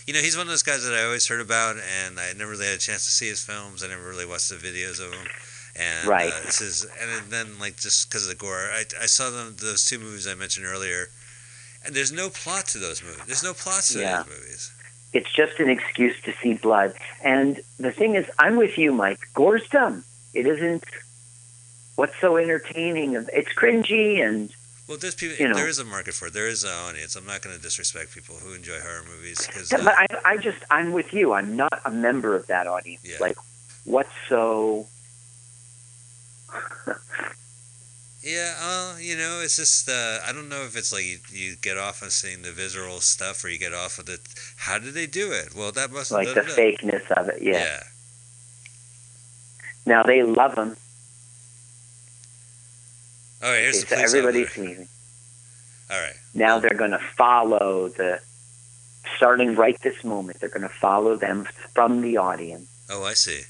You 0.07 0.15
know, 0.15 0.21
he's 0.21 0.37
one 0.37 0.47
of 0.47 0.51
those 0.51 0.63
guys 0.63 0.85
that 0.85 0.95
I 0.95 1.03
always 1.05 1.27
heard 1.27 1.41
about, 1.41 1.77
and 2.05 2.21
I 2.21 2.33
never 2.37 2.53
really 2.53 2.67
had 2.67 2.77
a 2.77 2.79
chance 2.79 3.05
to 3.07 3.11
see 3.11 3.29
his 3.29 3.43
films. 3.43 3.83
I 3.83 3.89
never 3.89 4.07
really 4.09 4.27
watched 4.27 4.49
the 4.51 4.55
videos 4.55 5.05
of 5.05 5.13
him. 5.13 5.27
And 5.79 6.09
Right. 6.09 6.33
uh, 6.33 6.41
this 6.47 6.61
is, 6.61 6.85
and 7.01 7.31
then 7.31 7.59
like 7.59 7.77
just 7.77 8.09
because 8.09 8.25
of 8.25 8.31
the 8.31 8.35
gore, 8.37 8.71
I, 8.73 8.85
I 9.03 9.07
saw 9.07 9.31
them 9.31 9.55
those 9.61 9.85
two 9.85 9.99
movies 9.99 10.27
I 10.27 10.35
mentioned 10.35 10.65
earlier, 10.67 11.11
and 11.85 11.95
there's 11.95 12.13
no 12.13 12.31
plot 12.31 12.67
to 12.69 12.79
those 12.79 13.03
movies. 13.03 13.21
There's 13.27 13.43
no 13.45 13.53
plot 13.53 13.83
to 13.93 14.01
Yeah. 14.01 14.23
those 14.23 14.39
movies. 14.39 14.73
It's 15.13 15.33
just 15.33 15.61
an 15.61 15.69
excuse 15.71 16.21
to 16.23 16.33
see 16.43 16.55
blood. 16.55 16.95
And 17.23 17.61
the 17.79 17.93
thing 17.93 18.15
is, 18.17 18.27
I'm 18.39 18.57
with 18.57 18.77
you, 18.79 18.93
Mike. 18.93 19.21
Gore's 19.35 19.67
dumb. 19.69 20.05
It 20.35 20.47
isn't. 20.47 20.85
What's 21.97 22.19
so 22.21 22.37
entertaining? 22.37 23.15
It's 23.33 23.53
cringy 23.55 24.21
and 24.27 24.51
Well, 24.89 24.99
there's 24.99 25.15
people. 25.15 25.37
You 25.37 25.49
know. 25.49 25.55
there 25.55 25.69
is 25.69 25.79
a 25.79 25.85
market 25.85 26.13
for 26.15 26.27
it. 26.29 26.33
There 26.35 26.49
is 26.49 26.65
an 26.65 26.71
audience. 26.71 27.17
I'm 27.17 27.27
not 27.27 27.41
going 27.43 27.57
to 27.57 27.63
disrespect 27.63 28.15
people 28.15 28.35
who 28.37 28.53
enjoy 28.55 28.79
horror 28.81 29.05
movies 29.15 29.47
because 29.47 29.71
But 29.71 29.87
I, 29.89 30.07
I 30.25 30.37
just, 30.37 30.59
I'm 30.71 30.93
with 30.93 31.13
you. 31.15 31.33
I'm 31.33 31.57
not 31.57 31.81
a 31.85 31.91
member 31.91 32.35
of 32.37 32.47
that 32.49 32.67
audience. 32.67 33.03
Yeah. 33.05 33.17
Like, 33.21 33.37
what's 33.85 34.13
so? 34.29 34.87
Yeah, 38.23 38.55
uh, 38.61 38.97
you 38.99 39.17
know, 39.17 39.41
it's 39.41 39.57
just 39.57 39.89
uh, 39.89 40.19
I 40.27 40.33
don't 40.33 40.49
know 40.49 40.63
if 40.63 40.77
it's 40.77 40.93
like 40.93 41.05
you, 41.05 41.19
you 41.31 41.55
get 41.63 41.79
off 41.79 42.03
on 42.03 42.11
seeing 42.11 42.43
the 42.43 42.51
visceral 42.51 43.01
stuff 43.01 43.45
or 43.45 43.49
you 43.49 43.59
get 43.59 43.73
off 43.73 44.01
of 44.01 44.07
the 44.07 44.19
how 44.57 44.79
did 44.81 44.95
they 44.95 45.07
do 45.07 45.31
it? 45.31 45.55
Well, 45.55 45.71
that 45.73 45.93
must 45.93 46.11
like 46.11 46.27
da- 46.27 46.35
the 46.35 46.41
da- 46.41 46.47
da. 46.49 46.53
fakeness 46.55 47.11
of 47.13 47.29
it. 47.29 47.41
Yeah. 47.41 47.53
Yeah. 47.53 47.83
Now 49.87 50.03
they 50.03 50.25
love 50.25 50.55
him. 50.59 50.77
All 53.45 53.51
right, 53.53 53.61
here's 53.61 53.85
Okay, 53.85 53.95
the 53.95 54.09
so 54.09 54.19
everybody's 54.19 54.57
leaving. 54.57 54.89
All 55.89 56.01
right. 56.01 56.17
Now 56.35 56.59
they're 56.59 56.71
going 56.75 56.91
to 56.93 56.99
follow 57.17 57.89
the. 57.89 58.21
Starting 59.17 59.55
right 59.55 59.81
this 59.83 60.03
moment, 60.03 60.41
they're 60.41 60.49
going 60.49 60.63
to 60.63 60.69
follow 60.69 61.15
them 61.15 61.47
from 61.75 62.01
the 62.03 62.17
audience. 62.17 62.69
Oh, 62.91 63.05
I 63.05 63.15
see. 63.15 63.43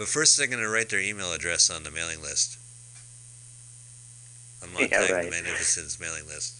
But 0.00 0.08
first, 0.08 0.38
they're 0.38 0.46
going 0.46 0.62
to 0.62 0.68
write 0.70 0.88
their 0.88 0.98
email 0.98 1.30
address 1.34 1.68
on 1.68 1.82
the 1.82 1.90
mailing 1.90 2.22
list. 2.22 2.56
On 4.62 4.70
Yeah, 4.78 4.96
right. 5.12 5.24
the 5.26 5.30
Magnificent's 5.30 6.00
mailing 6.00 6.26
list. 6.26 6.56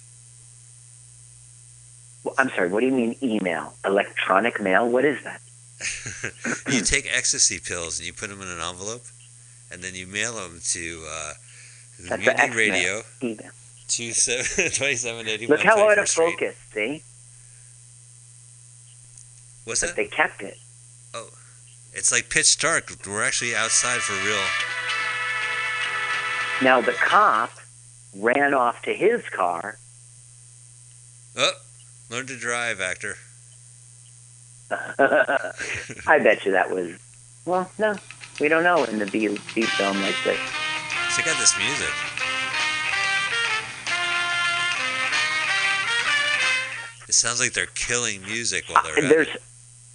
Well, 2.22 2.34
I'm 2.36 2.50
sorry. 2.50 2.68
What 2.68 2.80
do 2.80 2.86
you 2.86 2.92
mean 2.92 3.16
email? 3.22 3.72
Electronic 3.82 4.60
mail? 4.60 4.90
What 4.90 5.06
is 5.06 5.24
that? 5.24 5.40
you 6.70 6.82
take 6.82 7.06
ecstasy 7.10 7.58
pills 7.58 7.98
and 7.98 8.06
you 8.06 8.12
put 8.12 8.28
them 8.28 8.42
in 8.42 8.48
an 8.48 8.60
envelope, 8.60 9.06
and 9.72 9.80
then 9.80 9.94
you 9.94 10.06
mail 10.06 10.34
them 10.34 10.60
to 10.62 11.02
uh, 11.10 11.32
That's 12.10 12.22
the 12.26 12.32
Mutiny. 12.34 12.56
Radio, 12.56 13.02
Email. 13.22 13.50
2781 13.88 15.48
Look 15.48 15.62
how 15.62 15.88
out 15.88 15.98
of 15.98 16.10
focus. 16.10 16.56
See, 16.74 17.02
What's 19.64 19.80
but 19.80 19.86
that? 19.86 19.96
they 19.96 20.08
kept 20.08 20.42
it. 20.42 20.58
It's 21.92 22.12
like 22.12 22.30
pitch 22.30 22.58
dark. 22.58 22.92
We're 23.06 23.24
actually 23.24 23.54
outside 23.54 24.00
for 24.00 24.12
real. 24.26 24.42
Now 26.62 26.80
the 26.80 26.92
cop 26.92 27.50
ran 28.14 28.54
off 28.54 28.82
to 28.82 28.94
his 28.94 29.22
car. 29.30 29.78
Oh, 31.36 31.52
learn 32.10 32.26
to 32.26 32.36
drive, 32.36 32.80
actor. 32.80 33.16
I 34.70 36.18
bet 36.18 36.44
you 36.44 36.52
that 36.52 36.70
was. 36.70 36.92
Well, 37.44 37.70
no, 37.78 37.96
we 38.40 38.48
don't 38.48 38.62
know 38.62 38.84
in 38.84 38.98
the 38.98 39.06
B, 39.06 39.28
B 39.54 39.62
film 39.62 40.00
like 40.02 40.14
this. 40.24 40.38
Check 41.16 41.26
out 41.26 41.38
this 41.38 41.56
music. 41.58 41.88
It 47.08 47.14
sounds 47.14 47.40
like 47.40 47.52
they're 47.54 47.66
killing 47.74 48.22
music 48.22 48.64
while 48.68 48.84
they're 48.84 49.04
at 49.04 49.08
There's, 49.08 49.28
it. 49.28 49.42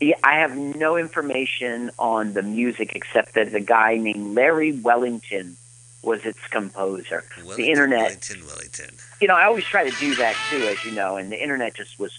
Yeah, 0.01 0.15
I 0.23 0.35
have 0.39 0.55
no 0.57 0.97
information 0.97 1.91
on 1.97 2.34
the 2.34 2.41
music 2.43 2.93
except 2.95 3.34
that 3.35 3.51
the 3.51 3.59
guy 3.61 3.97
named 3.97 4.35
Larry 4.35 4.73
Wellington 4.73 5.57
was 6.03 6.23
its 6.26 6.39
composer. 6.49 7.23
Wellington, 7.38 7.65
internet- 7.65 7.99
Wellington, 8.01 8.45
Wellington. 8.47 8.89
You 9.22 9.27
know, 9.27 9.35
I 9.35 9.45
always 9.45 9.63
try 9.63 9.89
to 9.89 9.95
do 9.99 10.15
that 10.15 10.35
too, 10.49 10.57
as 10.67 10.84
you 10.85 10.91
know, 10.91 11.17
and 11.17 11.31
the 11.31 11.41
internet 11.41 11.73
just 11.76 11.97
was 11.99 12.11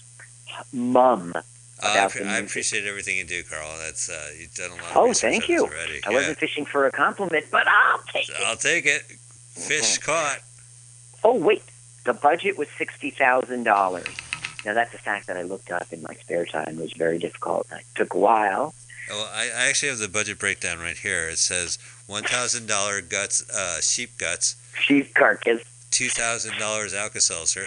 mum. 0.73 1.33
Uh, 1.35 1.41
I, 1.81 2.07
pre- 2.09 2.23
the 2.23 2.29
I 2.29 2.37
appreciate 2.39 2.85
everything 2.85 3.17
you 3.17 3.23
do, 3.23 3.43
Carl. 3.43 3.69
That's 3.85 4.09
uh, 4.09 4.31
you've 4.37 4.53
done 4.55 4.71
a 4.71 4.73
lot. 4.73 4.81
Of 4.91 4.97
Oh, 4.97 5.13
thank 5.13 5.47
you. 5.47 5.63
Already. 5.65 6.01
I 6.05 6.09
yeah. 6.09 6.15
wasn't 6.17 6.39
fishing 6.39 6.65
for 6.65 6.87
a 6.87 6.91
compliment, 6.91 7.45
but 7.51 7.67
I'll 7.67 8.01
take 8.11 8.27
it. 8.29 8.35
I'll 8.45 8.55
take 8.57 8.85
it. 8.87 9.03
Fish 9.53 9.99
caught. 9.99 10.39
Oh 11.23 11.35
wait, 11.37 11.61
the 12.03 12.13
budget 12.13 12.57
was 12.57 12.67
sixty 12.77 13.11
thousand 13.11 13.63
dollars. 13.63 14.07
Now 14.65 14.73
that's 14.73 14.93
a 14.93 14.97
fact 14.97 15.27
that 15.27 15.37
I 15.37 15.43
looked 15.43 15.71
up 15.71 15.91
in 15.91 16.01
my 16.01 16.13
spare 16.15 16.45
time. 16.45 16.67
It 16.69 16.81
was 16.81 16.93
very 16.93 17.17
difficult. 17.19 17.67
It 17.71 17.83
took 17.95 18.13
a 18.13 18.17
while. 18.17 18.73
Oh, 19.09 19.31
I, 19.33 19.43
I 19.43 19.69
actually 19.69 19.89
have 19.89 19.99
the 19.99 20.09
budget 20.09 20.39
breakdown 20.39 20.79
right 20.79 20.97
here. 20.97 21.29
It 21.29 21.37
says 21.37 21.77
one 22.07 22.23
thousand 22.23 22.67
dollar 22.67 23.01
guts, 23.01 23.49
uh, 23.49 23.79
sheep 23.81 24.17
guts, 24.17 24.55
Sheep 24.79 25.13
carcass, 25.13 25.61
two 25.91 26.09
thousand 26.09 26.57
dollars 26.59 26.93
Alka 26.93 27.21
Seltzer. 27.21 27.65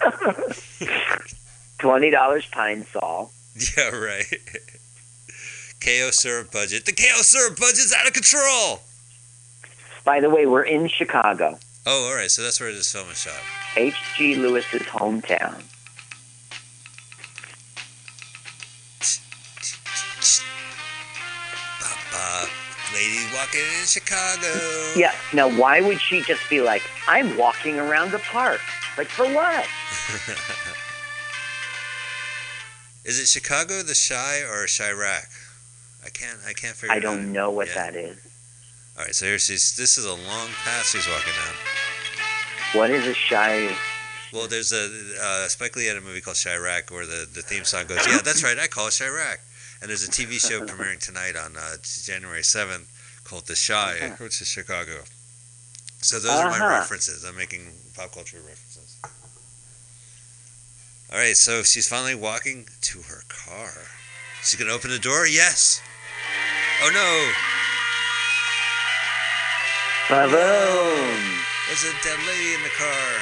twenty 1.78 2.10
dollars 2.10 2.46
Pine-Sol. 2.52 3.30
Yeah, 3.76 3.88
right. 3.88 4.26
Karo 5.80 6.10
syrup 6.10 6.52
budget. 6.52 6.84
The 6.84 6.92
Karo 6.92 7.22
syrup 7.22 7.58
budget's 7.58 7.94
out 7.96 8.06
of 8.06 8.12
control. 8.12 8.80
By 10.04 10.20
the 10.20 10.28
way, 10.28 10.44
we're 10.46 10.62
in 10.62 10.88
Chicago, 10.88 11.58
Oh, 11.86 12.08
all 12.10 12.16
right. 12.16 12.30
So 12.30 12.42
that's 12.42 12.60
where 12.60 12.72
this 12.72 12.90
film 12.92 13.08
is 13.10 13.18
shot. 13.18 13.40
H.G. 13.76 14.36
Lewis's 14.36 14.82
hometown. 14.82 15.62
Ba-ba. 21.80 22.48
Lady 22.94 23.24
walking 23.34 23.60
in 23.80 23.86
Chicago. 23.86 24.48
Yeah. 24.96 25.12
Now, 25.32 25.48
why 25.48 25.80
would 25.80 26.00
she 26.00 26.22
just 26.22 26.48
be 26.48 26.60
like, 26.60 26.82
"I'm 27.08 27.36
walking 27.36 27.78
around 27.78 28.12
the 28.12 28.20
park"? 28.20 28.60
Like 28.96 29.08
for 29.08 29.26
what? 29.26 29.66
Is 33.04 33.20
it 33.20 33.26
Chicago, 33.28 33.82
the 33.82 33.94
Chi, 33.94 34.40
or 34.50 34.66
Chi-Raq? 34.66 35.26
I 36.04 36.08
can't. 36.10 36.38
I 36.46 36.52
can't 36.52 36.74
figure. 36.74 36.92
I 36.94 36.96
it 36.98 37.04
out. 37.04 37.14
don't 37.16 37.32
know 37.32 37.50
what 37.50 37.68
Yeah. 37.68 37.74
that 37.74 37.94
is. 37.96 38.18
All 38.98 39.04
right. 39.04 39.14
So 39.14 39.26
here 39.26 39.38
she's. 39.38 39.76
This 39.76 39.96
is 39.98 40.04
a 40.06 40.14
long 40.14 40.48
path 40.64 40.86
she's 40.86 41.06
walking 41.08 41.32
down. 41.44 41.54
What 42.80 42.90
is 42.90 43.06
a 43.06 43.14
Chi? 43.28 43.76
Well, 44.32 44.48
there's 44.48 44.72
a 44.72 44.88
uh, 45.22 45.48
Spike 45.48 45.76
Lee 45.76 45.86
had 45.86 45.96
a 45.96 46.00
movie 46.00 46.20
called 46.20 46.36
Chi-Raq 46.42 46.90
where 46.90 47.06
the, 47.06 47.26
the 47.32 47.42
theme 47.42 47.62
song 47.64 47.86
goes, 47.86 48.04
yeah, 48.08 48.18
that's 48.24 48.42
right, 48.42 48.58
I 48.58 48.66
call 48.66 48.88
it 48.88 48.96
Chi-Raq. 48.98 49.36
And 49.80 49.90
there's 49.90 50.06
a 50.06 50.10
TV 50.10 50.40
show 50.40 50.64
premiering 50.64 50.98
tonight 50.98 51.36
on 51.36 51.56
uh, 51.56 51.76
January 51.82 52.40
7th 52.42 52.86
called 53.24 53.46
The 53.46 53.54
Chi, 53.54 54.14
which 54.22 54.40
is 54.40 54.48
Chicago. 54.48 55.02
So 56.00 56.18
those 56.18 56.30
are 56.32 56.50
my 56.50 56.56
Uh-huh. 56.58 56.68
references. 56.80 57.24
I'm 57.24 57.36
making 57.36 57.72
pop 57.94 58.12
culture 58.12 58.38
references. 58.38 58.96
All 61.12 61.18
right, 61.18 61.36
so 61.36 61.62
she's 61.62 61.88
finally 61.88 62.14
walking 62.14 62.66
to 62.82 63.02
her 63.02 63.22
car. 63.28 63.70
She's 64.42 64.58
going 64.58 64.68
to 64.68 64.74
open 64.74 64.90
the 64.90 64.98
door? 64.98 65.26
Yes. 65.26 65.80
Oh, 66.82 66.90
no. 66.92 67.32
Ba-boom! 70.08 71.20
There's 71.66 71.84
a 71.84 71.92
dead 72.02 72.18
lady 72.26 72.54
in 72.54 72.62
the 72.62 72.70
car. 72.78 73.12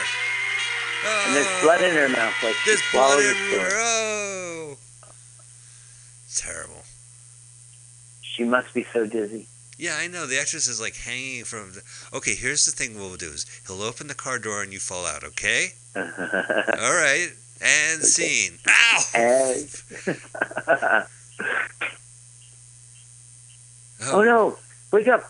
Oh. 1.06 1.24
And 1.26 1.36
there's 1.36 1.62
blood 1.62 1.80
in 1.82 1.94
her 1.94 2.08
mouth, 2.08 2.34
like 2.42 2.54
she 2.56 2.70
There's 2.70 2.82
blood 2.92 3.20
everywhere. 3.22 3.70
Oh, 3.72 4.76
terrible. 6.34 6.84
She 8.22 8.44
must 8.44 8.74
be 8.74 8.84
so 8.92 9.06
dizzy. 9.06 9.46
Yeah, 9.78 9.96
I 9.98 10.06
know. 10.06 10.26
The 10.26 10.38
actress 10.38 10.66
is 10.68 10.80
like 10.80 10.96
hanging 10.96 11.44
from. 11.44 11.72
The... 11.72 11.82
Okay, 12.16 12.34
here's 12.34 12.64
the 12.64 12.72
thing. 12.72 12.94
We'll 12.96 13.16
do 13.16 13.30
is 13.30 13.46
he'll 13.66 13.82
open 13.82 14.06
the 14.06 14.14
car 14.14 14.38
door 14.38 14.62
and 14.62 14.72
you 14.72 14.78
fall 14.78 15.06
out. 15.06 15.24
Okay. 15.24 15.68
All 15.96 16.02
right. 16.02 17.28
And 17.60 18.02
scene. 18.02 18.58
Ow. 18.68 19.02
And- 19.14 19.82
oh 24.12 24.22
no! 24.22 24.58
Wake 24.92 25.08
up! 25.08 25.24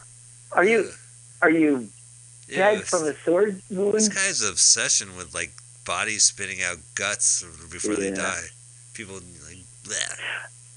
Are 0.53 0.65
you 0.65 0.91
are 1.43 1.51
you 1.51 1.89
Ew, 2.49 2.57
dead 2.57 2.85
from 2.85 3.05
a 3.05 3.15
sword 3.15 3.63
wound? 3.71 3.95
This 3.95 4.09
guy's 4.09 4.43
obsession 4.43 5.17
with 5.17 5.35
like 5.35 5.53
bodies 5.85 6.25
spitting 6.25 6.63
out 6.63 6.79
guts 6.95 7.45
before 7.71 7.95
they 7.95 8.11
die. 8.11 8.45
People 8.95 9.17
like. 9.17 9.59
Bleh. 9.85 10.19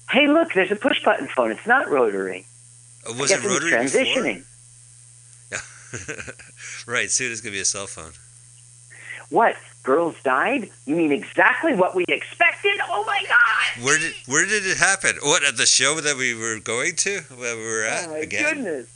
Hey, 0.10 0.28
look! 0.28 0.54
There's 0.54 0.72
a 0.72 0.76
push 0.76 1.04
button 1.04 1.28
phone. 1.28 1.52
It's 1.52 1.68
not 1.68 1.90
rotary. 1.90 2.46
Oh, 3.06 3.14
was 3.20 3.30
guess 3.30 3.44
it 3.44 3.48
rotary 3.48 3.72
was 3.84 3.94
transitioning. 3.94 4.44
before? 5.50 6.34
right. 6.94 7.10
Soon 7.10 7.32
it's 7.32 7.42
gonna 7.42 7.54
be 7.54 7.60
a 7.60 7.66
cell 7.66 7.88
phone. 7.88 8.12
What? 9.30 9.56
Girls 9.84 10.16
died? 10.24 10.70
You 10.86 10.96
mean 10.98 11.12
exactly 11.14 11.74
what 11.74 11.96
we 11.96 12.04
expected? 12.10 12.78
Oh 12.90 13.04
my 13.06 13.24
God! 13.28 13.86
Where 13.86 13.98
did 13.98 14.14
where 14.28 14.46
did 14.46 14.66
it 14.66 14.78
happen? 14.78 15.16
What 15.22 15.44
at 15.46 15.58
the 15.58 15.66
show 15.66 16.00
that 16.02 16.18
we 16.18 16.34
were 16.36 16.60
going 16.60 16.96
to? 16.98 17.20
Where 17.38 17.56
we 17.56 17.64
were 17.64 17.84
at 17.84 18.08
Oh 18.08 18.12
my 18.12 18.18
again? 18.20 18.56
goodness! 18.56 18.88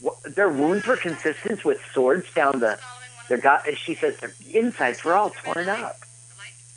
What, 0.00 0.16
their 0.34 0.48
wounds 0.48 0.86
were 0.86 0.96
consistent 0.96 1.64
with 1.64 1.80
swords 1.92 2.32
down 2.34 2.60
the. 2.60 2.78
Their 3.28 3.38
got. 3.38 3.66
She 3.76 3.94
says 3.94 4.16
their 4.18 4.32
insides 4.54 5.04
were 5.04 5.14
all 5.14 5.30
torn 5.30 5.68
up. 5.68 5.98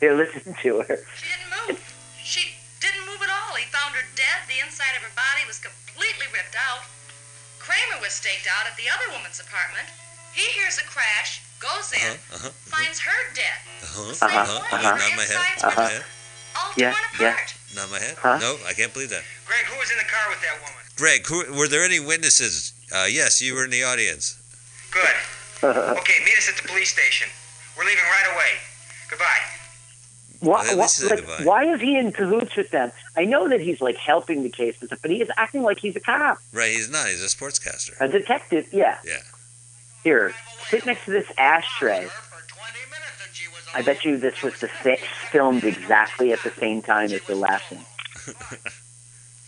Here, 0.00 0.14
listen 0.14 0.54
to 0.62 0.82
her. 0.82 0.98
She 1.16 1.26
didn't 1.66 1.68
move. 1.68 1.91
Her 4.02 4.08
dead. 4.18 4.38
The 4.50 4.58
inside 4.66 4.98
of 4.98 5.06
her 5.06 5.14
body 5.14 5.46
was 5.46 5.62
completely 5.62 6.26
ripped 6.34 6.58
out. 6.58 6.82
Kramer 7.62 8.02
was 8.02 8.10
staked 8.18 8.50
out 8.50 8.66
at 8.66 8.74
the 8.74 8.90
other 8.90 9.06
woman's 9.14 9.38
apartment. 9.38 9.86
He 10.34 10.42
hears 10.58 10.82
a 10.82 10.86
crash, 10.90 11.38
goes 11.62 11.94
in, 11.94 12.02
Uh-huh, 12.34 12.50
uh-huh, 12.50 12.50
finds 12.66 12.98
her 12.98 13.20
dead. 13.38 13.58
uh-huh, 13.86 14.12
Same 14.18 14.28
uh-huh, 14.34 14.58
one. 14.58 14.80
uh-huh. 14.82 14.98
Not 14.98 15.14
my 15.14 15.22
head. 15.22 15.38
insides 15.38 15.62
Not 15.62 15.76
were 15.76 15.82
my 15.82 15.90
head. 15.94 16.04
all 16.58 16.70
Yeah, 16.76 16.90
torn 16.90 17.22
yeah. 17.22 17.36
Not 17.78 17.88
my 17.94 18.00
head. 18.02 18.16
Huh? 18.18 18.38
No, 18.42 18.50
I 18.66 18.72
can't 18.74 18.92
believe 18.92 19.10
that. 19.14 19.22
Greg, 19.46 19.64
who 19.70 19.78
was 19.78 19.90
in 19.92 19.98
the 20.02 20.08
car 20.10 20.26
with 20.32 20.40
that 20.42 20.56
woman? 20.58 20.82
Greg, 20.98 21.22
who, 21.26 21.38
were 21.54 21.68
there 21.68 21.84
any 21.84 22.00
witnesses? 22.00 22.72
Uh, 22.90 23.06
yes, 23.08 23.40
you 23.40 23.54
were 23.54 23.64
in 23.64 23.70
the 23.70 23.84
audience. 23.84 24.34
Good. 24.90 25.16
Okay, 25.62 26.18
meet 26.26 26.36
us 26.36 26.48
at 26.50 26.56
the 26.60 26.66
police 26.66 26.90
station. 26.90 27.28
We're 27.78 27.84
leaving 27.84 28.02
right 28.02 28.34
away. 28.34 28.52
Goodbye. 29.08 29.42
Why, 30.40 30.66
At 30.66 30.74
why, 30.76 30.82
least 30.82 31.00
he 31.02 31.06
said 31.06 31.18
like, 31.20 31.26
goodbye. 31.28 31.44
why 31.44 31.64
is 31.72 31.80
he 31.80 31.96
in 31.96 32.10
cahoots 32.10 32.56
with 32.56 32.70
them? 32.70 32.90
I 33.16 33.24
know 33.24 33.48
that 33.48 33.60
he's 33.60 33.80
like 33.80 33.96
helping 33.96 34.42
the 34.42 34.48
case 34.48 34.76
and 34.80 34.88
stuff, 34.88 35.00
but 35.02 35.10
he 35.10 35.20
is 35.20 35.30
acting 35.36 35.62
like 35.62 35.78
he's 35.78 35.96
a 35.96 36.00
cop, 36.00 36.38
Right, 36.52 36.72
he's 36.72 36.88
not. 36.90 37.08
He's 37.08 37.22
a 37.22 37.26
sportscaster. 37.26 38.00
a 38.00 38.08
detective. 38.08 38.68
Yeah. 38.72 38.98
Yeah. 39.04 39.18
Here, 40.02 40.32
sit 40.68 40.86
next 40.86 41.04
to 41.04 41.10
this 41.12 41.30
ashtray. 41.38 42.08
I 43.74 43.80
bet 43.82 44.04
you 44.04 44.18
this 44.18 44.42
was 44.42 44.58
the 44.60 44.68
sa- 44.82 44.96
filmed 45.30 45.64
exactly 45.64 46.32
at 46.32 46.42
the 46.42 46.50
same 46.50 46.82
time 46.82 47.10
as 47.12 47.22
the 47.24 47.34
last 47.34 47.70
one. 47.72 47.84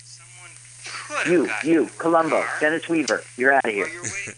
Someone 0.05 1.31
You, 1.31 1.51
you, 1.63 1.83
in 1.83 1.89
Columbo, 1.99 2.45
Dennis 2.61 2.89
Weaver, 2.89 3.23
you're 3.37 3.53
out 3.53 3.65
of 3.65 3.71
here. 3.71 3.85
while 3.85 3.93
you're 3.93 4.03
waiting. 4.03 4.35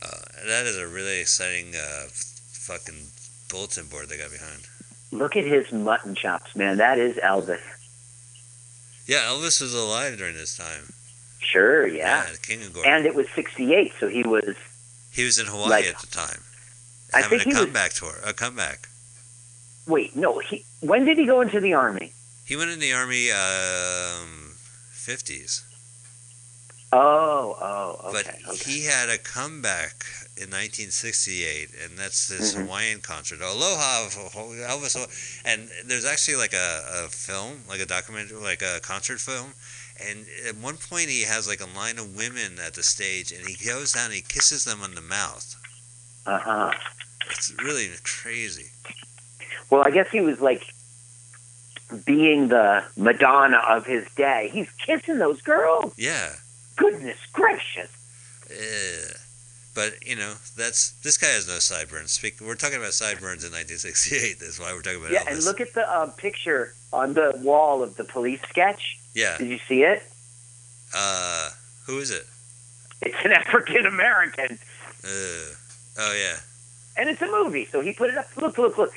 Uh, 0.00 0.46
that 0.46 0.66
is 0.66 0.76
a 0.78 0.86
really 0.88 1.20
exciting 1.20 1.74
uh, 1.76 2.06
fucking 2.10 2.94
bulletin 3.50 3.86
board 3.86 4.08
they 4.08 4.16
got 4.18 4.30
behind. 4.30 4.62
Look 5.12 5.36
at 5.36 5.44
his 5.44 5.70
mutton 5.70 6.14
chops, 6.14 6.56
man. 6.56 6.78
That 6.78 6.98
is 6.98 7.16
Elvis. 7.16 7.60
Yeah, 9.06 9.18
Elvis 9.28 9.60
was 9.60 9.74
alive 9.74 10.16
during 10.18 10.34
this 10.34 10.56
time. 10.56 10.92
Sure, 11.38 11.86
yeah. 11.86 12.24
the 12.32 12.38
King 12.38 12.62
of 12.62 12.72
Gore. 12.72 12.86
And 12.86 13.04
it 13.04 13.14
was 13.14 13.26
'68, 13.34 13.92
so 14.00 14.08
he 14.08 14.22
was. 14.22 14.56
he 15.12 15.24
was 15.24 15.38
in 15.38 15.46
Hawaii 15.46 15.68
like- 15.68 15.84
at 15.86 15.98
the 15.98 16.06
time, 16.06 16.40
I 17.12 17.22
think 17.22 17.42
a 17.42 17.44
he 17.44 17.50
was- 17.50 17.58
comeback 17.58 17.92
tour. 17.92 18.14
A 18.24 18.32
comeback. 18.32 18.88
Wait, 19.86 20.16
no. 20.16 20.38
He 20.38 20.64
when 20.80 21.04
did 21.04 21.18
he 21.18 21.26
go 21.26 21.40
into 21.42 21.60
the 21.60 21.74
army? 21.74 22.12
He 22.46 22.56
went 22.56 22.70
in 22.70 22.78
the 22.80 22.92
army 22.92 23.30
um, 23.32 24.54
50s, 24.94 25.62
Oh, 26.94 27.56
oh, 27.58 28.12
but 28.12 28.28
okay. 28.28 28.38
okay. 28.48 28.70
he 28.70 28.84
had 28.84 29.08
a 29.08 29.16
comeback 29.16 30.04
in 30.36 30.50
1968, 30.50 31.70
and 31.82 31.96
that's 31.96 32.28
this 32.28 32.54
Mhm. 32.54 32.62
Hawaiian 32.66 33.00
concert, 33.00 33.40
Aloha 33.40 34.08
Elvis. 34.10 35.40
And 35.44 35.70
there's 35.86 36.04
actually 36.04 36.36
like 36.36 36.52
a, 36.52 37.04
a 37.04 37.08
film, 37.08 37.64
like 37.66 37.80
a 37.80 37.86
documentary, 37.86 38.36
like 38.36 38.60
a 38.60 38.78
concert 38.80 39.20
film. 39.20 39.54
And 40.06 40.26
at 40.46 40.56
one 40.56 40.76
point, 40.76 41.08
he 41.08 41.22
has 41.22 41.48
like 41.48 41.60
a 41.62 41.66
line 41.78 41.98
of 41.98 42.14
women 42.14 42.58
at 42.58 42.74
the 42.74 42.82
stage, 42.82 43.32
and 43.32 43.46
he 43.46 43.54
goes 43.64 43.92
down 43.92 44.06
and 44.06 44.14
he 44.14 44.22
kisses 44.22 44.64
them 44.64 44.82
on 44.82 44.94
the 44.94 45.00
mouth. 45.02 45.54
Uh 46.26 46.38
huh. 46.38 46.72
It's 47.30 47.52
really 47.62 47.88
crazy. 48.04 48.66
Well, 49.70 49.82
I 49.82 49.90
guess 49.90 50.10
he 50.10 50.20
was 50.20 50.40
like 50.42 50.62
being 52.04 52.48
the 52.48 52.84
Madonna 52.96 53.58
of 53.66 53.86
his 53.86 54.04
day. 54.14 54.50
He's 54.52 54.68
kissing 54.84 55.18
those 55.18 55.40
girls. 55.40 55.94
Yeah. 55.96 56.34
Goodness 56.76 57.18
gracious. 57.32 57.88
But 59.74 60.06
you 60.06 60.16
know, 60.16 60.34
that's 60.56 60.90
this 61.02 61.16
guy 61.16 61.28
has 61.28 61.48
no 61.48 61.58
sideburns. 61.58 62.10
Speak, 62.10 62.40
we're 62.40 62.54
talking 62.56 62.76
about 62.76 62.92
sideburns 62.92 63.42
in 63.44 63.52
1968. 63.52 64.38
That's 64.38 64.60
why 64.60 64.72
we're 64.74 64.82
talking 64.82 65.00
about 65.00 65.12
Yeah, 65.12 65.20
Elvis. 65.24 65.32
and 65.36 65.44
look 65.44 65.60
at 65.62 65.72
the 65.72 65.88
uh, 65.90 66.06
picture 66.08 66.74
on 66.92 67.14
the 67.14 67.32
wall 67.42 67.82
of 67.82 67.96
the 67.96 68.04
police 68.04 68.40
sketch. 68.50 68.98
yeah. 69.14 69.38
Did 69.38 69.48
you 69.48 69.58
see 69.66 69.82
it? 69.82 70.02
Uh, 70.94 71.48
who 71.86 71.98
is 72.00 72.10
it? 72.10 72.26
It's 73.00 73.16
an 73.24 73.32
African 73.42 73.86
American, 73.86 74.58
Uh, 75.04 75.08
oh 75.98 76.14
yeah. 76.20 76.36
and 76.98 77.08
it's 77.08 77.22
a 77.22 77.26
movie. 77.26 77.64
So 77.64 77.80
he 77.80 77.94
put 77.94 78.10
it 78.10 78.18
up. 78.18 78.28
Look, 78.36 78.58
look, 78.58 78.76
look. 78.76 78.92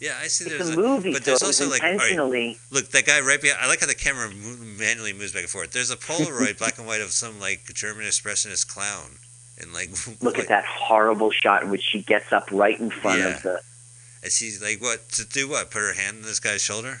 Yeah, 0.00 0.16
I 0.18 0.28
see. 0.28 0.46
It's 0.46 0.54
There's 0.56 0.70
a 0.70 0.76
movie, 0.80 1.12
but 1.12 1.24
so 1.24 1.30
there's 1.32 1.42
it 1.42 1.46
also 1.46 1.68
like 1.70 1.82
all 1.82 1.88
right, 1.90 1.94
intentionally. 1.94 2.58
look 2.70 2.88
that 2.90 3.04
guy 3.04 3.20
right 3.20 3.40
behind. 3.40 3.60
I 3.62 3.68
like 3.68 3.80
how 3.80 3.86
the 3.86 3.94
camera 3.94 4.30
manually 4.30 5.12
moves 5.12 5.32
back 5.32 5.42
and 5.42 5.50
forth. 5.50 5.72
There's 5.72 5.90
a 5.90 5.96
Polaroid, 5.96 6.58
black 6.58 6.78
and 6.78 6.86
white, 6.86 7.02
of 7.02 7.10
some 7.12 7.38
like 7.38 7.64
German 7.74 8.06
expressionist 8.06 8.66
clown, 8.66 9.18
and 9.60 9.74
like 9.74 9.90
Look 10.22 10.36
like, 10.36 10.44
at 10.44 10.48
that 10.48 10.64
horrible 10.64 11.30
shot 11.30 11.62
in 11.64 11.70
which 11.70 11.82
she 11.82 12.00
gets 12.02 12.32
up 12.32 12.50
right 12.50 12.80
in 12.80 12.90
front 12.90 13.18
Yeah. 13.18 13.36
of 13.36 13.42
the. 13.42 13.60
And 14.22 14.32
she's 14.32 14.62
like, 14.62 14.80
what 14.80 15.08
to 15.10 15.24
do? 15.26 15.48
What? 15.48 15.70
Put 15.70 15.80
her 15.80 15.92
hand 15.94 16.18
on 16.18 16.22
this 16.22 16.40
guy's 16.40 16.62
shoulder? 16.62 17.00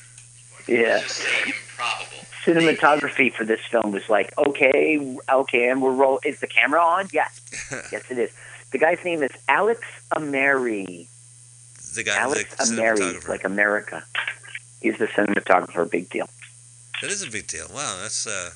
Yeah. 0.66 0.98
Improbable. 1.46 2.16
Cinematography 2.44 3.32
for 3.32 3.44
this 3.44 3.60
film 3.70 3.92
was 3.92 4.08
like, 4.08 4.36
okay, 4.38 5.16
okay, 5.28 5.68
and 5.68 5.82
we're 5.82 5.92
roll. 5.94 6.20
Is 6.24 6.40
the 6.40 6.46
camera 6.46 6.80
on? 6.82 7.08
Yes, 7.12 7.40
yes, 7.92 8.10
it 8.10 8.18
is. 8.18 8.30
The 8.72 8.78
guy's 8.78 9.02
name 9.04 9.22
is 9.22 9.30
Alex 9.48 9.80
Ameri. 10.12 11.06
The 11.94 12.04
guy, 12.04 12.16
Alex 12.16 12.56
the 12.56 12.76
Ameri, 12.76 13.28
like 13.28 13.44
America. 13.44 14.04
He's 14.80 14.98
the 14.98 15.06
cinematographer. 15.08 15.90
Big 15.90 16.08
deal. 16.08 16.28
that 17.02 17.10
is 17.10 17.22
a 17.22 17.30
big 17.30 17.46
deal. 17.46 17.66
Wow, 17.74 17.98
that's 18.00 18.26
uh, 18.26 18.50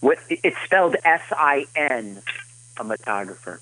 What? 0.00 0.18
It's 0.28 0.56
spelled 0.64 0.96
S 1.04 1.22
I 1.32 1.66
N. 1.74 2.22
A 2.78 2.82
cinematographer. 2.84 3.60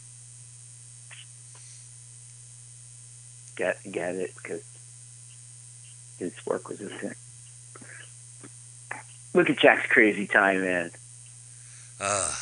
Get 3.57 3.79
get 3.91 4.17
it 4.17 4.35
because 4.35 4.63
his 6.19 6.33
work 6.45 6.69
was 6.69 6.81
a 6.81 6.89
thing. 6.89 7.15
Look 9.33 9.49
at 9.51 9.59
Jack's 9.59 9.87
crazy 9.89 10.27
time, 10.27 10.63
man. 10.63 10.91
uh, 12.01 12.35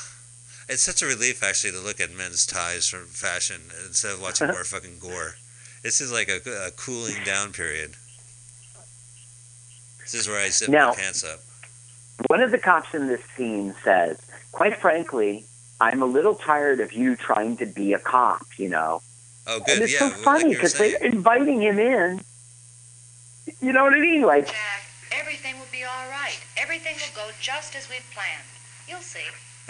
it's 0.72 0.82
such 0.82 1.02
a 1.02 1.06
relief 1.06 1.42
actually 1.42 1.72
to 1.72 1.78
look 1.80 2.00
at 2.00 2.10
men's 2.12 2.46
ties 2.46 2.88
from 2.88 3.06
fashion 3.06 3.60
instead 3.86 4.12
of 4.12 4.22
watching 4.22 4.46
more 4.56 4.64
fucking 4.64 4.98
gore. 5.00 5.34
This 5.82 6.00
is 6.00 6.12
like 6.12 6.28
a, 6.28 6.40
a 6.66 6.70
cooling 6.72 7.22
down 7.24 7.52
period. 7.52 7.92
This 10.00 10.14
is 10.14 10.28
where 10.28 10.40
I 10.44 10.48
zip 10.48 10.68
Now- 10.68 10.90
my 10.90 10.96
pants 10.96 11.24
up. 11.24 11.40
One 12.28 12.40
of 12.40 12.50
the 12.52 12.58
cops 12.58 12.94
in 12.94 13.08
this 13.08 13.22
scene 13.36 13.74
says, 13.82 14.16
"Quite 14.52 14.76
frankly, 14.76 15.44
I'm 15.80 16.02
a 16.02 16.06
little 16.06 16.34
tired 16.36 16.78
of 16.80 16.92
you 16.92 17.16
trying 17.16 17.56
to 17.56 17.66
be 17.66 17.94
a 17.94 17.98
cop." 17.98 18.46
You 18.58 18.68
know, 18.68 19.02
Oh, 19.46 19.58
good. 19.60 19.74
and 19.74 19.82
it's 19.82 19.92
yeah, 19.94 19.98
so 20.00 20.10
funny 20.10 20.50
because 20.54 20.74
saying. 20.74 20.96
they're 21.00 21.10
inviting 21.10 21.60
him 21.62 21.78
in. 21.80 22.20
You 23.60 23.72
know 23.72 23.82
what 23.82 23.94
I 23.94 23.98
mean? 23.98 24.22
Like, 24.22 24.46
Jack, 24.46 24.82
everything 25.18 25.58
will 25.58 25.66
be 25.72 25.82
all 25.82 26.08
right. 26.10 26.38
Everything 26.56 26.94
will 26.94 27.24
go 27.26 27.30
just 27.40 27.74
as 27.74 27.88
we've 27.88 28.06
planned. 28.14 28.46
You'll 28.86 29.00
see. 29.00 29.20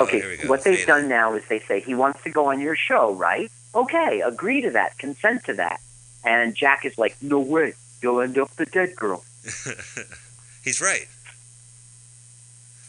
Okay, 0.02 0.46
what 0.46 0.64
they've 0.64 0.86
done 0.86 1.08
now 1.08 1.34
is 1.34 1.42
they 1.48 1.60
say 1.60 1.80
he 1.80 1.94
wants 1.94 2.22
to 2.24 2.30
go 2.30 2.46
on 2.50 2.60
your 2.60 2.76
show, 2.76 3.12
right? 3.14 3.50
Okay, 3.74 4.20
agree 4.20 4.60
to 4.62 4.70
that, 4.70 4.98
consent 4.98 5.44
to 5.44 5.54
that. 5.54 5.80
And 6.24 6.54
Jack 6.54 6.84
is 6.84 6.96
like, 6.98 7.16
"No 7.22 7.38
way, 7.40 7.74
you'll 8.02 8.20
end 8.20 8.38
up 8.38 8.50
the 8.56 8.66
dead 8.66 8.94
girl." 8.96 9.24
He's 10.64 10.80
right. 10.80 11.08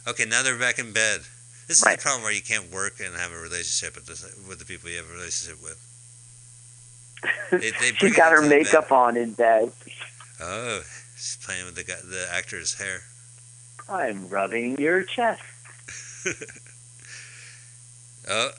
Okay, 0.07 0.26
now 0.26 0.44
they're 0.44 0.57
back 0.57 0.80
in 0.80 0.91
bed. 0.91 1.22
This 1.68 1.77
is 1.80 1.84
Right. 1.85 1.98
the 1.98 2.03
problem 2.03 2.23
where 2.23 2.34
you 2.34 2.41
can't 2.41 2.69
work 2.72 2.99
and 2.99 3.15
have 3.15 3.31
a 3.31 3.38
relationship 3.40 3.95
with 3.95 4.06
the, 4.06 4.48
with 4.49 4.60
the 4.60 4.65
people 4.65 4.90
you 4.90 4.98
have 4.98 5.10
a 5.10 5.14
relationship 5.14 5.61
with. 5.64 5.80
They, 7.52 7.72
they 7.72 8.07
it 8.07 8.15
got 8.18 8.34
her 8.34 8.41
makeup 8.41 8.91
on 8.91 9.15
in 9.15 9.31
bed. 9.31 9.72
bed. 9.85 9.94
Oh, 10.41 10.81
she's 11.15 11.38
playing 11.41 11.65
with 11.65 11.76
the 11.76 11.84
the 11.84 12.27
actor's 12.34 12.73
hair. 12.73 13.03
I'm 13.88 14.27
rubbing 14.27 14.77
your 14.77 15.03
chest. 15.03 15.41
Oh, 18.30 18.52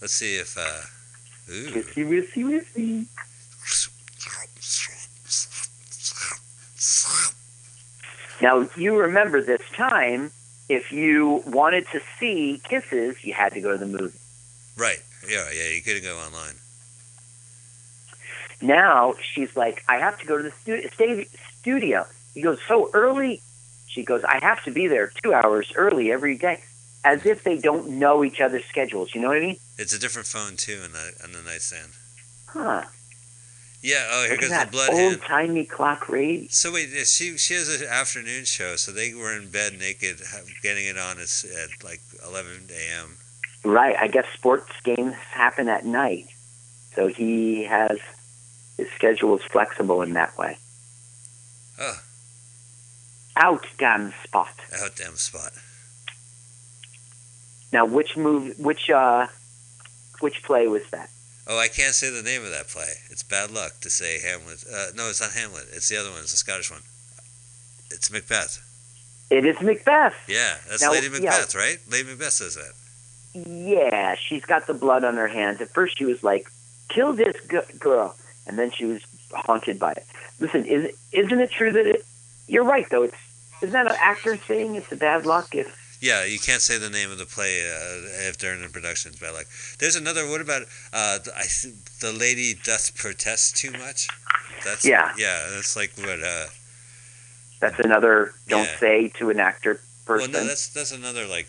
let's 0.00 0.12
see 0.14 0.36
if. 0.36 0.56
uh 0.56 0.82
Ooh. 1.48 1.70
Wissy, 1.70 2.04
wissy, 2.04 2.44
wissy. 2.44 3.06
Now, 8.42 8.68
you 8.76 8.98
remember 8.98 9.40
this 9.42 9.62
time, 9.72 10.30
if 10.68 10.92
you 10.92 11.42
wanted 11.46 11.86
to 11.92 12.00
see 12.18 12.60
kisses, 12.64 13.24
you 13.24 13.32
had 13.32 13.52
to 13.54 13.60
go 13.60 13.72
to 13.72 13.78
the 13.78 13.86
movie. 13.86 14.18
Right. 14.76 15.00
Yeah, 15.28 15.48
yeah. 15.56 15.70
You 15.70 15.80
couldn't 15.82 16.02
go 16.02 16.18
online. 16.18 16.54
Now, 18.60 19.14
she's 19.20 19.56
like, 19.56 19.82
I 19.88 19.96
have 19.98 20.18
to 20.20 20.26
go 20.26 20.36
to 20.36 20.42
the 20.42 20.52
stu- 20.62 21.24
studio. 21.60 22.06
He 22.34 22.42
goes, 22.42 22.58
so 22.66 22.90
early? 22.92 23.40
She 23.86 24.02
goes, 24.02 24.22
I 24.24 24.38
have 24.42 24.62
to 24.64 24.70
be 24.70 24.86
there 24.88 25.12
two 25.22 25.32
hours 25.32 25.72
early 25.74 26.12
every 26.12 26.36
day. 26.36 26.62
As 27.06 27.24
if 27.24 27.44
they 27.44 27.56
don't 27.56 27.88
know 28.00 28.24
each 28.24 28.40
other's 28.40 28.64
schedules. 28.64 29.14
You 29.14 29.20
know 29.20 29.28
what 29.28 29.36
I 29.36 29.40
mean? 29.40 29.56
It's 29.78 29.92
a 29.92 29.98
different 29.98 30.26
phone 30.26 30.56
too, 30.56 30.80
in 30.84 30.90
the 30.92 31.12
on 31.22 31.30
the 31.32 31.42
nightstand. 31.48 31.92
Huh. 32.48 32.82
Yeah. 33.80 34.04
Oh, 34.10 34.22
here 34.22 34.32
Look 34.32 34.40
goes 34.40 34.48
the 34.50 34.56
that 34.56 34.72
blood 34.72 34.90
old 34.92 35.20
timey 35.22 35.64
clock 35.64 36.08
radio. 36.08 36.48
So 36.50 36.72
wait, 36.72 36.88
she 37.06 37.36
she 37.38 37.54
has 37.54 37.68
an 37.80 37.86
afternoon 37.86 38.44
show, 38.44 38.74
so 38.74 38.90
they 38.90 39.14
were 39.14 39.32
in 39.36 39.50
bed 39.50 39.78
naked, 39.78 40.16
getting 40.62 40.86
it 40.86 40.98
on 40.98 41.18
at, 41.20 41.44
at 41.62 41.84
like 41.84 42.00
11 42.26 42.68
a.m. 42.70 43.16
Right. 43.64 43.94
I 43.96 44.08
guess 44.08 44.26
sports 44.34 44.72
games 44.82 45.14
happen 45.30 45.68
at 45.68 45.84
night. 45.84 46.26
So 46.96 47.06
he 47.06 47.62
has 47.64 47.98
his 48.78 48.88
schedule 48.96 49.36
is 49.38 49.44
flexible 49.44 50.02
in 50.02 50.14
that 50.14 50.36
way. 50.36 50.58
Oh, 51.78 52.00
Out 53.36 53.64
damn 53.78 54.12
spot. 54.24 54.54
out 54.82 54.96
damn 54.96 55.14
spot. 55.16 55.52
Now 57.72 57.84
which 57.84 58.16
move 58.16 58.58
which 58.58 58.90
uh 58.90 59.26
which 60.20 60.42
play 60.42 60.66
was 60.66 60.82
that? 60.90 61.10
Oh, 61.48 61.58
I 61.58 61.68
can't 61.68 61.94
say 61.94 62.10
the 62.10 62.22
name 62.22 62.42
of 62.44 62.50
that 62.50 62.68
play. 62.68 62.92
It's 63.10 63.22
bad 63.22 63.50
luck 63.52 63.80
to 63.82 63.90
say 63.90 64.18
Hamlet. 64.20 64.64
Uh, 64.70 64.86
no, 64.96 65.08
it's 65.08 65.20
not 65.20 65.30
Hamlet. 65.32 65.66
It's 65.72 65.88
the 65.88 65.96
other 65.96 66.10
one. 66.10 66.20
It's 66.20 66.32
the 66.32 66.38
Scottish 66.38 66.70
one. 66.70 66.80
It's 67.90 68.10
Macbeth. 68.10 68.62
It 69.30 69.44
is 69.44 69.60
Macbeth. 69.60 70.14
Yeah, 70.28 70.56
that's 70.68 70.82
Now, 70.82 70.92
Lady 70.92 71.06
yeah. 71.06 71.30
Macbeth, 71.30 71.54
right? 71.54 71.78
Lady 71.88 72.08
Macbeth 72.08 72.32
says 72.32 72.56
that. 72.56 72.72
Yeah, 73.48 74.14
she's 74.14 74.44
got 74.44 74.66
the 74.66 74.74
blood 74.74 75.04
on 75.04 75.14
her 75.14 75.28
hands. 75.28 75.60
At 75.60 75.68
first, 75.70 75.98
she 75.98 76.04
was 76.04 76.22
like, 76.24 76.48
"Kill 76.88 77.12
this 77.12 77.36
g- 77.50 77.58
girl," 77.78 78.16
and 78.46 78.58
then 78.58 78.70
she 78.70 78.86
was 78.86 79.02
haunted 79.32 79.78
by 79.78 79.92
it. 79.92 80.06
Listen, 80.40 80.64
is 80.64 80.96
isn't 81.12 81.40
it 81.40 81.50
true 81.50 81.70
that 81.72 81.86
it? 81.86 82.04
You're 82.48 82.64
right, 82.64 82.88
though. 82.90 83.02
It's 83.02 83.16
isn't 83.60 83.72
that 83.72 83.86
an 83.86 83.96
actor 84.00 84.36
thing? 84.36 84.74
It's 84.76 84.90
a 84.90 84.96
bad 84.96 85.26
luck 85.26 85.54
if. 85.54 85.85
Yeah, 86.06 86.24
you 86.24 86.38
can't 86.38 86.62
say 86.62 86.78
the 86.78 86.88
name 86.90 87.10
of 87.10 87.18
the 87.18 87.26
play 87.26 87.62
uh, 87.68 88.28
if 88.28 88.38
they're 88.38 88.54
in 88.54 88.70
production. 88.70 89.10
It's 89.10 89.20
bad 89.20 89.34
luck. 89.34 89.46
There's 89.80 89.96
another. 89.96 90.28
What 90.28 90.40
about 90.40 90.62
uh, 90.92 91.18
I 91.36 91.44
th- 91.50 91.74
the 92.00 92.12
lady 92.12 92.54
doth 92.62 92.94
protest 92.94 93.56
too 93.56 93.72
much? 93.72 94.06
That's 94.64 94.84
Yeah. 94.84 95.12
yeah. 95.18 95.48
That's 95.54 95.74
like 95.76 95.92
what. 95.96 96.22
Uh, 96.22 96.46
That's 97.60 97.78
another 97.80 98.34
don't 98.46 98.64
Yeah. 98.66 98.78
say 98.78 99.08
to 99.18 99.30
an 99.30 99.40
actor 99.40 99.80
well, 100.06 100.18
person. 100.18 100.32
no, 100.32 100.44
that's 100.44 100.68
that's 100.68 100.92
another 100.92 101.26
like 101.26 101.48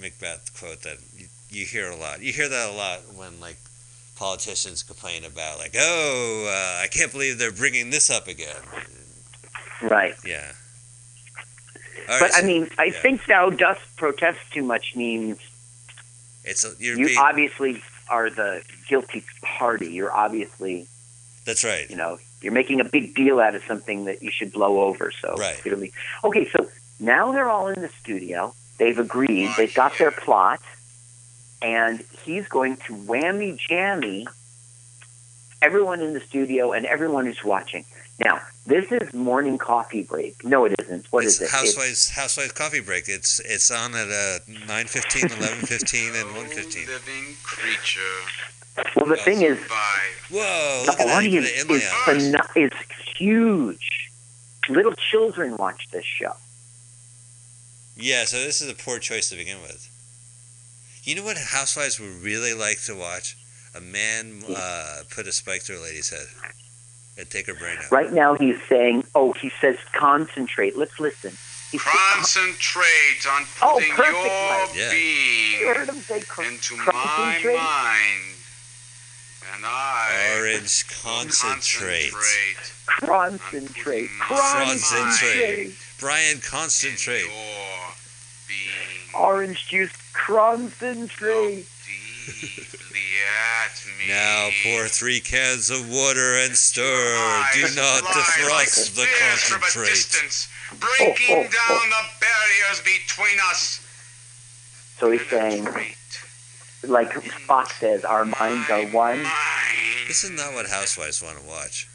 Macbeth 0.00 0.50
quote 0.58 0.82
that 0.82 0.98
you, 1.16 1.26
you 1.50 1.64
hear 1.66 1.88
a 1.90 1.96
lot. 1.96 2.20
You 2.20 2.32
hear 2.32 2.48
that 2.48 2.70
a 2.70 2.72
lot 2.72 3.00
when 3.14 3.38
like 3.40 3.58
politicians 4.16 4.82
complain 4.82 5.24
about 5.24 5.58
like, 5.58 5.74
oh, 5.78 6.46
uh, 6.48 6.82
I 6.82 6.88
can't 6.88 7.12
believe 7.12 7.38
they're 7.38 7.52
bringing 7.52 7.90
this 7.90 8.10
up 8.10 8.26
again. 8.26 8.62
right. 9.82 10.14
Yeah. 10.26 10.50
All 12.08 12.18
But 12.18 12.30
right, 12.30 12.34
I 12.34 12.40
so 12.40 12.46
mean, 12.46 12.68
I 12.78 12.84
yeah. 12.84 12.92
think 12.92 13.26
thou 13.26 13.50
dost 13.50 13.80
protest 13.96 14.38
too 14.52 14.62
much 14.62 14.94
means 14.96 15.38
it's 16.44 16.64
a, 16.64 16.72
you're 16.78 16.98
you 16.98 17.06
being, 17.06 17.18
obviously 17.18 17.82
are 18.08 18.28
the 18.30 18.62
guilty 18.88 19.24
party. 19.42 19.88
You're 19.92 20.12
obviously, 20.12 20.86
that's 21.44 21.64
right. 21.64 21.88
you 21.88 21.96
know, 21.96 22.18
you're 22.40 22.52
making 22.52 22.80
a 22.80 22.84
big 22.84 23.14
deal 23.14 23.38
out 23.40 23.54
of 23.54 23.62
something 23.64 24.04
that 24.06 24.22
you 24.22 24.30
should 24.30 24.52
blow 24.52 24.80
over. 24.80 25.12
So 25.20 25.34
Right. 25.36 25.56
clearly, 25.58 25.92
okay. 26.24 26.48
So 26.48 26.68
now 26.98 27.32
they're 27.32 27.48
all 27.48 27.68
in 27.68 27.80
the 27.80 27.90
studio. 28.00 28.54
They've 28.78 28.98
agreed. 28.98 29.48
Oh, 29.50 29.54
They've 29.56 29.72
got 29.74 29.96
their 29.98 30.10
plot, 30.10 30.60
and 31.60 32.02
he's 32.24 32.48
going 32.48 32.76
to 32.78 32.94
whammy 32.94 33.56
jammy 33.56 34.26
everyone 35.60 36.00
in 36.00 36.12
the 36.12 36.20
studio 36.20 36.72
and 36.72 36.84
everyone 36.86 37.26
who's 37.26 37.44
watching. 37.44 37.84
Now, 38.24 38.40
this 38.66 38.92
is 38.92 39.12
morning 39.12 39.58
coffee 39.58 40.02
break. 40.02 40.44
No, 40.44 40.64
it 40.64 40.74
isn't. 40.78 41.06
What 41.10 41.24
it's 41.24 41.34
is 41.34 41.40
it? 41.40 41.44
It's- 41.44 41.60
Housewives 41.60 42.10
Housewives 42.10 42.52
coffee 42.52 42.80
break. 42.80 43.08
It's 43.08 43.40
it's 43.40 43.70
on 43.70 43.94
at 43.94 44.08
uh, 44.08 44.38
9:15, 44.48 45.30
11:15, 45.30 46.20
and 46.20 46.30
1:15. 46.50 46.86
living 46.86 47.36
creature. 47.42 48.00
well, 48.96 49.06
the 49.06 49.16
thing 49.16 49.42
is, 49.42 49.58
survive. 49.58 50.26
Whoa! 50.30 50.82
The 50.86 50.92
at 50.92 50.98
that! 50.98 51.24
You 51.24 51.40
put 51.40 51.46
audience 51.46 51.48
it 51.50 51.70
is, 51.70 52.34
pheno- 52.34 52.56
is 52.56 52.72
huge. 53.16 54.10
Little 54.68 54.94
children 55.10 55.56
watch 55.56 55.88
this 55.90 56.04
show. 56.04 56.34
Yeah, 57.96 58.24
so 58.24 58.36
this 58.38 58.62
is 58.62 58.70
a 58.70 58.74
poor 58.74 58.98
choice 58.98 59.28
to 59.30 59.36
begin 59.36 59.60
with. 59.60 59.88
You 61.02 61.16
know 61.16 61.24
what 61.24 61.36
Housewives 61.36 61.98
would 61.98 62.22
really 62.22 62.54
like 62.54 62.80
to 62.84 62.94
watch? 62.94 63.36
A 63.74 63.80
man 63.80 64.44
uh, 64.54 65.02
put 65.10 65.26
a 65.26 65.32
spike 65.32 65.62
through 65.62 65.80
a 65.80 65.82
lady's 65.82 66.10
head 66.10 66.26
and 67.18 67.28
take 67.30 67.46
her 67.46 67.54
brain 67.54 67.76
out. 67.78 67.90
Right 67.92 68.12
now, 68.12 68.34
he's 68.34 68.60
saying, 68.68 69.04
"Oh, 69.14 69.32
he 69.32 69.50
says 69.60 69.76
concentrate." 69.94 70.76
Let's 70.76 70.98
listen. 71.00 71.32
He's 71.70 71.80
Concentrate 71.82 73.26
on 73.30 73.46
Oh, 73.62 73.74
putting 73.76 73.92
perfect, 73.94 74.14
your 74.14 74.24
Mike. 74.24 74.76
Yeah. 74.76 74.92
you 74.92 74.92
being 74.92 75.74
heard 75.74 75.88
him 75.88 75.94
say 76.02 76.20
con- 76.20 76.44
into 76.44 76.76
my 76.76 76.92
mind 76.92 77.42
And 79.54 79.64
I. 79.64 80.34
Orange 80.38 80.86
concentrate. 81.02 82.12
Concentrate. 82.86 84.08
Concentrate. 84.20 85.74
Brian, 85.98 86.40
concentrate. 86.40 87.24
your 87.24 87.94
being 88.48 89.14
Orange 89.14 89.66
juice. 89.68 89.92
Concentrate. 90.12 91.66
Deeply 92.92 93.00
at 93.64 93.84
me. 93.98 94.08
Now 94.12 94.50
pour 94.64 94.88
three 94.88 95.20
cans 95.20 95.70
of 95.70 95.88
water 95.90 96.36
and 96.38 96.54
stir. 96.56 96.82
Do 97.54 97.62
not 97.74 98.02
defrost 98.04 98.50
like 98.50 98.66
the 98.66 98.70
spears 98.70 99.40
from 99.44 99.58
a 99.58 99.60
concentrate. 99.60 99.88
distance, 99.90 100.48
breaking 100.78 101.26
Oh, 101.30 101.40
oh, 101.40 101.46
oh. 101.46 101.78
down 101.78 101.90
the 101.90 102.04
barriers 102.20 102.80
between 102.84 103.38
us. 103.50 103.80
So 104.98 105.10
he's 105.10 105.26
saying, 105.28 105.64
like 106.86 107.10
Spock 107.12 107.68
says, 107.78 108.04
our 108.04 108.24
minds 108.24 108.68
are 108.70 108.84
one. 108.86 109.24
This 110.06 110.24
is 110.24 110.30
not 110.30 110.52
what 110.54 110.66
housewives 110.66 111.22
want 111.22 111.38
to 111.38 111.46
watch. 111.46 111.88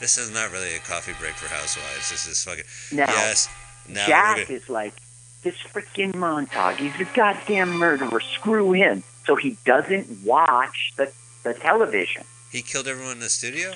This 0.00 0.18
is 0.18 0.30
not 0.32 0.50
really 0.50 0.74
a 0.74 0.80
coffee 0.80 1.12
break 1.20 1.34
for 1.34 1.48
housewives. 1.48 2.10
This 2.10 2.26
is 2.26 2.42
fucking. 2.44 2.64
Now, 2.92 3.06
yes. 3.06 3.48
Now 3.88 4.06
Jack 4.06 4.36
gonna- 4.48 4.58
is 4.58 4.68
like, 4.68 4.94
this 5.42 5.56
freaking 5.56 6.14
Montag, 6.14 6.76
he's 6.76 6.94
a 7.00 7.04
goddamn 7.14 7.70
murderer. 7.72 8.20
Screw 8.20 8.72
him. 8.72 9.02
So 9.30 9.36
he 9.36 9.56
doesn't 9.64 10.08
watch 10.24 10.92
the, 10.96 11.12
the 11.44 11.54
television. 11.54 12.24
he 12.50 12.62
killed 12.62 12.88
everyone 12.88 13.12
in 13.12 13.20
the 13.20 13.28
studio. 13.28 13.74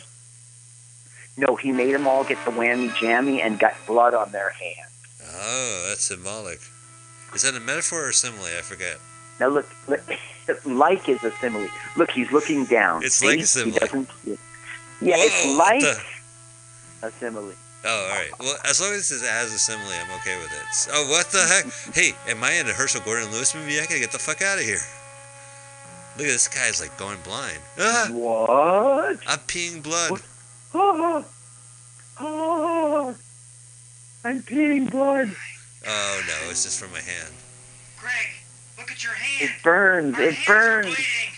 No, 1.36 1.54
he 1.54 1.70
made 1.70 1.94
them 1.94 2.08
all 2.08 2.24
get 2.24 2.44
the 2.44 2.50
whammy 2.50 2.92
jammy 2.98 3.40
and 3.40 3.56
got 3.56 3.74
blood 3.86 4.14
on 4.14 4.32
their 4.32 4.50
hands. 4.50 4.90
Oh, 5.32 5.86
that's 5.88 6.02
symbolic. 6.02 6.58
Is 7.36 7.42
that 7.42 7.54
a 7.54 7.60
metaphor 7.60 8.08
or 8.08 8.10
simile? 8.10 8.42
I 8.46 8.62
forget. 8.62 8.98
Now 9.38 9.46
look, 9.46 9.68
look 9.86 10.00
like 10.64 11.08
is 11.08 11.22
a 11.22 11.30
simile. 11.40 11.68
Look, 11.96 12.10
he's 12.10 12.32
looking 12.32 12.64
down. 12.64 13.04
It's 13.04 13.14
See? 13.14 13.28
like 13.28 13.38
a 13.38 13.46
simile. 13.46 13.74
He 13.74 13.78
doesn't. 13.78 14.08
Yeah, 14.26 15.14
Whoa, 15.16 15.22
it's 15.22 15.56
like 15.56 15.80
the- 15.82 17.06
a 17.06 17.10
simile. 17.12 17.52
Oh, 17.84 18.08
all 18.10 18.18
right. 18.18 18.30
Well, 18.40 18.56
as 18.68 18.80
long 18.80 18.92
as 18.92 19.12
it 19.12 19.20
has 19.24 19.52
a 19.52 19.58
simile, 19.60 19.86
I'm 19.86 20.10
okay 20.18 20.36
with 20.36 20.50
it. 20.50 20.88
Oh, 20.92 21.08
what 21.12 21.26
the 21.30 21.42
heck? 21.46 21.94
Hey, 21.94 22.10
am 22.28 22.42
I 22.42 22.54
in 22.54 22.66
a 22.66 22.72
Herschell 22.72 23.02
Gordon 23.04 23.30
Lewis 23.30 23.54
movie? 23.54 23.78
I 23.78 23.82
gotta 23.84 24.00
get 24.00 24.10
the 24.10 24.18
fuck 24.18 24.42
out 24.42 24.58
of 24.58 24.64
here. 24.64 24.80
Look 26.16 26.26
at 26.26 26.32
this 26.32 26.48
guy's 26.48 26.80
like 26.80 26.96
going 26.96 27.18
blind. 27.24 27.58
Ah, 27.78 28.08
What? 28.12 29.18
I'm 29.26 29.38
peeing 29.40 29.82
blood. 29.82 30.10
What? 30.12 30.22
Oh, 30.74 31.24
oh, 32.20 33.14
I'm 34.24 34.42
peeing 34.42 34.90
blood. 34.90 35.34
Oh 35.86 36.22
no, 36.26 36.50
it's 36.50 36.64
just 36.64 36.80
from 36.80 36.92
my 36.92 37.00
hand. 37.00 37.32
Greg, 37.98 38.12
look 38.78 38.90
at 38.90 39.02
your 39.04 39.12
hand. 39.12 39.50
It 39.50 39.62
burns. 39.62 40.14
Our 40.16 40.22
It 40.22 40.34
hands 40.34 40.46
burns. 40.46 40.86
bleeding. 40.86 41.32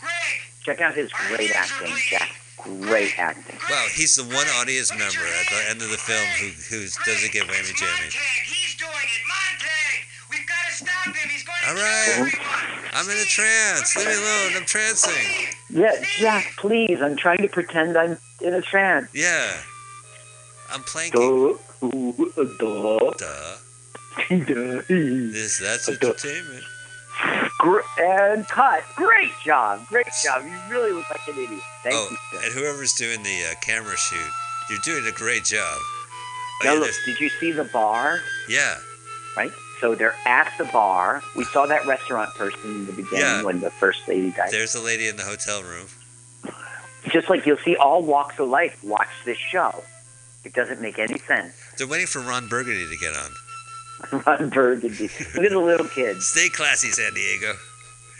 Greg, 0.00 0.40
Check 0.62 0.80
out 0.80 0.94
his 0.94 1.10
our 1.12 1.36
great 1.36 1.50
acting. 1.56 1.92
Jack. 2.08 2.30
Great 2.80 3.18
acting. 3.18 3.56
Greg, 3.58 3.70
Wow, 3.70 3.86
he's 3.94 4.14
the 4.16 4.22
one 4.24 4.32
Greg, 4.44 4.48
audience 4.60 4.90
member 4.90 5.04
at 5.40 5.46
the 5.50 5.70
end 5.70 5.82
of 5.82 5.90
the 5.90 5.96
film 5.98 6.24
who 6.40 6.48
who 6.68 6.80
Greg, 6.88 7.04
doesn't 7.06 7.32
get 7.32 7.44
whammy 7.48 7.70
it's 7.70 7.80
jammy. 7.80 7.90
Montag. 7.92 8.44
He's 8.46 8.76
doing 8.76 8.92
it. 8.92 9.22
Montag. 9.28 9.96
We've 10.80 10.88
stop 10.88 11.06
him. 11.14 11.28
He's 11.30 11.42
going 11.44 11.56
to 11.62 11.68
All 11.68 11.74
kill 11.74 11.84
right. 11.84 12.08
everyone. 12.18 12.90
I'm 12.94 13.10
in 13.10 13.16
a 13.18 13.24
trance. 13.24 13.96
look 13.96 14.06
Leave 14.06 14.06
me 14.06 14.14
alone. 14.14 14.52
I'm 14.56 14.62
trancing. 14.64 15.54
Yeah, 15.70 16.04
Jack, 16.18 16.54
please. 16.58 17.00
I'm 17.02 17.16
trying 17.16 17.38
to 17.38 17.48
pretend 17.48 17.96
I'm 17.96 18.16
in 18.40 18.54
a 18.54 18.60
trance. 18.62 19.08
Yeah. 19.14 19.52
I'm 20.70 20.82
planking. 20.82 21.20
Duh. 21.20 21.86
Ooh, 21.86 22.32
duh. 22.36 23.14
Duh. 23.18 23.56
Duh. 24.28 24.82
This 24.88 25.58
that's 25.58 25.86
Duh. 25.86 25.92
entertainment. 26.08 26.64
Gr- 27.58 27.80
and 28.00 28.46
cut. 28.48 28.82
Great 28.96 29.30
job. 29.44 29.86
Great 29.88 30.06
job. 30.24 30.44
You 30.44 30.56
really 30.70 30.92
look 30.92 31.08
like 31.10 31.26
an 31.28 31.34
idiot. 31.42 31.60
Thank 31.82 31.94
oh, 31.96 32.08
you, 32.10 32.16
sir. 32.38 32.44
and 32.46 32.54
whoever's 32.54 32.92
doing 32.94 33.22
the 33.22 33.44
uh, 33.50 33.54
camera 33.60 33.96
shoot, 33.96 34.18
you're 34.70 34.78
doing 34.84 35.06
a 35.06 35.16
great 35.16 35.44
job. 35.44 35.76
Oh, 35.78 36.60
Now 36.64 36.72
yeah, 36.74 36.78
look, 36.80 36.82
there's- 36.90 37.04
did 37.06 37.20
you 37.20 37.28
see 37.40 37.52
the 37.52 37.64
bar? 37.64 38.20
yeah, 38.48 38.76
Right? 39.36 39.50
So 39.84 39.94
they're 39.94 40.14
at 40.24 40.50
the 40.56 40.64
bar. 40.64 41.22
We 41.36 41.44
saw 41.44 41.66
that 41.66 41.84
restaurant 41.84 42.30
person 42.36 42.70
in 42.70 42.86
the 42.86 42.92
beginning 42.92 43.18
Yeah. 43.20 43.42
when 43.42 43.60
the 43.60 43.70
first 43.70 44.08
lady 44.08 44.30
died. 44.30 44.50
there's 44.50 44.74
a 44.74 44.80
lady 44.80 45.08
in 45.08 45.16
the 45.18 45.22
hotel 45.24 45.62
room. 45.62 45.88
Just 47.10 47.28
like 47.28 47.44
you'll 47.44 47.58
see 47.58 47.76
all 47.76 48.02
walks 48.02 48.38
of 48.38 48.48
life 48.48 48.82
watch 48.82 49.10
this 49.26 49.36
show. 49.36 49.84
It 50.42 50.54
doesn't 50.54 50.80
make 50.80 50.98
any 50.98 51.18
sense. 51.18 51.52
They're 51.76 51.86
waiting 51.86 52.06
for 52.06 52.20
Ron 52.20 52.48
Burgundy 52.48 52.88
to 52.88 52.96
get 52.96 53.12
on. 53.14 54.22
Ron 54.26 54.48
Burgundy. 54.48 55.10
Look 55.34 55.44
at 55.44 55.50
the 55.50 55.58
little 55.58 55.88
kids. 55.88 56.28
Stay 56.28 56.48
classy, 56.48 56.88
San 56.88 57.12
Diego. 57.12 57.52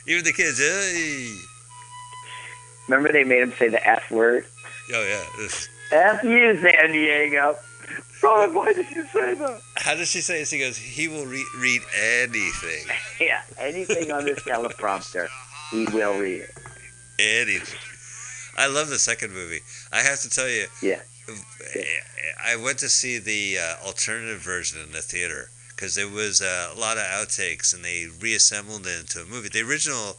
Even 0.06 0.22
the 0.22 0.34
kids. 0.34 0.58
Hey. 0.58 1.34
Remember 2.88 3.10
they 3.10 3.24
made 3.24 3.40
him 3.40 3.54
say 3.58 3.68
the 3.70 3.82
F 3.88 4.10
word? 4.10 4.44
Oh 4.92 5.02
yeah. 5.02 5.48
F 5.92 6.24
you, 6.24 6.60
San 6.60 6.92
Diego. 6.92 7.56
Ron, 8.24 8.54
why 8.54 8.72
did 8.72 8.90
you 8.90 9.04
say 9.12 9.34
that? 9.34 9.60
How 9.76 9.94
does 9.94 10.08
she 10.10 10.20
say 10.20 10.40
it? 10.42 10.48
She 10.48 10.58
goes, 10.58 10.76
"He 10.78 11.08
will 11.08 11.26
re- 11.26 11.46
read 11.58 11.82
anything, 11.94 12.86
Yeah, 13.20 13.42
anything 13.58 14.10
on 14.10 14.24
this 14.24 14.40
teleprompter, 14.40 15.28
he 15.70 15.84
will 15.92 16.18
read 16.18 16.40
it. 16.42 16.50
anything." 17.18 17.78
I 18.56 18.68
love 18.68 18.88
the 18.88 18.98
second 18.98 19.32
movie. 19.32 19.60
I 19.92 20.00
have 20.00 20.20
to 20.20 20.30
tell 20.30 20.48
you. 20.48 20.66
Yeah. 20.80 21.00
I 22.44 22.56
went 22.56 22.78
to 22.78 22.88
see 22.88 23.18
the 23.18 23.58
uh, 23.58 23.86
alternative 23.86 24.40
version 24.40 24.80
in 24.80 24.92
the 24.92 25.00
theater 25.02 25.48
because 25.70 25.94
there 25.96 26.08
was 26.08 26.40
uh, 26.40 26.70
a 26.74 26.78
lot 26.78 26.96
of 26.98 27.02
outtakes 27.04 27.74
and 27.74 27.84
they 27.84 28.06
reassembled 28.20 28.86
it 28.86 29.00
into 29.00 29.20
a 29.22 29.24
movie. 29.24 29.48
The 29.48 29.62
original 29.62 30.16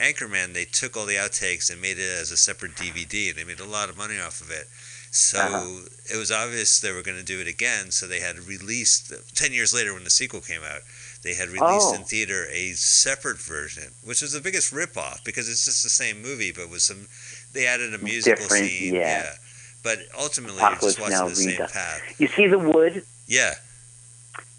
Anchorman, 0.00 0.54
they 0.54 0.64
took 0.64 0.96
all 0.96 1.04
the 1.06 1.16
outtakes 1.16 1.70
and 1.70 1.80
made 1.82 1.98
it 1.98 2.20
as 2.20 2.30
a 2.30 2.36
separate 2.36 2.74
DVD 2.76 3.30
and 3.30 3.38
they 3.38 3.44
made 3.44 3.60
a 3.60 3.66
lot 3.66 3.88
of 3.90 3.98
money 3.98 4.18
off 4.18 4.40
of 4.40 4.50
it. 4.50 4.66
So 5.14 5.38
Uh-huh. 5.38 5.80
it 6.12 6.16
was 6.16 6.32
obvious 6.32 6.80
they 6.80 6.90
were 6.90 7.02
going 7.02 7.16
to 7.18 7.22
do 7.24 7.40
it 7.40 7.46
again. 7.46 7.92
So 7.92 8.06
they 8.08 8.18
had 8.20 8.36
released, 8.48 9.12
10 9.36 9.52
years 9.52 9.72
later 9.72 9.94
when 9.94 10.02
the 10.02 10.10
sequel 10.10 10.40
came 10.40 10.62
out, 10.64 10.80
they 11.22 11.34
had 11.34 11.48
released 11.48 11.86
Oh. 11.88 11.94
in 11.94 12.04
theater 12.04 12.48
a 12.50 12.72
separate 12.72 13.38
version, 13.38 13.92
which 14.02 14.20
was 14.22 14.32
the 14.32 14.40
biggest 14.40 14.72
ripoff 14.74 15.22
because 15.24 15.48
it's 15.48 15.64
just 15.64 15.82
the 15.84 15.88
same 15.88 16.20
movie, 16.20 16.50
but 16.50 16.68
with 16.68 16.82
some, 16.82 17.06
they 17.52 17.64
added 17.66 17.94
a 17.94 17.98
musical 17.98 18.42
Different, 18.42 18.66
scene. 18.68 18.94
yeah. 18.94 19.36
But 19.84 20.00
ultimately, 20.18 20.58
you're 20.58 20.66
Apocalypse 20.68 20.96
just 20.96 21.10
watching 21.10 21.28
the 21.28 21.36
same 21.36 21.68
path. 21.68 22.02
You 22.18 22.26
see 22.28 22.46
the 22.48 22.58
wood? 22.58 23.04
Yeah. 23.28 23.54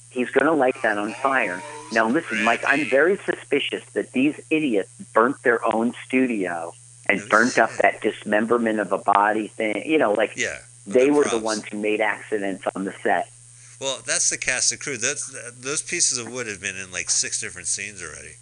He's 0.09 0.29
going 0.29 0.45
to 0.45 0.53
light 0.53 0.81
that 0.83 0.97
on 0.97 1.13
fire. 1.15 1.61
Now, 1.91 2.07
listen, 2.07 2.41
Mike, 2.43 2.63
I'm 2.65 2.85
very 2.85 3.17
suspicious 3.17 3.83
that 3.93 4.13
these 4.13 4.39
idiots 4.49 4.89
burnt 5.13 5.43
their 5.43 5.63
own 5.65 5.93
studio 6.05 6.73
and 7.07 7.21
burnt 7.29 7.57
up 7.57 7.71
that 7.81 8.01
dismemberment 8.01 8.79
of 8.79 8.91
a 8.91 8.97
body 8.97 9.47
thing. 9.47 9.83
You 9.85 9.97
know, 9.97 10.13
like 10.13 10.33
Yeah. 10.35 10.59
they 10.87 11.11
were 11.11 11.25
the 11.25 11.37
ones 11.39 11.63
who 11.71 11.77
made 11.77 12.01
accidents 12.01 12.65
on 12.75 12.85
the 12.85 12.93
set. 13.03 13.29
Well, 13.81 13.99
that's 14.05 14.29
the 14.29 14.37
cast 14.37 14.71
and 14.71 14.79
crew. 14.81 14.97
That's 14.97 15.33
those 15.59 15.81
pieces 15.81 16.17
of 16.17 16.31
wood 16.31 16.47
have 16.47 16.61
been 16.61 16.77
in 16.77 16.91
like 16.91 17.09
six 17.09 17.39
different 17.41 17.67
scenes 17.67 18.01
already. 18.01 18.35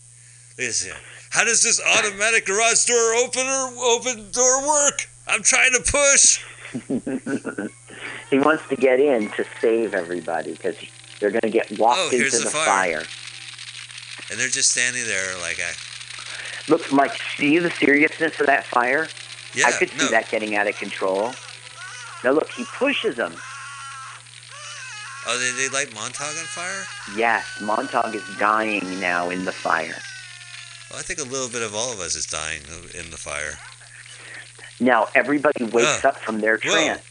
Listen, 0.57 0.93
how 1.31 1.43
does 1.43 1.63
this 1.63 1.81
automatic 1.97 2.45
garage 2.45 2.85
door 2.85 3.15
opener 3.15 3.69
open 3.81 4.29
door 4.31 4.67
work? 4.67 5.07
I'm 5.27 5.41
trying 5.41 5.71
to 5.73 5.79
push. 5.81 6.43
he 8.29 8.37
wants 8.39 8.67
to 8.69 8.75
get 8.75 8.99
in 8.99 9.29
to 9.31 9.45
save 9.59 9.93
everybody 9.93 10.51
because 10.51 10.75
they're 11.19 11.31
going 11.31 11.41
to 11.41 11.49
get 11.49 11.71
oh, 11.71 11.75
walked 11.79 11.99
Oh, 12.01 12.09
into 12.11 12.29
the 12.37 12.43
the, 12.43 12.49
fire. 12.49 12.99
fire. 13.01 13.03
And 14.29 14.39
they're 14.39 14.47
just 14.49 14.71
standing 14.71 15.03
there 15.05 15.37
like, 15.41 15.59
I, 15.59 15.71
Look, 16.69 16.91
Mike, 16.91 17.19
see 17.37 17.59
the 17.59 17.71
seriousness 17.71 18.39
of 18.39 18.45
that 18.47 18.65
fire? 18.65 19.07
yeah, 19.53 19.67
I 19.67 19.71
could 19.71 19.89
see 19.89 19.97
no. 19.97 20.11
that 20.11 20.29
getting 20.29 20.55
out 20.55 20.67
of 20.67 20.77
control. 20.77 21.33
Now, 22.23 22.31
look, 22.31 22.49
he 22.49 22.63
pushes 22.65 23.15
them. 23.15 23.33
Oh, 25.25 25.37
they, 25.37 25.51
they 25.61 25.73
light 25.73 25.93
Montag 25.93 26.37
on 26.37 26.45
fire? 26.45 26.83
Yes, 27.15 27.45
Montag 27.61 28.15
is 28.15 28.23
dying 28.37 28.99
now 28.99 29.29
in 29.29 29.45
the 29.45 29.51
fire. 29.51 29.95
Well, 30.89 30.99
I 30.99 31.03
think 31.03 31.19
a 31.19 31.23
little 31.23 31.49
bit 31.49 31.61
of 31.61 31.75
all 31.75 31.91
of 31.93 31.99
us 31.99 32.15
is 32.15 32.25
dying 32.25 32.61
in 32.93 33.09
the 33.11 33.17
fire. 33.17 33.57
Now, 34.79 35.07
everybody 35.15 35.63
wakes 35.65 36.03
up 36.03 36.17
from 36.17 36.41
their 36.41 36.57
Whoa. 36.57 36.71
trance. 36.71 37.01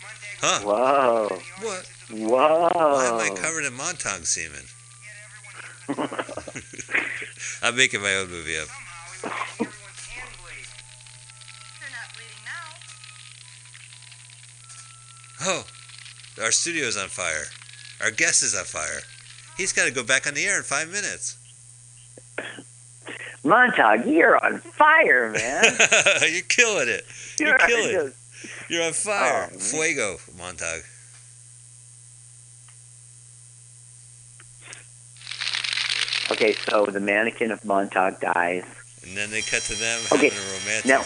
Huh? 0.41 0.61
Whoa. 0.61 1.39
What? 1.61 1.91
Whoa. 2.11 2.69
Why 2.73 3.07
am. 3.07 3.33
I 3.33 3.35
covered 3.35 3.65
in 3.65 3.75
Montag 3.75 4.27
semen? 4.27 4.67
I'm 7.63 7.77
making 7.77 8.03
my 8.03 8.15
own 8.15 8.31
movie 8.31 8.59
up. 8.59 8.69
Somehow, 9.23 9.45
we 9.61 9.67
everyone 9.67 9.95
can 9.97 10.29
bleed. 10.43 10.67
You're 11.81 11.91
not 11.91 12.09
bleeding 12.15 12.45
now. 12.45 12.69
Oh, 15.45 15.65
our 16.45 16.51
studio's 16.53 16.97
on 16.97 17.09
fire. 17.09 17.45
Our 18.03 18.11
guest 18.11 18.43
is 18.43 18.55
on 18.57 18.65
fire. 18.65 19.01
He's 19.57 19.73
got 19.73 19.85
to 19.85 19.91
go 19.93 20.03
back 20.03 20.27
on 20.27 20.35
the 20.35 20.45
air 20.45 20.57
in 20.59 20.65
five 20.65 20.89
minutes. 20.91 21.37
Montag, 23.45 24.07
you're 24.07 24.43
on 24.45 24.59
fire, 24.61 25.31
man. 25.33 25.65
You're 26.33 26.43
killing 26.49 26.89
it. 26.89 27.05
You're 27.41 27.59
killing 27.59 27.89
it. 27.91 28.15
just- 28.15 28.71
You're 28.71 28.85
on 28.85 28.93
fire. 28.93 29.51
Oh. 29.53 29.59
Fuego, 29.59 30.19
Montag. 30.39 30.85
Okay, 36.31 36.55
so 36.55 36.87
the 36.87 37.01
mannequin 37.01 37.51
of 37.51 37.65
Montag 37.65 38.21
dies. 38.21 38.65
And 39.05 39.17
then 39.17 39.31
they 39.31 39.43
cut 39.43 39.63
to 39.65 39.75
them 39.75 40.01
Okay, 40.13 40.29
having 40.29 40.39
a 40.39 40.59
romantic. 40.61 40.85
now- 40.87 41.05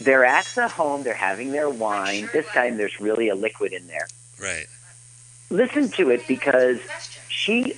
They're 0.00 0.24
at 0.24 0.46
the 0.54 0.68
home. 0.68 1.02
They're 1.04 1.14
having 1.14 1.52
their 1.52 1.68
wine. 1.70 2.28
This 2.32 2.46
time, 2.46 2.76
there's 2.76 2.98
really 3.00 3.28
a 3.28 3.34
liquid 3.34 3.72
in 3.72 3.86
there. 3.86 4.08
Right. 4.40 4.66
Listen 5.50 5.90
to 5.92 6.10
it 6.10 6.26
because 6.26 6.80
she 7.28 7.76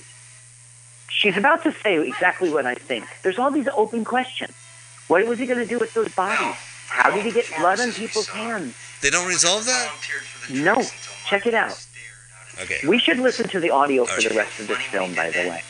she's 1.09 1.37
about 1.37 1.63
to 1.63 1.71
say 1.83 2.07
exactly 2.07 2.49
what 2.49 2.65
I 2.65 2.75
think. 2.75 3.05
There's 3.21 3.37
all 3.37 3.51
these 3.51 3.67
open 3.75 4.03
questions. 4.05 4.53
What 5.07 5.25
was 5.27 5.37
he 5.37 5.45
going 5.45 5.59
to 5.59 5.65
do 5.67 5.77
with 5.77 5.93
those 5.93 6.09
bodies? 6.15 6.55
How 6.87 7.11
did 7.11 7.25
he 7.25 7.31
get 7.31 7.45
blood 7.57 7.79
on 7.79 7.91
people's 7.91 8.27
hands? 8.29 8.73
They 9.01 9.09
don't 9.09 9.27
resolve 9.27 9.65
that? 9.65 9.91
No. 10.49 10.81
Check 11.27 11.45
it 11.45 11.53
out. 11.53 11.77
Okay. 12.61 12.79
We 12.87 12.97
should 12.97 13.19
listen 13.19 13.47
to 13.49 13.59
the 13.59 13.69
audio 13.69 14.05
for 14.05 14.21
the 14.21 14.33
rest 14.33 14.59
of 14.61 14.67
this 14.67 14.81
film, 14.83 15.13
by 15.13 15.29
the 15.29 15.39
way. 15.49 15.61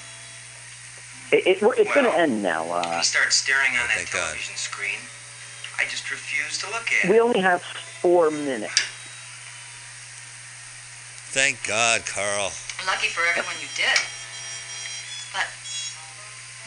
It, 1.31 1.47
it, 1.47 1.57
it's 1.61 1.93
going 1.93 2.05
to 2.05 2.17
end 2.17 2.43
now. 2.43 2.63
Uh, 2.71 2.97
He 2.97 3.03
starts 3.03 3.35
staring 3.35 3.71
on 3.71 3.87
that 3.87 3.97
thank 3.97 4.11
God. 4.11 4.19
television 4.29 4.55
screen. 4.55 4.99
I 5.79 5.83
just 5.89 6.09
refuse 6.11 6.57
to 6.59 6.67
look 6.67 6.87
at 6.91 7.09
we 7.09 7.09
it. 7.09 7.11
We 7.13 7.19
only 7.19 7.39
have 7.41 7.61
four 7.61 8.31
minutes. 8.31 8.73
Thank 11.35 11.65
God, 11.67 12.05
Carl. 12.05 12.51
Lucky 12.87 13.07
for 13.11 13.21
everyone 13.27 13.55
you 13.59 13.67
did. 13.75 13.97
But 15.35 15.47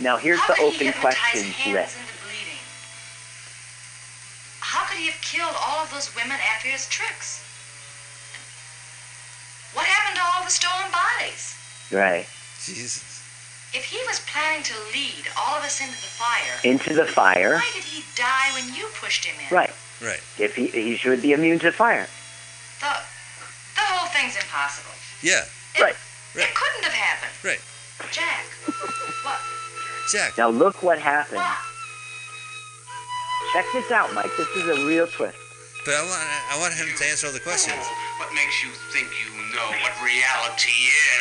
Now, 0.02 0.18
here's 0.18 0.38
how 0.40 0.48
the 0.48 0.54
could 0.60 0.72
he 0.74 0.76
open 0.76 0.86
hypnotize 0.92 1.16
questions 1.16 1.54
hands 1.56 1.74
list. 1.74 1.96
into 1.96 2.16
bleeding? 2.26 2.60
How 4.60 4.84
could 4.84 4.98
he 4.98 5.06
have 5.08 5.20
killed 5.22 5.56
all 5.56 5.80
of 5.84 5.90
those 5.90 6.12
women 6.14 6.36
after 6.52 6.68
his 6.68 6.84
tricks? 6.90 7.40
What 9.72 9.86
happened 9.86 10.16
to 10.20 10.24
all 10.36 10.44
the 10.44 10.50
stolen 10.52 10.90
bodies? 10.92 11.56
Right. 11.90 12.26
Jesus. 12.60 13.07
If 13.74 13.84
he 13.84 13.98
was 14.06 14.20
planning 14.32 14.62
to 14.64 14.74
lead 14.94 15.28
all 15.38 15.56
of 15.58 15.62
us 15.64 15.80
into 15.80 15.92
the 15.92 16.08
fire, 16.16 16.54
Into 16.64 16.94
the 16.94 17.04
fire. 17.04 17.54
why 17.56 17.70
did 17.74 17.84
he 17.84 18.02
die 18.16 18.50
when 18.54 18.72
you 18.74 18.86
pushed 19.00 19.24
him 19.24 19.36
in? 19.38 19.54
Right. 19.54 19.72
Right. 20.00 20.20
If 20.38 20.54
he, 20.56 20.68
he 20.68 20.96
should 20.96 21.20
be 21.20 21.32
immune 21.32 21.58
to 21.60 21.72
fire. 21.72 22.06
The, 22.80 22.86
the 23.76 23.84
whole 23.92 24.08
thing's 24.08 24.36
impossible. 24.36 24.92
Yeah. 25.22 25.42
It, 25.76 25.82
Right. 25.82 25.96
Right. 26.34 26.48
It 26.48 26.54
couldn't 26.54 26.84
have 26.84 26.92
happened. 26.94 27.32
Right. 27.44 27.60
Jack. 28.12 28.44
what? 29.24 29.40
Jack. 30.12 30.38
Now, 30.38 30.48
look 30.48 30.82
what 30.82 30.98
happened. 30.98 31.36
What? 31.38 31.58
Check 33.52 33.64
this 33.72 33.90
out, 33.90 34.12
Mike. 34.14 34.30
This 34.36 34.48
is 34.56 34.68
a 34.78 34.86
real 34.86 35.06
twist. 35.06 35.36
But 35.84 35.94
I 35.94 36.02
want 36.04 36.20
I 36.52 36.58
want 36.60 36.74
him 36.74 36.86
to 36.96 37.04
answer 37.06 37.26
all 37.28 37.32
the 37.32 37.40
questions. 37.40 37.80
What 38.18 38.28
makes 38.34 38.62
you 38.62 38.68
think 38.92 39.08
you 39.24 39.32
know 39.56 39.68
what 39.80 39.92
reality 40.04 40.72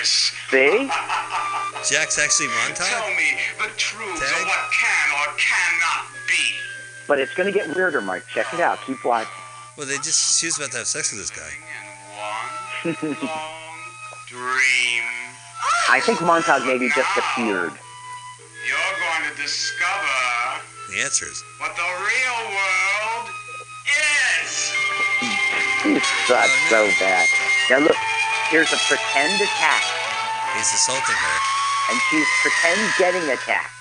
is? 0.02 0.32
See? 0.52 0.90
Jack's 1.89 2.19
actually 2.19 2.47
Tell 2.76 3.07
me 3.15 3.39
the 3.59 3.69
truth 3.77 4.19
Tag? 4.19 4.41
of 4.41 4.47
what 4.47 4.72
can 4.76 5.07
or 5.23 5.34
cannot 5.38 6.05
be. 6.27 6.43
But 7.07 7.19
it's 7.19 7.34
going 7.34 7.51
to 7.51 7.57
get 7.57 7.73
weirder, 7.76 8.01
Mike. 8.01 8.23
Check 8.27 8.53
it 8.53 8.59
out. 8.59 8.80
Keep 8.85 9.05
watching. 9.05 9.31
Well, 9.77 9.88
they 9.88 9.95
just 9.97 10.39
she 10.39 10.47
was 10.47 10.57
about 10.57 10.72
to 10.72 10.77
have 10.80 10.88
sex 10.88 11.11
with 11.14 11.22
this 11.22 11.31
guy. 11.31 11.47
And 12.84 12.95
one 12.99 13.15
long 13.23 13.80
dream. 14.27 15.03
I 15.89 16.01
think 16.03 16.19
Montag 16.22 16.64
maybe 16.68 16.89
just 16.89 17.09
appeared. 17.18 17.72
You're 18.68 18.95
going 18.99 19.23
to 19.31 19.41
discover 19.41 20.59
The 20.91 20.99
answers. 20.99 21.41
what 21.59 21.72
the 21.77 21.88
real 21.88 22.39
world 22.51 23.27
is. 24.43 24.73
He 25.88 25.99
sucks 26.27 26.51
so 26.69 26.89
bad. 26.99 27.27
Now, 27.69 27.80
look. 27.80 27.95
Here's 28.49 28.72
a 28.72 28.77
pretend 28.88 29.41
attack. 29.41 29.84
He's 30.55 30.68
assaulting 30.73 31.15
her. 31.15 31.38
And 31.89 31.99
she's 32.09 32.27
pretend 32.41 32.80
getting 32.97 33.30
attacked. 33.30 33.72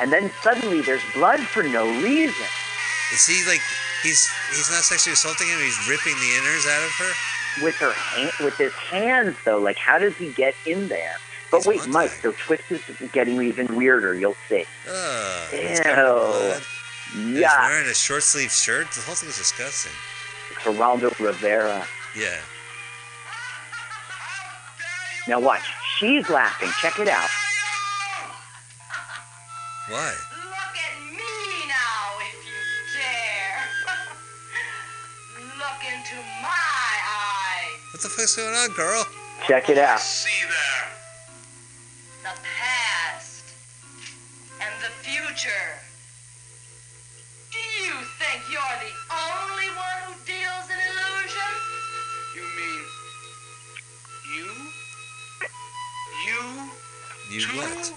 And 0.00 0.12
then 0.12 0.30
suddenly 0.42 0.80
there's 0.82 1.02
blood 1.14 1.40
for 1.40 1.62
no 1.62 1.86
reason. 2.02 2.46
Is 3.12 3.26
he 3.26 3.44
like 3.48 3.60
he's 4.02 4.28
he's 4.50 4.70
not 4.70 4.84
sexually 4.84 5.14
assaulting 5.14 5.48
him? 5.48 5.58
He's 5.58 5.88
ripping 5.88 6.14
the 6.14 6.30
inners 6.38 6.66
out 6.68 6.84
of 6.84 6.90
her. 6.92 7.64
With 7.64 7.74
her 7.76 7.92
hand, 7.92 8.30
with 8.40 8.56
his 8.56 8.72
hands 8.74 9.36
though, 9.44 9.58
like 9.58 9.76
how 9.76 9.98
does 9.98 10.14
he 10.16 10.32
get 10.32 10.54
in 10.66 10.88
there? 10.88 11.16
But 11.50 11.58
He's 11.58 11.66
wait. 11.66 11.88
Mike, 11.88 12.20
the 12.22 12.32
twist 12.32 12.70
is 12.70 12.82
getting 13.12 13.40
even 13.42 13.74
weirder. 13.74 14.14
You'll 14.14 14.36
see. 14.48 14.64
Ugh. 14.88 15.52
Ew. 15.52 15.58
He's 15.68 15.80
got 15.80 15.96
blood. 15.96 16.62
He's 17.14 17.38
Yeah, 17.40 17.68
wearing 17.68 17.88
a 17.88 17.94
short 17.94 18.22
sleeve 18.22 18.52
shirt. 18.52 18.90
The 18.92 19.00
whole 19.00 19.14
thing 19.14 19.30
is 19.30 19.38
disgusting. 19.38 19.92
Geraldo 20.62 21.18
Rivera. 21.18 21.86
Yeah. 22.14 22.36
Now 25.26 25.40
watch. 25.40 25.62
She's 25.98 26.30
laughing. 26.30 26.70
Check 26.80 27.00
it 27.00 27.08
out. 27.08 27.28
Why? 29.88 30.14
Look 30.46 30.74
at 30.78 30.94
me 31.10 31.66
now, 31.66 32.22
if 32.22 32.38
you 32.46 32.54
dare. 32.94 33.58
Look 35.58 35.82
into 35.82 36.14
my 36.40 36.94
eyes. 37.02 37.82
What 37.92 38.02
the 38.02 38.08
fuck's 38.10 38.36
going 38.36 38.54
on, 38.54 38.70
girl? 38.76 39.04
Check 39.48 39.70
it 39.70 39.78
out. 39.78 39.98
See 39.98 40.46
there. 40.46 40.86
The 42.22 42.38
past 42.46 43.42
and 44.62 44.70
the 44.80 44.94
future. 45.02 45.82
Do 47.50 47.58
you 47.58 47.94
think 48.22 48.42
you're 48.52 48.78
the 48.86 48.94
only 49.10 49.66
one 49.74 49.97
You? 57.30 57.36
You 57.36 57.40
too? 57.46 57.56
what? 57.58 57.94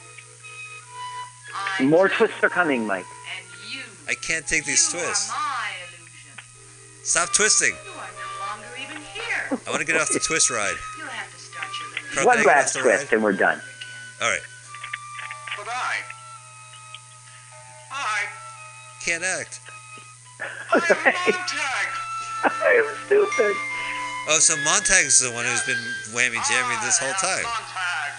I 1.79 1.83
More 1.83 2.07
do, 2.07 2.15
twists 2.15 2.43
are 2.43 2.49
coming, 2.49 2.85
Mike. 2.87 3.05
And 3.37 3.45
you. 3.73 3.81
I 4.07 4.13
can't 4.15 4.45
take 4.47 4.65
these 4.65 4.89
twists. 4.89 5.29
are 5.29 5.33
my 5.33 5.69
illusion. 5.87 7.03
Stop 7.03 7.33
twisting. 7.33 7.73
You 7.73 7.91
are 7.91 8.09
no 8.15 8.45
longer 8.47 8.67
even 8.81 9.01
here. 9.13 9.59
I 9.67 9.69
want 9.69 9.79
to 9.81 9.85
get 9.85 9.99
off 9.99 10.09
the 10.09 10.19
twist 10.19 10.49
ride. 10.49 10.75
You'll 10.97 11.07
have 11.07 11.31
to 11.31 11.39
start 11.39 11.67
your 12.15 12.25
One 12.25 12.37
can 12.37 12.41
I 12.41 12.47
get 12.47 12.55
last 12.57 12.73
twist 12.75 13.05
ride? 13.11 13.13
and 13.13 13.23
we're 13.23 13.33
done. 13.33 13.61
All 14.21 14.29
right. 14.29 14.41
But 15.57 15.67
I. 15.67 15.95
I. 17.91 18.19
Can't 19.05 19.23
act. 19.23 19.59
I'm 20.73 20.79
Montag. 20.81 21.87
I'm 22.43 22.85
stupid. 23.05 23.55
Oh, 24.29 24.37
so 24.39 24.55
Montag's 24.63 25.19
the 25.19 25.31
one 25.31 25.45
who's 25.45 25.63
been 25.65 25.77
whammy 26.13 26.37
jamming 26.49 26.77
this 26.83 26.97
whole 26.99 27.13
time. 27.13 27.43
Montag. 27.43 28.13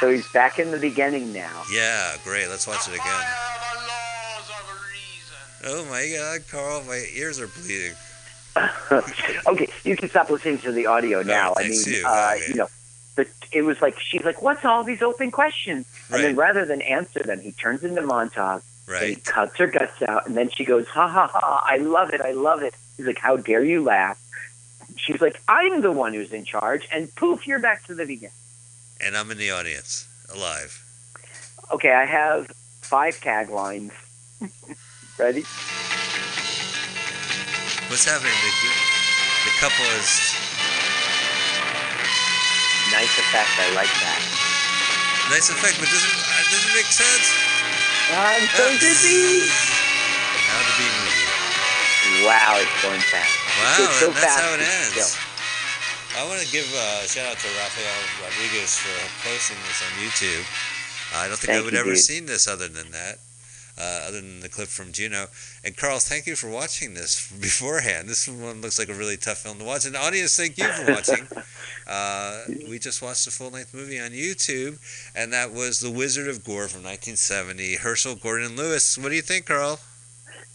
So 0.00 0.10
he's 0.10 0.30
back 0.32 0.58
in 0.58 0.70
the 0.70 0.78
beginning 0.78 1.32
now. 1.32 1.62
Yeah, 1.70 2.16
great. 2.24 2.48
Let's 2.48 2.66
watch 2.66 2.88
it 2.88 2.94
again. 2.94 3.04
fire 3.04 3.20
of 3.72 3.72
the 3.72 3.88
laws 3.88 4.50
of 4.50 5.72
reason. 5.72 5.76
Oh 5.78 5.84
my 5.90 6.10
God, 6.16 6.40
Carl, 6.50 6.82
my 6.84 7.04
ears 7.14 7.40
are 7.40 7.46
bleeding. 7.48 7.94
okay, 9.46 9.68
you 9.84 9.96
can 9.96 10.08
stop 10.10 10.28
listening 10.30 10.58
to 10.58 10.72
the 10.72 10.86
audio 10.86 11.22
now. 11.22 11.54
I 11.56 11.68
mean, 11.68 11.80
you. 11.86 12.04
uh, 12.06 12.32
Okay. 12.36 12.44
you 12.48 12.54
know, 12.56 12.68
the, 13.16 13.26
it 13.52 13.62
was 13.62 13.80
like 13.80 13.98
she's 13.98 14.24
like, 14.24 14.42
"What's 14.42 14.64
all 14.64 14.84
these 14.84 15.02
open 15.02 15.30
questions?" 15.30 15.86
And 16.10 16.22
then 16.22 16.36
rather 16.36 16.64
than 16.66 16.82
answer 16.82 17.20
them, 17.22 17.40
he 17.40 17.52
turns 17.52 17.82
into 17.84 18.02
Montag 18.02 18.60
and 18.88 18.96
he 19.08 19.14
cuts 19.16 19.56
her 19.58 19.66
guts 19.68 20.02
out, 20.02 20.26
and 20.26 20.36
then 20.36 20.50
she 20.50 20.64
goes, 20.64 20.86
"Ha 20.88 21.08
ha 21.08 21.28
ha! 21.32 21.62
I 21.64 21.76
love 21.78 22.10
it! 22.12 22.20
I 22.20 22.32
love 22.32 22.62
it!" 22.62 22.74
He's 22.96 23.06
like, 23.06 23.18
"How 23.18 23.36
dare 23.36 23.64
you 23.64 23.82
laugh?" 23.82 24.18
She's 24.96 25.20
like, 25.22 25.40
"I'm 25.48 25.80
the 25.80 25.92
one 25.92 26.12
who's 26.12 26.32
in 26.32 26.44
charge," 26.44 26.86
and 26.92 27.14
poof, 27.14 27.46
you're 27.46 27.58
back 27.60 27.84
to 27.86 27.94
the 27.94 28.04
beginning. 28.04 28.34
And 29.04 29.16
I'm 29.16 29.30
in 29.30 29.38
the 29.38 29.50
audience, 29.50 30.06
alive. 30.34 30.78
Okay, 31.72 31.92
I 31.92 32.04
have 32.04 32.46
five 32.82 33.14
taglines. 33.20 33.90
Ready? 35.18 35.42
What's 37.90 38.06
happening? 38.06 38.32
The, 38.32 38.50
the 39.44 39.52
couple 39.60 39.84
is 39.98 40.38
Nice 42.92 43.08
effect. 43.18 43.48
I 43.56 43.72
like 43.74 43.88
that. 44.04 44.20
nice 45.32 45.48
effect, 45.48 45.80
but 45.80 45.88
doesn't 45.88 46.12
uh, 46.12 46.44
doesn't 46.52 46.74
make 46.76 46.90
sense. 46.92 47.26
I'm 48.12 48.44
so 48.52 48.68
dizzy. 48.78 49.48
Now 49.48 50.60
the 50.60 50.74
B 50.76 50.84
movie. 50.92 52.28
Wow, 52.28 52.60
it's 52.60 52.76
going 52.84 53.00
fast. 53.00 53.32
Wow, 53.56 53.88
It's 53.88 53.96
so 53.96 54.06
that- 54.12 54.20
that's 54.20 54.36
fast 54.36 54.44
how 54.44 54.52
it 54.54 54.60
ends. 54.60 54.92
still. 54.92 55.31
I 56.14 56.28
want 56.28 56.40
to 56.42 56.52
give 56.52 56.66
a 56.66 57.08
shout 57.08 57.26
out 57.26 57.38
to 57.38 57.48
Rafael 57.48 58.22
Rodriguez 58.22 58.76
for 58.76 58.92
posting 59.26 59.56
this 59.64 59.80
on 59.80 59.92
YouTube. 60.04 60.44
I 61.16 61.26
don't 61.26 61.38
think 61.38 61.56
I 61.56 61.62
would 61.62 61.72
you, 61.72 61.78
ever 61.78 61.90
dude. 61.90 61.98
seen 61.98 62.26
this 62.26 62.46
other 62.46 62.68
than 62.68 62.90
that, 62.90 63.16
uh, 63.78 64.08
other 64.08 64.20
than 64.20 64.40
the 64.40 64.50
clip 64.50 64.68
from 64.68 64.92
Juno. 64.92 65.26
And 65.64 65.74
Carl, 65.74 65.98
thank 66.00 66.26
you 66.26 66.36
for 66.36 66.50
watching 66.50 66.92
this 66.92 67.32
beforehand. 67.40 68.10
This 68.10 68.28
one 68.28 68.60
looks 68.60 68.78
like 68.78 68.90
a 68.90 68.94
really 68.94 69.16
tough 69.16 69.38
film 69.38 69.58
to 69.58 69.64
watch. 69.64 69.86
And 69.86 69.96
audience, 69.96 70.36
thank 70.36 70.58
you 70.58 70.68
for 70.68 70.92
watching. 70.92 71.26
uh, 71.86 72.44
we 72.68 72.78
just 72.78 73.00
watched 73.00 73.26
a 73.26 73.30
full 73.30 73.50
length 73.50 73.72
movie 73.72 73.98
on 73.98 74.10
YouTube, 74.10 74.78
and 75.16 75.32
that 75.32 75.50
was 75.50 75.80
The 75.80 75.90
Wizard 75.90 76.28
of 76.28 76.44
Gore 76.44 76.68
from 76.68 76.82
1970. 76.82 77.76
Herschell 77.76 78.16
Gordon 78.16 78.54
Lewis. 78.54 78.98
What 78.98 79.08
do 79.08 79.14
you 79.14 79.22
think, 79.22 79.46
Carl? 79.46 79.80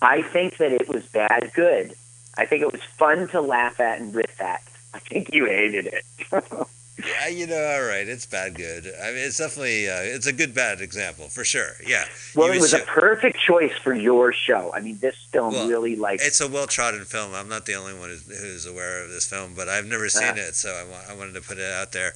I 0.04 0.22
think 0.22 0.58
that 0.58 0.72
it 0.72 0.88
was 0.88 1.04
bad 1.08 1.52
good. 1.56 1.96
I 2.38 2.46
think 2.46 2.62
it 2.62 2.72
was 2.72 2.84
fun 2.84 3.28
to 3.30 3.42
laugh 3.42 3.80
at 3.80 4.00
and 4.00 4.14
riff 4.14 4.40
at. 4.40 4.62
I 4.98 5.10
think 5.10 5.34
you 5.34 5.46
hated 5.46 5.88
it. 5.88 6.06
Yeah, 7.06 7.28
you 7.28 7.46
know, 7.46 7.64
all 7.64 7.84
right, 7.88 8.08
it's 8.08 8.26
bad 8.26 8.56
good. 8.56 8.92
I 9.00 9.10
mean, 9.12 9.20
it's 9.20 9.38
definitely 9.38 9.88
uh, 9.88 10.00
it's 10.02 10.26
a 10.26 10.34
good 10.34 10.56
bad 10.56 10.82
example 10.82 11.28
for 11.30 11.44
sure. 11.46 11.74
Yeah. 11.86 12.06
Well, 12.36 12.48
You 12.48 12.54
it 12.56 12.62
was 12.62 12.74
a 12.74 12.80
perfect 12.80 13.38
choice 13.38 13.72
for 13.84 13.94
your 13.94 14.34
show. 14.34 14.74
I 14.74 14.80
mean, 14.80 14.98
this 15.00 15.16
film 15.32 15.54
Well, 15.54 15.70
really 15.70 15.96
like 15.96 16.22
It's 16.24 16.42
a 16.42 16.48
well 16.48 16.66
trodden 16.66 17.06
film. 17.06 17.36
I'm 17.36 17.48
not 17.48 17.68
the 17.68 17.76
only 17.76 17.94
one 17.94 18.10
who's, 18.10 18.26
who's 18.42 18.66
aware 18.66 19.04
of 19.04 19.12
this 19.12 19.28
film, 19.28 19.54
but 19.56 19.70
I've 19.70 19.86
never 19.86 20.10
seen 20.10 20.34
Ah. 20.34 20.48
it, 20.48 20.56
so 20.56 20.72
I, 20.72 20.90
wa- 20.90 21.04
I 21.08 21.16
wanted 21.16 21.36
to 21.36 21.42
put 21.42 21.60
it 21.60 21.72
out 21.72 21.92
there. 21.92 22.14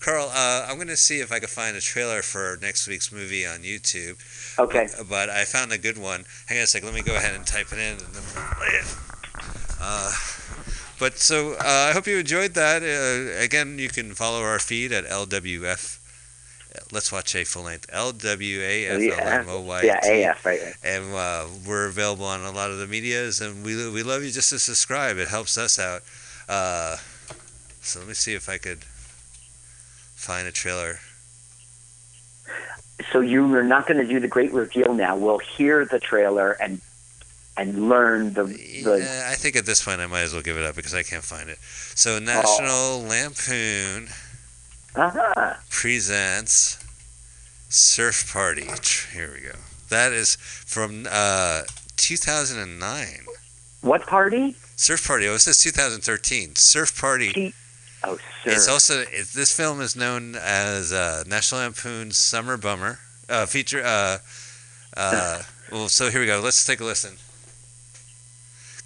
Carl, 0.00 0.30
uh, 0.34 0.66
I'm 0.66 0.76
going 0.76 0.88
to 0.88 0.96
see 0.96 1.20
if 1.20 1.30
I 1.30 1.38
can 1.38 1.48
find 1.48 1.76
a 1.76 1.80
trailer 1.82 2.22
for 2.22 2.58
next 2.62 2.88
week's 2.88 3.12
movie 3.12 3.46
on 3.46 3.58
YouTube. 3.58 4.16
okay. 4.58 4.88
But 5.10 5.28
I 5.28 5.44
found 5.44 5.72
a 5.72 5.78
good 5.78 5.98
one. 5.98 6.24
Hang 6.46 6.56
on 6.56 6.64
a 6.64 6.66
sec. 6.66 6.82
Let 6.82 6.94
me 6.94 7.02
go 7.02 7.14
ahead 7.16 7.34
and 7.34 7.46
type 7.46 7.70
it 7.70 7.78
in. 7.78 7.98
And 7.98 8.14
then 8.14 8.22
play 8.56 8.68
it. 8.80 8.96
Uh, 9.78 10.10
but 11.02 11.18
so 11.18 11.54
uh, 11.54 11.88
I 11.88 11.92
hope 11.94 12.06
you 12.06 12.16
enjoyed 12.18 12.54
that. 12.54 12.80
Uh, 12.80 13.42
again, 13.42 13.76
you 13.80 13.88
can 13.88 14.14
follow 14.14 14.40
our 14.40 14.60
feed 14.60 14.92
at 14.92 15.04
LWF. 15.04 15.98
Let's 16.92 17.10
watch 17.10 17.34
a 17.34 17.42
full 17.42 17.64
length 17.64 17.86
L 17.90 18.12
W 18.12 18.60
A 18.60 18.86
F 18.86 19.18
L 19.18 19.28
M 19.40 19.48
O 19.48 19.60
Y. 19.62 19.82
Yeah, 19.82 20.30
AF, 20.30 20.46
right, 20.46 20.60
right. 20.62 20.74
and 20.84 21.12
uh, 21.12 21.46
we're 21.66 21.88
available 21.88 22.24
on 22.24 22.42
a 22.42 22.52
lot 22.52 22.70
of 22.70 22.78
the 22.78 22.86
medias 22.86 23.40
and 23.40 23.64
we, 23.64 23.90
we 23.90 24.04
love 24.04 24.22
you 24.22 24.30
just 24.30 24.50
to 24.50 24.60
subscribe 24.60 25.18
it 25.18 25.26
helps 25.26 25.58
us 25.58 25.76
out 25.76 26.02
uh, 26.48 26.96
so 27.80 27.98
let 27.98 28.08
me 28.08 28.14
see 28.14 28.34
if 28.34 28.48
i 28.48 28.56
could 28.56 28.84
find 30.14 30.46
a 30.46 30.52
trailer 30.52 31.00
So 33.10 33.20
you 33.20 33.52
are 33.54 33.64
not 33.64 33.88
going 33.88 34.00
to 34.00 34.06
do 34.06 34.20
the 34.20 34.28
great 34.28 34.52
reveal 34.52 34.94
now. 34.94 35.16
We'll 35.16 35.38
hear 35.38 35.84
the 35.84 35.98
trailer 35.98 36.52
and 36.52 36.80
and 37.56 37.88
learn 37.88 38.32
the 38.34 38.44
the. 38.44 38.98
Yeah, 39.02 39.28
i 39.30 39.34
think 39.34 39.56
at 39.56 39.66
this 39.66 39.84
point 39.84 40.00
i 40.00 40.06
might 40.06 40.22
as 40.22 40.32
well 40.32 40.42
give 40.42 40.56
it 40.56 40.64
up 40.64 40.74
because 40.74 40.94
i 40.94 41.02
can't 41.02 41.24
find 41.24 41.48
it 41.50 41.58
so 41.60 42.18
national 42.18 43.02
lampoon 43.02 44.08
Uh-huh. 44.96 45.54
presents 45.70 46.78
surf 47.68 48.30
party 48.32 48.68
here 49.14 49.32
we 49.34 49.40
go 49.48 49.56
that 49.88 50.12
is 50.12 50.36
from 50.36 51.06
uh, 51.10 51.62
2009 51.96 53.06
What 53.82 54.06
party? 54.06 54.56
surf 54.76 55.06
party 55.06 55.28
oh 55.28 55.34
it 55.34 55.40
says 55.40 55.62
2013 55.62 56.56
surf 56.56 56.98
party 57.00 57.54
Oh, 58.04 58.16
sir. 58.42 58.50
It's 58.50 58.66
also 58.68 59.02
it, 59.02 59.28
this 59.32 59.56
film 59.56 59.80
is 59.80 59.94
known 59.94 60.34
as 60.34 60.92
uh, 60.92 61.22
National 61.24 61.60
Lampoon's 61.60 62.16
Summer 62.16 62.56
Bummer 62.56 62.98
uh, 63.28 63.46
feature. 63.46 63.80
Uh, 63.84 64.18
uh, 64.96 65.42
well, 65.70 65.88
so 65.88 66.10
here 66.10 66.18
we 66.18 66.26
go. 66.26 66.40
Let's 66.40 66.64
take 66.66 66.80
a 66.80 66.84
listen. 66.84 67.14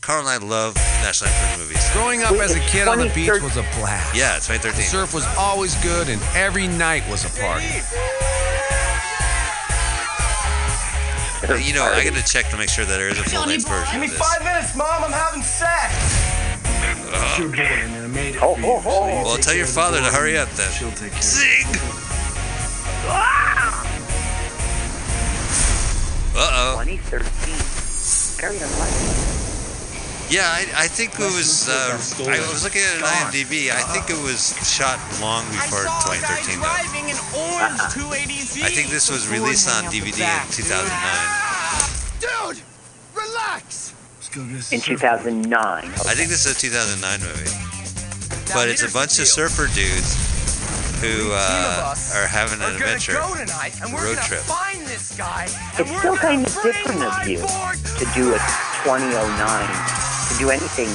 Carl 0.07 0.21
and 0.21 0.29
I 0.29 0.37
love 0.37 0.77
National 1.03 1.33
Lampoon 1.33 1.67
movies. 1.67 1.91
Growing 1.93 2.23
up 2.23 2.31
as 2.35 2.55
a 2.55 2.61
kid 2.61 2.87
on 2.87 2.99
the 3.01 3.11
beach 3.13 3.29
was 3.43 3.57
a 3.57 3.67
blast. 3.75 4.15
Yeah, 4.15 4.37
it's 4.37 4.47
The 4.47 4.55
2013. 4.55 4.87
surf 4.87 5.13
was 5.13 5.27
always 5.37 5.75
good, 5.83 6.09
and 6.09 6.23
every 6.37 6.69
night 6.69 7.03
was 7.11 7.25
a 7.25 7.31
party. 7.43 7.67
You 11.67 11.75
know, 11.75 11.83
I 11.83 12.05
got 12.05 12.15
to 12.15 12.23
check 12.25 12.49
to 12.51 12.57
make 12.57 12.69
sure 12.69 12.85
that 12.85 12.97
there 12.99 13.09
is 13.09 13.19
a 13.19 13.25
full 13.25 13.47
length 13.47 13.67
version 13.69 14.01
Give 14.01 14.11
of 14.13 14.17
this. 14.17 14.39
minutes, 14.45 14.77
Mom. 14.77 15.03
I'm 15.03 15.11
having 15.11 15.43
sex. 15.43 15.91
You're 17.37 17.49
bored 17.49 17.59
and 17.67 18.05
I 18.05 18.07
made 18.07 18.37
it 18.37 18.43
Oh, 18.43 18.55
oh, 18.63 18.83
oh. 18.87 19.25
Well, 19.25 19.37
tell 19.39 19.55
your 19.55 19.67
father 19.67 19.99
to 19.99 20.05
hurry 20.05 20.39
up 20.39 20.49
then. 20.51 20.71
She'll 20.71 20.91
take 20.93 21.11
care. 21.13 21.23
Zing! 21.23 21.67
Uh 26.39 26.79
oh. 26.79 26.85
2013. 26.85 27.27
Very 28.39 28.57
unlikely. 28.59 29.36
Yeah, 30.29 30.43
I, 30.51 30.67
I 30.75 30.87
think 30.89 31.15
it 31.15 31.31
was. 31.31 31.69
Uh, 31.69 31.95
I 32.27 32.43
was 32.51 32.65
looking 32.65 32.83
at 32.83 32.97
an 32.99 33.03
IMDb. 33.07 33.71
I 33.71 33.83
think 33.95 34.11
it 34.11 34.19
was 34.23 34.59
shot 34.67 34.99
long 35.23 35.47
before 35.55 35.87
2013, 36.03 36.59
though. 36.59 36.67
driving 36.67 37.07
an 37.15 37.19
orange 37.31 37.79
280Z. 37.95 38.63
I 38.63 38.71
think 38.75 38.89
this 38.91 39.09
was 39.11 39.29
released 39.31 39.71
on 39.71 39.85
DVD 39.85 40.27
in 40.27 40.51
2009. 40.51 40.83
Dude, 42.19 42.59
relax. 43.15 43.95
Let's 44.19 44.29
go 44.35 44.43
get 44.51 44.73
In 44.73 44.81
2009. 44.81 45.47
I 45.55 46.15
think 46.19 46.29
this 46.29 46.45
is 46.45 46.57
a 46.57 46.59
2009 46.59 47.21
movie. 47.23 47.51
But 48.53 48.69
it's 48.69 48.83
a 48.83 48.93
bunch 48.93 49.19
of 49.21 49.27
surfer 49.27 49.67
dudes 49.75 50.36
who 51.01 51.31
uh, 51.33 51.95
are 52.15 52.27
having 52.27 52.61
an 52.61 52.73
We're 52.73 52.79
gonna 52.79 52.85
adventure. 52.97 53.13
go 53.13 53.35
tonight, 53.35 53.81
and 53.83 53.93
we're 53.93 54.05
road 54.05 54.19
trip. 54.19 54.41
find 54.41 54.81
this 54.87 55.17
guy. 55.17 55.45
and 55.45 55.81
It's 55.81 55.91
we're 55.91 55.99
still 55.99 56.17
kind 56.17 56.47
of 56.47 56.53
different 56.63 57.03
of 57.03 57.29
you 57.29 57.39
board 57.39 57.77
to 58.01 58.05
do 58.15 58.35
a 58.35 58.39
2009, 58.85 59.29
to 60.29 60.39
do 60.39 60.51
anything 60.51 60.89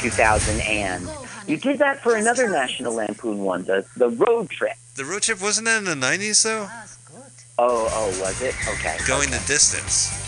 2000 0.00 0.60
and. 0.60 1.08
You 1.46 1.58
did 1.58 1.78
that 1.80 2.00
for 2.02 2.16
another 2.16 2.48
National 2.48 2.94
Lampoon 2.94 3.38
one, 3.40 3.64
the, 3.64 3.84
the 3.96 4.08
road 4.08 4.48
trip. 4.48 4.76
The 4.96 5.04
road 5.04 5.22
trip 5.22 5.42
wasn't 5.42 5.66
that 5.66 5.78
in 5.78 5.84
the 5.84 5.94
90s 6.06 6.42
though? 6.42 6.68
Oh, 7.58 7.88
oh, 7.92 8.20
was 8.20 8.40
it? 8.40 8.54
Okay. 8.68 8.96
Going 9.06 9.28
okay. 9.28 9.38
the 9.38 9.46
distance. 9.46 10.23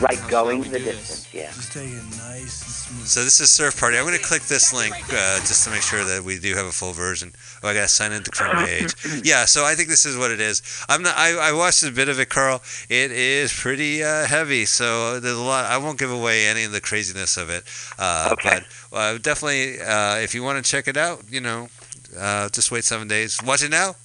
Right, 0.00 0.18
going 0.28 0.62
to 0.62 0.70
the 0.70 0.78
distance, 0.78 1.26
yeah. 1.34 1.50
Just 1.50 1.72
take 1.72 1.88
it 1.88 2.04
nice 2.18 2.62
and 2.62 2.72
smooth. 2.72 3.06
So 3.06 3.24
this 3.24 3.40
is 3.40 3.50
Surf 3.50 3.80
Party. 3.80 3.98
I'm 3.98 4.04
going 4.04 4.16
to 4.16 4.22
click 4.22 4.42
this 4.42 4.72
link 4.72 4.94
uh, 5.12 5.38
just 5.40 5.64
to 5.64 5.70
make 5.70 5.82
sure 5.82 6.04
that 6.04 6.22
we 6.22 6.38
do 6.38 6.54
have 6.54 6.66
a 6.66 6.70
full 6.70 6.92
version. 6.92 7.32
Oh, 7.64 7.68
I 7.68 7.74
got 7.74 7.82
to 7.82 7.88
sign 7.88 8.12
into 8.12 8.30
Chrome 8.30 8.64
page. 8.64 8.94
Yeah, 9.24 9.44
so 9.44 9.64
I 9.64 9.74
think 9.74 9.88
this 9.88 10.06
is 10.06 10.16
what 10.16 10.30
it 10.30 10.40
is. 10.40 10.62
I'm 10.88 11.02
not. 11.02 11.16
I, 11.16 11.50
I 11.50 11.52
watched 11.52 11.82
a 11.82 11.90
bit 11.90 12.08
of 12.08 12.20
it, 12.20 12.28
Carl. 12.28 12.62
It 12.88 13.10
is 13.10 13.52
pretty 13.52 14.04
uh, 14.04 14.24
heavy, 14.26 14.66
so 14.66 15.18
there's 15.18 15.36
a 15.36 15.42
lot. 15.42 15.64
I 15.64 15.78
won't 15.78 15.98
give 15.98 16.12
away 16.12 16.46
any 16.46 16.62
of 16.62 16.70
the 16.70 16.80
craziness 16.80 17.36
of 17.36 17.50
it. 17.50 17.64
Uh, 17.98 18.28
Okay. 18.32 18.60
But 18.90 18.96
uh, 18.96 19.18
definitely, 19.18 19.80
uh, 19.80 20.16
if 20.18 20.32
you 20.34 20.44
want 20.44 20.64
to 20.64 20.70
check 20.70 20.86
it 20.86 20.96
out, 20.96 21.22
you 21.28 21.40
know, 21.40 21.68
uh, 22.16 22.48
just 22.50 22.70
wait 22.70 22.84
seven 22.84 23.08
days. 23.08 23.42
Watch 23.44 23.64
it 23.64 23.70
now, 23.70 23.96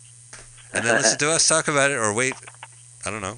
and 0.74 0.84
then 0.84 0.96
listen 0.96 1.20
to 1.20 1.30
us 1.32 1.48
talk 1.48 1.68
about 1.68 1.92
it, 1.92 1.98
or 1.98 2.12
wait. 2.14 2.34
I 3.06 3.12
don't 3.12 3.22
know. 3.22 3.38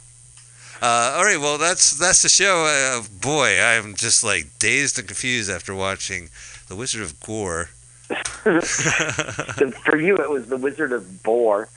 Uh, 0.82 1.16
all 1.18 1.24
right, 1.24 1.40
well 1.40 1.58
that's 1.58 1.98
that's 1.98 2.22
the 2.22 2.30
show. 2.30 2.66
Uh, 2.66 3.04
boy, 3.22 3.60
I'm 3.60 3.96
just 3.96 4.24
like 4.24 4.48
dazed 4.60 5.00
and 5.00 5.08
confused 5.08 5.50
after 5.50 5.74
watching 5.74 6.30
The 6.68 6.76
Wizard 6.76 7.02
of 7.02 7.20
Gore. 7.20 7.70
For 8.08 9.98
you, 9.98 10.18
it 10.18 10.30
was 10.30 10.48
the 10.48 10.58
Wizard 10.58 10.92
of 10.92 11.24
Bore. 11.24 11.70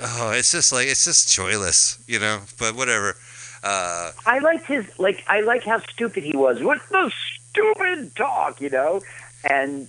Oh, 0.00 0.30
it's 0.30 0.52
just 0.52 0.72
like 0.72 0.86
it's 0.86 1.04
just 1.04 1.32
joyless, 1.32 1.98
you 2.06 2.18
know. 2.20 2.40
But 2.58 2.76
whatever. 2.76 3.16
Uh, 3.64 4.12
I 4.24 4.38
liked 4.38 4.66
his 4.66 4.86
like 4.98 5.24
I 5.26 5.40
like 5.40 5.64
how 5.64 5.80
stupid 5.80 6.22
he 6.22 6.36
was. 6.36 6.62
What's 6.62 6.88
the 6.90 7.10
stupid 7.50 8.14
talk, 8.14 8.60
you 8.60 8.70
know? 8.70 9.00
And 9.48 9.88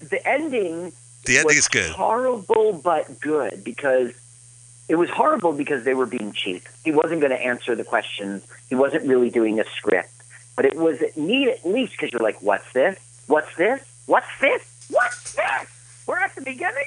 the 0.00 0.26
ending 0.28 0.92
the 1.24 1.38
ending 1.38 1.56
is 1.56 1.68
good. 1.68 1.92
horrible 1.92 2.74
but 2.84 3.20
good 3.20 3.64
because 3.64 4.12
it 4.88 4.96
was 4.96 5.10
horrible 5.10 5.52
because 5.52 5.84
they 5.84 5.94
were 5.94 6.06
being 6.06 6.32
cheap. 6.32 6.62
He 6.84 6.90
wasn't 6.92 7.20
going 7.20 7.30
to 7.32 7.40
answer 7.40 7.74
the 7.74 7.84
questions. 7.84 8.46
He 8.68 8.74
wasn't 8.74 9.06
really 9.06 9.30
doing 9.30 9.58
a 9.60 9.64
script. 9.76 10.10
But 10.56 10.66
it 10.66 10.76
was 10.76 11.02
neat 11.16 11.48
at 11.48 11.64
least 11.64 11.92
because 11.92 12.12
you're 12.12 12.22
like, 12.22 12.40
what's 12.42 12.70
this? 12.72 12.98
What's 13.26 13.54
this? 13.56 13.82
What's 14.06 14.26
this? 14.40 14.62
What's 14.90 15.34
this? 15.34 16.04
We're 16.06 16.20
at 16.20 16.34
the 16.34 16.42
beginning. 16.42 16.84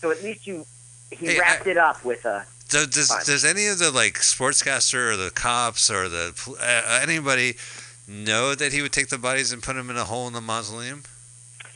So 0.00 0.10
at 0.10 0.22
least 0.22 0.46
you 0.46 0.64
he 1.10 1.26
Hey, 1.26 1.38
wrapped 1.38 1.66
it 1.66 1.76
up 1.76 2.04
with 2.04 2.24
a 2.24 2.44
Does 2.68 2.88
does, 2.88 3.08
does 3.24 3.44
any 3.44 3.66
of 3.66 3.78
the 3.78 3.90
like 3.90 4.14
sportscaster 4.14 5.12
or 5.12 5.16
the 5.16 5.30
cops 5.30 5.90
or 5.90 6.08
the 6.08 6.34
uh, 6.60 7.00
anybody 7.02 7.56
know 8.08 8.54
that 8.54 8.72
he 8.72 8.82
would 8.82 8.92
take 8.92 9.08
the 9.08 9.18
bodies 9.18 9.52
and 9.52 9.62
put 9.62 9.74
them 9.74 9.90
in 9.90 9.96
a 9.96 10.04
hole 10.04 10.26
in 10.26 10.32
the 10.32 10.40
mausoleum? 10.40 11.02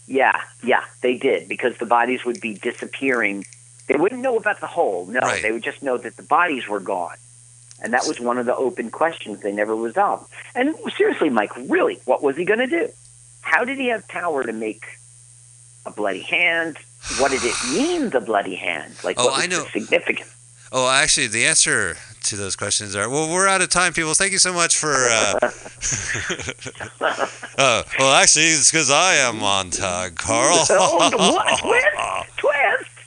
Yeah, 0.06 0.40
yeah, 0.64 0.82
they 1.02 1.16
did 1.16 1.48
because 1.48 1.76
the 1.78 1.86
bodies 1.86 2.24
would 2.24 2.40
be 2.40 2.54
disappearing. 2.54 3.44
They 3.90 3.96
wouldn't 3.96 4.20
know 4.22 4.36
about 4.36 4.60
the 4.60 4.68
hole. 4.68 5.06
No, 5.06 5.18
Right. 5.18 5.42
they 5.42 5.50
would 5.50 5.64
just 5.64 5.82
know 5.82 5.96
that 5.98 6.16
the 6.16 6.22
bodies 6.22 6.68
were 6.68 6.78
gone. 6.78 7.16
And 7.82 7.92
that 7.92 8.06
was 8.06 8.20
one 8.20 8.38
of 8.38 8.46
the 8.46 8.54
open 8.54 8.88
questions 8.88 9.40
they 9.40 9.50
never 9.50 9.74
resolved. 9.74 10.30
And 10.54 10.76
seriously, 10.96 11.28
Mike, 11.28 11.50
really, 11.56 11.98
what 12.04 12.22
was 12.22 12.36
he 12.36 12.44
going 12.44 12.60
to 12.60 12.68
do? 12.68 12.88
How 13.40 13.64
did 13.64 13.78
he 13.78 13.88
have 13.88 14.06
power 14.06 14.44
to 14.44 14.52
make 14.52 14.84
a 15.86 15.90
bloody 15.90 16.20
hand? 16.20 16.76
What 17.18 17.32
did 17.32 17.40
it 17.42 17.54
mean, 17.72 18.10
the 18.10 18.20
bloody 18.20 18.54
hand? 18.54 18.94
Like, 19.02 19.18
Oh, 19.18 19.24
what 19.24 19.34
was 19.34 19.42
I 19.42 19.46
know. 19.48 19.64
the 19.64 19.70
significance? 19.70 20.32
Oh, 20.70 20.88
actually, 20.88 21.26
the 21.26 21.46
answer 21.46 21.96
to 22.22 22.36
those 22.36 22.54
questions 22.54 22.94
are 22.94 23.08
well. 23.08 23.28
We're 23.28 23.48
out 23.48 23.60
of 23.60 23.70
time, 23.70 23.92
people. 23.92 24.14
Thank 24.14 24.30
you 24.30 24.38
so 24.38 24.52
much 24.52 24.76
for. 24.76 24.92
Uh, 24.94 25.34
uh, 27.58 27.82
well, 27.98 28.12
actually, 28.14 28.44
it's 28.44 28.70
because 28.70 28.88
I 28.88 29.14
am 29.14 29.42
on 29.42 29.70
tag, 29.70 30.14
Carl. 30.14 30.58
oh, 30.70 31.32
what? 31.64 32.26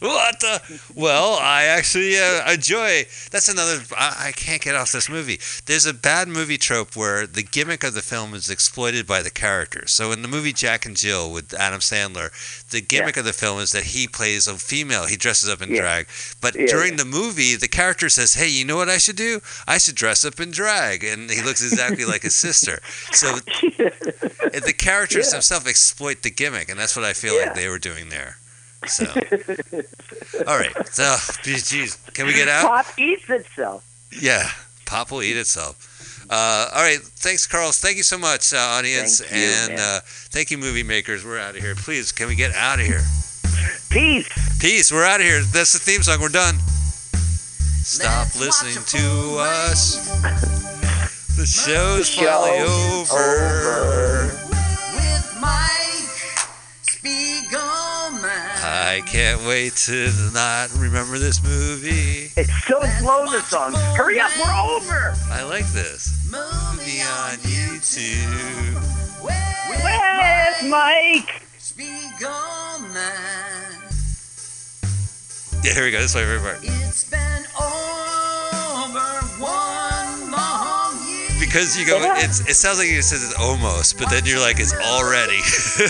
What 0.03 0.41
the? 0.41 0.61
Well, 0.95 1.37
I 1.41 1.63
actually 1.63 2.17
uh, 2.19 2.51
enjoy. 2.51 3.05
That's 3.31 3.47
another. 3.47 3.81
I, 3.97 4.25
I 4.27 4.31
can't 4.33 4.61
get 4.61 4.75
off 4.75 4.91
this 4.91 5.07
movie. 5.09 5.39
There's 5.65 5.85
a 5.85 5.93
bad 5.93 6.27
movie 6.27 6.57
trope 6.57 6.95
where 6.97 7.25
the 7.25 7.41
gimmick 7.41 7.85
of 7.85 7.93
the 7.93 8.01
film 8.01 8.33
is 8.33 8.49
exploited 8.49 9.07
by 9.07 9.21
the 9.21 9.29
characters. 9.29 9.91
So 9.91 10.11
in 10.11 10.21
the 10.21 10.27
movie 10.27 10.51
Jack 10.51 10.85
and 10.85 10.97
Jill 10.97 11.31
with 11.31 11.53
Adam 11.53 11.79
Sandler, 11.79 12.31
the 12.69 12.81
gimmick 12.81 13.15
of 13.15 13.23
the 13.23 13.31
film 13.31 13.59
is 13.59 13.71
that 13.71 13.85
he 13.85 14.05
plays 14.07 14.45
a 14.45 14.55
female. 14.55 15.05
He 15.05 15.15
dresses 15.15 15.49
up 15.49 15.61
in 15.61 15.69
Yeah. 15.71 15.79
drag. 15.81 16.07
But 16.41 16.55
Yeah, 16.55 16.65
during 16.67 16.91
yeah. 16.91 16.97
the 16.97 17.05
movie, 17.05 17.55
the 17.55 17.69
character 17.69 18.09
says, 18.09 18.33
"Hey, 18.33 18.49
you 18.49 18.65
know 18.65 18.75
what 18.75 18.89
I 18.89 18.97
should 18.97 19.15
do? 19.15 19.41
I 19.67 19.77
should 19.77 19.95
dress 19.95 20.25
up 20.25 20.39
in 20.41 20.51
drag," 20.51 21.05
and 21.05 21.31
he 21.31 21.41
looks 21.41 21.63
exactly 21.63 22.03
like 22.03 22.23
his 22.23 22.35
sister. 22.35 22.81
So 23.13 23.35
the 23.37 24.75
characters 24.77 25.27
Yeah. 25.27 25.31
themselves 25.33 25.67
exploit 25.67 26.23
the 26.23 26.29
gimmick, 26.29 26.67
and 26.69 26.77
that's 26.79 26.95
what 26.95 27.05
I 27.05 27.13
feel 27.13 27.35
Yeah. 27.39 27.45
like 27.45 27.55
they 27.55 27.69
were 27.69 27.79
doing 27.79 28.09
there. 28.09 28.37
So, 28.87 29.05
all 30.47 30.57
right. 30.57 30.71
So, 30.87 31.15
geez, 31.43 31.95
can 32.13 32.25
we 32.27 32.33
get 32.33 32.47
out? 32.47 32.67
Pop 32.67 32.85
eats 32.99 33.29
itself. 33.29 33.85
Yeah, 34.21 34.49
pop 34.85 35.11
will 35.11 35.23
eat 35.23 35.37
itself. 35.37 36.25
Uh, 36.29 36.69
all 36.73 36.81
right, 36.81 36.99
thanks, 36.99 37.45
Carlos. 37.45 37.79
Thank 37.79 37.97
you 37.97 38.03
so 38.03 38.17
much, 38.17 38.53
uh, 38.53 38.57
audience, 38.57 39.19
Thank 39.19 39.33
you, 39.33 39.73
and 39.73 39.79
uh, 39.79 39.99
thank 40.03 40.51
you, 40.51 40.57
movie 40.57 40.83
makers. 40.83 41.25
We're 41.25 41.39
out 41.39 41.55
of 41.55 41.61
here. 41.61 41.75
Please, 41.75 42.11
can 42.11 42.27
we 42.27 42.35
get 42.35 42.53
out 42.55 42.79
of 42.79 42.85
here? 42.85 43.01
Peace. 43.89 44.29
Peace. 44.59 44.91
We're 44.91 45.05
out 45.05 45.19
of 45.19 45.25
here. 45.25 45.41
That's 45.41 45.73
the 45.73 45.79
theme 45.79 46.01
song. 46.01 46.21
We're 46.21 46.29
done. 46.29 46.55
Stop 47.83 48.33
listening 48.39 48.83
to 48.85 49.37
us. 49.39 49.99
The 51.35 51.47
show's 51.47 52.13
finally 52.13 52.59
Show's 52.59 53.11
over. 53.11 54.42
I 58.85 58.99
can't 58.99 59.41
wait 59.47 59.77
to 59.87 60.11
not 60.33 60.69
remember 60.77 61.17
this 61.17 61.41
movie. 61.41 62.31
It's 62.35 62.65
so 62.65 62.81
slow, 62.99 63.25
the 63.31 63.39
song. 63.43 63.73
Hurry 63.95 64.19
up, 64.19 64.29
we're 64.37 64.53
over. 64.53 65.15
I 65.31 65.43
like 65.43 65.65
this. 65.67 66.29
Movie 66.29 66.99
on 67.01 67.37
YouTube. 67.47 68.75
Where's 69.23 70.63
Mike? 70.69 71.43
Spiegelman. 71.57 72.93
Yeah, 75.63 75.73
here 75.73 75.85
we 75.85 75.91
go. 75.91 75.99
This 75.99 76.13
is 76.13 76.15
my 76.15 76.21
favorite 76.23 76.41
part. 76.41 76.59
It's 76.61 77.09
been 77.09 77.45
over 77.57 78.99
one 79.39 79.49
long 79.49 79.69
year. 79.69 79.72
Because 81.53 81.77
you 81.77 81.85
go, 81.85 82.01
it's, 82.17 82.39
it 82.49 82.55
sounds 82.55 82.79
like 82.79 82.89
it 82.89 83.03
says 83.03 83.23
it's 83.23 83.37
almost, 83.37 83.99
but 83.99 84.09
then 84.09 84.25
you're 84.25 84.39
like, 84.39 84.59
it's 84.59 84.73
already. 84.73 85.37
it's 85.37 85.85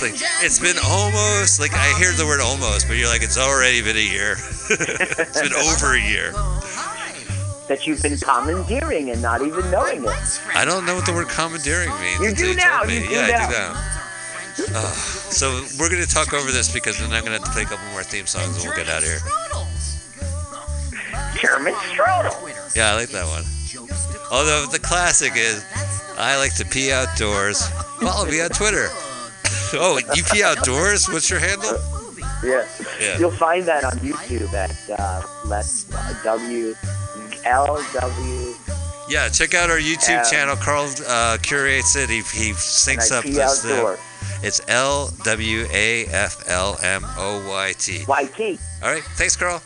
like, 0.00 0.16
it's 0.40 0.58
been 0.58 0.80
almost, 0.82 1.60
like 1.60 1.74
I 1.74 1.92
hear 2.00 2.16
the 2.16 2.24
word 2.24 2.40
almost, 2.40 2.88
but 2.88 2.96
you're 2.96 3.12
like, 3.12 3.20
it's 3.20 3.36
already 3.36 3.82
been 3.82 3.98
a 3.98 4.00
year. 4.00 4.40
it's 4.72 5.42
been 5.42 5.52
over 5.52 5.92
a 5.92 6.00
year. 6.00 6.32
That 7.68 7.84
you've 7.86 8.00
been 8.00 8.16
commandeering 8.16 9.10
and 9.10 9.20
not 9.20 9.42
even 9.42 9.70
knowing 9.70 10.02
it. 10.02 10.40
I 10.54 10.64
don't 10.64 10.86
know 10.86 10.94
what 10.94 11.04
the 11.04 11.12
word 11.12 11.28
commandeering 11.28 11.90
means. 12.00 12.24
You 12.24 12.32
do 12.32 12.54
now, 12.56 12.78
told 12.78 12.88
me. 12.88 13.04
you 13.04 13.08
do 13.08 13.16
yeah, 13.16 13.20
I 13.20 14.64
do 14.64 14.72
now. 14.72 14.80
Uh, 14.80 14.92
so 15.28 15.60
we're 15.78 15.90
going 15.90 16.00
to 16.00 16.08
talk 16.08 16.32
over 16.32 16.50
this 16.50 16.72
because 16.72 16.96
then 16.98 17.12
I'm 17.12 17.22
going 17.22 17.36
to 17.36 17.44
have 17.44 17.44
to 17.44 17.52
play 17.52 17.64
a 17.64 17.66
couple 17.66 17.84
more 17.92 18.02
theme 18.02 18.24
songs 18.24 18.56
and 18.56 18.64
we'll 18.64 18.74
get 18.74 18.88
out 18.88 19.02
of 19.02 19.08
here. 19.12 19.20
Kermit 21.36 21.74
Strudel. 21.92 22.74
Yeah, 22.74 22.92
I 22.92 22.94
like 22.94 23.10
that 23.10 23.26
one. 23.26 23.44
Although 24.30 24.66
the 24.70 24.78
classic 24.78 25.32
is, 25.36 25.64
I 26.18 26.36
like 26.38 26.54
to 26.56 26.64
pee 26.64 26.92
outdoors. 26.92 27.66
Follow 28.00 28.26
me 28.26 28.40
on 28.40 28.50
Twitter. 28.50 28.88
Oh, 29.74 29.98
you 30.14 30.22
pee 30.24 30.42
outdoors? 30.42 31.06
What's 31.10 31.28
your 31.28 31.40
handle? 31.40 31.76
Yeah. 32.42 32.66
Yeah. 32.98 33.18
You'll 33.18 33.30
find 33.30 33.64
that 33.66 33.84
on 33.84 33.92
YouTube 33.98 34.50
at 34.54 34.72
uh, 34.98 35.20
Let's 35.44 35.92
uh, 35.92 36.14
W 36.24 36.74
L 37.44 37.84
W. 37.92 38.54
Yeah, 39.10 39.28
check 39.28 39.52
out 39.52 39.68
our 39.68 39.76
YouTube 39.78 40.08
Yeah. 40.08 40.22
channel. 40.22 40.56
Carl 40.56 40.88
uh, 41.06 41.36
curates 41.42 41.96
it. 41.96 42.08
He, 42.08 42.16
he 42.16 42.52
syncs 42.52 43.12
up 43.12 43.24
this. 43.24 43.64
Uh, 43.66 43.96
it's 44.42 44.62
L 44.68 45.10
W 45.24 45.66
A 45.70 46.06
F 46.06 46.42
L 46.48 46.78
M 46.82 47.04
O 47.18 47.46
Y 47.48 47.74
T. 47.78 48.04
YT. 48.08 48.58
All 48.82 48.90
right. 48.90 49.02
Thanks, 49.16 49.36
Carl. 49.36 49.58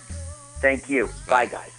Thank 0.61 0.89
you. 0.91 1.09
Bye, 1.29 1.47
guys. 1.47 1.71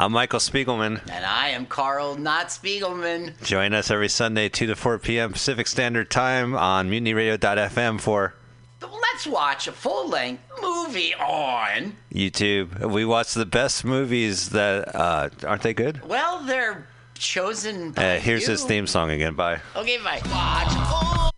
I'm 0.00 0.12
Michael 0.12 0.38
Spiegelman. 0.38 1.00
And 1.10 1.24
I 1.24 1.48
am 1.48 1.66
Carl, 1.66 2.16
not 2.16 2.48
Spiegelman. 2.48 3.34
Join 3.42 3.74
us 3.74 3.90
every 3.90 4.08
Sunday, 4.08 4.48
2 4.48 4.66
to 4.68 4.76
4 4.76 5.00
p.m. 5.00 5.32
Pacific 5.32 5.66
Standard 5.66 6.08
Time 6.08 6.54
on 6.54 6.88
MutinyRadio.fm 6.88 8.00
for 8.00 8.34
Let's 8.80 9.26
watch 9.26 9.66
a 9.66 9.72
full 9.72 10.08
length 10.08 10.44
movie 10.62 11.14
on. 11.16 11.96
YouTube. 12.14 12.88
We 12.92 13.04
watch 13.04 13.34
the 13.34 13.44
best 13.44 13.84
movies 13.84 14.50
that 14.50 14.94
uh, 14.94 15.30
aren't 15.44 15.62
they 15.62 15.74
good? 15.74 16.06
Well, 16.06 16.44
they're 16.44 16.86
chosen 17.18 17.92
by 17.92 18.16
Uh, 18.16 18.20
here's 18.20 18.42
you. 18.42 18.50
his 18.50 18.64
theme 18.64 18.86
song 18.86 19.10
again. 19.10 19.34
Bye. 19.34 19.60
Okay, 19.76 19.98
bye. 19.98 20.20
Watch 20.24 20.72
a 20.74 21.28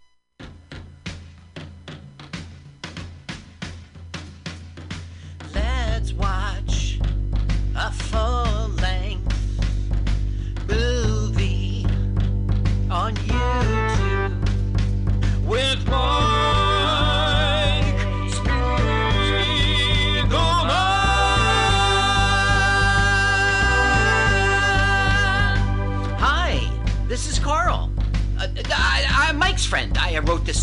Let's 5.54 6.12
watch 6.12 6.98
a 7.76 7.90
full 7.92 8.39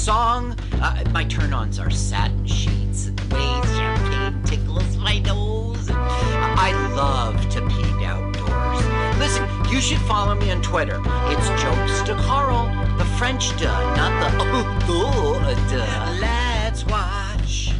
song. 0.07 0.55
Uh, 0.81 1.03
my 1.11 1.25
turn-ons 1.25 1.79
are 1.79 1.89
satin 1.89 2.45
sheets 2.45 3.07
and 3.07 3.19
way 3.29 3.61
champagne 3.75 4.41
tickles 4.43 4.95
my 4.95 5.19
nose. 5.19 5.89
I 5.91 6.71
love 6.95 7.37
to 7.49 7.59
pee 7.67 8.05
outdoors. 8.05 9.19
Listen, 9.19 9.45
you 9.69 9.81
should 9.81 9.99
follow 10.07 10.33
me 10.33 10.49
on 10.49 10.61
Twitter. 10.61 11.01
It's 11.25 11.49
jokes 11.61 12.01
to 12.03 12.15
Carl, 12.23 12.69
the 12.97 13.03
French 13.17 13.49
duh, 13.59 13.95
not 13.97 14.13
the 14.21 14.45
oh, 14.87 15.67
duh. 15.69 16.17
Let's 16.21 16.85
watch 16.85 17.73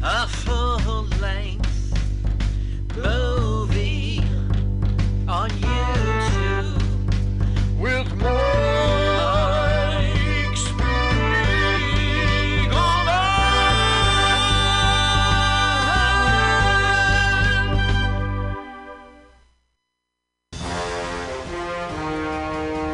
a 0.00 0.28
full-length 0.28 1.24
movie 1.24 1.53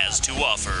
has 0.00 0.18
to 0.18 0.32
offer. 0.32 0.80